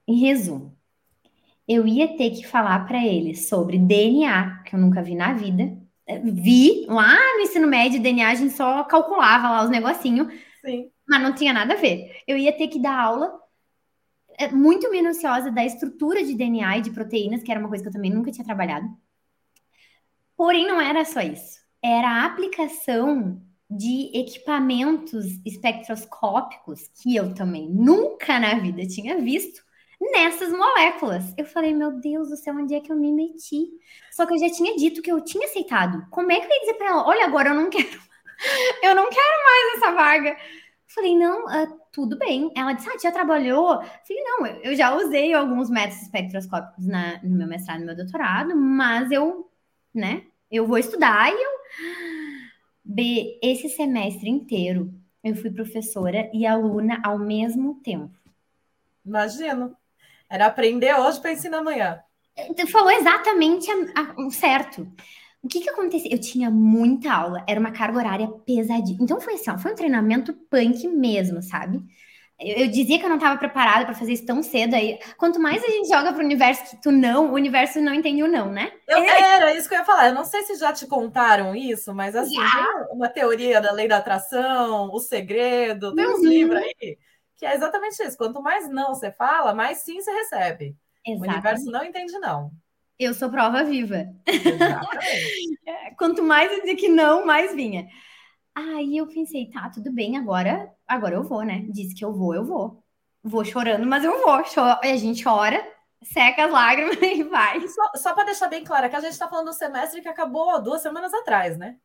Em 0.06 0.20
resumo, 0.20 0.76
eu 1.66 1.86
ia 1.86 2.16
ter 2.16 2.30
que 2.30 2.46
falar 2.46 2.86
para 2.86 3.04
eles 3.06 3.46
sobre 3.48 3.78
DNA, 3.78 4.62
que 4.64 4.74
eu 4.74 4.80
nunca 4.80 5.02
vi 5.02 5.14
na 5.14 5.34
vida. 5.34 5.76
Vi 6.24 6.86
lá 6.88 7.14
no 7.36 7.42
ensino 7.42 7.68
médio, 7.68 8.00
DNA 8.00 8.30
a 8.30 8.34
gente 8.34 8.54
só 8.54 8.84
calculava 8.84 9.50
lá 9.50 9.64
os 9.64 9.70
negocinhos, 9.70 10.28
mas 11.06 11.22
não 11.22 11.34
tinha 11.34 11.52
nada 11.52 11.74
a 11.74 11.76
ver. 11.76 12.22
Eu 12.26 12.38
ia 12.38 12.56
ter 12.56 12.68
que 12.68 12.80
dar 12.80 12.98
aula 12.98 13.38
é, 14.38 14.48
muito 14.48 14.90
minuciosa 14.90 15.50
da 15.50 15.64
estrutura 15.64 16.24
de 16.24 16.34
DNA 16.34 16.78
e 16.78 16.82
de 16.82 16.90
proteínas, 16.90 17.42
que 17.42 17.50
era 17.50 17.60
uma 17.60 17.68
coisa 17.68 17.82
que 17.84 17.88
eu 17.88 17.92
também 17.92 18.10
nunca 18.10 18.32
tinha 18.32 18.44
trabalhado. 18.44 18.88
Porém, 20.36 20.66
não 20.66 20.80
era 20.80 21.04
só 21.04 21.20
isso. 21.20 21.58
Era 21.82 22.08
a 22.08 22.24
aplicação 22.24 23.42
de 23.70 24.10
equipamentos 24.14 25.26
espectroscópicos 25.44 26.88
que 27.02 27.14
eu 27.14 27.34
também 27.34 27.68
nunca 27.68 28.38
na 28.38 28.54
vida 28.54 28.86
tinha 28.86 29.18
visto 29.18 29.62
nessas 30.00 30.50
moléculas. 30.50 31.34
Eu 31.36 31.44
falei, 31.44 31.74
meu 31.74 31.92
Deus 31.92 32.30
do 32.30 32.36
céu, 32.36 32.54
onde 32.54 32.74
é 32.74 32.80
que 32.80 32.90
eu 32.90 32.96
me 32.96 33.12
meti? 33.12 33.68
Só 34.10 34.24
que 34.24 34.32
eu 34.32 34.38
já 34.38 34.50
tinha 34.50 34.76
dito 34.76 35.02
que 35.02 35.10
eu 35.10 35.20
tinha 35.20 35.46
aceitado. 35.46 36.06
Como 36.10 36.32
é 36.32 36.40
que 36.40 36.46
eu 36.46 36.50
ia 36.50 36.60
dizer 36.60 36.74
para 36.74 36.88
ela, 36.88 37.06
olha, 37.06 37.24
agora 37.24 37.50
eu 37.50 37.54
não 37.54 37.68
quero, 37.68 37.88
eu 38.82 38.94
não 38.94 39.10
quero 39.10 39.44
mais 39.44 39.76
essa 39.76 39.92
vaga. 39.92 40.30
Eu 40.30 40.36
falei, 40.94 41.16
não, 41.16 41.44
uh, 41.44 41.80
tudo 41.92 42.18
bem. 42.18 42.50
Ela 42.56 42.72
disse, 42.72 42.88
ah, 42.88 42.98
já 42.98 43.12
trabalhou? 43.12 43.74
Eu 43.74 43.80
falei, 44.06 44.22
não, 44.22 44.46
eu 44.46 44.74
já 44.74 44.96
usei 44.96 45.34
alguns 45.34 45.68
métodos 45.68 46.02
espectroscópicos 46.02 46.86
na, 46.86 47.22
no 47.22 47.36
meu 47.36 47.46
mestrado, 47.46 47.80
no 47.80 47.86
meu 47.86 47.96
doutorado, 47.96 48.56
mas 48.56 49.10
eu, 49.10 49.50
né, 49.94 50.22
eu 50.50 50.66
vou 50.66 50.78
estudar 50.78 51.30
e 51.30 51.34
eu 51.34 51.58
B, 52.90 53.38
esse 53.42 53.68
semestre 53.68 54.30
inteiro 54.30 54.90
eu 55.22 55.36
fui 55.36 55.50
professora 55.50 56.30
e 56.32 56.46
aluna 56.46 56.98
ao 57.04 57.18
mesmo 57.18 57.74
tempo. 57.84 58.16
Imagino. 59.04 59.76
Era 60.30 60.46
aprender 60.46 60.94
hoje 60.98 61.20
para 61.20 61.32
ensinar 61.32 61.58
amanhã. 61.58 62.00
Tu 62.56 62.66
falou 62.66 62.90
exatamente 62.90 63.68
o 64.16 64.30
certo. 64.30 64.90
O 65.42 65.48
que 65.48 65.60
que 65.60 65.68
aconteceu? 65.68 66.10
Eu 66.10 66.18
tinha 66.18 66.50
muita 66.50 67.12
aula, 67.12 67.44
era 67.46 67.60
uma 67.60 67.72
carga 67.72 67.98
horária 67.98 68.28
pesadinha. 68.28 68.98
Então 69.00 69.20
foi 69.20 69.34
assim, 69.34 69.50
ó, 69.50 69.58
foi 69.58 69.72
um 69.72 69.76
treinamento 69.76 70.32
punk 70.32 70.88
mesmo, 70.88 71.42
sabe? 71.42 71.82
Eu, 72.40 72.64
eu 72.64 72.68
dizia 72.68 72.98
que 72.98 73.04
eu 73.04 73.08
não 73.08 73.16
estava 73.16 73.38
preparada 73.38 73.84
para 73.84 73.94
fazer 73.94 74.12
isso 74.12 74.24
tão 74.24 74.42
cedo 74.42 74.74
aí. 74.74 74.98
Quanto 75.16 75.40
mais 75.40 75.62
a 75.62 75.66
gente 75.66 75.88
joga 75.88 76.12
para 76.12 76.22
o 76.22 76.24
universo 76.24 76.70
que 76.70 76.82
tu 76.82 76.92
não, 76.92 77.30
o 77.30 77.34
universo 77.34 77.80
não 77.80 77.92
entende 77.92 78.22
o 78.22 78.28
não, 78.28 78.50
né? 78.50 78.72
Eu, 78.86 78.98
era 78.98 79.54
isso 79.54 79.68
que 79.68 79.74
eu 79.74 79.78
ia 79.78 79.84
falar. 79.84 80.08
Eu 80.08 80.14
não 80.14 80.24
sei 80.24 80.42
se 80.42 80.54
já 80.56 80.72
te 80.72 80.86
contaram 80.86 81.54
isso, 81.54 81.92
mas 81.94 82.14
assim, 82.14 82.36
tem 82.36 82.86
uma 82.92 83.08
teoria 83.08 83.60
da 83.60 83.72
lei 83.72 83.88
da 83.88 83.96
atração, 83.96 84.88
o 84.92 85.00
segredo, 85.00 85.94
tem 85.94 86.06
uns 86.06 86.20
uhum. 86.20 86.28
livros 86.28 86.62
aí 86.62 86.96
que 87.38 87.46
é 87.46 87.54
exatamente 87.54 88.02
isso. 88.02 88.18
Quanto 88.18 88.42
mais 88.42 88.68
não 88.68 88.94
você 88.94 89.12
fala, 89.12 89.54
mais 89.54 89.78
sim 89.78 90.00
você 90.00 90.10
recebe. 90.10 90.76
Exatamente. 91.06 91.20
O 91.20 91.32
universo 91.32 91.70
não 91.70 91.84
entende 91.84 92.18
não. 92.18 92.50
Eu 92.98 93.14
sou 93.14 93.30
prova 93.30 93.62
viva. 93.62 94.06
Exatamente. 94.26 95.60
Quanto 95.96 96.22
mais 96.22 96.50
eu 96.50 96.60
dizia 96.60 96.76
que 96.76 96.88
não, 96.88 97.24
mais 97.24 97.54
vinha. 97.54 97.86
Aí 98.58 98.96
eu 98.96 99.06
pensei, 99.06 99.48
tá, 99.48 99.70
tudo 99.70 99.92
bem, 99.92 100.16
agora, 100.16 100.74
agora 100.84 101.14
eu 101.14 101.22
vou, 101.22 101.44
né? 101.44 101.64
Disse 101.68 101.94
que 101.94 102.04
eu 102.04 102.12
vou, 102.12 102.34
eu 102.34 102.44
vou. 102.44 102.82
Vou 103.22 103.44
chorando, 103.44 103.86
mas 103.86 104.02
eu 104.02 104.20
vou. 104.20 104.44
Choro, 104.44 104.80
a 104.82 104.96
gente 104.96 105.22
chora, 105.22 105.64
seca 106.02 106.46
as 106.46 106.50
lágrimas 106.50 106.98
e 107.00 107.22
vai. 107.22 107.60
Só, 107.68 107.82
só 107.94 108.14
para 108.14 108.24
deixar 108.24 108.48
bem 108.48 108.64
claro, 108.64 108.86
é 108.86 108.88
que 108.88 108.96
a 108.96 109.00
gente 109.00 109.12
está 109.12 109.28
falando 109.28 109.46
do 109.46 109.52
semestre 109.52 110.02
que 110.02 110.08
acabou 110.08 110.60
duas 110.60 110.82
semanas 110.82 111.14
atrás, 111.14 111.56
né? 111.56 111.76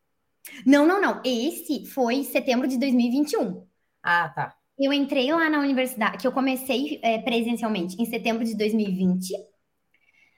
Não, 0.66 0.84
não, 0.84 1.00
não. 1.00 1.22
Esse 1.24 1.86
foi 1.86 2.24
setembro 2.24 2.66
de 2.66 2.76
2021. 2.76 3.64
Ah, 4.02 4.28
tá. 4.30 4.56
Eu 4.76 4.92
entrei 4.92 5.32
lá 5.32 5.48
na 5.48 5.60
universidade, 5.60 6.18
que 6.18 6.26
eu 6.26 6.32
comecei 6.32 6.98
é, 7.04 7.20
presencialmente 7.20 7.94
em 8.02 8.04
setembro 8.04 8.44
de 8.44 8.56
2020. 8.56 9.32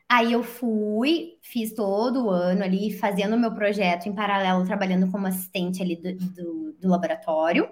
Aí 0.09 0.33
eu 0.33 0.43
fui, 0.45 1.39
fiz 1.43 1.75
todo 1.75 2.27
o 2.27 2.31
ano 2.31 2.63
ali, 2.63 2.93
fazendo 2.93 3.35
o 3.35 3.39
meu 3.39 3.53
projeto 3.53 4.09
em 4.09 4.15
paralelo, 4.15 4.65
trabalhando 4.65 5.11
como 5.11 5.27
assistente 5.27 5.83
ali 5.83 5.97
do, 5.97 6.15
do, 6.15 6.73
do 6.81 6.89
laboratório. 6.89 7.69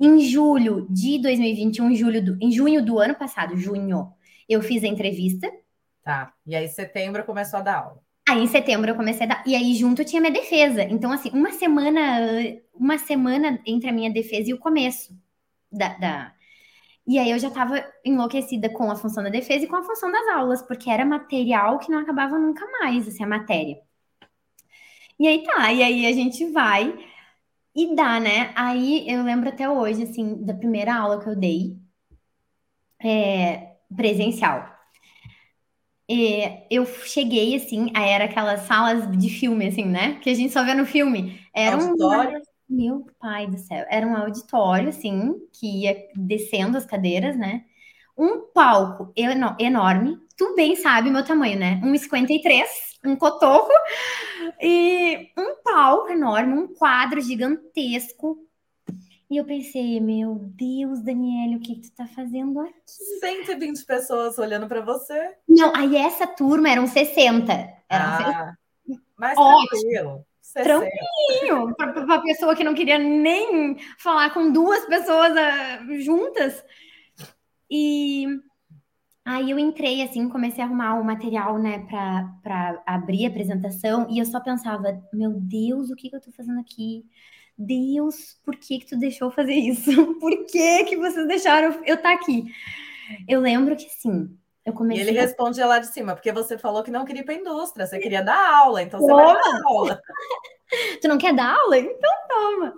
Em 0.00 0.20
julho 0.20 0.86
de 0.90 1.20
2021, 1.20 1.94
julho 1.94 2.24
do, 2.24 2.38
em 2.40 2.50
junho 2.50 2.84
do 2.84 2.98
ano 2.98 3.14
passado, 3.14 3.56
junho, 3.56 4.10
eu 4.48 4.62
fiz 4.62 4.84
a 4.84 4.86
entrevista. 4.86 5.50
Tá. 6.02 6.32
E 6.46 6.54
aí, 6.54 6.64
em 6.64 6.68
setembro, 6.68 7.24
começou 7.24 7.58
a 7.58 7.62
dar 7.62 7.76
aula. 7.76 8.00
Aí, 8.28 8.42
em 8.42 8.46
setembro, 8.46 8.90
eu 8.90 8.96
comecei 8.96 9.26
a 9.26 9.28
dar. 9.28 9.44
E 9.46 9.54
aí, 9.54 9.74
junto, 9.74 10.04
tinha 10.04 10.20
minha 10.20 10.32
defesa. 10.32 10.82
Então, 10.82 11.12
assim, 11.12 11.30
uma 11.30 11.52
semana, 11.52 12.00
uma 12.74 12.98
semana 12.98 13.60
entre 13.66 13.88
a 13.90 13.92
minha 13.92 14.10
defesa 14.10 14.50
e 14.50 14.54
o 14.54 14.58
começo 14.58 15.14
da, 15.70 15.88
da, 15.98 16.32
e 17.06 17.18
aí 17.18 17.30
eu 17.30 17.38
já 17.38 17.48
estava 17.48 17.84
enlouquecida 18.04 18.68
com 18.68 18.90
a 18.90 18.96
função 18.96 19.22
da 19.22 19.30
defesa 19.30 19.64
e 19.64 19.68
com 19.68 19.76
a 19.76 19.82
função 19.82 20.10
das 20.10 20.26
aulas, 20.28 20.62
porque 20.62 20.90
era 20.90 21.04
material 21.04 21.78
que 21.78 21.90
não 21.90 21.98
acabava 21.98 22.38
nunca 22.38 22.66
mais, 22.80 23.06
assim, 23.06 23.22
a 23.22 23.28
matéria. 23.28 23.80
E 25.18 25.26
aí 25.26 25.42
tá, 25.44 25.72
e 25.72 25.82
aí 25.82 26.06
a 26.06 26.12
gente 26.12 26.50
vai 26.50 26.94
e 27.74 27.94
dá, 27.94 28.18
né? 28.18 28.52
Aí 28.56 29.08
eu 29.08 29.22
lembro 29.22 29.48
até 29.48 29.68
hoje, 29.68 30.02
assim, 30.02 30.44
da 30.44 30.54
primeira 30.54 30.94
aula 30.94 31.22
que 31.22 31.28
eu 31.28 31.36
dei, 31.36 31.76
é, 33.02 33.76
presencial. 33.94 34.74
E 36.08 36.66
eu 36.70 36.86
cheguei, 36.86 37.56
assim, 37.56 37.90
aí 37.94 38.10
era 38.10 38.24
aquelas 38.26 38.62
salas 38.62 39.10
de 39.18 39.28
filme, 39.28 39.66
assim, 39.66 39.84
né? 39.84 40.18
Que 40.20 40.30
a 40.30 40.34
gente 40.34 40.52
só 40.52 40.64
vê 40.64 40.72
no 40.74 40.86
filme. 40.86 41.40
Era 41.54 41.76
Auditório. 41.76 42.40
Meu 42.68 43.06
pai 43.18 43.46
do 43.46 43.58
céu. 43.58 43.84
Era 43.88 44.06
um 44.06 44.16
auditório, 44.16 44.88
assim, 44.88 45.34
que 45.52 45.84
ia 45.84 46.08
descendo 46.14 46.76
as 46.76 46.86
cadeiras, 46.86 47.36
né? 47.36 47.64
um 48.16 48.40
palco 48.52 49.12
enorme, 49.14 50.18
tu 50.36 50.54
bem 50.54 50.74
sabe 50.74 51.10
meu 51.10 51.24
tamanho, 51.24 51.58
né? 51.58 51.80
1,53, 51.84 52.64
um 53.04 53.14
cotoco, 53.14 53.70
e 54.60 55.30
um 55.36 55.62
palco 55.62 56.10
enorme, 56.10 56.54
um 56.54 56.74
quadro 56.74 57.20
gigantesco. 57.20 58.38
E 59.28 59.36
eu 59.36 59.44
pensei, 59.44 60.00
meu 60.00 60.36
Deus, 60.40 61.02
Daniela, 61.02 61.56
o 61.56 61.60
que, 61.60 61.74
que 61.74 61.90
tu 61.90 61.96
tá 61.96 62.06
fazendo 62.06 62.60
aqui? 62.60 62.72
120 63.20 63.84
pessoas 63.84 64.38
olhando 64.38 64.68
para 64.68 64.80
você. 64.80 65.34
Não, 65.48 65.74
aí 65.74 65.96
essa 65.96 66.26
turma 66.26 66.70
eram 66.70 66.86
60. 66.86 67.52
Eram 67.88 68.06
ah, 68.06 68.56
60. 68.86 69.02
mais 69.18 69.36
Ótimo. 69.36 69.68
tranquilo. 69.68 70.26
Tranquilinho, 70.62 71.74
para 71.76 72.14
a 72.14 72.22
pessoa 72.22 72.54
que 72.54 72.64
não 72.64 72.74
queria 72.74 72.98
nem 72.98 73.76
falar 73.98 74.30
com 74.32 74.50
duas 74.50 74.84
pessoas 74.86 75.32
uh, 75.32 76.00
juntas. 76.00 76.64
E 77.70 78.26
aí 79.24 79.50
eu 79.50 79.58
entrei 79.58 80.02
assim, 80.02 80.28
comecei 80.28 80.62
a 80.62 80.66
arrumar 80.66 81.00
o 81.00 81.04
material, 81.04 81.58
né, 81.58 81.86
para 81.88 82.82
abrir 82.86 83.26
a 83.26 83.28
apresentação, 83.28 84.06
e 84.08 84.18
eu 84.18 84.24
só 84.24 84.40
pensava, 84.40 85.02
meu 85.12 85.32
Deus, 85.32 85.90
o 85.90 85.96
que, 85.96 86.08
que 86.08 86.16
eu 86.16 86.20
tô 86.20 86.30
fazendo 86.32 86.60
aqui? 86.60 87.04
Deus, 87.58 88.38
por 88.44 88.56
que 88.56 88.78
que 88.78 88.86
tu 88.86 88.98
deixou 88.98 89.30
fazer 89.30 89.54
isso? 89.54 89.90
Por 90.20 90.44
que 90.46 90.84
que 90.84 90.96
vocês 90.96 91.26
deixaram 91.26 91.72
eu 91.86 91.94
estar 91.94 92.02
tá 92.02 92.12
aqui? 92.12 92.44
Eu 93.26 93.40
lembro 93.40 93.74
que 93.74 93.88
sim, 93.88 94.36
eu 94.66 94.72
comecei. 94.72 95.04
E 95.04 95.08
ele 95.08 95.18
respondia 95.18 95.64
lá 95.64 95.78
de 95.78 95.86
cima, 95.86 96.14
porque 96.14 96.32
você 96.32 96.58
falou 96.58 96.82
que 96.82 96.90
não 96.90 97.04
queria 97.04 97.22
ir 97.22 97.24
para 97.24 97.34
a 97.34 97.38
indústria, 97.38 97.86
você 97.86 98.00
queria 98.00 98.20
dar 98.20 98.58
aula, 98.58 98.82
então 98.82 98.98
você 98.98 99.12
vai 99.12 99.34
dar 99.34 99.62
aula. 99.64 100.02
tu 101.00 101.06
não 101.06 101.16
quer 101.16 101.32
dar 101.32 101.56
aula? 101.56 101.78
Então 101.78 102.10
toma. 102.28 102.74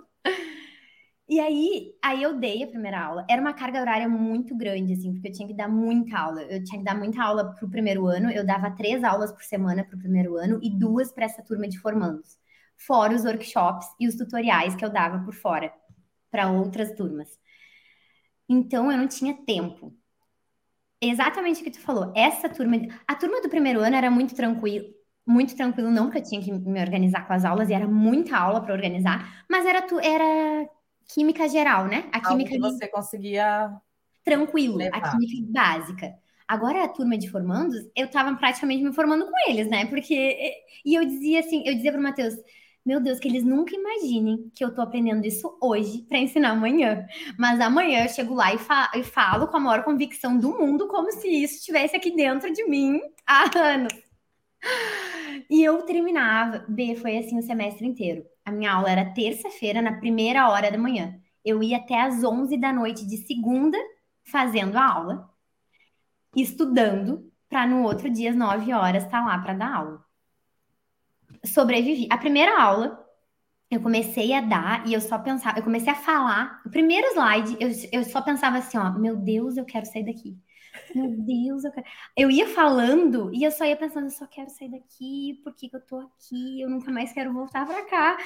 E 1.27 1.39
aí, 1.39 1.95
aí 2.03 2.21
eu 2.23 2.39
dei 2.39 2.63
a 2.63 2.67
primeira 2.67 2.99
aula. 3.03 3.25
Era 3.29 3.41
uma 3.41 3.53
carga 3.53 3.81
horária 3.81 4.07
muito 4.07 4.55
grande, 4.55 4.93
assim, 4.93 5.13
porque 5.13 5.29
eu 5.29 5.31
tinha 5.31 5.47
que 5.47 5.53
dar 5.53 5.67
muita 5.67 6.17
aula. 6.17 6.43
Eu 6.43 6.63
tinha 6.63 6.79
que 6.79 6.85
dar 6.85 6.95
muita 6.95 7.23
aula 7.23 7.53
para 7.53 7.65
o 7.65 7.69
primeiro 7.69 8.05
ano. 8.05 8.31
Eu 8.31 8.45
dava 8.45 8.71
três 8.71 9.03
aulas 9.03 9.31
por 9.31 9.43
semana 9.43 9.83
para 9.83 9.95
o 9.95 9.99
primeiro 9.99 10.37
ano 10.37 10.59
e 10.61 10.69
duas 10.69 11.11
para 11.11 11.25
essa 11.25 11.43
turma 11.43 11.67
de 11.67 11.79
formandos. 11.79 12.37
Fora 12.77 13.13
os 13.15 13.25
workshops 13.25 13.87
e 13.99 14.07
os 14.07 14.15
tutoriais 14.15 14.75
que 14.75 14.85
eu 14.85 14.89
dava 14.89 15.23
por 15.23 15.33
fora 15.33 15.71
para 16.31 16.51
outras 16.51 16.93
turmas. 16.93 17.29
Então, 18.47 18.91
eu 18.91 18.97
não 18.97 19.07
tinha 19.07 19.35
tempo. 19.45 19.93
Exatamente 21.01 21.61
o 21.61 21.63
que 21.63 21.71
tu 21.71 21.79
falou. 21.79 22.11
Essa 22.15 22.49
turma, 22.49 22.77
a 23.07 23.15
turma 23.15 23.41
do 23.41 23.49
primeiro 23.49 23.79
ano 23.79 23.95
era 23.95 24.11
muito 24.11 24.35
tranquilo, 24.35 24.85
muito 25.25 25.55
tranquilo, 25.55 25.89
não, 25.89 26.05
porque 26.05 26.19
eu 26.19 26.23
tinha 26.23 26.41
que 26.41 26.51
me 26.51 26.81
organizar 26.81 27.25
com 27.25 27.33
as 27.33 27.45
aulas 27.45 27.69
e 27.69 27.73
era 27.73 27.87
muita 27.87 28.37
aula 28.37 28.61
para 28.61 28.73
organizar, 28.73 29.45
mas 29.49 29.65
era 29.65 29.81
tu, 29.81 29.99
era 29.99 30.67
química 31.07 31.47
geral, 31.47 31.87
né? 31.87 32.09
A 32.11 32.19
química 32.19 32.51
que 32.51 32.59
você 32.59 32.87
conseguia 32.87 33.71
tranquilo, 34.23 34.75
levar. 34.75 34.97
a 34.97 35.11
química 35.11 35.51
básica. 35.51 36.13
Agora 36.47 36.83
a 36.83 36.87
turma 36.89 37.17
de 37.17 37.29
formandos, 37.29 37.77
eu 37.95 38.07
estava 38.07 38.35
praticamente 38.35 38.83
me 38.83 38.93
formando 38.93 39.25
com 39.25 39.49
eles, 39.49 39.69
né? 39.69 39.85
Porque 39.85 40.53
e 40.85 40.95
eu 40.95 41.05
dizia 41.05 41.39
assim, 41.39 41.63
eu 41.65 41.75
dizia 41.75 41.91
para 41.91 41.99
o 41.99 42.03
Matheus, 42.03 42.33
meu 42.89 42.99
Deus, 42.99 43.19
que 43.19 43.27
eles 43.27 43.43
nunca 43.43 43.75
imaginem 43.75 44.49
que 44.55 44.65
eu 44.65 44.73
tô 44.73 44.81
aprendendo 44.81 45.23
isso 45.23 45.55
hoje 45.61 46.01
para 46.09 46.17
ensinar 46.17 46.49
amanhã. 46.49 47.05
Mas 47.37 47.59
amanhã 47.59 48.03
eu 48.03 48.09
chego 48.09 48.33
lá 48.33 48.51
e, 48.51 48.57
fa 48.57 48.91
e, 48.95 49.03
falo 49.03 49.47
com 49.47 49.57
a 49.57 49.59
maior 49.59 49.83
convicção 49.83 50.35
do 50.35 50.57
mundo, 50.57 50.87
como 50.87 51.11
se 51.11 51.27
isso 51.27 51.57
estivesse 51.57 51.95
aqui 51.95 52.09
dentro 52.15 52.51
de 52.51 52.67
mim 52.67 52.99
há 53.27 53.43
anos. 53.59 53.93
E 55.47 55.63
eu 55.63 55.83
terminava, 55.83 56.65
B, 56.67 56.95
foi 56.95 57.19
assim 57.19 57.37
o 57.37 57.43
semestre 57.43 57.85
inteiro. 57.85 58.25
A 58.43 58.51
minha 58.51 58.73
aula 58.73 58.89
era 58.89 59.13
terça-feira, 59.13 59.83
na 59.83 59.99
primeira 59.99 60.49
hora 60.49 60.71
da 60.71 60.77
manhã. 60.77 61.15
Eu 61.45 61.61
ia 61.61 61.77
até 61.77 62.01
às 62.01 62.23
11 62.23 62.57
da 62.57 62.73
noite 62.73 63.05
de 63.05 63.17
segunda, 63.17 63.77
fazendo 64.23 64.75
a 64.77 64.91
aula, 64.91 65.29
estudando, 66.35 67.31
para 67.47 67.67
no 67.67 67.83
outro 67.83 68.09
dia, 68.09 68.31
às 68.31 68.35
9 68.35 68.73
horas, 68.73 69.03
estar 69.03 69.19
tá 69.21 69.25
lá 69.27 69.37
para 69.37 69.53
dar 69.53 69.75
aula. 69.75 70.08
Sobrevivi. 71.45 72.07
A 72.09 72.17
primeira 72.17 72.61
aula, 72.61 73.05
eu 73.69 73.81
comecei 73.81 74.33
a 74.33 74.41
dar 74.41 74.87
e 74.87 74.93
eu 74.93 75.01
só 75.01 75.17
pensava, 75.19 75.59
eu 75.59 75.63
comecei 75.63 75.91
a 75.91 75.95
falar. 75.95 76.61
O 76.65 76.69
primeiro 76.69 77.07
slide, 77.13 77.57
eu, 77.59 77.69
eu 77.99 78.03
só 78.03 78.21
pensava 78.21 78.57
assim: 78.57 78.77
ó, 78.77 78.91
meu 78.91 79.15
Deus, 79.15 79.57
eu 79.57 79.65
quero 79.65 79.85
sair 79.85 80.05
daqui. 80.05 80.37
Meu 80.95 81.09
Deus, 81.09 81.63
eu 81.63 81.71
quero. 81.71 81.85
Eu 82.15 82.31
ia 82.31 82.47
falando 82.47 83.31
e 83.33 83.43
eu 83.43 83.51
só 83.51 83.65
ia 83.65 83.75
pensando, 83.77 84.05
eu 84.05 84.11
só 84.11 84.27
quero 84.27 84.49
sair 84.49 84.69
daqui, 84.69 85.39
por 85.43 85.53
que, 85.55 85.69
que 85.69 85.75
eu 85.75 85.81
tô 85.81 85.99
aqui? 85.99 86.61
Eu 86.61 86.69
nunca 86.69 86.91
mais 86.91 87.11
quero 87.13 87.33
voltar 87.33 87.65
para 87.65 87.85
cá. 87.85 88.17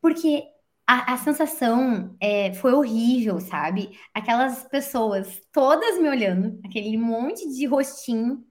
Porque 0.00 0.44
a, 0.86 1.14
a 1.14 1.16
sensação 1.18 2.16
é, 2.20 2.52
foi 2.54 2.72
horrível, 2.72 3.38
sabe? 3.40 3.98
Aquelas 4.14 4.64
pessoas 4.64 5.40
todas 5.52 5.98
me 6.00 6.08
olhando, 6.08 6.60
aquele 6.64 6.96
monte 6.96 7.48
de 7.48 7.64
rostinho 7.66 8.44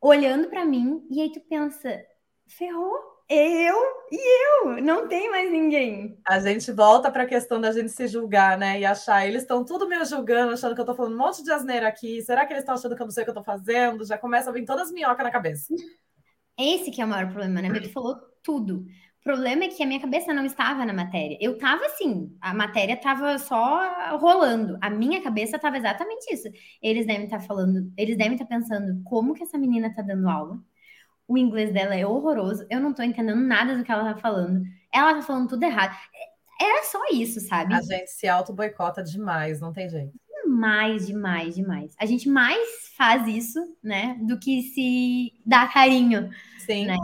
olhando 0.00 0.48
para 0.50 0.64
mim, 0.64 1.06
e 1.08 1.20
aí 1.20 1.30
tu 1.30 1.40
pensa, 1.42 2.04
ferrou, 2.48 3.11
eu 3.34 3.76
e 4.10 4.66
eu, 4.66 4.82
não 4.82 5.08
tem 5.08 5.30
mais 5.30 5.50
ninguém. 5.50 6.18
A 6.26 6.38
gente 6.38 6.70
volta 6.72 7.10
para 7.10 7.22
a 7.22 7.26
questão 7.26 7.60
da 7.60 7.72
gente 7.72 7.90
se 7.90 8.06
julgar, 8.06 8.58
né? 8.58 8.80
E 8.80 8.84
achar, 8.84 9.26
eles 9.26 9.42
estão 9.42 9.64
tudo 9.64 9.88
me 9.88 10.04
julgando, 10.04 10.52
achando 10.52 10.74
que 10.74 10.80
eu 10.80 10.84
estou 10.84 10.94
falando 10.94 11.14
um 11.14 11.18
monte 11.18 11.42
de 11.42 11.50
asneira 11.50 11.88
aqui. 11.88 12.20
Será 12.22 12.44
que 12.44 12.52
eles 12.52 12.62
estão 12.62 12.74
achando 12.74 12.94
que 12.94 13.02
eu 13.02 13.06
não 13.06 13.10
sei 13.10 13.22
o 13.22 13.26
que 13.26 13.30
eu 13.30 13.40
estou 13.40 13.44
fazendo? 13.44 14.04
Já 14.04 14.18
começa 14.18 14.50
a 14.50 14.52
vir 14.52 14.64
todas 14.64 14.88
as 14.88 14.92
minhocas 14.92 15.24
na 15.24 15.30
cabeça. 15.30 15.74
Esse 16.58 16.90
que 16.90 17.00
é 17.00 17.04
o 17.04 17.08
maior 17.08 17.26
problema, 17.32 17.62
né? 17.62 17.80
Tu 17.80 17.90
falou 17.90 18.16
tudo. 18.42 18.84
O 19.20 19.24
problema 19.24 19.64
é 19.64 19.68
que 19.68 19.82
a 19.82 19.86
minha 19.86 20.00
cabeça 20.00 20.34
não 20.34 20.44
estava 20.44 20.84
na 20.84 20.92
matéria. 20.92 21.38
Eu 21.40 21.52
estava 21.52 21.86
assim, 21.86 22.36
a 22.40 22.52
matéria 22.52 22.94
estava 22.94 23.38
só 23.38 24.16
rolando. 24.18 24.76
A 24.80 24.90
minha 24.90 25.22
cabeça 25.22 25.56
estava 25.56 25.78
exatamente 25.78 26.32
isso. 26.34 26.48
Eles 26.82 27.06
devem 27.06 27.24
estar 27.24 27.38
tá 27.38 27.44
falando, 27.44 27.92
eles 27.96 28.16
devem 28.16 28.34
estar 28.34 28.46
tá 28.46 28.56
pensando 28.56 29.00
como 29.04 29.32
que 29.32 29.44
essa 29.44 29.56
menina 29.56 29.86
está 29.88 30.02
dando 30.02 30.28
aula 30.28 30.60
o 31.32 31.38
inglês 31.38 31.72
dela 31.72 31.94
é 31.94 32.06
horroroso, 32.06 32.66
eu 32.68 32.78
não 32.78 32.92
tô 32.92 33.02
entendendo 33.02 33.40
nada 33.40 33.76
do 33.76 33.82
que 33.82 33.90
ela 33.90 34.12
tá 34.12 34.20
falando. 34.20 34.62
Ela 34.92 35.14
tá 35.14 35.22
falando 35.22 35.48
tudo 35.48 35.62
errado. 35.62 35.96
Era 36.60 36.84
só 36.84 37.00
isso, 37.10 37.40
sabe? 37.40 37.74
A 37.74 37.80
gente 37.80 38.10
se 38.10 38.28
auto-boicota 38.28 39.02
demais, 39.02 39.60
não 39.60 39.72
tem 39.72 39.88
jeito. 39.88 40.12
Demais, 40.44 41.06
demais, 41.06 41.54
demais. 41.54 41.94
A 41.98 42.04
gente 42.04 42.28
mais 42.28 42.92
faz 42.96 43.26
isso, 43.26 43.76
né, 43.82 44.18
do 44.20 44.38
que 44.38 44.62
se 44.62 45.32
dá 45.46 45.66
carinho. 45.66 46.30
Sim. 46.58 46.86
Né? 46.86 46.96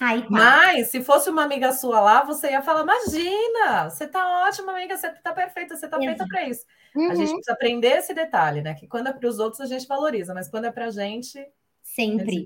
Aí, 0.00 0.22
tá. 0.22 0.28
Mas, 0.30 0.88
se 0.88 1.02
fosse 1.02 1.28
uma 1.28 1.42
amiga 1.42 1.72
sua 1.72 2.00
lá, 2.00 2.22
você 2.22 2.50
ia 2.50 2.62
falar: 2.62 2.82
Imagina, 2.82 3.90
você 3.90 4.06
tá 4.06 4.44
ótima, 4.46 4.72
amiga, 4.72 4.96
você 4.96 5.10
tá 5.10 5.32
perfeita, 5.32 5.76
você 5.76 5.88
tá 5.88 5.98
feita 5.98 6.26
para 6.26 6.48
isso. 6.48 6.64
Uhum. 6.94 7.10
A 7.10 7.14
gente 7.14 7.32
precisa 7.32 7.52
aprender 7.52 7.98
esse 7.98 8.14
detalhe, 8.14 8.62
né? 8.62 8.74
Que 8.74 8.86
quando 8.86 9.08
é 9.08 9.12
para 9.12 9.28
os 9.28 9.38
outros 9.38 9.60
a 9.60 9.66
gente 9.66 9.86
valoriza, 9.86 10.32
mas 10.34 10.48
quando 10.48 10.66
é 10.66 10.70
para 10.70 10.86
a 10.86 10.90
gente, 10.90 11.44
Sempre. 11.94 12.44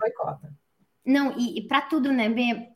Não, 1.05 1.37
e, 1.37 1.59
e 1.59 1.67
para 1.67 1.83
tudo, 1.83 2.13
né, 2.13 2.29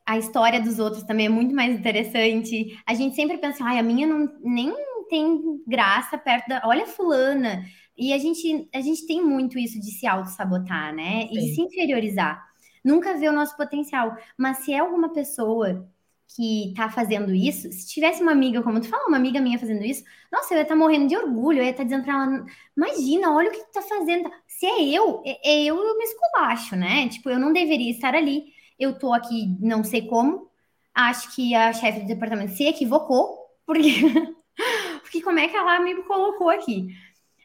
A 0.04 0.18
história 0.18 0.60
dos 0.60 0.78
outros 0.78 1.04
também 1.04 1.26
é 1.26 1.28
muito 1.28 1.54
mais 1.54 1.78
interessante. 1.78 2.76
A 2.84 2.92
gente 2.94 3.14
sempre 3.14 3.38
pensa, 3.38 3.64
ai, 3.64 3.78
a 3.78 3.82
minha 3.82 4.06
não 4.06 4.28
nem 4.40 4.74
tem 5.08 5.62
graça 5.66 6.18
perto 6.18 6.48
da. 6.48 6.62
Olha, 6.64 6.86
fulana. 6.86 7.64
E 7.96 8.12
a 8.12 8.18
gente, 8.18 8.68
a 8.74 8.80
gente 8.80 9.06
tem 9.06 9.24
muito 9.24 9.58
isso 9.58 9.80
de 9.80 9.90
se 9.92 10.06
auto-sabotar, 10.06 10.94
né? 10.94 11.28
Sim. 11.28 11.38
E 11.38 11.54
se 11.54 11.60
inferiorizar. 11.62 12.44
Nunca 12.84 13.16
vê 13.16 13.28
o 13.28 13.32
nosso 13.32 13.56
potencial. 13.56 14.16
Mas 14.36 14.58
se 14.58 14.72
é 14.72 14.78
alguma 14.78 15.12
pessoa 15.12 15.88
que 16.34 16.72
tá 16.76 16.90
fazendo 16.90 17.34
isso, 17.34 17.70
se 17.72 17.86
tivesse 17.86 18.22
uma 18.22 18.32
amiga, 18.32 18.62
como 18.62 18.80
tu 18.80 18.88
falou, 18.88 19.06
uma 19.08 19.16
amiga 19.16 19.40
minha 19.40 19.58
fazendo 19.58 19.84
isso, 19.84 20.04
nossa, 20.30 20.52
eu 20.52 20.58
ia 20.58 20.62
estar 20.62 20.74
tá 20.74 20.78
morrendo 20.78 21.08
de 21.08 21.16
orgulho, 21.16 21.58
eu 21.58 21.64
ia 21.64 21.70
estar 21.70 21.82
tá 21.82 21.84
dizendo 21.84 22.04
pra 22.04 22.14
ela, 22.14 22.46
imagina, 22.76 23.32
olha 23.32 23.48
o 23.48 23.52
que 23.52 23.64
tu 23.64 23.72
tá 23.72 23.82
fazendo. 23.82 24.30
Se 24.46 24.66
é 24.66 24.82
eu, 24.82 25.22
é, 25.24 25.38
é 25.42 25.64
eu, 25.64 25.76
eu 25.76 25.96
me 25.96 26.04
esculacho, 26.04 26.76
né? 26.76 27.08
Tipo, 27.08 27.30
eu 27.30 27.38
não 27.38 27.52
deveria 27.52 27.90
estar 27.90 28.14
ali. 28.14 28.52
Eu 28.78 28.98
tô 28.98 29.12
aqui, 29.12 29.56
não 29.60 29.82
sei 29.84 30.06
como. 30.06 30.50
Acho 30.94 31.34
que 31.34 31.54
a 31.54 31.72
chefe 31.72 32.00
do 32.00 32.06
departamento 32.06 32.52
se 32.52 32.64
equivocou, 32.66 33.36
porque, 33.66 33.82
porque 35.02 35.22
como 35.22 35.38
é 35.38 35.48
que 35.48 35.56
ela 35.56 35.80
me 35.80 36.02
colocou 36.04 36.50
aqui? 36.50 36.88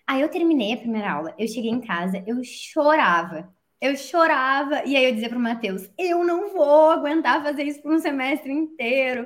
Aí 0.07 0.21
eu 0.21 0.29
terminei 0.29 0.73
a 0.73 0.77
primeira 0.77 1.11
aula, 1.11 1.35
eu 1.37 1.47
cheguei 1.47 1.71
em 1.71 1.81
casa, 1.81 2.23
eu 2.27 2.43
chorava 2.43 3.53
eu 3.81 3.97
chorava, 3.97 4.83
e 4.85 4.95
aí 4.95 5.05
eu 5.05 5.11
dizia 5.11 5.27
para 5.27 5.39
o 5.39 5.41
Matheus: 5.41 5.89
eu 5.97 6.23
não 6.23 6.53
vou 6.53 6.91
aguentar 6.91 7.41
fazer 7.41 7.63
isso 7.63 7.81
por 7.81 7.91
um 7.91 7.99
semestre 7.99 8.51
inteiro, 8.51 9.25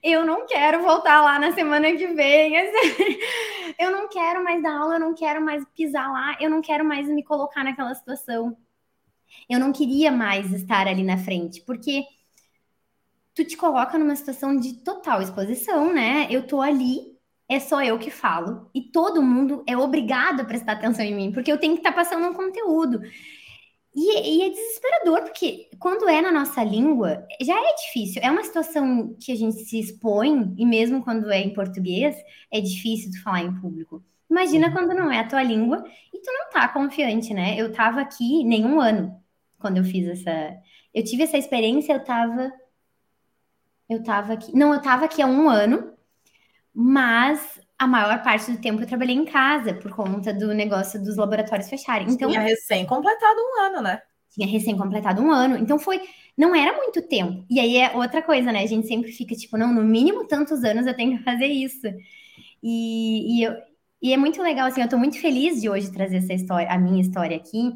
eu 0.00 0.24
não 0.24 0.46
quero 0.46 0.80
voltar 0.80 1.20
lá 1.22 1.40
na 1.40 1.52
semana 1.52 1.90
que 1.92 2.06
vem, 2.06 2.54
eu 3.80 3.90
não 3.90 4.08
quero 4.08 4.44
mais 4.44 4.62
dar 4.62 4.78
aula, 4.78 4.94
eu 4.94 5.00
não 5.00 5.12
quero 5.12 5.44
mais 5.44 5.64
pisar 5.74 6.10
lá, 6.12 6.36
eu 6.40 6.48
não 6.48 6.62
quero 6.62 6.84
mais 6.84 7.08
me 7.08 7.24
colocar 7.24 7.64
naquela 7.64 7.94
situação. 7.94 8.56
Eu 9.48 9.58
não 9.58 9.72
queria 9.72 10.12
mais 10.12 10.52
estar 10.52 10.86
ali 10.86 11.02
na 11.02 11.18
frente, 11.18 11.60
porque 11.62 12.04
tu 13.34 13.44
te 13.44 13.56
coloca 13.56 13.98
numa 13.98 14.14
situação 14.14 14.56
de 14.56 14.74
total 14.84 15.20
exposição, 15.20 15.92
né? 15.92 16.28
Eu 16.30 16.46
tô 16.46 16.62
ali, 16.62 17.18
é 17.48 17.58
só 17.58 17.82
eu 17.82 17.98
que 17.98 18.10
falo, 18.10 18.70
e 18.72 18.80
todo 18.80 19.20
mundo 19.20 19.64
é 19.66 19.76
obrigado 19.76 20.40
a 20.40 20.44
prestar 20.44 20.72
atenção 20.72 21.04
em 21.04 21.14
mim, 21.14 21.32
porque 21.32 21.50
eu 21.50 21.58
tenho 21.58 21.74
que 21.74 21.80
estar 21.80 21.90
tá 21.90 21.96
passando 21.96 22.26
um 22.26 22.32
conteúdo. 22.32 23.00
E, 23.96 24.40
e, 24.40 24.42
é 24.42 24.50
desesperador, 24.50 25.22
porque 25.22 25.70
quando 25.78 26.06
é 26.06 26.20
na 26.20 26.30
nossa 26.30 26.62
língua, 26.62 27.26
já 27.40 27.58
é 27.58 27.74
difícil. 27.76 28.20
É 28.22 28.30
uma 28.30 28.44
situação 28.44 29.16
que 29.18 29.32
a 29.32 29.34
gente 29.34 29.56
se 29.64 29.80
expõe, 29.80 30.54
e 30.58 30.66
mesmo 30.66 31.02
quando 31.02 31.30
é 31.30 31.40
em 31.40 31.54
português, 31.54 32.14
é 32.52 32.60
difícil 32.60 33.10
de 33.10 33.22
falar 33.22 33.40
em 33.40 33.58
público. 33.58 34.04
Imagina 34.28 34.70
quando 34.70 34.94
não 34.94 35.10
é 35.10 35.20
a 35.20 35.26
tua 35.26 35.42
língua 35.42 35.82
e 36.12 36.20
tu 36.20 36.30
não 36.30 36.50
tá 36.50 36.68
confiante, 36.68 37.32
né? 37.32 37.58
Eu 37.58 37.72
tava 37.72 38.02
aqui 38.02 38.44
nenhum 38.44 38.78
ano 38.80 39.18
quando 39.58 39.78
eu 39.78 39.84
fiz 39.84 40.06
essa. 40.06 40.58
Eu 40.92 41.02
tive 41.02 41.22
essa 41.22 41.38
experiência, 41.38 41.94
eu 41.94 42.04
tava. 42.04 42.52
Eu 43.88 44.02
tava 44.02 44.34
aqui. 44.34 44.54
Não, 44.54 44.74
eu 44.74 44.82
tava 44.82 45.06
aqui 45.06 45.22
há 45.22 45.26
um 45.26 45.48
ano, 45.48 45.94
mas 46.74 47.60
a 47.78 47.86
maior 47.86 48.22
parte 48.22 48.50
do 48.50 48.58
tempo 48.58 48.82
eu 48.82 48.86
trabalhei 48.86 49.14
em 49.14 49.24
casa 49.24 49.74
por 49.74 49.94
conta 49.94 50.32
do 50.32 50.54
negócio 50.54 51.02
dos 51.02 51.16
laboratórios 51.16 51.68
fecharem. 51.68 52.08
Então, 52.08 52.30
tinha 52.30 52.40
recém-completado 52.40 53.38
um 53.38 53.60
ano, 53.62 53.82
né? 53.82 54.00
Tinha 54.30 54.46
recém-completado 54.46 55.22
um 55.22 55.30
ano. 55.30 55.56
Então 55.56 55.78
foi. 55.78 56.00
Não 56.36 56.54
era 56.54 56.76
muito 56.76 57.00
tempo. 57.08 57.44
E 57.48 57.58
aí 57.58 57.78
é 57.78 57.96
outra 57.96 58.22
coisa, 58.22 58.52
né? 58.52 58.62
A 58.62 58.66
gente 58.66 58.86
sempre 58.86 59.10
fica 59.10 59.34
tipo, 59.34 59.56
não, 59.56 59.72
no 59.72 59.82
mínimo 59.82 60.26
tantos 60.26 60.64
anos 60.64 60.86
eu 60.86 60.94
tenho 60.94 61.16
que 61.16 61.24
fazer 61.24 61.46
isso. 61.46 61.86
E, 62.62 63.38
e, 63.38 63.42
eu, 63.44 63.54
e 64.02 64.12
é 64.12 64.16
muito 64.16 64.42
legal, 64.42 64.66
assim, 64.66 64.82
eu 64.82 64.88
tô 64.88 64.98
muito 64.98 65.20
feliz 65.20 65.60
de 65.60 65.68
hoje 65.68 65.92
trazer 65.92 66.16
essa 66.16 66.34
história, 66.34 66.68
a 66.70 66.78
minha 66.78 67.00
história 67.00 67.36
aqui, 67.36 67.74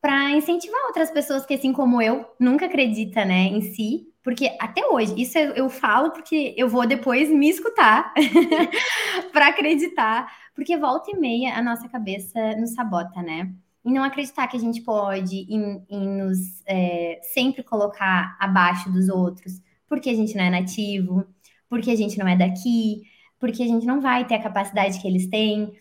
para 0.00 0.30
incentivar 0.32 0.80
outras 0.86 1.10
pessoas 1.10 1.44
que, 1.44 1.54
assim 1.54 1.72
como 1.72 2.00
eu, 2.00 2.24
nunca 2.38 2.66
acredita, 2.66 3.24
né, 3.24 3.44
em 3.46 3.60
si, 3.60 4.06
porque 4.30 4.56
até 4.60 4.86
hoje, 4.86 5.12
isso 5.20 5.36
eu, 5.36 5.68
falo 5.68 6.12
porque 6.12 6.54
eu 6.56 6.68
vou 6.68 6.86
depois 6.86 7.28
me 7.28 7.50
escutar 7.50 8.14
para 9.32 9.48
acreditar, 9.48 10.32
porque 10.54 10.76
volta 10.76 11.10
e 11.10 11.16
meia 11.18 11.56
a 11.56 11.60
nossa 11.60 11.88
cabeça 11.88 12.38
nos 12.54 12.72
sabota, 12.74 13.20
né? 13.22 13.52
E 13.84 13.90
não 13.90 14.04
acreditar 14.04 14.46
que 14.46 14.56
a 14.56 14.60
gente 14.60 14.82
pode 14.82 15.36
em, 15.52 15.84
em 15.90 16.08
nos 16.22 16.62
é, 16.64 17.18
sempre 17.24 17.64
colocar 17.64 18.36
abaixo 18.38 18.88
dos 18.92 19.08
outros, 19.08 19.60
porque 19.88 20.08
a 20.08 20.14
gente 20.14 20.36
não 20.36 20.44
é 20.44 20.50
nativo, 20.50 21.26
porque 21.68 21.90
a 21.90 21.96
gente 21.96 22.16
não 22.16 22.28
é 22.28 22.36
daqui, 22.36 23.02
porque 23.36 23.64
a 23.64 23.66
gente 23.66 23.84
não 23.84 24.00
vai 24.00 24.24
ter 24.24 24.36
a 24.36 24.42
capacidade 24.44 25.00
que 25.00 25.08
eles 25.08 25.26
têm. 25.26 25.72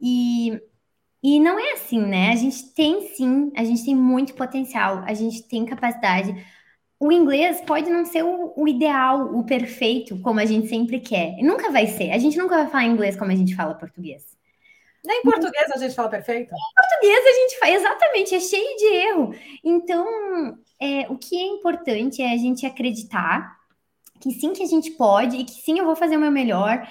E 0.00 0.58
e 1.22 1.38
não 1.38 1.58
é 1.58 1.72
assim, 1.74 2.00
né? 2.00 2.30
A 2.32 2.36
gente 2.36 2.72
tem 2.72 3.14
sim, 3.14 3.52
a 3.54 3.62
gente 3.62 3.84
tem 3.84 3.94
muito 3.94 4.32
potencial, 4.32 5.02
a 5.06 5.12
gente 5.12 5.42
tem 5.46 5.66
capacidade. 5.66 6.34
O 7.00 7.10
inglês 7.10 7.62
pode 7.62 7.88
não 7.88 8.04
ser 8.04 8.22
o, 8.22 8.52
o, 8.54 8.68
ideal, 8.68 9.34
o 9.34 9.42
perfeito, 9.42 10.20
como 10.20 10.38
a 10.38 10.44
gente 10.44 10.68
sempre 10.68 11.00
quer. 11.00 11.38
E 11.38 11.42
nunca 11.42 11.70
vai 11.70 11.86
ser. 11.86 12.10
A 12.10 12.18
gente 12.18 12.36
nunca 12.36 12.56
vai 12.56 12.66
falar 12.68 12.84
inglês 12.84 13.16
como 13.16 13.32
a 13.32 13.34
gente 13.34 13.56
fala 13.56 13.74
português. 13.74 14.36
Nem 15.02 15.22
português 15.22 15.70
a 15.74 15.78
gente 15.78 15.94
fala 15.94 16.10
perfeito. 16.10 16.50
Nem 16.50 16.60
português 16.76 17.24
a 17.26 17.40
gente 17.40 17.58
fala, 17.58 17.72
exatamente, 17.72 18.34
é 18.34 18.40
cheio 18.40 18.76
de 18.76 18.84
erro. 18.84 19.34
Então, 19.64 20.58
é, 20.78 21.06
o 21.08 21.16
que 21.16 21.38
é 21.38 21.46
importante 21.46 22.20
é 22.20 22.34
a 22.34 22.36
gente 22.36 22.66
acreditar 22.66 23.58
que 24.20 24.30
sim 24.32 24.52
que 24.52 24.62
a 24.62 24.66
gente 24.66 24.90
pode 24.90 25.36
e 25.36 25.44
que 25.44 25.52
sim 25.52 25.78
eu 25.78 25.86
vou 25.86 25.96
fazer 25.96 26.18
o 26.18 26.20
meu 26.20 26.30
melhor 26.30 26.86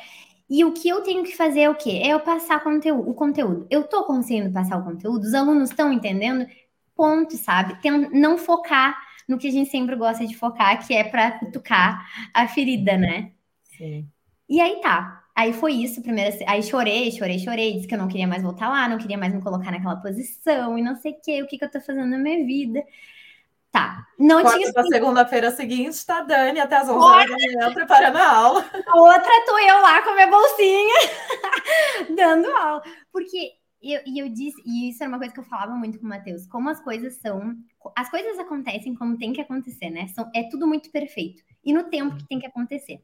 e 0.50 0.66
o 0.66 0.72
que 0.72 0.90
eu 0.90 1.02
tenho 1.02 1.24
que 1.24 1.38
fazer 1.38 1.62
é 1.62 1.70
o 1.70 1.76
quê? 1.76 2.02
É 2.04 2.08
eu 2.08 2.20
passar 2.20 2.64
conteúdo, 2.64 3.08
o 3.08 3.14
conteúdo. 3.14 3.68
Eu 3.70 3.82
estou 3.82 4.04
conseguindo 4.04 4.52
passar 4.52 4.78
o 4.78 4.84
conteúdo, 4.84 5.22
os 5.24 5.34
alunos 5.36 5.70
estão 5.70 5.94
entendendo, 5.94 6.48
ponto, 6.96 7.38
sabe? 7.38 7.80
Tem, 7.82 8.10
não 8.10 8.36
focar 8.38 8.98
no 9.30 9.38
que 9.38 9.48
a 9.48 9.52
gente 9.52 9.70
sempre 9.70 9.96
gosta 9.96 10.26
de 10.26 10.36
focar, 10.36 10.86
que 10.86 10.92
é 10.92 11.04
para 11.04 11.34
cutucar 11.34 12.04
a 12.34 12.48
ferida, 12.48 12.98
né? 12.98 13.32
Sim. 13.78 14.10
E 14.50 14.60
aí 14.60 14.82
tá. 14.82 15.24
Aí 15.36 15.54
foi 15.54 15.74
isso, 15.74 16.02
primeiro, 16.02 16.36
aí 16.48 16.62
chorei, 16.64 17.12
chorei, 17.12 17.40
chorei, 17.40 17.74
disse 17.74 17.88
que 17.88 17.94
eu 17.94 18.00
não 18.00 18.10
queria 18.10 18.28
mais 18.28 18.42
voltar 18.42 18.68
lá, 18.68 18.90
não 18.90 18.98
queria 18.98 19.18
mais 19.18 19.34
me 19.34 19.42
colocar 19.42 19.72
naquela 19.72 19.96
posição 19.96 20.78
e 20.78 20.82
não 20.82 20.96
sei 20.96 21.14
o 21.14 21.22
que, 21.22 21.44
o 21.44 21.48
que, 21.48 21.58
que 21.58 21.64
eu 21.64 21.72
tô 21.72 21.80
fazendo 21.80 22.08
na 22.08 22.18
minha 22.18 22.46
vida. 22.46 22.84
Tá. 23.72 24.04
Não 24.18 24.44
tinha. 24.44 24.72
Na 24.76 24.84
segunda-feira 24.84 25.52
seguinte, 25.52 26.04
tá 26.06 26.22
Dani 26.24 26.60
até 26.60 26.78
as 26.78 26.90
11 26.90 26.98
horas 26.98 27.30
da 27.30 27.36
manhã 27.36 27.74
preparando 27.74 28.18
a 28.18 28.36
aula. 28.36 28.66
A 28.88 29.00
outra 29.00 29.46
tô 29.46 29.60
eu 29.60 29.82
lá 29.82 30.02
com 30.02 30.10
a 30.10 30.14
minha 30.16 30.28
bolsinha, 30.28 30.96
dando 32.18 32.50
aula. 32.50 32.82
Porque 33.14 33.54
eu, 33.82 34.02
e 34.06 34.20
eu 34.20 34.28
disse, 34.28 34.62
e 34.66 34.90
isso 34.90 35.04
era 35.04 35.10
uma 35.10 35.20
coisa 35.20 35.34
que 35.34 35.40
eu 35.40 35.46
falava 35.46 35.74
muito 35.74 36.00
com 36.00 36.06
o 36.06 36.10
Matheus, 36.10 36.48
como 36.48 36.70
as 36.70 36.82
coisas 36.82 37.14
são. 37.18 37.56
As 37.96 38.10
coisas 38.10 38.38
acontecem 38.40 38.94
como 38.96 39.18
tem 39.18 39.34
que 39.34 39.42
acontecer, 39.42 39.90
né? 39.90 40.08
São, 40.10 40.30
é 40.36 40.44
tudo 40.50 40.68
muito 40.68 40.92
perfeito. 40.92 41.42
E 41.64 41.74
no 41.74 41.90
tempo 41.90 42.18
que 42.18 42.28
tem 42.28 42.40
que 42.40 42.48
acontecer. 42.48 43.02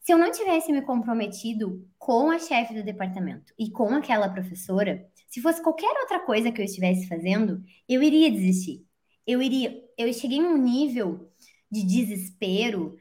Se 0.00 0.12
eu 0.12 0.18
não 0.18 0.30
tivesse 0.30 0.70
me 0.72 0.82
comprometido 0.82 1.88
com 1.98 2.30
a 2.30 2.38
chefe 2.38 2.74
do 2.74 2.84
departamento 2.84 3.52
e 3.58 3.70
com 3.70 3.88
aquela 3.94 4.28
professora, 4.28 5.06
se 5.28 5.40
fosse 5.40 5.62
qualquer 5.62 5.98
outra 6.00 6.20
coisa 6.20 6.52
que 6.52 6.60
eu 6.60 6.64
estivesse 6.64 7.08
fazendo, 7.08 7.62
eu 7.88 8.02
iria 8.02 8.30
desistir 8.30 8.84
eu 9.26 9.42
iria, 9.42 9.82
eu 9.96 10.12
cheguei 10.12 10.40
num 10.40 10.56
nível 10.58 11.30
de 11.70 11.82
desespero 11.84 12.96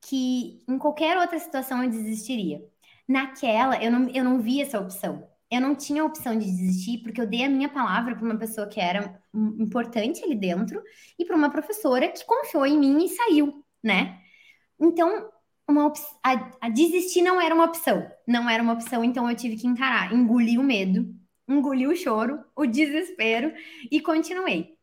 que 0.00 0.64
em 0.68 0.78
qualquer 0.78 1.16
outra 1.18 1.38
situação 1.38 1.82
eu 1.84 1.90
desistiria. 1.90 2.62
Naquela, 3.08 3.82
eu 3.82 3.90
não, 3.90 4.08
eu 4.10 4.24
não 4.24 4.40
vi 4.40 4.60
essa 4.60 4.80
opção. 4.80 5.28
Eu 5.52 5.60
não 5.60 5.74
tinha 5.74 6.00
a 6.00 6.06
opção 6.06 6.38
de 6.38 6.46
desistir, 6.46 7.02
porque 7.02 7.20
eu 7.20 7.26
dei 7.26 7.44
a 7.44 7.48
minha 7.48 7.68
palavra 7.68 8.16
para 8.16 8.24
uma 8.24 8.38
pessoa 8.38 8.66
que 8.66 8.80
era 8.80 9.20
importante 9.34 10.24
ali 10.24 10.34
dentro 10.34 10.82
e 11.18 11.26
para 11.26 11.36
uma 11.36 11.50
professora 11.50 12.08
que 12.08 12.24
confiou 12.24 12.64
em 12.64 12.78
mim 12.78 13.04
e 13.04 13.08
saiu, 13.10 13.62
né? 13.82 14.18
Então, 14.80 15.30
uma 15.68 15.92
a, 16.24 16.50
a 16.58 16.68
desistir 16.70 17.20
não 17.20 17.38
era 17.38 17.54
uma 17.54 17.66
opção. 17.66 18.10
Não 18.26 18.48
era 18.48 18.62
uma 18.62 18.72
opção, 18.72 19.04
então 19.04 19.28
eu 19.28 19.36
tive 19.36 19.56
que 19.56 19.66
encarar, 19.66 20.14
engolir 20.14 20.58
o 20.58 20.64
medo, 20.64 21.14
engolir 21.46 21.90
o 21.90 21.94
choro, 21.94 22.42
o 22.56 22.64
desespero 22.64 23.52
e 23.90 24.00
continuei. 24.00 24.78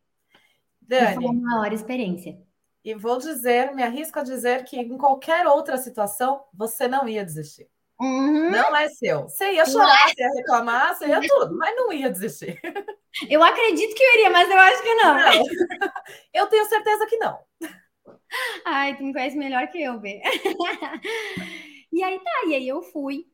Dani. 0.80 1.16
Foi 1.16 1.26
uma 1.26 1.34
maior 1.34 1.74
experiência. 1.74 2.40
E 2.86 2.94
vou 2.94 3.18
dizer, 3.18 3.74
me 3.74 3.82
arrisco 3.82 4.20
a 4.20 4.24
dizer 4.24 4.66
que 4.66 4.80
em 4.80 5.00
qualquer 5.00 5.48
outra 5.48 5.80
situação 5.80 6.44
você 6.54 6.88
não 6.88 7.10
ia 7.10 7.26
desistir. 7.26 7.68
Uhum. 8.00 8.52
Não 8.52 8.76
é 8.76 8.90
seu. 8.90 9.24
Você 9.24 9.54
ia 9.54 9.66
chorar, 9.66 10.10
você 10.10 10.22
ia 10.22 10.30
reclamar, 10.30 10.96
você 10.96 11.08
ia 11.08 11.22
tudo, 11.22 11.58
mas 11.58 11.76
não 11.76 11.92
ia 11.92 12.10
desistir. 12.10 12.60
Eu 13.30 13.44
acredito 13.44 13.96
que 13.96 14.04
eu 14.04 14.14
iria, 14.16 14.30
mas 14.30 14.50
eu 14.50 14.58
acho 14.58 14.82
que 14.84 14.94
não. 14.96 15.16
não. 15.16 15.44
Eu 16.34 16.48
tenho 16.48 16.66
certeza 16.66 17.06
que 17.08 17.18
não. 17.18 17.40
Ai, 18.66 18.96
tu 18.96 19.04
me 19.04 19.12
conhece 19.14 19.36
melhor 19.36 19.68
que 19.68 19.82
eu, 19.82 20.00
Bê. 20.00 20.22
E 21.92 22.04
aí 22.04 22.20
tá, 22.20 22.46
e 22.48 22.54
aí 22.54 22.68
eu 22.68 22.84
fui. 22.84 23.26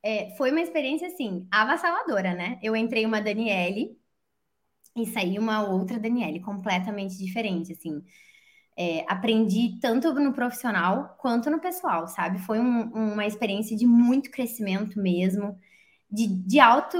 É, 0.00 0.30
foi 0.36 0.52
uma 0.52 0.60
experiência 0.60 1.08
assim, 1.08 1.48
avassaladora, 1.50 2.32
né? 2.32 2.60
Eu 2.62 2.76
entrei 2.76 3.04
uma 3.04 3.20
Daniele, 3.20 3.98
e 4.96 5.06
saí 5.06 5.38
uma 5.38 5.68
outra 5.68 5.98
Daniele, 5.98 6.40
completamente 6.40 7.16
diferente, 7.18 7.72
assim. 7.72 8.02
É, 8.76 9.04
aprendi 9.08 9.78
tanto 9.80 10.12
no 10.14 10.32
profissional 10.32 11.16
quanto 11.20 11.50
no 11.50 11.60
pessoal, 11.60 12.08
sabe? 12.08 12.40
Foi 12.40 12.58
um, 12.58 12.82
uma 12.92 13.26
experiência 13.26 13.76
de 13.76 13.86
muito 13.86 14.30
crescimento 14.30 15.00
mesmo, 15.00 15.56
de, 16.10 16.26
de 16.28 16.60
alto 16.60 16.98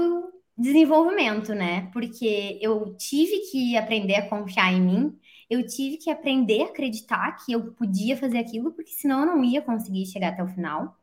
desenvolvimento, 0.57 1.53
né? 1.53 1.89
Porque 1.91 2.57
eu 2.61 2.95
tive 2.97 3.51
que 3.51 3.77
aprender 3.77 4.15
a 4.15 4.29
confiar 4.29 4.73
em 4.73 4.81
mim, 4.81 5.19
eu 5.49 5.65
tive 5.65 5.97
que 5.97 6.09
aprender 6.09 6.63
a 6.63 6.65
acreditar 6.67 7.35
que 7.45 7.51
eu 7.53 7.73
podia 7.73 8.17
fazer 8.17 8.37
aquilo, 8.39 8.71
porque 8.73 8.91
senão 8.91 9.21
eu 9.21 9.25
não 9.27 9.43
ia 9.43 9.61
conseguir 9.61 10.05
chegar 10.05 10.29
até 10.29 10.43
o 10.43 10.47
final. 10.47 10.97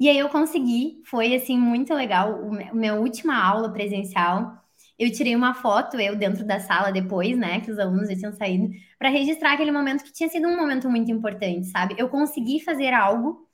E 0.00 0.08
aí 0.08 0.18
eu 0.18 0.28
consegui, 0.28 1.02
foi 1.04 1.34
assim 1.34 1.58
muito 1.58 1.92
legal. 1.94 2.42
O, 2.42 2.52
minha 2.76 2.94
última 2.94 3.36
aula 3.36 3.72
presencial 3.72 4.62
eu 4.98 5.10
tirei 5.12 5.36
uma 5.36 5.54
foto, 5.54 6.00
eu 6.00 6.16
dentro 6.16 6.44
da 6.44 6.60
sala 6.60 6.90
depois, 6.92 7.36
né, 7.38 7.60
que 7.60 7.70
os 7.70 7.78
alunos 7.78 8.08
já 8.08 8.16
tinham 8.16 8.32
saído, 8.32 8.68
para 8.98 9.08
registrar 9.10 9.52
aquele 9.52 9.70
momento 9.72 10.04
que 10.04 10.12
tinha 10.12 10.28
sido 10.28 10.48
um 10.48 10.56
momento 10.56 10.88
muito 10.90 11.10
importante, 11.10 11.66
sabe? 11.68 11.94
Eu 11.98 12.08
consegui 12.08 12.60
fazer 12.60 12.92
algo 12.92 13.46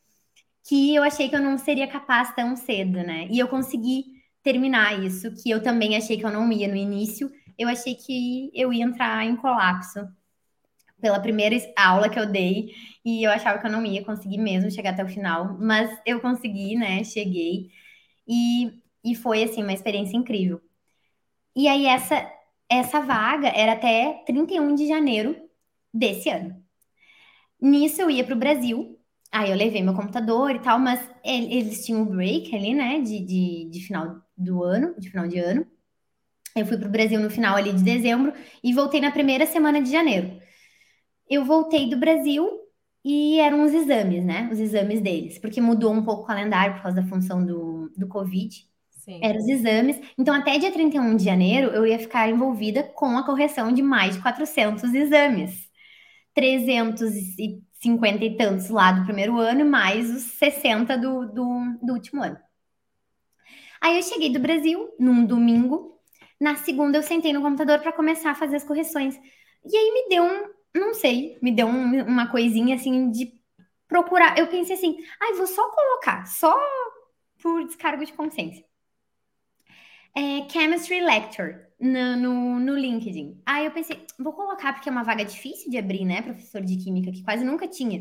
que 0.69 0.95
eu 0.95 1.03
achei 1.03 1.29
que 1.29 1.37
eu 1.37 1.43
não 1.43 1.59
seria 1.59 1.87
capaz 1.89 2.35
tão 2.35 2.57
cedo, 2.57 2.99
né? 3.03 3.29
E 3.31 3.39
eu 3.39 3.49
consegui 3.49 4.05
terminar 4.43 5.03
isso, 5.05 5.31
que 5.43 5.51
eu 5.51 5.62
também 5.62 5.97
achei 5.97 6.19
que 6.19 6.25
eu 6.25 6.31
não 6.33 6.51
ia 6.53 6.69
no 6.69 6.77
início. 6.77 7.31
Eu 7.59 7.69
achei 7.69 7.95
que 7.95 8.51
eu 8.55 8.73
ia 8.73 8.85
entrar 8.85 9.25
em 9.25 9.37
colapso 9.37 10.01
pela 11.01 11.21
primeira 11.21 11.57
aula 11.77 12.09
que 12.09 12.19
eu 12.19 12.27
dei 12.31 12.71
e 13.05 13.23
eu 13.27 13.31
achava 13.31 13.59
que 13.59 13.66
eu 13.66 13.71
não 13.71 13.85
ia 13.85 14.05
conseguir 14.05 14.39
mesmo 14.39 14.71
chegar 14.71 14.91
até 14.91 15.05
o 15.05 15.09
final, 15.09 15.59
mas 15.61 15.91
eu 16.07 16.21
consegui, 16.21 16.77
né? 16.77 17.05
Cheguei 17.05 17.71
e, 18.29 18.73
e 19.05 19.15
foi 19.15 19.45
assim 19.45 19.62
uma 19.62 19.73
experiência 19.73 20.16
incrível. 20.16 20.61
E 21.56 21.68
aí 21.68 21.86
essa 21.86 22.31
essa 22.70 23.01
vaga 23.01 23.48
era 23.48 23.72
até 23.72 24.22
31 24.26 24.74
de 24.74 24.86
janeiro 24.89 25.36
desse 25.93 26.28
ano. 26.31 26.64
Nisso 27.60 28.02
eu 28.02 28.10
ia 28.10 28.24
para 28.24 28.35
o 28.35 28.39
Brasil, 28.39 28.98
aí 29.32 29.51
eu 29.51 29.56
levei 29.56 29.82
meu 29.82 29.94
computador 29.94 30.51
e 30.55 30.60
tal, 30.60 30.78
mas 30.78 31.01
eles 31.24 31.85
tinham 31.85 32.02
um 32.02 32.06
break 32.06 32.55
ali, 32.55 32.74
né, 32.74 33.01
de, 33.01 33.20
de, 33.20 33.70
de 33.70 33.81
final 33.86 34.20
do 34.36 34.62
ano, 34.62 34.94
de 34.98 35.10
final 35.10 35.26
de 35.28 35.39
ano. 35.39 35.66
Eu 36.56 36.66
fui 36.66 36.78
para 36.78 36.89
o 36.89 36.93
Brasil 36.93 37.20
no 37.20 37.31
final 37.31 37.56
ali 37.56 37.72
de 37.72 37.82
dezembro 37.82 38.32
e 38.62 38.72
voltei 38.74 39.01
na 39.01 39.10
primeira 39.12 39.47
semana 39.47 39.82
de 39.82 39.90
janeiro. 39.90 40.40
Eu 41.28 41.44
voltei 41.44 41.89
do 41.90 41.98
Brasil 41.98 42.48
e 43.05 43.39
eram 43.40 43.64
os 43.64 43.72
exames, 43.72 44.24
né? 44.24 44.48
Os 44.52 44.60
exames 44.60 45.01
deles, 45.01 45.39
porque 45.39 45.60
mudou 45.60 45.93
um 45.93 46.05
pouco 46.05 46.22
o 46.24 46.26
calendário 46.26 46.74
por 46.76 46.82
causa 46.82 47.02
da 47.02 47.09
função 47.09 47.44
do, 47.44 47.90
do 47.97 48.09
Covid. 48.09 48.66
Sim. 49.05 49.20
Eram 49.22 49.39
os 49.39 49.47
exames. 49.47 50.01
Então, 50.18 50.35
até 50.35 50.59
dia 50.59 50.72
31 50.72 51.16
de 51.16 51.24
janeiro, 51.24 51.68
eu 51.68 51.86
ia 51.86 51.98
ficar 51.98 52.28
envolvida 52.28 52.82
com 52.82 53.18
a 53.18 53.22
correção 53.22 53.70
de 53.70 53.82
mais 53.82 54.14
de 54.14 54.22
400 54.22 54.94
exames. 54.94 55.68
350 56.32 58.24
e 58.24 58.36
tantos 58.36 58.70
lá 58.70 58.93
do 58.93 59.05
primeiro 59.05 59.39
ano, 59.39 59.64
mais 59.64 60.10
os 60.10 60.22
60 60.22 60.97
do, 60.97 61.26
do, 61.26 61.78
do 61.82 61.93
último 61.93 62.22
ano. 62.22 62.39
Aí 63.81 63.98
eu 63.98 64.02
cheguei 64.02 64.32
do 64.32 64.40
Brasil 64.40 64.89
num 64.98 65.26
domingo. 65.26 66.01
Na 66.40 66.56
segunda 66.56 66.97
eu 66.97 67.02
sentei 67.02 67.32
no 67.35 67.43
computador 67.43 67.81
para 67.81 67.93
começar 67.93 68.31
a 68.31 68.35
fazer 68.35 68.56
as 68.56 68.64
correções. 68.64 69.16
E 69.70 69.76
aí 69.76 69.93
me 69.93 70.09
deu 70.09 70.24
um, 70.24 70.51
não 70.74 70.94
sei, 70.94 71.39
me 71.43 71.52
deu 71.52 71.66
um, 71.66 72.02
uma 72.05 72.26
coisinha 72.28 72.76
assim 72.76 73.10
de 73.10 73.35
procurar. 73.86 74.39
Eu 74.39 74.47
pensei 74.47 74.76
assim, 74.76 74.97
ai, 75.20 75.32
ah, 75.32 75.36
vou 75.36 75.47
só 75.47 75.70
colocar, 75.70 76.26
só 76.26 76.59
por 77.43 77.64
descargo 77.66 78.05
de 78.05 78.14
consciência. 78.14 78.64
É, 80.16 80.49
chemistry 80.49 81.01
Lecture 81.01 81.66
no, 81.81 82.16
no, 82.16 82.61
no, 82.61 82.77
LinkedIn. 82.77 83.43
Aí 83.45 83.65
eu 83.66 83.73
pensei, 83.73 84.07
vou 84.19 84.32
colocar 84.32 84.73
porque 84.73 84.89
é 84.89 84.93
uma 84.93 85.03
vaga 85.03 85.24
difícil 85.24 85.70
de 85.70 85.78
abrir, 85.78 86.05
né? 86.05 86.23
Professor 86.23 86.62
de 86.62 86.77
química, 86.77 87.11
que 87.12 87.23
quase 87.24 87.45
nunca 87.45 87.66
tinha. 87.69 88.01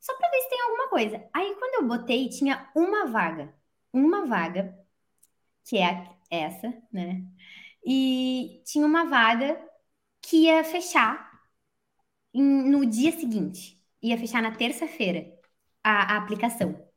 Só 0.00 0.16
para 0.16 0.30
ver 0.30 0.40
se 0.42 0.50
tem 0.50 0.60
alguma 0.62 0.88
coisa. 0.88 1.28
Aí 1.32 1.54
quando 1.58 1.74
eu 1.82 1.88
botei, 1.88 2.28
tinha 2.28 2.70
uma 2.74 3.06
vaga. 3.06 3.54
Uma 3.92 4.26
vaga, 4.26 4.76
que 5.64 5.78
é 5.78 6.08
essa, 6.30 6.74
né? 6.92 7.24
E 7.84 8.62
tinha 8.66 8.86
uma 8.86 9.04
vaga 9.06 9.60
que 10.22 10.44
ia 10.46 10.64
fechar 10.64 11.30
em, 12.34 12.42
no 12.70 12.86
dia 12.86 13.12
seguinte. 13.12 13.80
Ia 14.02 14.18
fechar 14.18 14.42
na 14.42 14.52
terça-feira 14.56 15.32
a, 15.84 16.14
a 16.14 16.18
aplicação 16.18 16.91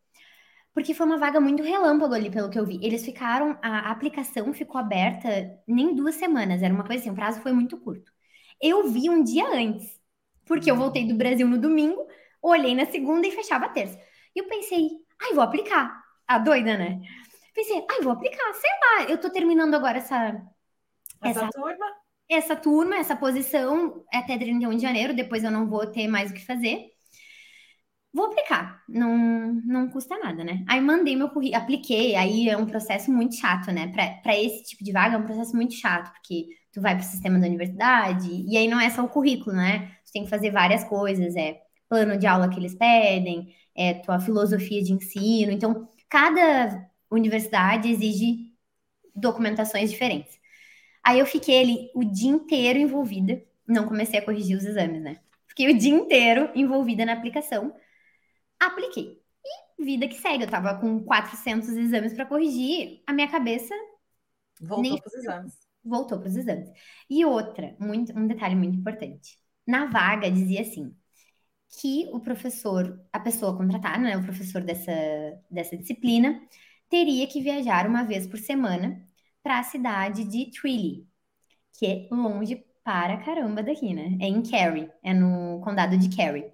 porque 0.76 0.94
foi 0.94 1.06
uma 1.06 1.18
vaga 1.18 1.40
muito 1.40 1.64
relâmpago 1.64 2.14
ali, 2.14 2.30
pelo 2.30 2.50
que 2.50 2.60
eu 2.60 2.66
vi. 2.66 2.78
Eles 2.84 3.06
ficaram, 3.06 3.58
a 3.62 3.90
aplicação 3.90 4.54
ficou 4.54 4.78
aberta 4.78 5.58
nem 5.66 5.96
duas 5.96 6.16
semanas, 6.16 6.62
era 6.62 6.74
uma 6.74 6.84
coisa 6.84 7.02
assim, 7.02 7.12
o 7.12 7.16
prazo 7.16 7.40
foi 7.40 7.54
muito 7.54 7.80
curto. 7.80 8.12
Eu 8.62 8.90
vi 8.90 9.10
um 9.10 9.24
dia 9.24 9.48
antes, 9.48 9.98
porque 10.46 10.70
eu 10.70 10.76
voltei 10.76 11.08
do 11.08 11.16
Brasil 11.16 11.48
no 11.48 11.58
domingo, 11.58 12.06
olhei 12.42 12.76
na 12.76 12.86
segunda 12.88 13.26
e 13.26 13.32
fechava 13.32 13.68
a 13.68 13.70
terça. 13.70 13.98
E 14.36 14.40
eu 14.40 14.48
pensei, 14.50 14.90
ai, 15.22 15.34
vou 15.34 15.44
aplicar. 15.44 16.04
A 16.28 16.40
doida, 16.40 16.78
né? 16.78 17.00
Pensei, 17.54 17.86
ai, 17.90 18.02
vou 18.02 18.12
aplicar, 18.12 18.54
sei 18.56 18.72
lá, 18.82 19.10
eu 19.10 19.18
tô 19.18 19.30
terminando 19.30 19.76
agora 19.76 20.00
essa. 20.00 20.42
Essa, 21.24 21.46
essa 21.46 21.50
turma? 21.52 21.86
Essa 22.28 22.56
turma, 22.56 22.96
essa 22.98 23.16
posição, 23.16 24.04
até 24.12 24.38
31 24.38 24.76
de 24.76 24.82
janeiro, 24.82 25.16
depois 25.16 25.44
eu 25.44 25.52
não 25.52 25.70
vou 25.70 25.88
ter 25.88 26.08
mais 26.08 26.32
o 26.32 26.34
que 26.34 26.46
fazer 26.46 26.95
vou 28.16 28.28
aplicar, 28.28 28.82
não, 28.88 29.62
não 29.66 29.90
custa 29.90 30.18
nada, 30.18 30.42
né? 30.42 30.64
Aí 30.70 30.80
mandei 30.80 31.18
meu 31.18 31.28
currículo, 31.30 31.62
apliquei, 31.62 32.16
aí 32.16 32.48
é 32.48 32.56
um 32.56 32.66
processo 32.66 33.12
muito 33.12 33.36
chato, 33.36 33.74
né? 33.74 33.92
Para 34.24 34.38
esse 34.38 34.64
tipo 34.64 34.86
de 34.86 34.94
vaga 34.94 35.16
é 35.16 35.18
um 35.18 35.26
processo 35.26 35.54
muito 35.54 35.74
chato, 35.74 36.14
porque 36.14 36.48
tu 36.72 36.82
vai 36.82 36.96
para 36.96 37.04
o 37.04 37.06
sistema 37.06 37.38
da 37.38 37.46
universidade, 37.46 38.30
e 38.32 38.56
aí 38.56 38.70
não 38.70 38.80
é 38.80 38.90
só 38.90 39.04
o 39.04 39.10
currículo, 39.10 39.58
né? 39.58 39.92
Tu 40.06 40.14
tem 40.14 40.24
que 40.24 40.30
fazer 40.30 40.50
várias 40.50 40.86
coisas, 40.86 41.36
é 41.36 41.60
plano 41.90 42.18
de 42.18 42.26
aula 42.26 42.48
que 42.48 42.58
eles 42.58 42.74
pedem, 42.74 43.54
é 43.76 43.96
tua 43.96 44.18
filosofia 44.18 44.82
de 44.82 44.94
ensino, 44.94 45.52
então 45.52 45.86
cada 46.10 46.90
universidade 47.12 47.92
exige 47.92 48.54
documentações 49.14 49.92
diferentes. 49.92 50.40
Aí 51.04 51.20
eu 51.20 51.26
fiquei 51.26 51.60
ali 51.62 51.92
o 51.94 52.04
dia 52.06 52.32
inteiro 52.32 52.80
envolvida, 52.80 53.44
não 53.68 53.86
comecei 53.86 54.20
a 54.20 54.24
corrigir 54.24 54.58
os 54.58 54.64
exames, 54.64 55.02
né? 55.02 55.18
Fiquei 55.50 55.70
o 55.70 55.78
dia 55.78 55.94
inteiro 55.94 56.50
envolvida 56.56 57.06
na 57.06 57.14
aplicação, 57.14 57.74
apliquei. 58.60 59.22
E 59.78 59.84
vida 59.84 60.08
que 60.08 60.16
segue, 60.16 60.44
eu 60.44 60.50
tava 60.50 60.80
com 60.80 61.04
400 61.04 61.70
exames 61.70 62.14
para 62.14 62.26
corrigir, 62.26 63.04
a 63.08 63.14
minha 63.14 63.30
cabeça 63.30 63.74
voltou 64.62 65.00
para 65.00 65.08
os 65.08 65.14
exames. 65.16 65.54
Voltou 65.84 66.20
para 66.20 66.30
os 66.30 66.36
exames. 66.36 66.70
E 67.10 67.26
outra, 67.26 67.76
muito, 67.80 68.18
um 68.18 68.28
detalhe 68.28 68.56
muito 68.56 68.78
importante. 68.78 69.40
Na 69.68 69.86
vaga 69.86 70.32
dizia 70.32 70.62
assim: 70.62 70.96
que 71.80 72.08
o 72.12 72.20
professor, 72.20 73.00
a 73.12 73.20
pessoa 73.20 73.56
contratada, 73.58 74.00
né, 74.00 74.18
o 74.18 74.24
professor 74.24 74.62
dessa, 74.62 74.92
dessa 75.50 75.78
disciplina, 75.78 76.42
teria 76.90 77.28
que 77.28 77.42
viajar 77.42 77.88
uma 77.88 78.04
vez 78.04 78.28
por 78.28 78.38
semana 78.40 79.08
para 79.44 79.60
a 79.60 79.64
cidade 79.64 80.24
de 80.26 80.52
Trilly, 80.52 81.08
que 81.74 81.86
é 81.86 82.08
longe 82.12 82.66
para 82.84 83.18
caramba 83.24 83.64
daqui, 83.64 83.94
né? 83.94 84.18
É 84.22 84.28
em 84.28 84.44
Cary, 84.44 84.92
é 85.04 85.14
no 85.14 85.62
condado 85.64 85.98
de 85.98 86.16
Cary. 86.16 86.52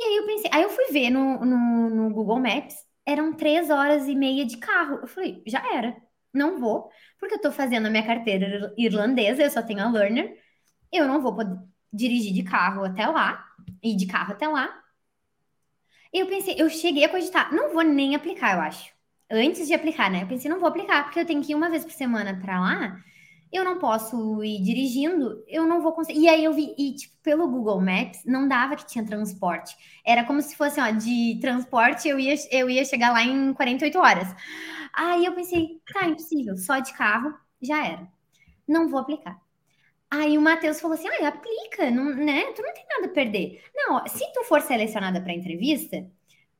E 0.00 0.02
aí 0.02 0.16
eu 0.16 0.26
pensei, 0.26 0.50
aí 0.52 0.62
eu 0.62 0.70
fui 0.70 0.86
ver 0.92 1.10
no, 1.10 1.44
no, 1.44 1.90
no 1.90 2.10
Google 2.14 2.40
Maps, 2.40 2.74
eram 3.04 3.34
três 3.34 3.68
horas 3.68 4.08
e 4.08 4.14
meia 4.14 4.46
de 4.46 4.56
carro. 4.56 4.98
Eu 5.02 5.06
falei, 5.06 5.42
já 5.46 5.62
era, 5.74 5.94
não 6.32 6.58
vou, 6.58 6.90
porque 7.18 7.34
eu 7.34 7.40
tô 7.40 7.52
fazendo 7.52 7.86
a 7.86 7.90
minha 7.90 8.06
carteira 8.06 8.72
irlandesa, 8.78 9.42
eu 9.42 9.50
só 9.50 9.62
tenho 9.62 9.82
a 9.82 9.90
learner, 9.90 10.38
eu 10.92 11.06
não 11.06 11.20
vou 11.22 11.34
poder 11.36 11.58
dirigir 11.92 12.32
de 12.32 12.42
carro 12.44 12.84
até 12.84 13.06
lá, 13.06 13.44
e 13.82 13.94
de 13.96 14.06
carro 14.06 14.32
até 14.32 14.48
lá. 14.48 14.82
E 16.12 16.18
eu 16.20 16.26
pensei, 16.26 16.54
eu 16.58 16.68
cheguei 16.70 17.04
a 17.04 17.08
cogitar, 17.08 17.52
não 17.54 17.72
vou 17.72 17.82
nem 17.82 18.14
aplicar, 18.14 18.54
eu 18.56 18.60
acho. 18.62 18.92
Antes 19.30 19.66
de 19.68 19.74
aplicar, 19.74 20.10
né? 20.10 20.22
Eu 20.22 20.26
pensei, 20.28 20.50
não 20.50 20.58
vou 20.58 20.68
aplicar, 20.68 21.04
porque 21.04 21.20
eu 21.20 21.26
tenho 21.26 21.42
que 21.42 21.52
ir 21.52 21.54
uma 21.54 21.70
vez 21.70 21.84
por 21.84 21.92
semana 21.92 22.38
para 22.40 22.58
lá 22.60 23.00
eu 23.52 23.64
não 23.64 23.78
posso 23.78 24.42
ir 24.44 24.62
dirigindo, 24.62 25.42
eu 25.48 25.66
não 25.66 25.82
vou 25.82 25.92
conseguir. 25.92 26.20
E 26.20 26.28
aí 26.28 26.44
eu 26.44 26.52
vi, 26.52 26.74
e 26.78 26.94
tipo, 26.94 27.16
pelo 27.22 27.48
Google 27.48 27.80
Maps, 27.80 28.24
não 28.24 28.46
dava 28.48 28.76
que 28.76 28.86
tinha 28.86 29.04
transporte. 29.04 29.76
Era 30.04 30.24
como 30.24 30.40
se 30.40 30.56
fosse, 30.56 30.80
ó, 30.80 30.90
de 30.90 31.38
transporte 31.40 32.08
eu 32.08 32.18
ia, 32.18 32.34
eu 32.50 32.70
ia 32.70 32.84
chegar 32.84 33.12
lá 33.12 33.22
em 33.22 33.52
48 33.52 33.98
horas. 33.98 34.28
Aí 34.94 35.24
eu 35.24 35.34
pensei, 35.34 35.80
tá, 35.92 36.06
impossível, 36.08 36.56
só 36.56 36.78
de 36.78 36.92
carro 36.94 37.34
já 37.60 37.84
era. 37.86 38.08
Não 38.68 38.88
vou 38.88 39.00
aplicar. 39.00 39.40
Aí 40.10 40.36
o 40.38 40.40
Matheus 40.42 40.80
falou 40.80 40.96
assim: 40.96 41.08
ah, 41.08 41.28
aplica, 41.28 41.90
não, 41.90 42.04
né? 42.14 42.52
Tu 42.52 42.62
não 42.62 42.72
tem 42.74 42.84
nada 42.88 43.06
a 43.06 43.10
perder. 43.10 43.62
Não, 43.74 44.06
se 44.08 44.24
tu 44.32 44.44
for 44.44 44.60
selecionada 44.60 45.20
para 45.20 45.32
entrevista, 45.32 46.04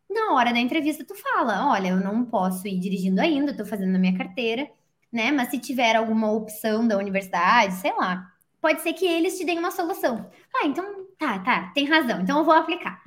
na 0.09 0.35
hora 0.35 0.53
da 0.53 0.59
entrevista 0.61 1.05
tu 1.05 1.15
fala: 1.15 1.71
olha, 1.71 1.89
eu 1.89 1.97
não 1.99 2.25
posso 2.27 2.67
ir 2.69 2.79
dirigindo 2.79 3.21
ainda, 3.21 3.57
tô 3.57 3.65
fazendo 3.65 3.97
a 3.97 3.99
minha 3.99 4.17
carteira 4.17 4.71
né? 5.13 5.33
Mas 5.33 5.51
se 5.51 5.59
tiver 5.59 5.97
alguma 5.97 6.31
opção 6.33 6.87
da 6.87 6.97
universidade, 6.97 7.75
sei 7.75 7.93
lá, 7.97 8.33
pode 8.61 8.81
ser 8.83 8.93
que 8.93 9.07
eles 9.07 9.39
te 9.39 9.45
deem 9.45 9.59
uma 9.59 9.71
solução. 9.71 10.31
Ah, 10.55 10.67
então 10.67 11.07
tá, 11.19 11.39
tá, 11.41 11.71
tem 11.75 11.87
razão, 11.87 12.21
então 12.21 12.39
eu 12.39 12.45
vou 12.45 12.55
aplicar. 12.55 13.03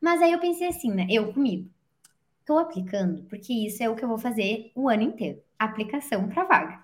Mas 0.00 0.20
aí 0.22 0.32
eu 0.32 0.38
pensei 0.38 0.68
assim, 0.68 0.92
né? 0.92 1.06
Eu 1.10 1.32
comigo, 1.32 1.70
tô 2.44 2.58
aplicando 2.58 3.24
porque 3.24 3.52
isso 3.52 3.82
é 3.82 3.88
o 3.88 3.96
que 3.96 4.04
eu 4.04 4.08
vou 4.08 4.18
fazer 4.18 4.70
o 4.74 4.88
ano 4.88 5.02
inteiro 5.02 5.42
aplicação 5.58 6.28
para 6.28 6.44
vaga. 6.44 6.80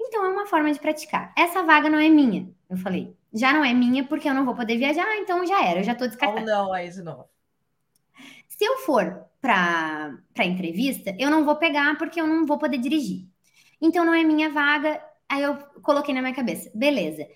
Então 0.00 0.24
é 0.24 0.28
uma 0.28 0.46
forma 0.46 0.72
de 0.72 0.78
praticar. 0.78 1.32
Essa 1.36 1.62
vaga 1.62 1.88
não 1.88 1.98
é 1.98 2.08
minha, 2.08 2.48
eu 2.68 2.76
falei. 2.76 3.16
Já 3.32 3.52
não 3.52 3.64
é 3.64 3.74
minha 3.74 4.04
porque 4.04 4.28
eu 4.28 4.34
não 4.34 4.44
vou 4.44 4.54
poder 4.54 4.76
viajar, 4.76 5.16
então 5.16 5.44
já 5.46 5.64
era, 5.64 5.80
eu 5.80 5.84
já 5.84 5.94
tô 5.94 6.06
descartada. 6.06 6.40
Ou 6.40 6.46
não, 6.46 6.72
aí 6.72 6.88
de 6.90 7.02
novo. 7.02 7.28
Se 8.48 8.64
eu 8.64 8.78
for 8.78 9.24
para 9.40 10.16
entrevista, 10.38 11.14
eu 11.18 11.30
não 11.30 11.44
vou 11.44 11.56
pegar 11.56 11.98
porque 11.98 12.20
eu 12.20 12.26
não 12.26 12.46
vou 12.46 12.58
poder 12.58 12.78
dirigir. 12.78 13.26
Então 13.80 14.04
não 14.04 14.14
é 14.14 14.22
minha 14.24 14.50
vaga. 14.50 15.02
Aí 15.28 15.42
eu 15.42 15.56
coloquei 15.82 16.14
na 16.14 16.22
minha 16.22 16.34
cabeça, 16.34 16.70
beleza. 16.74 17.26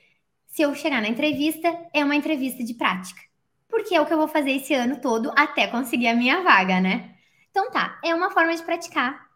Se 0.46 0.62
eu 0.62 0.74
chegar 0.74 1.02
na 1.02 1.08
entrevista, 1.08 1.68
é 1.92 2.04
uma 2.04 2.16
entrevista 2.16 2.64
de 2.64 2.74
prática. 2.74 3.20
Porque 3.68 3.94
é 3.94 4.00
o 4.00 4.06
que 4.06 4.12
eu 4.12 4.18
vou 4.18 4.28
fazer 4.28 4.52
esse 4.52 4.74
ano 4.74 5.00
todo 5.00 5.32
até 5.36 5.66
conseguir 5.66 6.08
a 6.08 6.14
minha 6.14 6.42
vaga, 6.42 6.80
né? 6.80 7.16
Então 7.50 7.70
tá, 7.70 8.00
é 8.04 8.14
uma 8.14 8.30
forma 8.30 8.54
de 8.56 8.62
praticar. 8.62 9.28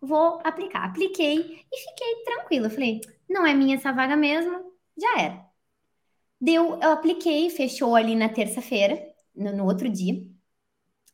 Vou 0.00 0.40
aplicar. 0.44 0.84
Apliquei 0.84 1.64
e 1.72 1.78
fiquei 1.78 2.24
tranquila. 2.24 2.70
Falei, 2.70 3.00
não 3.28 3.46
é 3.46 3.54
minha 3.54 3.76
essa 3.76 3.92
vaga 3.92 4.16
mesmo, 4.16 4.72
já 4.96 5.20
era. 5.20 5.46
Deu, 6.40 6.78
eu 6.80 6.92
apliquei, 6.92 7.50
fechou 7.50 7.96
ali 7.96 8.14
na 8.14 8.28
terça-feira, 8.28 9.02
no, 9.34 9.56
no 9.56 9.64
outro 9.64 9.88
dia. 9.88 10.14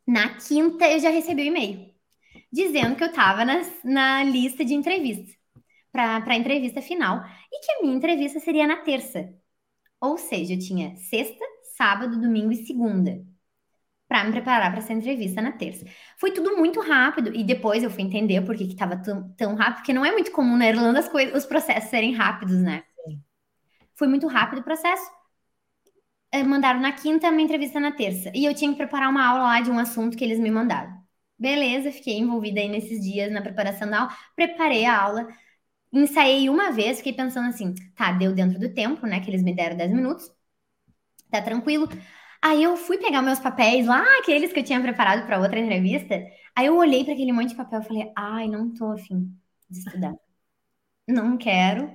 Na 0.06 0.36
quinta 0.36 0.86
eu 0.90 1.00
já 1.00 1.10
recebi 1.10 1.42
o 1.42 1.46
e-mail 1.46 1.91
dizendo 2.52 2.96
que 2.96 3.04
eu 3.04 3.08
estava 3.08 3.44
na, 3.44 3.62
na 3.84 4.24
lista 4.24 4.64
de 4.64 4.74
entrevistas 4.74 5.36
para 5.92 6.24
a 6.26 6.36
entrevista 6.36 6.82
final 6.82 7.22
e 7.52 7.60
que 7.60 7.72
a 7.72 7.82
minha 7.82 7.96
entrevista 7.96 8.40
seria 8.40 8.66
na 8.66 8.78
terça. 8.78 9.32
Ou 10.00 10.18
seja, 10.18 10.54
eu 10.54 10.58
tinha 10.58 10.96
sexta, 10.96 11.44
sábado, 11.76 12.20
domingo 12.20 12.52
e 12.52 12.66
segunda 12.66 13.24
para 14.08 14.24
me 14.24 14.32
preparar 14.32 14.70
para 14.70 14.80
essa 14.80 14.92
entrevista 14.92 15.40
na 15.40 15.52
terça. 15.52 15.86
Foi 16.18 16.32
tudo 16.32 16.54
muito 16.56 16.80
rápido 16.80 17.34
e 17.34 17.42
depois 17.42 17.82
eu 17.82 17.90
fui 17.90 18.02
entender 18.02 18.42
por 18.42 18.54
que 18.54 18.64
estava 18.64 18.94
tão, 18.96 19.32
tão 19.34 19.54
rápido, 19.54 19.76
porque 19.76 19.92
não 19.94 20.04
é 20.04 20.12
muito 20.12 20.30
comum 20.32 20.54
na 20.54 20.68
Irlanda 20.68 20.98
as 21.00 21.08
coisas, 21.08 21.34
os 21.34 21.46
processos 21.46 21.88
serem 21.88 22.12
rápidos, 22.12 22.58
né? 22.60 22.84
Sim. 23.06 23.22
Foi 23.94 24.06
muito 24.08 24.26
rápido 24.26 24.60
o 24.60 24.64
processo. 24.64 25.10
Eh, 26.30 26.44
mandaram 26.44 26.80
na 26.80 26.92
quinta, 26.92 27.30
minha 27.30 27.44
entrevista 27.44 27.80
na 27.80 27.92
terça. 27.92 28.30
E 28.34 28.44
eu 28.44 28.54
tinha 28.54 28.70
que 28.70 28.76
preparar 28.76 29.08
uma 29.08 29.24
aula 29.26 29.44
lá 29.44 29.60
de 29.62 29.70
um 29.70 29.78
assunto 29.78 30.16
que 30.16 30.24
eles 30.24 30.38
me 30.38 30.50
mandaram. 30.50 31.01
Beleza, 31.42 31.90
fiquei 31.92 32.18
envolvida 32.18 32.60
aí 32.60 32.68
nesses 32.68 33.00
dias 33.02 33.32
na 33.32 33.42
preparação 33.42 33.88
da 33.90 34.00
aula, 34.02 34.16
preparei 34.36 34.84
a 34.84 34.96
aula, 35.02 35.26
ensaiei 35.92 36.50
uma 36.50 36.72
vez, 36.72 36.98
fiquei 36.98 37.12
pensando 37.14 37.48
assim, 37.48 37.74
tá, 37.96 38.12
deu 38.12 38.34
dentro 38.34 38.58
do 38.60 38.72
tempo, 38.74 39.06
né, 39.06 39.20
que 39.20 39.30
eles 39.30 39.42
me 39.42 39.54
deram 39.54 39.76
10 39.76 39.92
minutos, 39.92 40.30
tá 41.30 41.42
tranquilo. 41.42 41.88
Aí 42.42 42.62
eu 42.62 42.76
fui 42.76 42.98
pegar 42.98 43.22
meus 43.22 43.40
papéis 43.40 43.86
lá, 43.86 44.02
aqueles 44.20 44.52
que 44.52 44.60
eu 44.60 44.64
tinha 44.64 44.80
preparado 44.80 45.26
para 45.26 45.38
outra 45.40 45.58
entrevista. 45.60 46.14
Aí 46.56 46.66
eu 46.66 46.76
olhei 46.76 47.04
para 47.04 47.14
aquele 47.14 47.32
monte 47.32 47.50
de 47.50 47.56
papel 47.56 47.80
e 47.80 47.84
falei: 47.84 48.12
"Ai, 48.16 48.48
não 48.48 48.72
tô 48.74 48.92
afim 48.92 49.32
de 49.70 49.78
estudar. 49.80 50.14
Não 51.08 51.36
quero, 51.38 51.90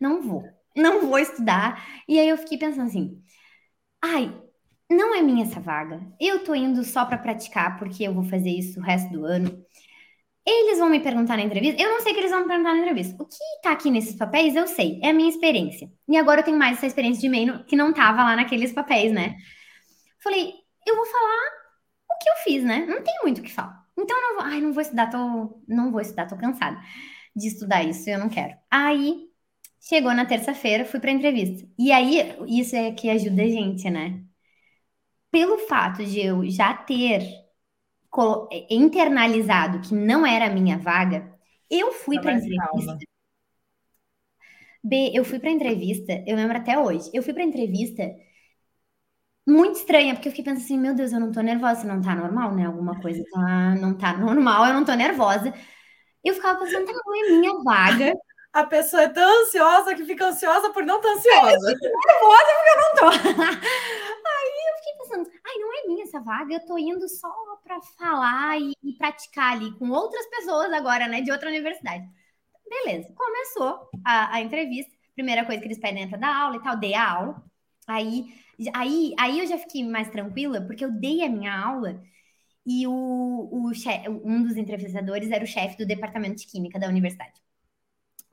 não 0.00 0.22
vou. 0.22 0.44
Não 0.76 1.06
vou 1.08 1.18
estudar". 1.18 1.84
E 2.08 2.18
aí 2.18 2.28
eu 2.28 2.38
fiquei 2.38 2.58
pensando 2.58 2.88
assim: 2.88 3.22
"Ai, 4.02 4.32
não 4.90 5.14
é 5.14 5.22
minha 5.22 5.44
essa 5.44 5.60
vaga. 5.60 6.00
Eu 6.20 6.44
tô 6.44 6.54
indo 6.54 6.82
só 6.84 7.04
para 7.04 7.18
praticar 7.18 7.78
porque 7.78 8.04
eu 8.04 8.14
vou 8.14 8.24
fazer 8.24 8.50
isso 8.50 8.80
o 8.80 8.82
resto 8.82 9.10
do 9.12 9.24
ano. 9.24 9.64
Eles 10.46 10.78
vão 10.78 10.88
me 10.88 11.00
perguntar 11.00 11.36
na 11.36 11.42
entrevista. 11.42 11.80
Eu 11.82 11.90
não 11.90 12.00
sei 12.00 12.12
o 12.12 12.14
que 12.14 12.20
eles 12.22 12.30
vão 12.30 12.40
me 12.40 12.48
perguntar 12.48 12.72
na 12.72 12.80
entrevista. 12.80 13.22
O 13.22 13.26
que 13.26 13.36
tá 13.62 13.72
aqui 13.72 13.90
nesses 13.90 14.16
papéis, 14.16 14.56
eu 14.56 14.66
sei. 14.66 14.98
É 15.02 15.10
a 15.10 15.12
minha 15.12 15.28
experiência. 15.28 15.90
E 16.08 16.16
agora 16.16 16.40
eu 16.40 16.44
tenho 16.44 16.58
mais 16.58 16.78
essa 16.78 16.86
experiência 16.86 17.20
de 17.20 17.28
meio 17.28 17.64
que 17.64 17.76
não 17.76 17.92
tava 17.92 18.24
lá 18.24 18.34
naqueles 18.36 18.72
papéis, 18.72 19.12
né? 19.12 19.36
Falei, 20.22 20.54
eu 20.86 20.96
vou 20.96 21.06
falar 21.06 21.48
o 22.10 22.18
que 22.18 22.30
eu 22.30 22.34
fiz, 22.44 22.64
né? 22.64 22.86
Não 22.86 23.02
tem 23.02 23.14
muito 23.22 23.38
o 23.40 23.42
que 23.42 23.52
falar. 23.52 23.84
Então 23.96 24.16
não 24.20 24.36
vou. 24.36 24.44
Ai, 24.44 24.60
não 24.60 24.72
vou 24.72 24.82
estudar, 24.82 25.10
tô. 25.10 25.62
Não 25.68 25.90
vou 25.92 26.00
estudar, 26.00 26.26
tô 26.26 26.36
cansada 26.36 26.80
de 27.36 27.48
estudar 27.48 27.84
isso, 27.84 28.08
eu 28.10 28.18
não 28.18 28.28
quero. 28.28 28.56
Aí 28.70 29.28
chegou 29.80 30.12
na 30.14 30.26
terça-feira, 30.26 30.84
fui 30.84 31.00
pra 31.00 31.10
entrevista. 31.10 31.66
E 31.78 31.92
aí, 31.92 32.36
isso 32.48 32.76
é 32.76 32.92
que 32.92 33.08
ajuda 33.10 33.42
a 33.42 33.46
gente, 33.48 33.88
né? 33.90 34.22
Pelo 35.30 35.58
fato 35.58 36.04
de 36.04 36.20
eu 36.20 36.48
já 36.48 36.74
ter 36.74 37.22
internalizado 38.70 39.80
que 39.80 39.94
não 39.94 40.26
era 40.26 40.46
a 40.46 40.50
minha 40.50 40.78
vaga, 40.78 41.32
eu 41.70 41.92
fui 41.92 42.18
para 42.20 42.32
entrevista. 42.32 42.98
B, 44.82 45.10
eu 45.12 45.24
fui 45.24 45.38
para 45.38 45.50
entrevista, 45.50 46.24
eu 46.26 46.36
lembro 46.36 46.56
até 46.56 46.78
hoje. 46.78 47.10
Eu 47.12 47.22
fui 47.22 47.34
para 47.34 47.42
entrevista 47.42 48.02
muito 49.46 49.76
estranha, 49.76 50.14
porque 50.14 50.28
eu 50.28 50.32
fiquei 50.32 50.44
pensando 50.44 50.64
assim, 50.64 50.78
meu 50.78 50.94
Deus, 50.94 51.12
eu 51.12 51.20
não 51.20 51.32
tô 51.32 51.40
nervosa, 51.40 51.84
não 51.84 52.02
tá 52.02 52.14
normal, 52.14 52.54
né? 52.54 52.66
Alguma 52.66 53.00
coisa 53.00 53.22
tá, 53.32 53.74
não 53.76 53.96
tá 53.96 54.16
normal, 54.16 54.66
eu 54.66 54.74
não 54.74 54.84
tô 54.84 54.94
nervosa. 54.94 55.52
Eu 56.24 56.34
ficava 56.34 56.58
pensando, 56.60 56.86
tá, 56.86 56.92
não 56.92 57.16
é 57.16 57.30
minha 57.30 57.62
vaga. 57.64 58.12
A 58.52 58.64
pessoa 58.64 59.02
é 59.02 59.08
tão 59.08 59.42
ansiosa 59.42 59.94
que 59.94 60.04
fica 60.04 60.26
ansiosa 60.26 60.70
por 60.70 60.84
não 60.84 60.96
estar 60.96 61.10
ansiosa. 61.10 61.70
Eu 61.70 61.90
nervosa 62.06 62.46
porque 62.56 62.70
eu 62.70 62.76
não 62.80 62.94
tô. 62.94 63.08
Pensando, 65.08 65.30
ai, 65.44 65.58
não 65.58 65.72
é 65.72 65.86
minha 65.86 66.04
essa 66.04 66.20
vaga, 66.20 66.52
eu 66.52 66.66
tô 66.66 66.76
indo 66.78 67.08
só 67.08 67.32
para 67.64 67.80
falar 67.98 68.60
e, 68.60 68.72
e, 68.82 68.92
praticar 68.94 69.52
ali 69.52 69.72
com 69.78 69.88
outras 69.90 70.26
pessoas 70.28 70.72
agora, 70.72 71.08
né, 71.08 71.20
de 71.22 71.32
outra 71.32 71.48
universidade. 71.48 72.06
Beleza, 72.68 73.12
começou 73.14 73.88
a, 74.04 74.36
a 74.36 74.40
entrevista. 74.42 74.92
Primeira 75.14 75.44
coisa 75.44 75.60
que 75.60 75.66
eles 75.66 75.78
pedem 75.78 76.04
dentro 76.04 76.20
da 76.20 76.34
aula 76.34 76.56
e 76.56 76.62
tal, 76.62 76.76
dei 76.76 76.94
a 76.94 77.10
aula. 77.10 77.42
Aí, 77.86 78.34
aí, 78.74 79.14
aí 79.18 79.38
eu 79.40 79.46
já 79.46 79.58
fiquei 79.58 79.82
mais 79.84 80.10
tranquila, 80.10 80.60
porque 80.60 80.84
eu 80.84 80.92
dei 80.92 81.24
a 81.24 81.28
minha 81.28 81.58
aula 81.58 82.02
e 82.66 82.86
o, 82.86 83.48
o 83.50 83.74
chefe, 83.74 84.08
um 84.08 84.42
dos 84.42 84.56
entrevistadores 84.56 85.30
era 85.30 85.44
o 85.44 85.46
chefe 85.46 85.78
do 85.78 85.86
departamento 85.86 86.36
de 86.36 86.46
química 86.46 86.78
da 86.78 86.88
universidade 86.88 87.40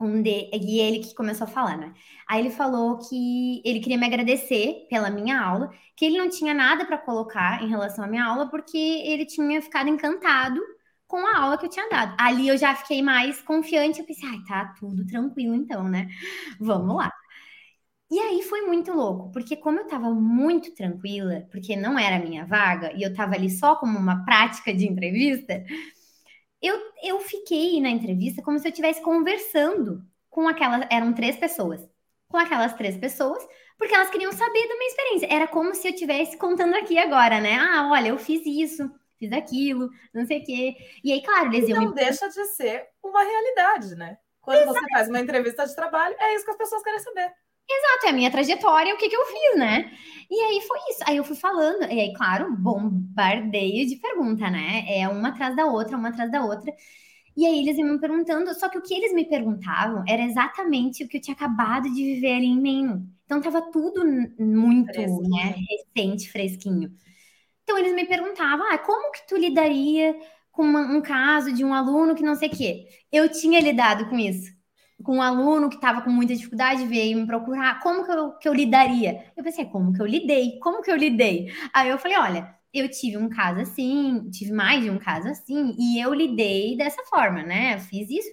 um 0.00 0.22
de, 0.22 0.50
e 0.52 0.80
ele 0.80 1.00
que 1.00 1.14
começou 1.14 1.46
a 1.46 1.50
falar, 1.50 1.76
né? 1.76 1.94
Aí 2.28 2.40
ele 2.40 2.50
falou 2.50 2.98
que 2.98 3.62
ele 3.64 3.80
queria 3.80 3.98
me 3.98 4.06
agradecer 4.06 4.86
pela 4.90 5.10
minha 5.10 5.40
aula, 5.40 5.70
que 5.96 6.04
ele 6.04 6.18
não 6.18 6.28
tinha 6.28 6.52
nada 6.52 6.84
para 6.84 6.98
colocar 6.98 7.62
em 7.62 7.68
relação 7.68 8.04
à 8.04 8.08
minha 8.08 8.24
aula, 8.24 8.48
porque 8.50 8.76
ele 8.76 9.24
tinha 9.26 9.60
ficado 9.62 9.88
encantado 9.88 10.60
com 11.06 11.18
a 11.26 11.38
aula 11.38 11.58
que 11.58 11.66
eu 11.66 11.70
tinha 11.70 11.88
dado. 11.88 12.14
Ali 12.18 12.48
eu 12.48 12.56
já 12.58 12.74
fiquei 12.74 13.02
mais 13.02 13.40
confiante, 13.42 14.00
eu 14.00 14.06
pensei, 14.06 14.28
ai, 14.28 14.38
tá 14.46 14.74
tudo 14.78 15.06
tranquilo 15.06 15.54
então, 15.54 15.88
né? 15.88 16.08
Vamos 16.60 16.96
lá. 16.96 17.12
E 18.10 18.18
aí 18.20 18.42
foi 18.42 18.62
muito 18.62 18.92
louco, 18.92 19.32
porque 19.32 19.56
como 19.56 19.80
eu 19.80 19.86
tava 19.88 20.10
muito 20.14 20.72
tranquila, 20.74 21.46
porque 21.50 21.74
não 21.74 21.98
era 21.98 22.16
a 22.16 22.20
minha 22.20 22.46
vaga, 22.46 22.92
e 22.96 23.02
eu 23.02 23.12
tava 23.12 23.34
ali 23.34 23.50
só 23.50 23.74
como 23.76 23.98
uma 23.98 24.24
prática 24.24 24.72
de 24.72 24.86
entrevista, 24.86 25.64
eu, 26.60 26.78
eu 27.02 27.20
fiquei 27.20 27.80
na 27.80 27.90
entrevista 27.90 28.42
como 28.42 28.58
se 28.58 28.66
eu 28.66 28.70
estivesse 28.70 29.02
conversando 29.02 30.02
com 30.30 30.48
aquelas. 30.48 30.86
Eram 30.90 31.12
três 31.12 31.36
pessoas. 31.36 31.80
Com 32.28 32.36
aquelas 32.36 32.74
três 32.74 32.96
pessoas, 32.96 33.46
porque 33.78 33.94
elas 33.94 34.10
queriam 34.10 34.32
saber 34.32 34.68
da 34.68 34.76
minha 34.76 34.88
experiência. 34.88 35.28
Era 35.30 35.46
como 35.46 35.74
se 35.74 35.86
eu 35.86 35.92
estivesse 35.92 36.36
contando 36.36 36.74
aqui 36.74 36.98
agora, 36.98 37.40
né? 37.40 37.54
Ah, 37.54 37.88
olha, 37.92 38.08
eu 38.08 38.18
fiz 38.18 38.44
isso, 38.44 38.90
fiz 39.18 39.32
aquilo, 39.32 39.88
não 40.12 40.26
sei 40.26 40.40
o 40.40 40.44
quê. 40.44 40.74
E 41.04 41.12
aí, 41.12 41.22
claro, 41.22 41.54
eles 41.54 41.68
iam. 41.68 41.80
Não 41.80 41.90
me... 41.90 41.94
deixa 41.94 42.28
de 42.28 42.44
ser 42.46 42.84
uma 43.02 43.22
realidade, 43.22 43.94
né? 43.94 44.18
Quando 44.40 44.58
Exato. 44.58 44.74
você 44.74 44.90
faz 44.92 45.08
uma 45.08 45.20
entrevista 45.20 45.66
de 45.66 45.74
trabalho, 45.74 46.16
é 46.18 46.34
isso 46.34 46.44
que 46.44 46.50
as 46.50 46.56
pessoas 46.56 46.82
querem 46.82 47.00
saber. 47.00 47.32
Exato, 47.68 48.06
é 48.06 48.10
a 48.10 48.12
minha 48.12 48.30
trajetória, 48.30 48.94
o 48.94 48.98
que, 48.98 49.08
que 49.08 49.16
eu 49.16 49.24
fiz, 49.26 49.58
né? 49.58 49.90
E 50.30 50.40
aí 50.40 50.60
foi 50.66 50.78
isso. 50.90 51.00
Aí 51.06 51.16
eu 51.16 51.24
fui 51.24 51.36
falando, 51.36 51.82
e 51.92 52.00
aí, 52.00 52.12
claro, 52.14 52.54
bombardeio 52.56 53.86
de 53.88 53.96
pergunta, 53.96 54.48
né? 54.50 54.84
É 54.88 55.08
uma 55.08 55.28
atrás 55.30 55.56
da 55.56 55.66
outra, 55.66 55.96
uma 55.96 56.08
atrás 56.10 56.30
da 56.30 56.44
outra. 56.44 56.72
E 57.36 57.46
aí 57.46 57.60
eles 57.60 57.76
iam 57.78 57.88
me 57.92 58.00
perguntando, 58.00 58.54
só 58.54 58.68
que 58.68 58.78
o 58.78 58.82
que 58.82 58.94
eles 58.94 59.12
me 59.14 59.24
perguntavam 59.28 60.04
era 60.08 60.22
exatamente 60.22 61.04
o 61.04 61.08
que 61.08 61.18
eu 61.18 61.20
tinha 61.22 61.34
acabado 61.36 61.84
de 61.92 62.02
viver 62.02 62.34
ali 62.36 62.46
em 62.46 62.60
Maine. 62.60 63.06
Então 63.24 63.40
tava 63.42 63.62
tudo 63.72 64.04
muito, 64.38 65.00
né, 65.28 65.56
recente, 65.96 66.30
fresquinho. 66.30 66.92
Então 67.64 67.78
eles 67.78 67.94
me 67.94 68.06
perguntavam, 68.06 68.66
ah, 68.72 68.78
como 68.78 69.12
que 69.12 69.26
tu 69.28 69.36
lidaria 69.36 70.14
com 70.52 70.62
uma, 70.64 70.80
um 70.82 71.02
caso 71.02 71.52
de 71.52 71.64
um 71.64 71.74
aluno 71.74 72.14
que 72.14 72.22
não 72.22 72.34
sei 72.36 72.48
o 72.48 72.52
quê? 72.56 72.86
Eu 73.12 73.28
tinha 73.30 73.60
lidado 73.60 74.08
com 74.08 74.18
isso 74.18 74.55
com 75.02 75.16
um 75.16 75.22
aluno 75.22 75.68
que 75.68 75.76
estava 75.76 76.00
com 76.00 76.10
muita 76.10 76.34
dificuldade, 76.34 76.86
veio 76.86 77.18
me 77.18 77.26
procurar, 77.26 77.80
como 77.80 78.04
que 78.04 78.10
eu, 78.10 78.32
que 78.32 78.48
eu 78.48 78.54
lidaria? 78.54 79.30
Eu 79.36 79.44
pensei, 79.44 79.66
como 79.66 79.92
que 79.92 80.00
eu 80.00 80.06
lidei? 80.06 80.58
Como 80.58 80.82
que 80.82 80.90
eu 80.90 80.96
lidei? 80.96 81.52
Aí 81.72 81.88
eu 81.88 81.98
falei, 81.98 82.16
olha, 82.18 82.56
eu 82.72 82.90
tive 82.90 83.16
um 83.16 83.28
caso 83.28 83.60
assim, 83.60 84.28
tive 84.30 84.52
mais 84.52 84.82
de 84.82 84.90
um 84.90 84.98
caso 84.98 85.28
assim, 85.28 85.74
e 85.78 86.00
eu 86.00 86.12
lidei 86.14 86.76
dessa 86.76 87.02
forma, 87.04 87.42
né? 87.42 87.74
Eu 87.74 87.80
fiz 87.80 88.08
isso. 88.10 88.30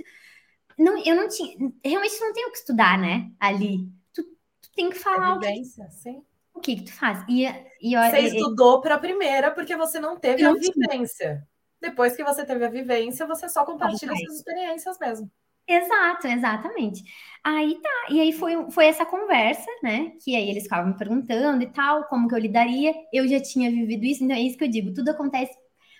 Não, 0.77 0.97
eu 1.05 1.15
não 1.15 1.27
tinha, 1.27 1.71
realmente 1.83 2.19
não 2.19 2.33
tenho 2.33 2.51
que 2.51 2.57
estudar, 2.57 2.97
né? 2.97 3.31
Ali. 3.39 3.89
Tu, 4.13 4.23
tu 4.23 4.71
tem 4.75 4.89
que 4.89 4.97
falar 4.97 5.35
Evidência, 5.35 5.83
o 5.83 5.87
que, 5.87 5.93
sim. 5.93 6.23
O 6.53 6.59
que, 6.59 6.75
que 6.77 6.83
tu 6.83 6.93
faz? 6.93 7.23
E, 7.27 7.45
e, 7.81 7.95
você 7.95 8.19
e, 8.19 8.25
estudou 8.27 8.81
para 8.81 8.95
a 8.95 8.99
primeira 8.99 9.51
porque 9.51 9.75
você 9.75 9.99
não 9.99 10.17
teve 10.17 10.43
a 10.43 10.53
vivência. 10.53 11.47
Depois 11.79 12.15
que 12.15 12.23
você 12.23 12.45
teve 12.45 12.65
a 12.65 12.69
vivência, 12.69 13.27
você 13.27 13.49
só 13.49 13.65
compartilha 13.65 14.15
suas 14.15 14.37
experiências 14.37 14.97
mesmo. 14.97 15.29
Exato, 15.67 16.27
exatamente. 16.27 17.03
Aí 17.43 17.79
tá, 17.81 17.89
e 18.09 18.19
aí 18.19 18.33
foi, 18.33 18.69
foi 18.71 18.85
essa 18.85 19.05
conversa, 19.05 19.65
né? 19.81 20.11
Que 20.23 20.35
aí 20.35 20.49
eles 20.49 20.63
ficavam 20.63 20.91
me 20.91 20.97
perguntando 20.97 21.63
e 21.63 21.67
tal, 21.71 22.05
como 22.05 22.27
que 22.27 22.35
eu 22.35 22.39
lidaria. 22.39 22.93
Eu 23.13 23.27
já 23.27 23.39
tinha 23.41 23.71
vivido 23.71 24.03
isso, 24.05 24.23
então 24.23 24.35
é 24.35 24.41
isso 24.41 24.57
que 24.57 24.63
eu 24.65 24.67
digo, 24.69 24.93
tudo 24.93 25.09
acontece 25.09 25.53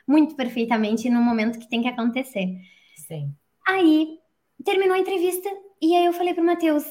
muito 0.07 0.35
perfeitamente 0.35 1.09
no 1.09 1.21
momento 1.21 1.59
que 1.59 1.69
tem 1.69 1.81
que 1.81 1.87
acontecer. 1.87 2.47
Sim. 3.07 3.33
Aí 3.67 4.19
terminou 4.65 4.95
a 4.95 4.99
entrevista 4.99 5.49
e 5.81 5.95
aí 5.95 6.05
eu 6.05 6.13
falei 6.13 6.33
pro 6.33 6.43
Matheus, 6.43 6.83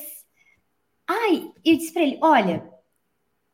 ai, 1.06 1.52
eu 1.64 1.76
disse 1.76 1.92
pra 1.92 2.02
ele, 2.02 2.18
olha, 2.22 2.68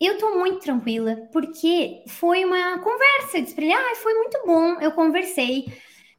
eu 0.00 0.18
tô 0.18 0.38
muito 0.38 0.60
tranquila, 0.60 1.16
porque 1.32 2.04
foi 2.08 2.44
uma 2.44 2.78
conversa. 2.80 3.38
Eu 3.38 3.42
disse 3.42 3.54
pra 3.54 3.64
ele, 3.64 3.74
ah, 3.74 3.94
foi 3.96 4.14
muito 4.14 4.40
bom, 4.46 4.80
eu 4.80 4.92
conversei 4.92 5.66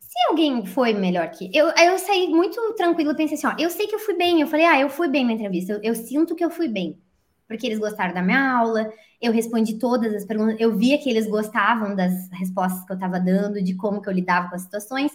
se 0.09 0.17
alguém 0.27 0.65
foi 0.65 0.91
melhor 0.91 1.29
que 1.29 1.51
eu, 1.53 1.67
eu 1.67 1.99
saí 1.99 2.29
muito 2.29 2.59
tranquilo, 2.73 3.15
pensei 3.15 3.37
assim, 3.37 3.45
ó, 3.45 3.53
eu 3.59 3.69
sei 3.69 3.85
que 3.85 3.93
eu 3.93 3.99
fui 3.99 4.15
bem, 4.15 4.41
eu 4.41 4.47
falei, 4.47 4.65
ah, 4.65 4.79
eu 4.79 4.89
fui 4.89 5.07
bem 5.07 5.23
na 5.23 5.33
entrevista, 5.33 5.73
eu, 5.73 5.81
eu 5.83 5.93
sinto 5.93 6.35
que 6.35 6.43
eu 6.43 6.49
fui 6.49 6.67
bem, 6.67 6.99
porque 7.47 7.67
eles 7.67 7.77
gostaram 7.77 8.11
da 8.11 8.23
minha 8.23 8.57
aula, 8.57 8.91
eu 9.21 9.31
respondi 9.31 9.77
todas 9.77 10.11
as 10.15 10.25
perguntas, 10.25 10.59
eu 10.59 10.75
via 10.75 10.97
que 10.97 11.11
eles 11.11 11.27
gostavam 11.27 11.95
das 11.95 12.27
respostas 12.31 12.83
que 12.85 12.91
eu 12.91 12.95
estava 12.95 13.19
dando, 13.19 13.61
de 13.61 13.75
como 13.75 14.01
que 14.01 14.09
eu 14.09 14.13
lidava 14.13 14.49
com 14.49 14.55
as 14.55 14.63
situações, 14.63 15.11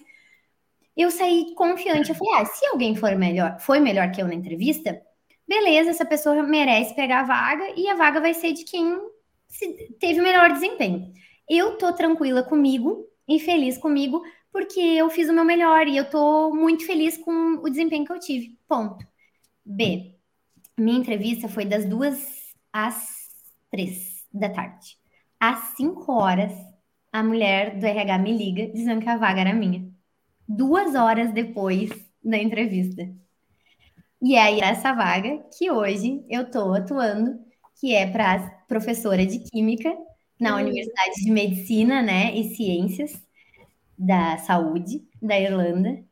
eu 0.97 1.11
saí 1.11 1.53
confiante, 1.57 2.11
eu 2.11 2.15
falei, 2.15 2.35
ah, 2.35 2.45
se 2.45 2.65
alguém 2.67 2.95
for 2.95 3.17
melhor, 3.17 3.59
foi 3.59 3.81
melhor 3.81 4.13
que 4.13 4.23
eu 4.23 4.29
na 4.29 4.35
entrevista, 4.35 5.03
beleza, 5.45 5.91
essa 5.91 6.05
pessoa 6.05 6.41
merece 6.45 6.95
pegar 6.95 7.23
a 7.23 7.25
vaga 7.25 7.65
e 7.77 7.89
a 7.89 7.97
vaga 7.97 8.21
vai 8.21 8.33
ser 8.33 8.53
de 8.53 8.63
quem 8.63 8.97
teve 9.99 10.21
melhor 10.21 10.53
desempenho. 10.53 11.13
Eu 11.51 11.79
tô 11.79 11.93
tranquila 11.93 12.45
comigo 12.45 13.09
e 13.27 13.41
feliz 13.41 13.77
comigo, 13.77 14.23
porque 14.55 14.79
eu 14.79 15.11
fiz 15.11 15.29
o 15.29 15.33
meu 15.33 15.45
melhor 15.45 15.89
e 15.89 15.97
eu 15.97 16.09
tô 16.09 16.55
muito 16.55 16.87
feliz 16.87 17.19
com 17.19 17.55
o 17.57 17.69
desempenho 17.69 18.05
que 18.05 18.13
eu 18.13 18.21
tive. 18.21 18.57
Ponto. 18.69 19.05
B. 19.65 20.15
Minha 20.79 21.01
entrevista 21.01 21.49
foi 21.49 21.65
das 21.65 21.85
duas 21.85 22.55
às 22.73 23.33
três 23.69 24.25
da 24.33 24.49
tarde. 24.49 24.97
Às 25.41 25.75
cinco 25.77 26.13
horas, 26.13 26.53
a 27.13 27.21
mulher 27.21 27.81
do 27.81 27.85
RH 27.85 28.17
me 28.19 28.39
liga 28.39 28.69
dizendo 28.69 29.01
que 29.01 29.09
a 29.09 29.17
vaga 29.17 29.41
era 29.41 29.53
minha. 29.53 29.91
Duas 30.47 30.95
horas 30.95 31.33
depois 31.33 31.91
da 32.23 32.39
entrevista. 32.39 33.13
E 34.23 34.37
é 34.37 34.41
aí 34.41 34.61
essa 34.61 34.93
vaga 34.93 35.45
que 35.59 35.69
hoje 35.69 36.25
eu 36.31 36.49
tô 36.49 36.73
atuando, 36.75 37.41
que 37.81 37.93
é 37.93 38.07
para 38.09 38.39
professora 38.69 39.27
de 39.27 39.41
química 39.41 39.93
na 40.39 40.55
Universidade 40.55 41.25
de 41.25 41.31
Medicina, 41.33 42.01
né, 42.03 42.33
e 42.37 42.55
Ciências 42.55 43.21
da 43.99 44.39
saúde 44.39 45.03
da 45.21 45.39
Irlanda. 45.39 46.03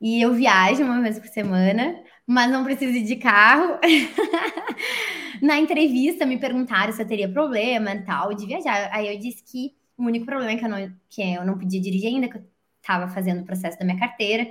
E 0.00 0.22
eu 0.22 0.32
viajo 0.34 0.82
uma 0.84 1.00
vez 1.02 1.18
por 1.18 1.28
semana, 1.28 1.98
mas 2.26 2.50
não 2.50 2.64
preciso 2.64 2.96
ir 2.96 3.04
de 3.04 3.16
carro. 3.16 3.78
Na 5.42 5.58
entrevista 5.58 6.26
me 6.26 6.38
perguntaram 6.38 6.92
se 6.92 7.02
eu 7.02 7.06
teria 7.06 7.28
problema 7.28 7.92
e 7.92 8.02
tal 8.02 8.34
de 8.34 8.46
viajar. 8.46 8.90
Aí 8.92 9.12
eu 9.12 9.18
disse 9.18 9.42
que 9.44 9.74
o 9.96 10.04
único 10.04 10.26
problema 10.26 10.52
é 10.52 10.56
que 10.56 10.64
eu 10.64 10.68
não, 10.68 10.92
que 11.08 11.22
eu 11.22 11.44
não 11.44 11.58
podia 11.58 11.80
dirigir 11.80 12.08
ainda, 12.08 12.28
que 12.28 12.36
eu 12.36 12.44
estava 12.80 13.08
fazendo 13.08 13.42
o 13.42 13.44
processo 13.44 13.78
da 13.78 13.84
minha 13.84 13.98
carteira. 13.98 14.48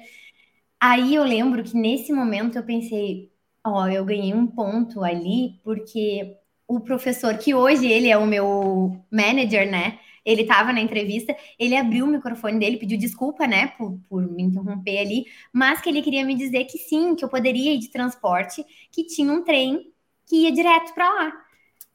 Aí 0.79 1.15
eu 1.15 1.23
lembro 1.23 1.63
que 1.63 1.75
nesse 1.75 2.11
momento 2.13 2.57
eu 2.57 2.63
pensei, 2.63 3.31
ó, 3.65 3.83
oh, 3.83 3.87
eu 3.87 4.05
ganhei 4.05 4.33
um 4.33 4.45
ponto 4.45 5.03
ali, 5.03 5.59
porque 5.63 6.37
o 6.67 6.79
professor, 6.79 7.37
que 7.37 7.55
hoje 7.55 7.87
ele 7.87 8.09
é 8.09 8.17
o 8.17 8.27
meu 8.27 9.01
manager, 9.11 9.69
né? 9.71 9.99
Ele 10.27 10.41
estava 10.41 10.73
na 10.73 10.81
entrevista, 10.81 11.33
ele 11.57 11.73
abriu 11.73 12.03
o 12.03 12.09
microfone 12.09 12.59
dele, 12.59 12.75
pediu 12.75 12.97
desculpa, 12.97 13.47
né, 13.47 13.67
por, 13.77 13.97
por 14.09 14.29
me 14.29 14.43
interromper 14.43 14.99
ali, 14.99 15.25
mas 15.53 15.79
que 15.79 15.87
ele 15.87 16.01
queria 16.01 16.25
me 16.25 16.35
dizer 16.35 16.65
que 16.65 16.77
sim, 16.77 17.15
que 17.15 17.23
eu 17.23 17.29
poderia 17.29 17.73
ir 17.73 17.79
de 17.79 17.89
transporte, 17.89 18.61
que 18.91 19.05
tinha 19.05 19.31
um 19.31 19.41
trem 19.41 19.89
que 20.27 20.43
ia 20.43 20.51
direto 20.51 20.93
para 20.93 21.09
lá. 21.09 21.33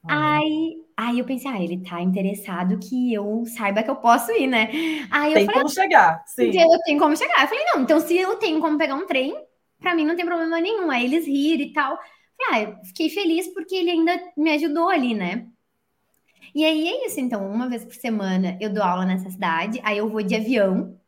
Aí, 0.09 0.77
aí 0.97 1.19
eu 1.19 1.25
pensei, 1.27 1.51
ah, 1.51 1.63
ele 1.63 1.83
tá 1.83 2.01
interessado 2.01 2.79
que 2.79 3.13
eu 3.13 3.45
saiba 3.47 3.83
que 3.83 3.91
eu 3.91 3.97
posso 3.97 4.33
ir, 4.33 4.47
né? 4.47 4.71
Aí 5.11 5.35
tem 5.35 5.43
eu 5.43 5.47
falei, 5.47 5.61
como 5.63 5.69
chegar, 5.69 6.25
sim. 6.27 6.51
Eu 6.59 6.79
tenho 6.85 6.99
como 6.99 7.17
chegar. 7.17 7.43
Eu 7.43 7.49
falei, 7.49 7.65
não, 7.67 7.83
então 7.83 8.01
se 8.01 8.17
eu 8.17 8.37
tenho 8.37 8.61
como 8.61 8.79
pegar 8.79 8.95
um 8.95 9.07
trem, 9.07 9.37
para 9.79 9.95
mim 9.95 10.07
não 10.07 10.17
tem 10.17 10.25
problema 10.25 10.59
nenhum. 10.61 10.91
Aí 10.91 11.05
eles 11.05 11.27
riram 11.27 11.63
e 11.65 11.73
tal. 11.73 11.99
Falei, 12.37 12.65
ah, 12.65 12.85
fiquei 12.85 13.11
feliz 13.11 13.47
porque 13.55 13.75
ele 13.77 13.91
ainda 13.91 14.19
me 14.37 14.51
ajudou 14.53 14.89
ali, 14.89 15.15
né? 15.15 15.47
E 16.55 16.65
aí 16.65 16.89
é 16.89 17.07
isso, 17.07 17.21
então, 17.21 17.47
uma 17.51 17.69
vez 17.69 17.85
por 17.85 17.95
semana 17.95 18.59
eu 18.61 18.73
dou 18.73 18.83
aula 18.83 19.07
nessa 19.07 19.31
cidade, 19.31 19.81
aí 19.85 19.99
eu 19.99 20.09
vou 20.09 20.23
de 20.23 20.35
avião. 20.35 20.99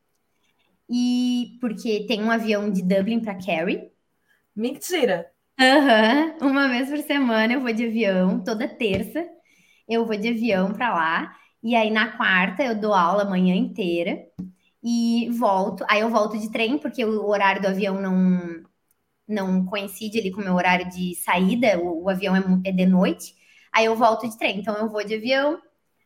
E 0.88 1.58
porque 1.60 2.06
tem 2.06 2.22
um 2.22 2.30
avião 2.30 2.70
de 2.70 2.82
Dublin 2.82 3.20
para 3.20 3.34
Kerry. 3.34 3.90
Mentira. 4.54 5.30
Uhum. 5.60 6.48
uma 6.48 6.68
vez 6.68 6.88
por 6.88 6.98
semana 6.98 7.52
eu 7.54 7.60
vou 7.60 7.72
de 7.72 7.86
avião, 7.86 8.42
toda 8.42 8.66
terça 8.68 9.24
eu 9.88 10.04
vou 10.06 10.16
de 10.16 10.28
avião 10.28 10.72
para 10.72 10.94
lá. 10.94 11.36
E 11.62 11.74
aí 11.74 11.90
na 11.90 12.16
quarta 12.16 12.62
eu 12.62 12.78
dou 12.78 12.94
aula 12.94 13.22
a 13.22 13.30
manhã 13.30 13.54
inteira 13.54 14.26
e 14.82 15.28
volto. 15.30 15.84
Aí 15.88 16.00
eu 16.00 16.10
volto 16.10 16.38
de 16.38 16.50
trem, 16.50 16.78
porque 16.78 17.04
o 17.04 17.26
horário 17.26 17.62
do 17.62 17.68
avião 17.68 18.00
não, 18.00 18.62
não 19.28 19.64
coincide 19.66 20.18
ali 20.18 20.30
com 20.32 20.40
o 20.40 20.44
meu 20.44 20.54
horário 20.54 20.88
de 20.90 21.14
saída, 21.16 21.78
o, 21.80 22.04
o 22.04 22.10
avião 22.10 22.36
é, 22.36 22.68
é, 22.68 22.72
de 22.72 22.86
noite. 22.86 23.34
Aí 23.74 23.86
eu 23.86 23.96
volto 23.96 24.28
de 24.28 24.38
trem. 24.38 24.60
Então 24.60 24.76
eu 24.76 24.88
vou 24.88 25.04
de 25.04 25.16
avião, 25.16 25.60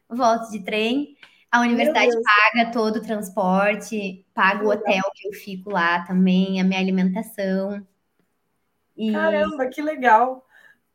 volto 0.08 0.50
de 0.50 0.64
trem. 0.64 1.16
A 1.50 1.60
universidade 1.60 2.10
paga 2.22 2.72
todo 2.72 2.96
o 2.96 3.02
transporte, 3.02 4.26
paga 4.34 4.64
o 4.64 4.70
hotel 4.70 5.02
que 5.14 5.28
eu 5.28 5.32
fico 5.32 5.70
lá 5.70 6.04
também, 6.04 6.60
a 6.60 6.64
minha 6.64 6.80
alimentação. 6.80 7.86
E... 8.96 9.12
Caramba, 9.12 9.66
que 9.68 9.80
legal! 9.80 10.46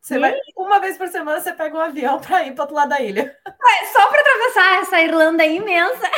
Você 0.01 0.19
vai, 0.19 0.35
uma 0.57 0.79
vez 0.79 0.97
por 0.97 1.07
semana 1.07 1.39
você 1.39 1.53
pega 1.53 1.77
um 1.77 1.79
avião 1.79 2.19
para 2.19 2.45
ir 2.45 2.53
para 2.53 2.63
outro 2.63 2.75
lado 2.75 2.89
da 2.89 3.01
ilha. 3.01 3.39
É, 3.47 3.85
só 3.85 4.09
para 4.09 4.19
atravessar 4.19 4.81
essa 4.81 5.01
Irlanda 5.01 5.45
imensa. 5.45 6.11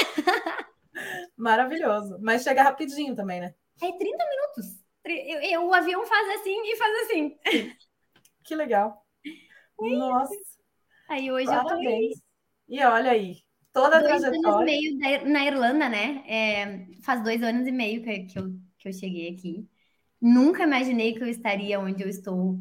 Maravilhoso. 1.38 2.18
Mas 2.20 2.44
chega 2.44 2.64
rapidinho 2.64 3.16
também, 3.16 3.40
né? 3.40 3.54
É 3.82 3.92
30 3.92 4.02
minutos. 4.02 4.84
Eu, 5.06 5.42
eu, 5.42 5.68
o 5.68 5.74
avião 5.74 6.04
faz 6.06 6.40
assim 6.40 6.62
e 6.64 6.76
faz 6.76 6.96
assim. 7.04 7.38
Que 8.44 8.56
legal. 8.56 9.05
Nossa. 9.80 10.36
Aí 11.10 11.32
hoje 11.32 11.54
Parabéns. 11.54 11.56
eu 11.56 11.66
tô 11.66 11.76
E 12.70 12.84
olha 12.86 13.12
aí, 13.12 13.44
toda 13.74 13.98
a 14.00 14.02
dois 14.02 14.24
trajetória. 14.24 14.24
Anos 14.24 14.56
e 14.60 14.64
meio 14.64 15.30
na 15.32 15.46
Irlanda, 15.46 15.90
né? 15.90 16.24
É, 16.28 16.88
faz 17.04 17.24
dois 17.24 17.42
anos 17.44 17.68
e 17.68 17.72
meio 17.72 18.04
que, 18.04 18.26
que, 18.26 18.40
eu, 18.40 18.52
que 18.78 18.88
eu 18.90 18.94
cheguei 18.94 19.30
aqui. 19.34 19.68
Nunca 20.22 20.64
imaginei 20.64 21.14
que 21.16 21.24
eu 21.24 21.28
estaria 21.30 21.80
onde 21.80 22.04
eu 22.04 22.10
estou 22.10 22.60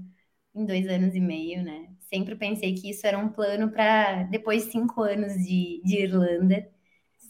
em 0.54 0.66
dois 0.66 0.88
anos 0.88 1.14
e 1.14 1.20
meio, 1.20 1.62
né? 1.64 1.94
Sempre 2.02 2.36
pensei 2.36 2.74
que 2.74 2.90
isso 2.90 3.06
era 3.06 3.18
um 3.18 3.30
plano 3.30 3.70
para 3.72 4.24
depois 4.24 4.66
de 4.66 4.72
cinco 4.72 5.02
anos 5.02 5.34
de, 5.34 5.82
de 5.84 5.96
Irlanda. 6.04 6.68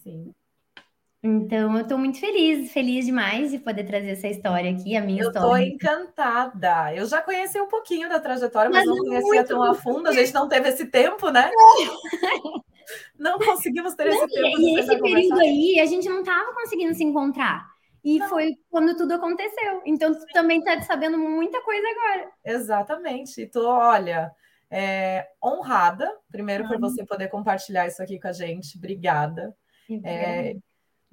Sim. 0.02 0.34
Então, 1.26 1.74
eu 1.74 1.80
estou 1.80 1.96
muito 1.96 2.20
feliz, 2.20 2.70
feliz 2.70 3.06
demais 3.06 3.50
de 3.50 3.58
poder 3.58 3.84
trazer 3.84 4.10
essa 4.10 4.28
história 4.28 4.70
aqui, 4.70 4.94
a 4.94 5.00
minha 5.00 5.22
eu 5.22 5.28
história. 5.28 5.64
Eu 5.64 5.74
estou 5.74 5.74
encantada. 5.74 6.94
Eu 6.94 7.06
já 7.06 7.22
conheci 7.22 7.58
um 7.58 7.66
pouquinho 7.66 8.10
da 8.10 8.20
trajetória, 8.20 8.70
mas, 8.70 8.84
mas 8.84 8.94
não 8.94 9.04
conhecia 9.06 9.42
tão 9.42 9.62
a 9.62 9.72
fundo. 9.72 10.06
A 10.06 10.12
gente 10.12 10.34
não 10.34 10.46
teve 10.46 10.68
esse 10.68 10.84
tempo, 10.84 11.30
né? 11.30 11.50
não 13.18 13.38
conseguimos 13.38 13.94
ter 13.94 14.04
não, 14.04 14.12
esse 14.12 14.26
tempo. 14.34 14.60
E 14.60 14.78
esse 14.78 15.00
período 15.00 15.40
aí, 15.40 15.80
a 15.80 15.86
gente 15.86 16.06
não 16.10 16.20
estava 16.20 16.52
conseguindo 16.52 16.92
se 16.92 17.02
encontrar. 17.02 17.72
E 18.04 18.18
não. 18.18 18.28
foi 18.28 18.50
quando 18.68 18.94
tudo 18.94 19.14
aconteceu. 19.14 19.80
Então, 19.86 20.12
tu 20.12 20.26
também 20.34 20.58
está 20.58 20.78
sabendo 20.82 21.18
muita 21.18 21.58
coisa 21.62 21.86
agora. 21.88 22.30
Exatamente. 22.44 23.40
E 23.40 23.46
tô, 23.46 23.66
olha, 23.66 24.30
é, 24.70 25.26
honrada, 25.42 26.06
primeiro, 26.30 26.68
por 26.68 26.78
você 26.78 27.02
poder 27.02 27.28
compartilhar 27.28 27.86
isso 27.86 28.02
aqui 28.02 28.20
com 28.20 28.28
a 28.28 28.32
gente. 28.32 28.76
Obrigada. 28.76 29.56
É, 30.04 30.54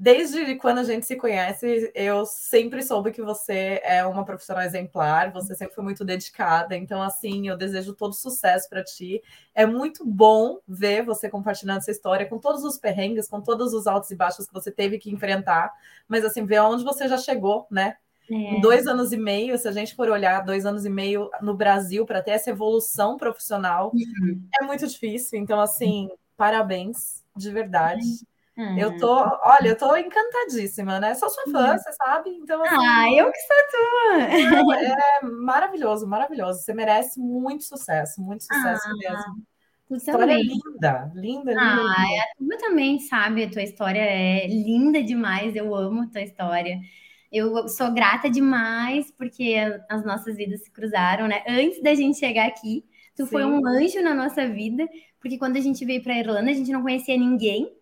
desde 0.02 0.56
quando 0.56 0.80
a 0.80 0.84
gente 0.84 1.06
se 1.06 1.16
conhece, 1.16 1.92
eu 1.94 2.26
sempre 2.26 2.82
soube 2.82 3.12
que 3.12 3.22
você 3.22 3.80
é 3.84 4.04
uma 4.04 4.26
profissional 4.26 4.64
exemplar, 4.64 5.32
você 5.32 5.54
sempre 5.54 5.76
foi 5.76 5.84
muito 5.84 6.04
dedicada. 6.04 6.76
Então, 6.76 7.04
assim, 7.04 7.48
eu 7.48 7.56
desejo 7.56 7.94
todo 7.94 8.12
sucesso 8.16 8.68
para 8.68 8.84
ti. 8.84 9.22
É 9.54 9.64
muito 9.64 10.04
bom 10.04 10.58
ver 10.68 11.06
você 11.06 11.30
compartilhando 11.30 11.78
essa 11.78 11.92
história 11.92 12.26
com 12.26 12.40
todos 12.40 12.64
os 12.64 12.80
perrengues, 12.80 13.28
com 13.28 13.42
todos 13.42 13.76
os 13.76 13.86
altos 13.86 14.10
e 14.10 14.16
baixos 14.16 14.48
que 14.48 14.54
você 14.54 14.72
teve 14.72 14.98
que 14.98 15.12
enfrentar, 15.12 15.72
mas 16.08 16.26
assim, 16.26 16.48
ver 16.48 16.56
aonde 16.56 16.84
você 16.84 17.08
já 17.08 17.20
chegou, 17.20 17.68
né? 17.70 17.96
É. 18.28 18.34
Em 18.34 18.60
dois 18.60 18.88
anos 18.88 19.14
e 19.14 19.18
meio, 19.18 19.56
se 19.56 19.68
a 19.68 19.72
gente 19.72 19.94
for 19.94 20.10
olhar 20.10 20.44
dois 20.44 20.66
anos 20.66 20.84
e 20.84 20.90
meio 20.90 21.30
no 21.44 21.54
Brasil 21.56 22.08
para 22.08 22.24
ter 22.24 22.32
essa 22.32 22.50
evolução 22.50 23.18
profissional, 23.18 23.92
uhum. 23.94 24.42
é 24.60 24.66
muito 24.66 24.88
difícil. 24.88 25.38
Então, 25.38 25.62
assim, 25.62 26.10
parabéns, 26.36 27.24
de 27.36 27.52
verdade. 27.52 28.02
Eu 28.02 28.31
hum. 28.64 28.98
tô, 28.98 29.14
olha, 29.44 29.70
eu 29.70 29.78
tô 29.78 29.96
encantadíssima, 29.96 31.00
né? 31.00 31.14
Sou 31.16 31.30
sua 31.30 31.44
fã, 31.52 31.74
hum. 31.74 31.78
você 31.78 31.92
sabe? 31.94 32.30
Então, 32.32 32.64
assim, 32.64 32.86
ah, 32.86 33.14
eu 33.14 33.32
que 33.32 33.40
sou 33.40 33.58
tua! 33.72 34.02
É 35.22 35.26
maravilhoso, 35.26 36.08
maravilhoso. 36.08 36.60
Você 36.60 36.74
merece 36.74 37.20
muito 37.20 37.64
sucesso, 37.64 38.22
muito 38.22 38.44
sucesso 38.44 38.88
ah, 38.88 38.94
mesmo. 38.98 39.52
História 39.98 40.38
também. 40.38 40.44
linda, 40.44 41.12
linda, 41.14 41.52
linda. 41.52 41.62
Ah, 41.62 41.76
linda. 41.76 42.16
É, 42.16 42.58
tu 42.58 42.58
também 42.58 43.00
sabe, 43.00 43.44
a 43.44 43.50
tua 43.50 43.64
história 43.64 44.00
é 44.00 44.48
linda 44.48 45.04
demais, 45.04 45.56
eu 45.56 45.74
amo 45.76 46.04
a 46.04 46.08
tua 46.08 46.22
história. 46.22 46.80
Eu 47.32 47.68
sou 47.68 47.94
grata 47.94 48.30
demais 48.30 49.12
porque 49.18 49.56
as 49.90 50.06
nossas 50.06 50.36
vidas 50.36 50.64
se 50.64 50.72
cruzaram, 50.72 51.28
né? 51.28 51.44
Antes 51.48 51.82
da 51.82 51.94
gente 51.94 52.18
chegar 52.18 52.48
aqui, 52.48 52.86
tu 53.16 53.26
Sim. 53.26 53.32
foi 53.32 53.46
um 53.46 53.66
anjo 53.66 54.02
na 54.02 54.14
nossa 54.14 54.48
vida, 54.48 54.88
porque 55.20 55.38
quando 55.38 55.58
a 55.58 55.62
gente 55.62 55.84
veio 55.86 56.02
para 56.04 56.18
Irlanda, 56.18 56.52
a 56.52 56.54
gente 56.54 56.72
não 56.72 56.82
conhecia 56.82 57.18
ninguém 57.18 57.81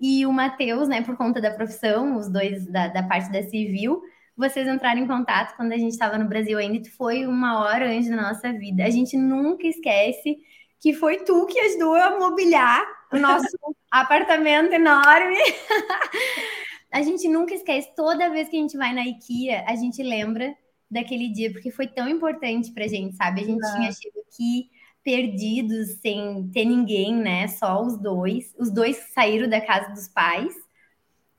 e 0.00 0.24
o 0.24 0.32
Matheus, 0.32 0.88
né, 0.88 1.02
por 1.02 1.16
conta 1.16 1.40
da 1.40 1.50
profissão, 1.50 2.16
os 2.16 2.28
dois 2.28 2.66
da, 2.66 2.88
da 2.88 3.02
parte 3.02 3.30
da 3.30 3.42
civil, 3.42 4.02
vocês 4.36 4.66
entraram 4.66 5.00
em 5.00 5.06
contato 5.06 5.54
quando 5.56 5.72
a 5.72 5.76
gente 5.76 5.92
estava 5.92 6.16
no 6.16 6.26
Brasil 6.26 6.56
ainda, 6.56 6.78
e 6.78 6.90
foi 6.90 7.26
uma 7.26 7.60
hora 7.60 7.86
antes 7.90 8.08
da 8.08 8.16
nossa 8.16 8.50
vida. 8.52 8.84
A 8.84 8.90
gente 8.90 9.16
nunca 9.16 9.66
esquece 9.66 10.38
que 10.80 10.94
foi 10.94 11.18
tu 11.18 11.44
que 11.44 11.60
ajudou 11.60 11.94
a 11.94 12.18
mobiliar 12.18 12.82
o 13.12 13.18
nosso 13.18 13.46
apartamento 13.92 14.72
enorme. 14.72 15.36
a 16.90 17.02
gente 17.02 17.28
nunca 17.28 17.54
esquece, 17.54 17.94
toda 17.94 18.30
vez 18.30 18.48
que 18.48 18.56
a 18.56 18.60
gente 18.60 18.78
vai 18.78 18.94
na 18.94 19.06
IKEA, 19.06 19.64
a 19.68 19.76
gente 19.76 20.02
lembra 20.02 20.54
daquele 20.90 21.28
dia, 21.28 21.52
porque 21.52 21.70
foi 21.70 21.86
tão 21.86 22.08
importante 22.08 22.72
pra 22.72 22.88
gente, 22.88 23.14
sabe? 23.16 23.42
A 23.42 23.44
gente 23.44 23.60
tinha 23.60 23.92
chegado 23.92 24.24
aqui 24.26 24.70
perdidos, 25.02 26.00
sem 26.00 26.50
ter 26.52 26.64
ninguém, 26.64 27.14
né? 27.14 27.48
Só 27.48 27.82
os 27.82 27.98
dois. 27.98 28.54
Os 28.58 28.70
dois 28.70 28.96
saíram 29.14 29.48
da 29.48 29.60
casa 29.60 29.90
dos 29.92 30.08
pais. 30.08 30.54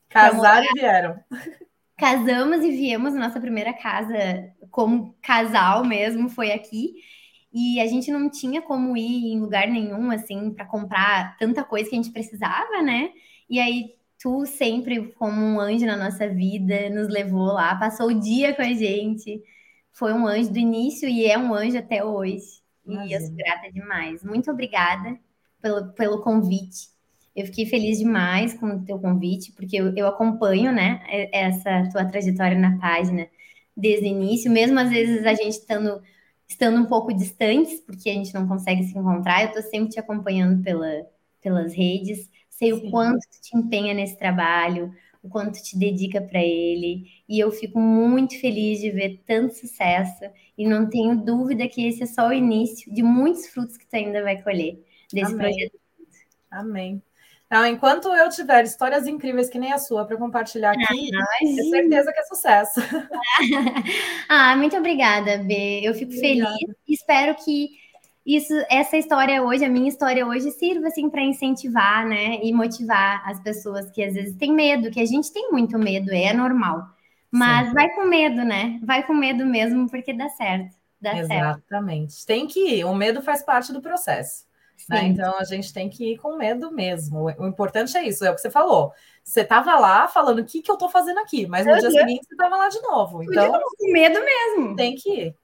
Casaram 0.10 0.66
e 0.66 0.80
vieram. 0.80 1.20
Casamos 1.98 2.64
e 2.64 2.72
viemos. 2.72 3.14
Nossa 3.14 3.40
primeira 3.40 3.74
casa, 3.74 4.18
como 4.70 5.16
casal 5.22 5.86
mesmo, 5.86 6.30
foi 6.30 6.52
aqui. 6.52 6.96
E 7.54 7.80
a 7.80 7.88
gente 7.88 8.12
não 8.12 8.30
tinha 8.30 8.62
como 8.62 8.96
ir 8.96 9.34
em 9.34 9.40
lugar 9.40 9.68
nenhum, 9.68 10.10
assim, 10.10 10.52
para 10.52 10.66
comprar 10.66 11.38
tanta 11.38 11.64
coisa 11.64 11.90
que 11.90 11.96
a 11.96 12.02
gente 12.02 12.12
precisava, 12.12 12.82
né? 12.82 13.12
E 13.50 13.60
aí, 13.60 13.96
tu 14.18 14.46
sempre, 14.46 15.12
como 15.14 15.42
um 15.42 15.60
anjo 15.60 15.86
na 15.86 15.98
nossa 15.98 16.30
vida, 16.30 16.90
nos 16.90 17.10
levou 17.10 17.48
lá, 17.48 17.76
passou 17.76 18.08
o 18.08 18.20
dia 18.20 18.56
com 18.56 18.62
a 18.62 18.74
gente. 18.74 19.42
Foi 19.92 20.14
um 20.14 20.26
anjo 20.26 20.52
do 20.52 20.60
início 20.60 21.10
e 21.10 21.26
é 21.26 21.38
um 21.38 21.54
anjo 21.54 21.78
até 21.78 22.04
hoje. 22.04 22.61
E 23.06 23.14
eu 23.14 23.22
sou 23.22 23.36
grata 23.36 23.72
demais. 23.72 24.24
Muito 24.24 24.50
obrigada 24.52 25.18
pelo, 25.62 25.94
pelo 25.94 26.22
convite. 26.22 26.90
Eu 27.36 27.46
fiquei 27.46 27.66
feliz 27.66 27.98
demais 27.98 28.54
com 28.54 28.68
o 28.68 28.84
teu 28.84 29.00
convite, 29.00 29.54
porque 29.54 29.78
eu, 29.78 29.96
eu 29.96 30.08
acompanho, 30.08 30.72
né, 30.72 31.02
essa 31.32 31.88
tua 31.90 32.04
trajetória 32.04 32.60
na 32.60 32.78
página 32.78 33.28
desde 33.76 34.06
o 34.06 34.10
início, 34.10 34.52
mesmo 34.52 34.78
às 34.80 34.90
vezes 34.90 35.26
a 35.26 35.34
gente 35.34 35.54
estando, 35.54 36.02
estando 36.48 36.82
um 36.82 36.86
pouco 36.86 37.14
distantes, 37.14 37.80
porque 37.80 38.10
a 38.10 38.14
gente 38.14 38.34
não 38.34 38.48
consegue 38.48 38.84
se 38.84 38.98
encontrar, 38.98 39.44
eu 39.44 39.48
estou 39.48 39.64
sempre 39.64 39.90
te 39.90 40.00
acompanhando 40.00 40.62
pela, 40.62 41.08
pelas 41.42 41.74
redes, 41.74 42.30
sei 42.50 42.74
Sim. 42.74 42.88
o 42.88 42.92
quanto 42.92 43.20
tu 43.22 43.42
te 43.42 43.58
empenha 43.58 43.94
nesse 43.94 44.18
trabalho, 44.18 44.94
o 45.24 45.30
quanto 45.30 45.62
te 45.62 45.78
dedica 45.78 46.22
para 46.22 46.42
ele. 46.42 47.06
E 47.28 47.40
eu 47.40 47.52
fico 47.52 47.80
muito 47.80 48.40
feliz 48.40 48.80
de 48.80 48.90
ver 48.92 49.22
tanto 49.26 49.54
sucesso. 49.56 50.26
E 50.58 50.68
não 50.68 50.90
tenho 50.90 51.16
dúvida 51.16 51.68
que 51.68 51.88
esse 51.88 52.04
é 52.04 52.06
só 52.06 52.28
o 52.28 52.34
início 52.34 52.92
de 52.94 53.04
muitos 53.04 53.48
frutos 53.48 53.78
que 53.78 53.86
tu 53.86 53.96
ainda 53.96 54.24
vai 54.24 54.42
colher 54.42 54.80
desse 55.12 55.34
Amém. 55.34 55.38
projeto. 55.38 55.80
Amém. 56.50 57.02
Não, 57.52 57.66
enquanto 57.66 58.08
eu 58.08 58.30
tiver 58.30 58.64
histórias 58.64 59.06
incríveis 59.06 59.50
que 59.50 59.60
nem 59.60 59.74
a 59.74 59.78
sua 59.78 60.06
para 60.06 60.16
compartilhar 60.16 60.72
aqui, 60.72 61.10
ah, 61.14 61.26
tenho 61.40 61.70
certeza 61.70 62.14
que 62.14 62.20
é 62.20 62.24
sucesso. 62.24 62.80
ah, 64.30 64.56
muito 64.56 64.78
obrigada, 64.78 65.38
B. 65.38 65.82
Eu 65.84 65.94
fico 65.94 66.14
obrigada. 66.14 66.56
feliz. 66.58 66.76
Espero 66.88 67.36
que 67.36 67.81
isso, 68.26 68.54
essa 68.70 68.98
história 68.98 69.42
hoje, 69.44 69.66
a 69.66 69.70
minha 69.70 69.90
história 69.90 70.26
hoje, 70.26 70.52
sirva 70.52 70.88
assim 70.88 71.10
para 71.10 71.24
incentivar, 71.24 72.06
né, 72.06 72.40
e 72.44 72.54
motivar 72.54 73.28
as 73.28 73.40
pessoas 73.40 73.90
que 73.90 74.04
às 74.04 74.14
vezes 74.14 74.36
têm 74.38 74.54
medo, 74.54 74.92
que 74.92 75.00
a 75.00 75.06
gente 75.06 75.32
tem 75.34 75.52
muito 75.52 75.78
medo, 75.78 76.12
é 76.12 76.34
normal. 76.34 76.88
Mas 77.32 77.70
Sim. 77.70 77.74
vai 77.74 77.90
com 77.90 78.06
medo, 78.06 78.44
né? 78.44 78.80
Vai 78.84 79.08
com 79.08 79.14
medo 79.14 79.46
mesmo, 79.46 79.90
porque 79.90 80.12
dá 80.14 80.28
certo. 80.30 80.76
Dá 81.00 81.18
Exatamente. 81.18 82.14
Certo. 82.14 82.28
Tem 82.28 82.46
que 82.46 82.60
ir. 82.60 82.84
O 82.84 82.94
medo 82.94 83.22
faz 83.22 83.42
parte 83.42 83.72
do 83.72 83.82
processo. 83.82 84.46
Né? 84.90 85.04
Então 85.06 85.38
a 85.38 85.44
gente 85.44 85.74
tem 85.74 85.90
que 85.90 86.14
ir 86.14 86.18
com 86.18 86.36
medo 86.36 86.72
mesmo. 86.72 87.26
O 87.38 87.48
importante 87.48 87.96
é 87.98 88.04
isso, 88.04 88.26
é 88.26 88.32
o 88.32 88.36
que 88.36 88.42
você 88.42 88.50
falou. 88.50 88.92
Você 89.24 89.42
estava 89.42 89.78
lá 89.78 90.08
falando 90.08 90.40
o 90.40 90.46
que, 90.46 90.62
que 90.62 90.70
eu 90.70 90.76
estou 90.76 90.90
fazendo 90.90 91.20
aqui, 91.20 91.46
mas 91.48 91.66
no 91.66 91.74
uhum. 91.74 91.80
dia 91.80 91.92
seguinte 91.92 92.26
você 92.26 92.34
estava 92.34 92.58
lá 92.58 92.68
de 92.68 92.82
novo. 92.82 93.24
Então, 93.24 93.52
com 93.52 93.92
medo 93.92 94.20
mesmo. 94.24 94.76
Tem 94.76 94.96
que 94.96 95.10
ir. 95.10 95.36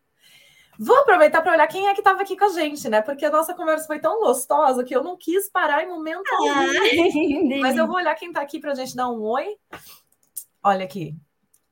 Vou 0.79 0.97
aproveitar 0.97 1.41
para 1.41 1.53
olhar 1.53 1.67
quem 1.67 1.87
é 1.87 1.93
que 1.93 2.01
estava 2.01 2.21
aqui 2.21 2.37
com 2.37 2.45
a 2.45 2.49
gente, 2.49 2.87
né? 2.87 3.01
Porque 3.01 3.25
a 3.25 3.31
nossa 3.31 3.53
conversa 3.53 3.87
foi 3.87 3.99
tão 3.99 4.19
gostosa 4.19 4.83
que 4.83 4.95
eu 4.95 5.03
não 5.03 5.17
quis 5.17 5.49
parar 5.49 5.83
em 5.83 5.87
momento 5.87 6.23
algum. 6.31 7.59
Mas 7.61 7.75
eu 7.75 7.87
vou 7.87 7.95
olhar 7.95 8.13
quem 8.15 8.29
está 8.29 8.41
aqui 8.41 8.59
para 8.59 8.71
a 8.71 8.75
gente 8.75 8.95
dar 8.95 9.09
um 9.09 9.21
oi. 9.21 9.57
Olha 10.63 10.85
aqui. 10.85 11.15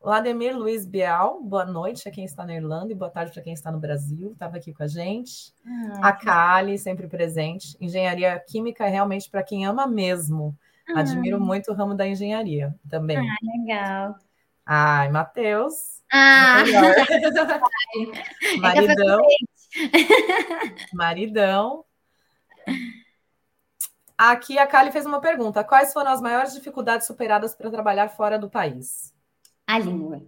Lademir 0.01 0.55
Luiz 0.55 0.85
Bial, 0.85 1.41
boa 1.41 1.65
noite 1.65 2.07
a 2.07 2.11
quem 2.11 2.25
está 2.25 2.45
na 2.45 2.53
Irlanda 2.53 2.91
e 2.91 2.95
boa 2.95 3.09
tarde 3.09 3.31
para 3.31 3.41
quem 3.41 3.53
está 3.53 3.71
no 3.71 3.79
Brasil. 3.79 4.33
Estava 4.33 4.57
aqui 4.57 4.71
com 4.71 4.83
a 4.83 4.87
gente. 4.87 5.51
Ah, 5.99 6.09
a 6.09 6.13
Kali, 6.13 6.77
sempre 6.77 7.07
presente. 7.07 7.75
Engenharia 7.81 8.39
química 8.39 8.85
é 8.85 8.89
realmente 8.89 9.29
para 9.29 9.41
quem 9.41 9.65
ama 9.65 9.87
mesmo. 9.87 10.55
Ah. 10.89 10.99
Admiro 10.99 11.39
muito 11.39 11.71
o 11.71 11.73
ramo 11.73 11.95
da 11.95 12.07
engenharia 12.07 12.75
também. 12.87 13.17
Ah, 13.17 13.35
legal. 13.41 14.15
Ai, 14.63 15.09
Matheus. 15.09 15.94
Ah! 16.11 16.63
Maridão. 18.59 19.21
Maridão. 20.93 21.85
Aqui 24.17 24.57
a 24.57 24.65
Kali 24.65 24.91
fez 24.91 25.05
uma 25.05 25.19
pergunta: 25.19 25.63
quais 25.63 25.91
foram 25.91 26.11
as 26.11 26.21
maiores 26.21 26.53
dificuldades 26.53 27.07
superadas 27.07 27.53
para 27.53 27.69
trabalhar 27.69 28.09
fora 28.09 28.39
do 28.39 28.49
país? 28.49 29.13
A 29.67 29.77
língua. 29.79 30.21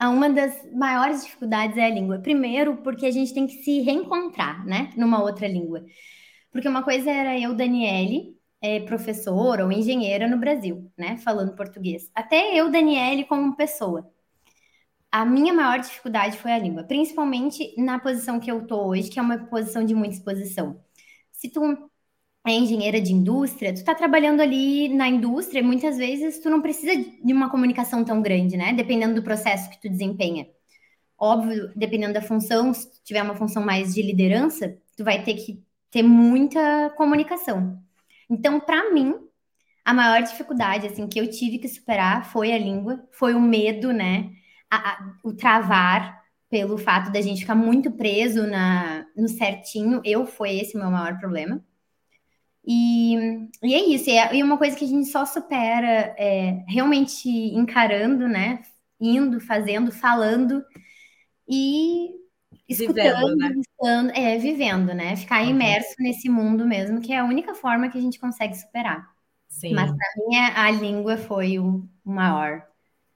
Uma 0.00 0.30
das 0.30 0.54
maiores 0.72 1.24
dificuldades 1.24 1.76
é 1.76 1.86
a 1.86 1.90
língua. 1.90 2.20
Primeiro, 2.20 2.76
porque 2.78 3.06
a 3.06 3.10
gente 3.10 3.34
tem 3.34 3.46
que 3.46 3.62
se 3.64 3.80
reencontrar, 3.80 4.64
né, 4.64 4.90
numa 4.96 5.20
outra 5.22 5.48
língua. 5.48 5.84
Porque 6.52 6.68
uma 6.68 6.84
coisa 6.84 7.10
era 7.10 7.38
eu, 7.38 7.54
Daniele, 7.54 8.36
é, 8.60 8.80
professora 8.80 9.64
ou 9.64 9.72
engenheira 9.72 10.28
no 10.28 10.38
Brasil, 10.38 10.90
né, 10.96 11.16
falando 11.18 11.54
português. 11.56 12.10
Até 12.14 12.54
eu, 12.54 12.70
Daniele, 12.70 13.24
como 13.24 13.56
pessoa 13.56 14.08
a 15.10 15.24
minha 15.24 15.52
maior 15.52 15.78
dificuldade 15.80 16.38
foi 16.38 16.52
a 16.52 16.58
língua, 16.58 16.84
principalmente 16.84 17.74
na 17.80 17.98
posição 17.98 18.38
que 18.40 18.50
eu 18.50 18.66
tô 18.66 18.86
hoje, 18.88 19.10
que 19.10 19.18
é 19.18 19.22
uma 19.22 19.38
posição 19.46 19.84
de 19.84 19.94
muita 19.94 20.14
exposição. 20.16 20.80
Se 21.32 21.48
tu 21.50 21.90
é 22.46 22.52
engenheira 22.52 23.00
de 23.00 23.12
indústria, 23.12 23.74
tu 23.74 23.84
tá 23.84 23.94
trabalhando 23.94 24.40
ali 24.40 24.88
na 24.88 25.08
indústria, 25.08 25.62
muitas 25.62 25.96
vezes 25.96 26.40
tu 26.40 26.50
não 26.50 26.62
precisa 26.62 26.94
de 26.96 27.32
uma 27.32 27.50
comunicação 27.50 28.04
tão 28.04 28.22
grande, 28.22 28.56
né? 28.56 28.72
Dependendo 28.72 29.14
do 29.14 29.22
processo 29.22 29.70
que 29.70 29.80
tu 29.80 29.88
desempenha. 29.88 30.46
Óbvio, 31.18 31.72
dependendo 31.76 32.14
da 32.14 32.22
função, 32.22 32.72
se 32.74 32.90
tu 32.90 33.02
tiver 33.04 33.22
uma 33.22 33.36
função 33.36 33.64
mais 33.64 33.94
de 33.94 34.02
liderança, 34.02 34.78
tu 34.96 35.04
vai 35.04 35.22
ter 35.24 35.34
que 35.34 35.62
ter 35.90 36.02
muita 36.02 36.90
comunicação. 36.96 37.82
Então, 38.30 38.60
para 38.60 38.92
mim, 38.92 39.14
a 39.84 39.94
maior 39.94 40.22
dificuldade 40.22 40.86
assim 40.86 41.08
que 41.08 41.18
eu 41.18 41.28
tive 41.30 41.58
que 41.58 41.68
superar 41.68 42.30
foi 42.30 42.52
a 42.52 42.58
língua, 42.58 43.02
foi 43.12 43.34
o 43.34 43.40
medo, 43.40 43.92
né? 43.92 44.30
A, 44.70 44.76
a, 44.76 45.12
o 45.22 45.32
travar 45.32 46.22
pelo 46.50 46.78
fato 46.78 47.12
da 47.12 47.20
gente 47.20 47.40
ficar 47.40 47.54
muito 47.54 47.90
preso 47.90 48.46
na, 48.46 49.06
no 49.16 49.28
certinho. 49.28 50.00
Eu 50.04 50.26
foi 50.26 50.58
esse 50.58 50.76
o 50.76 50.80
meu 50.80 50.90
maior 50.90 51.18
problema. 51.18 51.62
E, 52.70 53.16
e 53.62 53.74
é 53.74 53.86
isso, 53.88 54.10
e 54.10 54.18
é, 54.18 54.44
uma 54.44 54.58
coisa 54.58 54.76
que 54.76 54.84
a 54.84 54.88
gente 54.88 55.08
só 55.08 55.24
supera 55.24 56.14
é, 56.18 56.62
realmente 56.68 57.28
encarando, 57.28 58.28
né? 58.28 58.60
Indo, 59.00 59.40
fazendo, 59.40 59.90
falando 59.90 60.62
e 61.48 62.10
escutando, 62.68 63.36
vivendo, 63.38 64.02
né? 64.12 64.34
é, 64.34 64.38
vivendo, 64.38 64.94
né? 64.94 65.16
Ficar 65.16 65.42
uhum. 65.42 65.50
imerso 65.50 65.94
nesse 65.98 66.28
mundo 66.28 66.66
mesmo, 66.66 67.00
que 67.00 67.12
é 67.12 67.18
a 67.18 67.24
única 67.24 67.54
forma 67.54 67.88
que 67.88 67.96
a 67.96 68.00
gente 68.02 68.18
consegue 68.18 68.54
superar. 68.54 69.08
Sim. 69.48 69.72
Mas 69.72 69.90
para 69.90 70.26
mim 70.28 70.36
a 70.36 70.70
língua 70.70 71.16
foi 71.16 71.58
o 71.58 71.88
maior, 72.04 72.66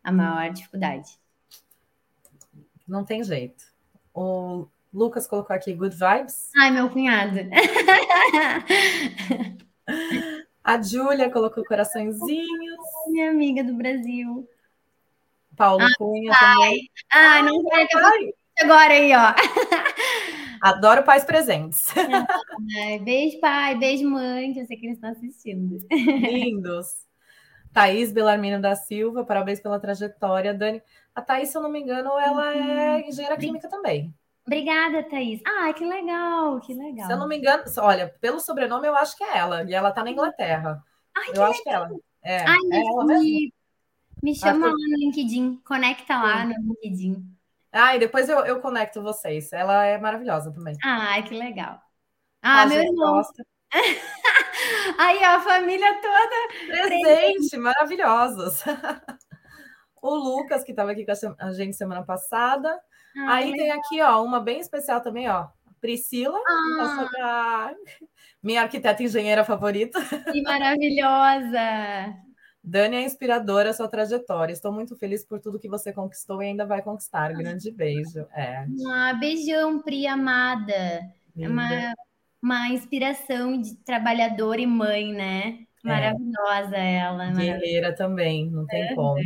a 0.02 0.10
maior 0.10 0.50
dificuldade. 0.50 1.10
Não 2.86 3.04
tem 3.04 3.22
jeito. 3.22 3.64
O 4.14 4.66
Lucas 4.92 5.26
colocou 5.26 5.54
aqui 5.54 5.72
good 5.72 5.96
vibes. 5.96 6.50
Ai, 6.58 6.70
meu 6.70 6.90
cunhado. 6.90 7.38
A 10.62 10.80
Júlia 10.80 11.30
colocou 11.30 11.64
coraçõezinhos. 11.64 12.78
Minha 13.08 13.30
amiga 13.30 13.64
do 13.64 13.74
Brasil. 13.74 14.48
Paulo 15.56 15.84
Cunha 15.98 16.32
pai. 16.32 16.54
também. 16.54 16.90
Ah, 17.12 17.42
não 17.42 17.62
vai 17.64 17.86
que 17.86 17.96
eu 17.96 18.00
agora 18.60 18.94
aí, 18.94 19.12
ó. 19.12 19.34
Adoro 20.62 21.02
pais 21.02 21.24
presentes. 21.24 21.86
Ai, 22.78 22.98
beijo, 23.00 23.40
pai, 23.40 23.76
beijo, 23.76 24.08
mãe, 24.08 24.52
que 24.52 24.60
eu 24.60 24.66
sei 24.66 24.76
que 24.76 24.86
eles 24.86 24.96
estão 24.96 25.10
assistindo. 25.10 25.78
Lindos. 25.90 26.86
Thaís 27.72 28.12
Belarmino 28.12 28.60
da 28.60 28.76
Silva, 28.76 29.24
parabéns 29.24 29.60
pela 29.60 29.80
trajetória. 29.80 30.52
Dani, 30.52 30.82
a 31.14 31.22
Thaís, 31.22 31.48
se 31.48 31.56
eu 31.56 31.62
não 31.62 31.70
me 31.70 31.80
engano, 31.80 32.18
ela 32.18 32.54
é 32.54 32.96
uhum. 32.96 33.08
engenheira 33.08 33.36
química 33.36 33.68
também. 33.68 34.14
Obrigada, 34.46 35.02
Thaís. 35.04 35.40
Ah, 35.46 35.72
que 35.72 35.84
legal, 35.84 36.60
que 36.60 36.74
legal. 36.74 37.06
Se 37.06 37.12
eu 37.12 37.16
não 37.16 37.28
me 37.28 37.38
engano, 37.38 37.62
olha, 37.78 38.14
pelo 38.20 38.40
sobrenome 38.40 38.86
eu 38.86 38.96
acho 38.96 39.16
que 39.16 39.24
é 39.24 39.38
ela, 39.38 39.62
e 39.62 39.72
ela 39.72 39.92
tá 39.92 40.02
na 40.02 40.10
Inglaterra. 40.10 40.82
Ai, 41.16 41.28
eu 41.28 41.32
que 41.34 41.40
acho 41.40 41.62
legal. 41.64 41.88
que 41.88 41.98
é 42.22 42.32
ela. 42.32 42.44
É, 42.44 42.44
Ai, 42.46 42.58
é 42.72 42.80
ela 42.80 43.04
me, 43.04 43.54
me 44.22 44.34
chama 44.34 44.66
lá 44.66 44.72
no 44.72 44.96
LinkedIn, 44.98 45.60
conecta 45.64 46.16
lá 46.16 46.42
Sim. 46.42 46.54
no 46.58 46.74
LinkedIn. 46.74 47.32
Ah, 47.72 47.96
e 47.96 47.98
depois 47.98 48.28
eu, 48.28 48.40
eu 48.40 48.60
conecto 48.60 49.02
vocês. 49.02 49.50
Ela 49.52 49.86
é 49.86 49.98
maravilhosa 49.98 50.52
também. 50.52 50.76
Ai, 50.84 51.22
que 51.22 51.34
legal. 51.34 51.80
Ah, 52.42 52.62
a 52.62 52.66
meu 52.66 52.82
irmão. 52.82 53.14
Gosta. 53.14 53.46
Aí, 54.98 55.22
a 55.24 55.40
família 55.40 56.00
toda. 56.00 56.86
Presente, 56.86 57.56
maravilhosos. 57.56 58.62
o 60.02 60.14
Lucas, 60.14 60.62
que 60.62 60.72
estava 60.72 60.92
aqui 60.92 61.04
com 61.04 61.12
a 61.38 61.52
gente 61.52 61.76
semana 61.76 62.04
passada. 62.04 62.78
Ah, 63.16 63.34
Aí 63.34 63.52
tem 63.52 63.70
aqui, 63.70 64.00
ó, 64.00 64.22
uma 64.22 64.40
bem 64.40 64.60
especial 64.60 65.00
também, 65.00 65.28
ó. 65.28 65.48
Priscila, 65.80 66.38
ah. 67.20 67.72
minha 68.42 68.62
arquiteta 68.62 69.02
engenheira 69.02 69.44
favorita. 69.44 70.00
Que 70.30 70.42
maravilhosa! 70.42 72.14
Dani 72.64 72.96
é 72.96 73.02
inspiradora 73.02 73.74
sua 73.74 73.88
trajetória. 73.88 74.52
Estou 74.52 74.72
muito 74.72 74.96
feliz 74.96 75.24
por 75.24 75.40
tudo 75.40 75.58
que 75.58 75.68
você 75.68 75.92
conquistou 75.92 76.40
e 76.40 76.46
ainda 76.46 76.64
vai 76.64 76.80
conquistar. 76.80 77.32
Grande 77.32 77.72
beijo. 77.72 78.20
É. 78.32 78.64
Ah, 78.88 79.14
beijão, 79.14 79.82
Pri 79.82 80.06
amada. 80.06 81.00
É 81.36 81.48
uma 81.48 81.92
uma 82.42 82.68
inspiração 82.68 83.60
de 83.60 83.76
trabalhadora 83.76 84.60
e 84.60 84.66
mãe, 84.66 85.12
né? 85.12 85.60
É. 85.84 85.88
Maravilhosa 85.88 86.76
é. 86.76 86.94
ela. 86.96 87.30
Guerreira 87.30 87.94
também, 87.94 88.50
não 88.50 88.66
tem 88.66 88.82
é. 88.82 88.94
como. 88.94 89.20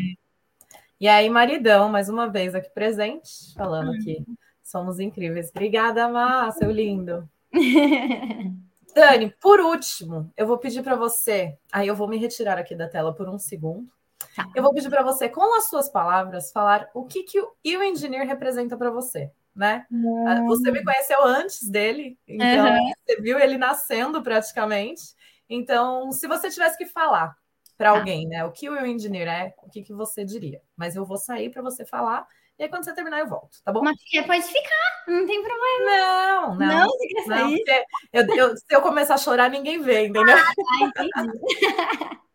E 1.00 1.08
aí, 1.08 1.28
maridão, 1.30 1.88
mais 1.88 2.08
uma 2.08 2.28
vez 2.28 2.54
aqui 2.54 2.70
presente, 2.70 3.54
falando 3.54 3.92
que 4.02 4.22
somos 4.62 5.00
incríveis. 5.00 5.50
Obrigada, 5.50 6.08
Má, 6.08 6.50
seu 6.52 6.70
lindo. 6.70 7.28
Dani, 8.94 9.34
por 9.40 9.60
último, 9.60 10.30
eu 10.36 10.46
vou 10.46 10.56
pedir 10.56 10.82
para 10.82 10.96
você. 10.96 11.56
Aí 11.70 11.86
eu 11.88 11.94
vou 11.94 12.08
me 12.08 12.16
retirar 12.16 12.58
aqui 12.58 12.74
da 12.74 12.88
tela 12.88 13.14
por 13.14 13.28
um 13.28 13.38
segundo. 13.38 13.90
Tá. 14.34 14.48
Eu 14.54 14.62
vou 14.62 14.72
pedir 14.72 14.88
para 14.88 15.02
você, 15.02 15.28
com 15.28 15.56
as 15.56 15.68
suas 15.68 15.88
palavras, 15.88 16.50
falar 16.50 16.88
o 16.94 17.04
que, 17.04 17.22
que 17.22 17.38
o 17.40 17.82
Engineer 17.82 18.26
representa 18.26 18.76
para 18.76 18.90
você 18.90 19.30
né? 19.56 19.86
Uhum. 19.90 20.46
Você 20.46 20.70
me 20.70 20.84
conheceu 20.84 21.24
antes 21.24 21.68
dele, 21.68 22.18
então 22.28 22.66
uhum. 22.66 22.92
você 23.06 23.20
viu 23.20 23.38
ele 23.38 23.56
nascendo 23.56 24.22
praticamente. 24.22 25.02
Então, 25.48 26.12
se 26.12 26.26
você 26.28 26.50
tivesse 26.50 26.76
que 26.76 26.86
falar 26.86 27.34
para 27.78 27.92
tá. 27.92 27.98
alguém, 27.98 28.26
né, 28.26 28.44
o 28.44 28.52
que 28.52 28.68
o 28.68 28.86
engineer 28.86 29.28
é, 29.28 29.54
o 29.62 29.70
que, 29.70 29.82
que 29.82 29.94
você 29.94 30.24
diria? 30.24 30.60
Mas 30.76 30.94
eu 30.94 31.04
vou 31.04 31.16
sair 31.16 31.50
para 31.50 31.62
você 31.62 31.84
falar. 31.84 32.26
E 32.58 32.62
aí, 32.62 32.68
quando 32.68 32.84
você 32.84 32.94
terminar, 32.94 33.20
eu 33.20 33.28
volto, 33.28 33.62
tá 33.62 33.70
bom? 33.70 33.82
Mas 33.82 33.96
pode 34.26 34.42
ficar, 34.42 35.04
não 35.08 35.26
tem 35.26 35.42
problema. 35.42 35.84
Não, 35.84 36.54
não. 36.54 36.66
Não, 36.66 36.86
você 36.86 37.06
quer 37.08 37.24
sair? 37.24 37.64
Não, 37.66 37.74
eu, 38.12 38.36
eu, 38.36 38.56
se 38.56 38.64
eu 38.70 38.80
começar 38.80 39.14
a 39.14 39.18
chorar, 39.18 39.50
ninguém 39.50 39.80
vê, 39.82 40.06
entendeu? 40.06 40.36
Ah, 40.36 40.84
entendi. 40.84 41.38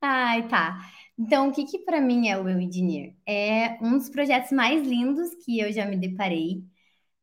Ai, 0.00 0.46
tá. 0.46 0.78
Então, 1.18 1.48
o 1.48 1.52
que, 1.52 1.64
que 1.64 1.78
para 1.80 2.00
mim 2.00 2.28
é 2.28 2.38
o 2.38 2.48
Eu 2.48 2.60
Engineer? 2.60 3.14
É 3.26 3.76
um 3.82 3.98
dos 3.98 4.08
projetos 4.08 4.52
mais 4.52 4.86
lindos 4.86 5.34
que 5.44 5.58
eu 5.58 5.72
já 5.72 5.84
me 5.86 5.96
deparei. 5.96 6.64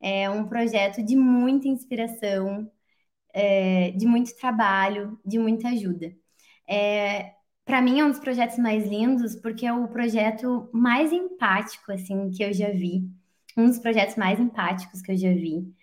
É 0.02 0.30
um 0.30 0.48
projeto 0.48 1.04
de 1.04 1.16
muita 1.16 1.68
inspiração, 1.68 2.72
é, 3.34 3.92
de 3.92 4.06
muito 4.08 4.36
trabalho, 4.38 5.20
de 5.26 5.40
muita 5.40 5.70
ajuda. 5.70 6.14
É, 6.70 7.34
para 7.66 7.82
mim 7.82 8.00
é 8.00 8.06
um 8.06 8.12
dos 8.12 8.20
projetos 8.20 8.58
mais 8.60 8.88
lindos 8.88 9.36
porque 9.38 9.66
é 9.66 9.74
o 9.74 9.88
projeto 9.90 10.70
mais 10.74 11.12
empático 11.14 11.92
assim 11.92 12.30
que 12.32 12.44
eu 12.44 12.54
já 12.54 12.70
vi, 12.72 13.10
um 13.58 13.68
dos 13.68 13.80
projetos 13.80 14.16
mais 14.18 14.40
empáticos 14.40 15.02
que 15.02 15.12
eu 15.14 15.18
já 15.18 15.30
vi. 15.34 15.74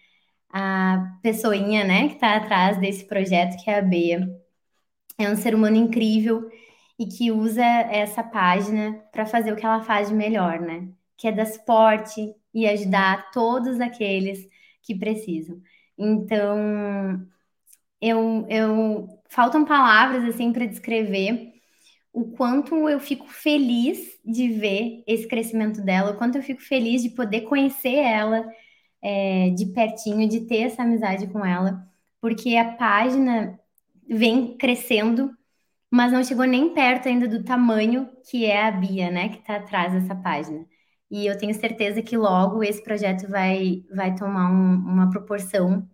a 0.50 1.18
pessoinha, 1.22 1.84
né, 1.84 2.08
que 2.08 2.14
está 2.14 2.36
atrás 2.36 2.78
desse 2.80 3.06
projeto, 3.06 3.62
que 3.64 3.70
é 3.70 3.78
a 3.78 3.82
Bea. 3.82 4.28
É 5.18 5.30
um 5.30 5.36
ser 5.36 5.54
humano 5.54 5.76
incrível 5.76 6.48
e 7.02 7.06
que 7.06 7.32
usa 7.32 7.64
essa 7.64 8.22
página 8.22 8.92
para 9.10 9.26
fazer 9.26 9.52
o 9.52 9.56
que 9.56 9.66
ela 9.66 9.82
faz 9.82 10.08
de 10.08 10.14
melhor, 10.14 10.60
né? 10.60 10.88
Que 11.16 11.26
é 11.26 11.32
dar 11.32 11.46
suporte 11.46 12.32
e 12.54 12.64
ajudar 12.68 13.32
todos 13.32 13.80
aqueles 13.80 14.48
que 14.82 14.94
precisam. 14.94 15.60
Então, 15.98 17.26
eu, 18.00 18.46
eu 18.48 19.08
faltam 19.28 19.64
palavras 19.64 20.24
assim 20.24 20.52
para 20.52 20.64
descrever 20.66 21.52
o 22.12 22.30
quanto 22.36 22.88
eu 22.88 23.00
fico 23.00 23.26
feliz 23.26 24.20
de 24.24 24.48
ver 24.50 25.02
esse 25.04 25.26
crescimento 25.26 25.82
dela, 25.82 26.12
o 26.12 26.16
quanto 26.16 26.36
eu 26.36 26.42
fico 26.42 26.62
feliz 26.62 27.02
de 27.02 27.10
poder 27.10 27.42
conhecer 27.42 27.96
ela 27.96 28.48
é, 29.02 29.50
de 29.50 29.66
pertinho, 29.66 30.28
de 30.28 30.42
ter 30.42 30.62
essa 30.62 30.82
amizade 30.84 31.26
com 31.28 31.44
ela, 31.44 31.84
porque 32.20 32.56
a 32.56 32.74
página 32.76 33.58
vem 34.08 34.56
crescendo, 34.56 35.36
mas 35.92 36.10
não 36.12 36.24
chegou 36.24 36.46
nem 36.46 36.72
perto 36.74 37.08
ainda 37.08 37.28
do 37.28 37.44
tamanho 37.44 38.08
que 38.28 38.46
é 38.46 38.66
a 38.66 38.70
Bia, 38.70 39.10
né, 39.10 39.28
que 39.28 39.38
está 39.40 39.56
atrás 39.56 39.92
dessa 39.92 40.14
página. 40.16 40.66
E 41.10 41.26
eu 41.26 41.36
tenho 41.38 41.54
certeza 41.54 42.02
que 42.02 42.16
logo 42.16 42.62
esse 42.64 42.82
projeto 42.82 43.28
vai, 43.28 43.84
vai 43.94 44.14
tomar 44.14 44.50
um, 44.50 44.74
uma 44.76 45.10
proporção 45.10 45.86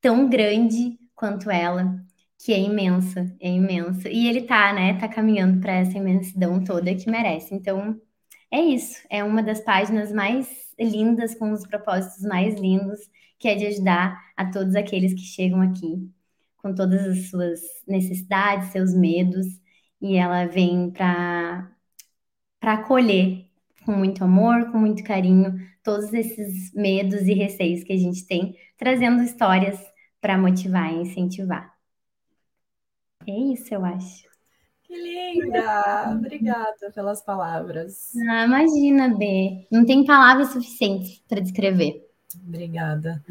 tão 0.00 0.28
grande 0.30 0.98
quanto 1.14 1.50
ela, 1.50 1.94
que 2.38 2.52
é 2.54 2.60
imensa, 2.60 3.36
é 3.40 3.50
imensa. 3.50 4.08
E 4.08 4.28
ele 4.28 4.42
tá, 4.42 4.72
né, 4.72 4.98
tá 4.98 5.08
caminhando 5.08 5.60
para 5.60 5.74
essa 5.74 5.98
imensidão 5.98 6.64
toda 6.64 6.94
que 6.94 7.10
merece. 7.10 7.54
Então, 7.54 8.00
é 8.50 8.60
isso. 8.60 8.98
É 9.10 9.22
uma 9.24 9.42
das 9.42 9.60
páginas 9.60 10.12
mais 10.12 10.48
lindas, 10.78 11.34
com 11.34 11.52
os 11.52 11.66
propósitos 11.66 12.22
mais 12.22 12.54
lindos, 12.58 13.00
que 13.38 13.48
é 13.48 13.54
de 13.56 13.66
ajudar 13.66 14.18
a 14.36 14.46
todos 14.50 14.74
aqueles 14.74 15.12
que 15.14 15.20
chegam 15.20 15.60
aqui 15.60 16.10
com 16.64 16.74
todas 16.74 17.06
as 17.06 17.28
suas 17.28 17.60
necessidades, 17.86 18.72
seus 18.72 18.94
medos, 18.94 19.46
e 20.00 20.16
ela 20.16 20.46
vem 20.46 20.90
para 20.90 21.70
para 22.58 22.72
acolher 22.72 23.44
com 23.84 23.92
muito 23.92 24.24
amor, 24.24 24.72
com 24.72 24.78
muito 24.78 25.04
carinho, 25.04 25.60
todos 25.82 26.10
esses 26.14 26.72
medos 26.72 27.20
e 27.28 27.34
receios 27.34 27.84
que 27.84 27.92
a 27.92 27.98
gente 27.98 28.26
tem, 28.26 28.56
trazendo 28.78 29.22
histórias 29.22 29.78
para 30.22 30.38
motivar 30.38 30.90
e 30.90 31.02
incentivar. 31.02 31.70
É 33.26 33.38
isso, 33.52 33.74
eu 33.74 33.84
acho. 33.84 34.26
Que 34.84 34.96
linda! 34.96 36.12
Obrigada 36.16 36.90
pelas 36.94 37.22
palavras. 37.22 38.12
Ah, 38.30 38.46
imagina, 38.46 39.14
B. 39.14 39.66
Não 39.70 39.84
tem 39.84 40.02
palavras 40.06 40.48
suficientes 40.48 41.22
para 41.28 41.42
descrever. 41.42 42.08
Obrigada. 42.48 43.22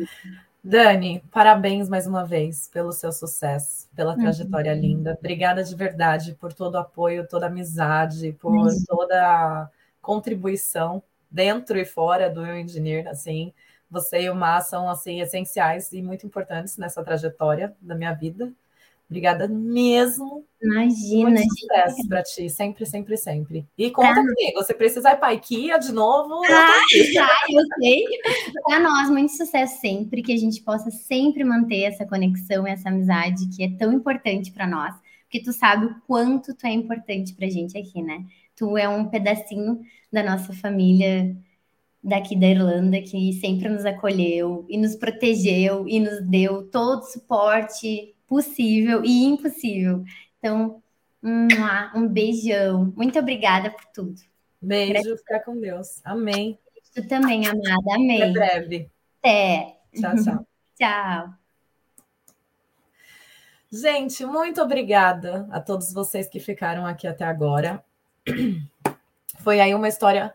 Dani, 0.64 1.22
parabéns 1.30 1.90
mais 1.90 2.08
uma 2.08 2.24
vez 2.24 2.70
pelo 2.70 2.94
seu 2.94 3.12
sucesso, 3.12 3.90
pela 3.94 4.16
trajetória 4.16 4.74
uhum. 4.74 4.80
linda. 4.80 5.18
Obrigada 5.20 5.62
de 5.62 5.76
verdade 5.76 6.36
por 6.40 6.54
todo 6.54 6.76
o 6.76 6.78
apoio, 6.78 7.28
toda 7.28 7.48
a 7.48 7.50
amizade, 7.50 8.32
por 8.40 8.54
uhum. 8.54 8.70
toda 8.88 9.70
contribuição 10.02 11.04
dentro 11.30 11.78
e 11.78 11.84
fora 11.84 12.30
do 12.30 12.46
Engineer, 12.46 13.08
assim, 13.10 13.52
você 13.90 14.22
e 14.22 14.30
o 14.30 14.36
Má 14.36 14.62
são 14.62 14.90
assim 14.90 15.20
essenciais 15.20 15.92
e 15.92 16.02
muito 16.02 16.26
importantes 16.26 16.78
nessa 16.78 17.04
trajetória 17.04 17.76
da 17.82 17.94
minha 17.94 18.14
vida. 18.14 18.52
Obrigada 19.14 19.48
mesmo. 19.48 20.44
Imagina. 20.60 21.30
Muito 21.30 21.60
sucesso 21.60 22.08
para 22.10 22.24
ti, 22.24 22.50
sempre, 22.50 22.84
sempre, 22.84 23.16
sempre. 23.16 23.68
E 23.78 23.92
conta 23.92 24.10
ah. 24.10 24.16
comigo, 24.16 24.56
você 24.56 24.74
precisa 24.74 25.12
ir 25.12 25.18
para 25.18 25.36
IKEA 25.36 25.78
de 25.78 25.92
novo? 25.92 26.42
Ah, 26.50 26.82
eu, 26.92 27.60
eu 27.60 27.64
sei. 27.80 28.04
Para 28.64 28.80
nós, 28.80 29.12
muito 29.12 29.32
sucesso 29.34 29.80
sempre, 29.80 30.24
que 30.24 30.34
a 30.34 30.38
gente 30.38 30.64
possa 30.64 30.90
sempre 30.90 31.44
manter 31.44 31.84
essa 31.84 32.08
conexão, 32.08 32.66
essa 32.66 32.90
amizade 32.90 33.48
que 33.56 33.64
é 33.64 33.70
tão 33.78 33.94
importante 33.94 34.52
para 34.52 34.66
nós. 34.66 34.96
Porque 35.26 35.44
tu 35.44 35.54
sabe 35.54 35.86
o 35.86 35.96
quanto 36.08 36.56
tu 36.56 36.66
é 36.66 36.72
importante 36.72 37.36
para 37.36 37.46
a 37.46 37.52
gente 37.52 37.78
aqui, 37.78 38.02
né? 38.02 38.26
Tu 38.56 38.76
é 38.76 38.90
um 38.90 39.06
pedacinho 39.06 39.80
da 40.12 40.24
nossa 40.24 40.54
família 40.54 41.38
daqui 42.04 42.36
da 42.36 42.48
Irlanda 42.48 43.00
que 43.00 43.32
sempre 43.34 43.70
nos 43.70 43.86
acolheu 43.86 44.66
e 44.68 44.76
nos 44.76 44.96
protegeu 44.96 45.88
e 45.88 46.00
nos 46.00 46.20
deu 46.28 46.64
todo 46.64 47.02
o 47.02 47.06
suporte 47.06 48.14
possível 48.34 49.06
e 49.06 49.26
impossível. 49.26 50.04
Então, 50.40 50.82
um, 51.22 52.08
beijão. 52.08 52.92
Muito 52.96 53.20
obrigada 53.20 53.70
por 53.70 53.86
tudo. 53.94 54.20
Beijo, 54.60 55.16
fica 55.18 55.40
com 55.40 55.60
Deus. 55.60 56.02
Amém. 56.04 56.58
Tu 56.96 57.08
também, 57.08 57.46
amada. 57.46 57.94
Amém. 57.94 58.24
Até 58.24 58.32
breve. 58.32 58.90
Até. 59.20 59.78
Tchau, 59.94 60.16
tchau. 60.16 60.48
tchau. 60.76 61.34
Gente, 63.72 64.26
muito 64.26 64.64
obrigada 64.64 65.48
a 65.52 65.62
todos 65.62 65.94
vocês 65.94 66.28
que 66.28 66.40
ficaram 66.40 66.88
aqui 66.88 67.06
até 67.06 67.26
agora. 67.26 67.86
Foi 69.42 69.60
aí 69.60 69.76
uma 69.76 69.88
história 69.88 70.34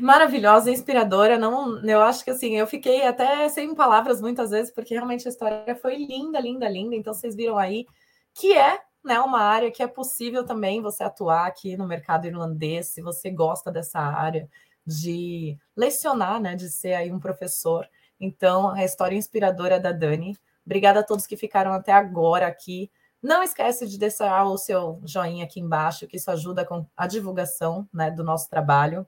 maravilhosa, 0.00 0.70
inspiradora. 0.70 1.38
Não, 1.38 1.80
eu 1.84 2.02
acho 2.02 2.24
que 2.24 2.30
assim, 2.30 2.56
eu 2.56 2.66
fiquei 2.66 3.06
até 3.06 3.48
sem 3.48 3.74
palavras 3.74 4.20
muitas 4.20 4.50
vezes, 4.50 4.72
porque 4.72 4.94
realmente 4.94 5.26
a 5.26 5.30
história 5.30 5.76
foi 5.76 5.96
linda, 5.96 6.40
linda, 6.40 6.68
linda. 6.68 6.96
Então 6.96 7.14
vocês 7.14 7.34
viram 7.34 7.58
aí 7.58 7.86
que 8.34 8.52
é 8.52 8.80
né, 9.04 9.20
uma 9.20 9.40
área 9.40 9.70
que 9.70 9.82
é 9.82 9.86
possível 9.86 10.44
também 10.44 10.80
você 10.80 11.04
atuar 11.04 11.46
aqui 11.46 11.76
no 11.76 11.86
mercado 11.86 12.26
irlandês, 12.26 12.88
se 12.88 13.02
você 13.02 13.30
gosta 13.30 13.70
dessa 13.70 14.00
área 14.00 14.48
de 14.86 15.58
lecionar, 15.76 16.40
né, 16.40 16.54
de 16.56 16.70
ser 16.70 16.94
aí 16.94 17.12
um 17.12 17.20
professor. 17.20 17.86
Então, 18.18 18.70
a 18.70 18.84
história 18.84 19.16
inspiradora 19.16 19.78
da 19.78 19.92
Dani. 19.92 20.36
Obrigada 20.64 21.00
a 21.00 21.02
todos 21.02 21.26
que 21.26 21.36
ficaram 21.36 21.72
até 21.72 21.92
agora 21.92 22.46
aqui. 22.46 22.90
Não 23.22 23.42
esquece 23.42 23.86
de 23.86 23.98
deixar 23.98 24.44
o 24.44 24.56
seu 24.56 25.00
joinha 25.04 25.44
aqui 25.44 25.60
embaixo, 25.60 26.06
que 26.06 26.16
isso 26.16 26.30
ajuda 26.30 26.64
com 26.64 26.86
a 26.96 27.06
divulgação 27.06 27.88
né, 27.92 28.10
do 28.10 28.24
nosso 28.24 28.48
trabalho. 28.48 29.06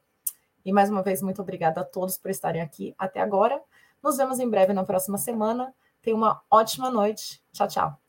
E 0.66 0.72
mais 0.72 0.90
uma 0.90 1.00
vez, 1.00 1.22
muito 1.22 1.40
obrigada 1.40 1.80
a 1.80 1.84
todos 1.84 2.18
por 2.18 2.28
estarem 2.28 2.60
aqui 2.60 2.92
até 2.98 3.20
agora. 3.20 3.62
Nos 4.02 4.16
vemos 4.16 4.40
em 4.40 4.50
breve 4.50 4.72
na 4.72 4.82
próxima 4.82 5.16
semana. 5.16 5.72
Tenha 6.02 6.16
uma 6.16 6.42
ótima 6.50 6.90
noite. 6.90 7.40
Tchau, 7.52 7.68
tchau. 7.68 8.05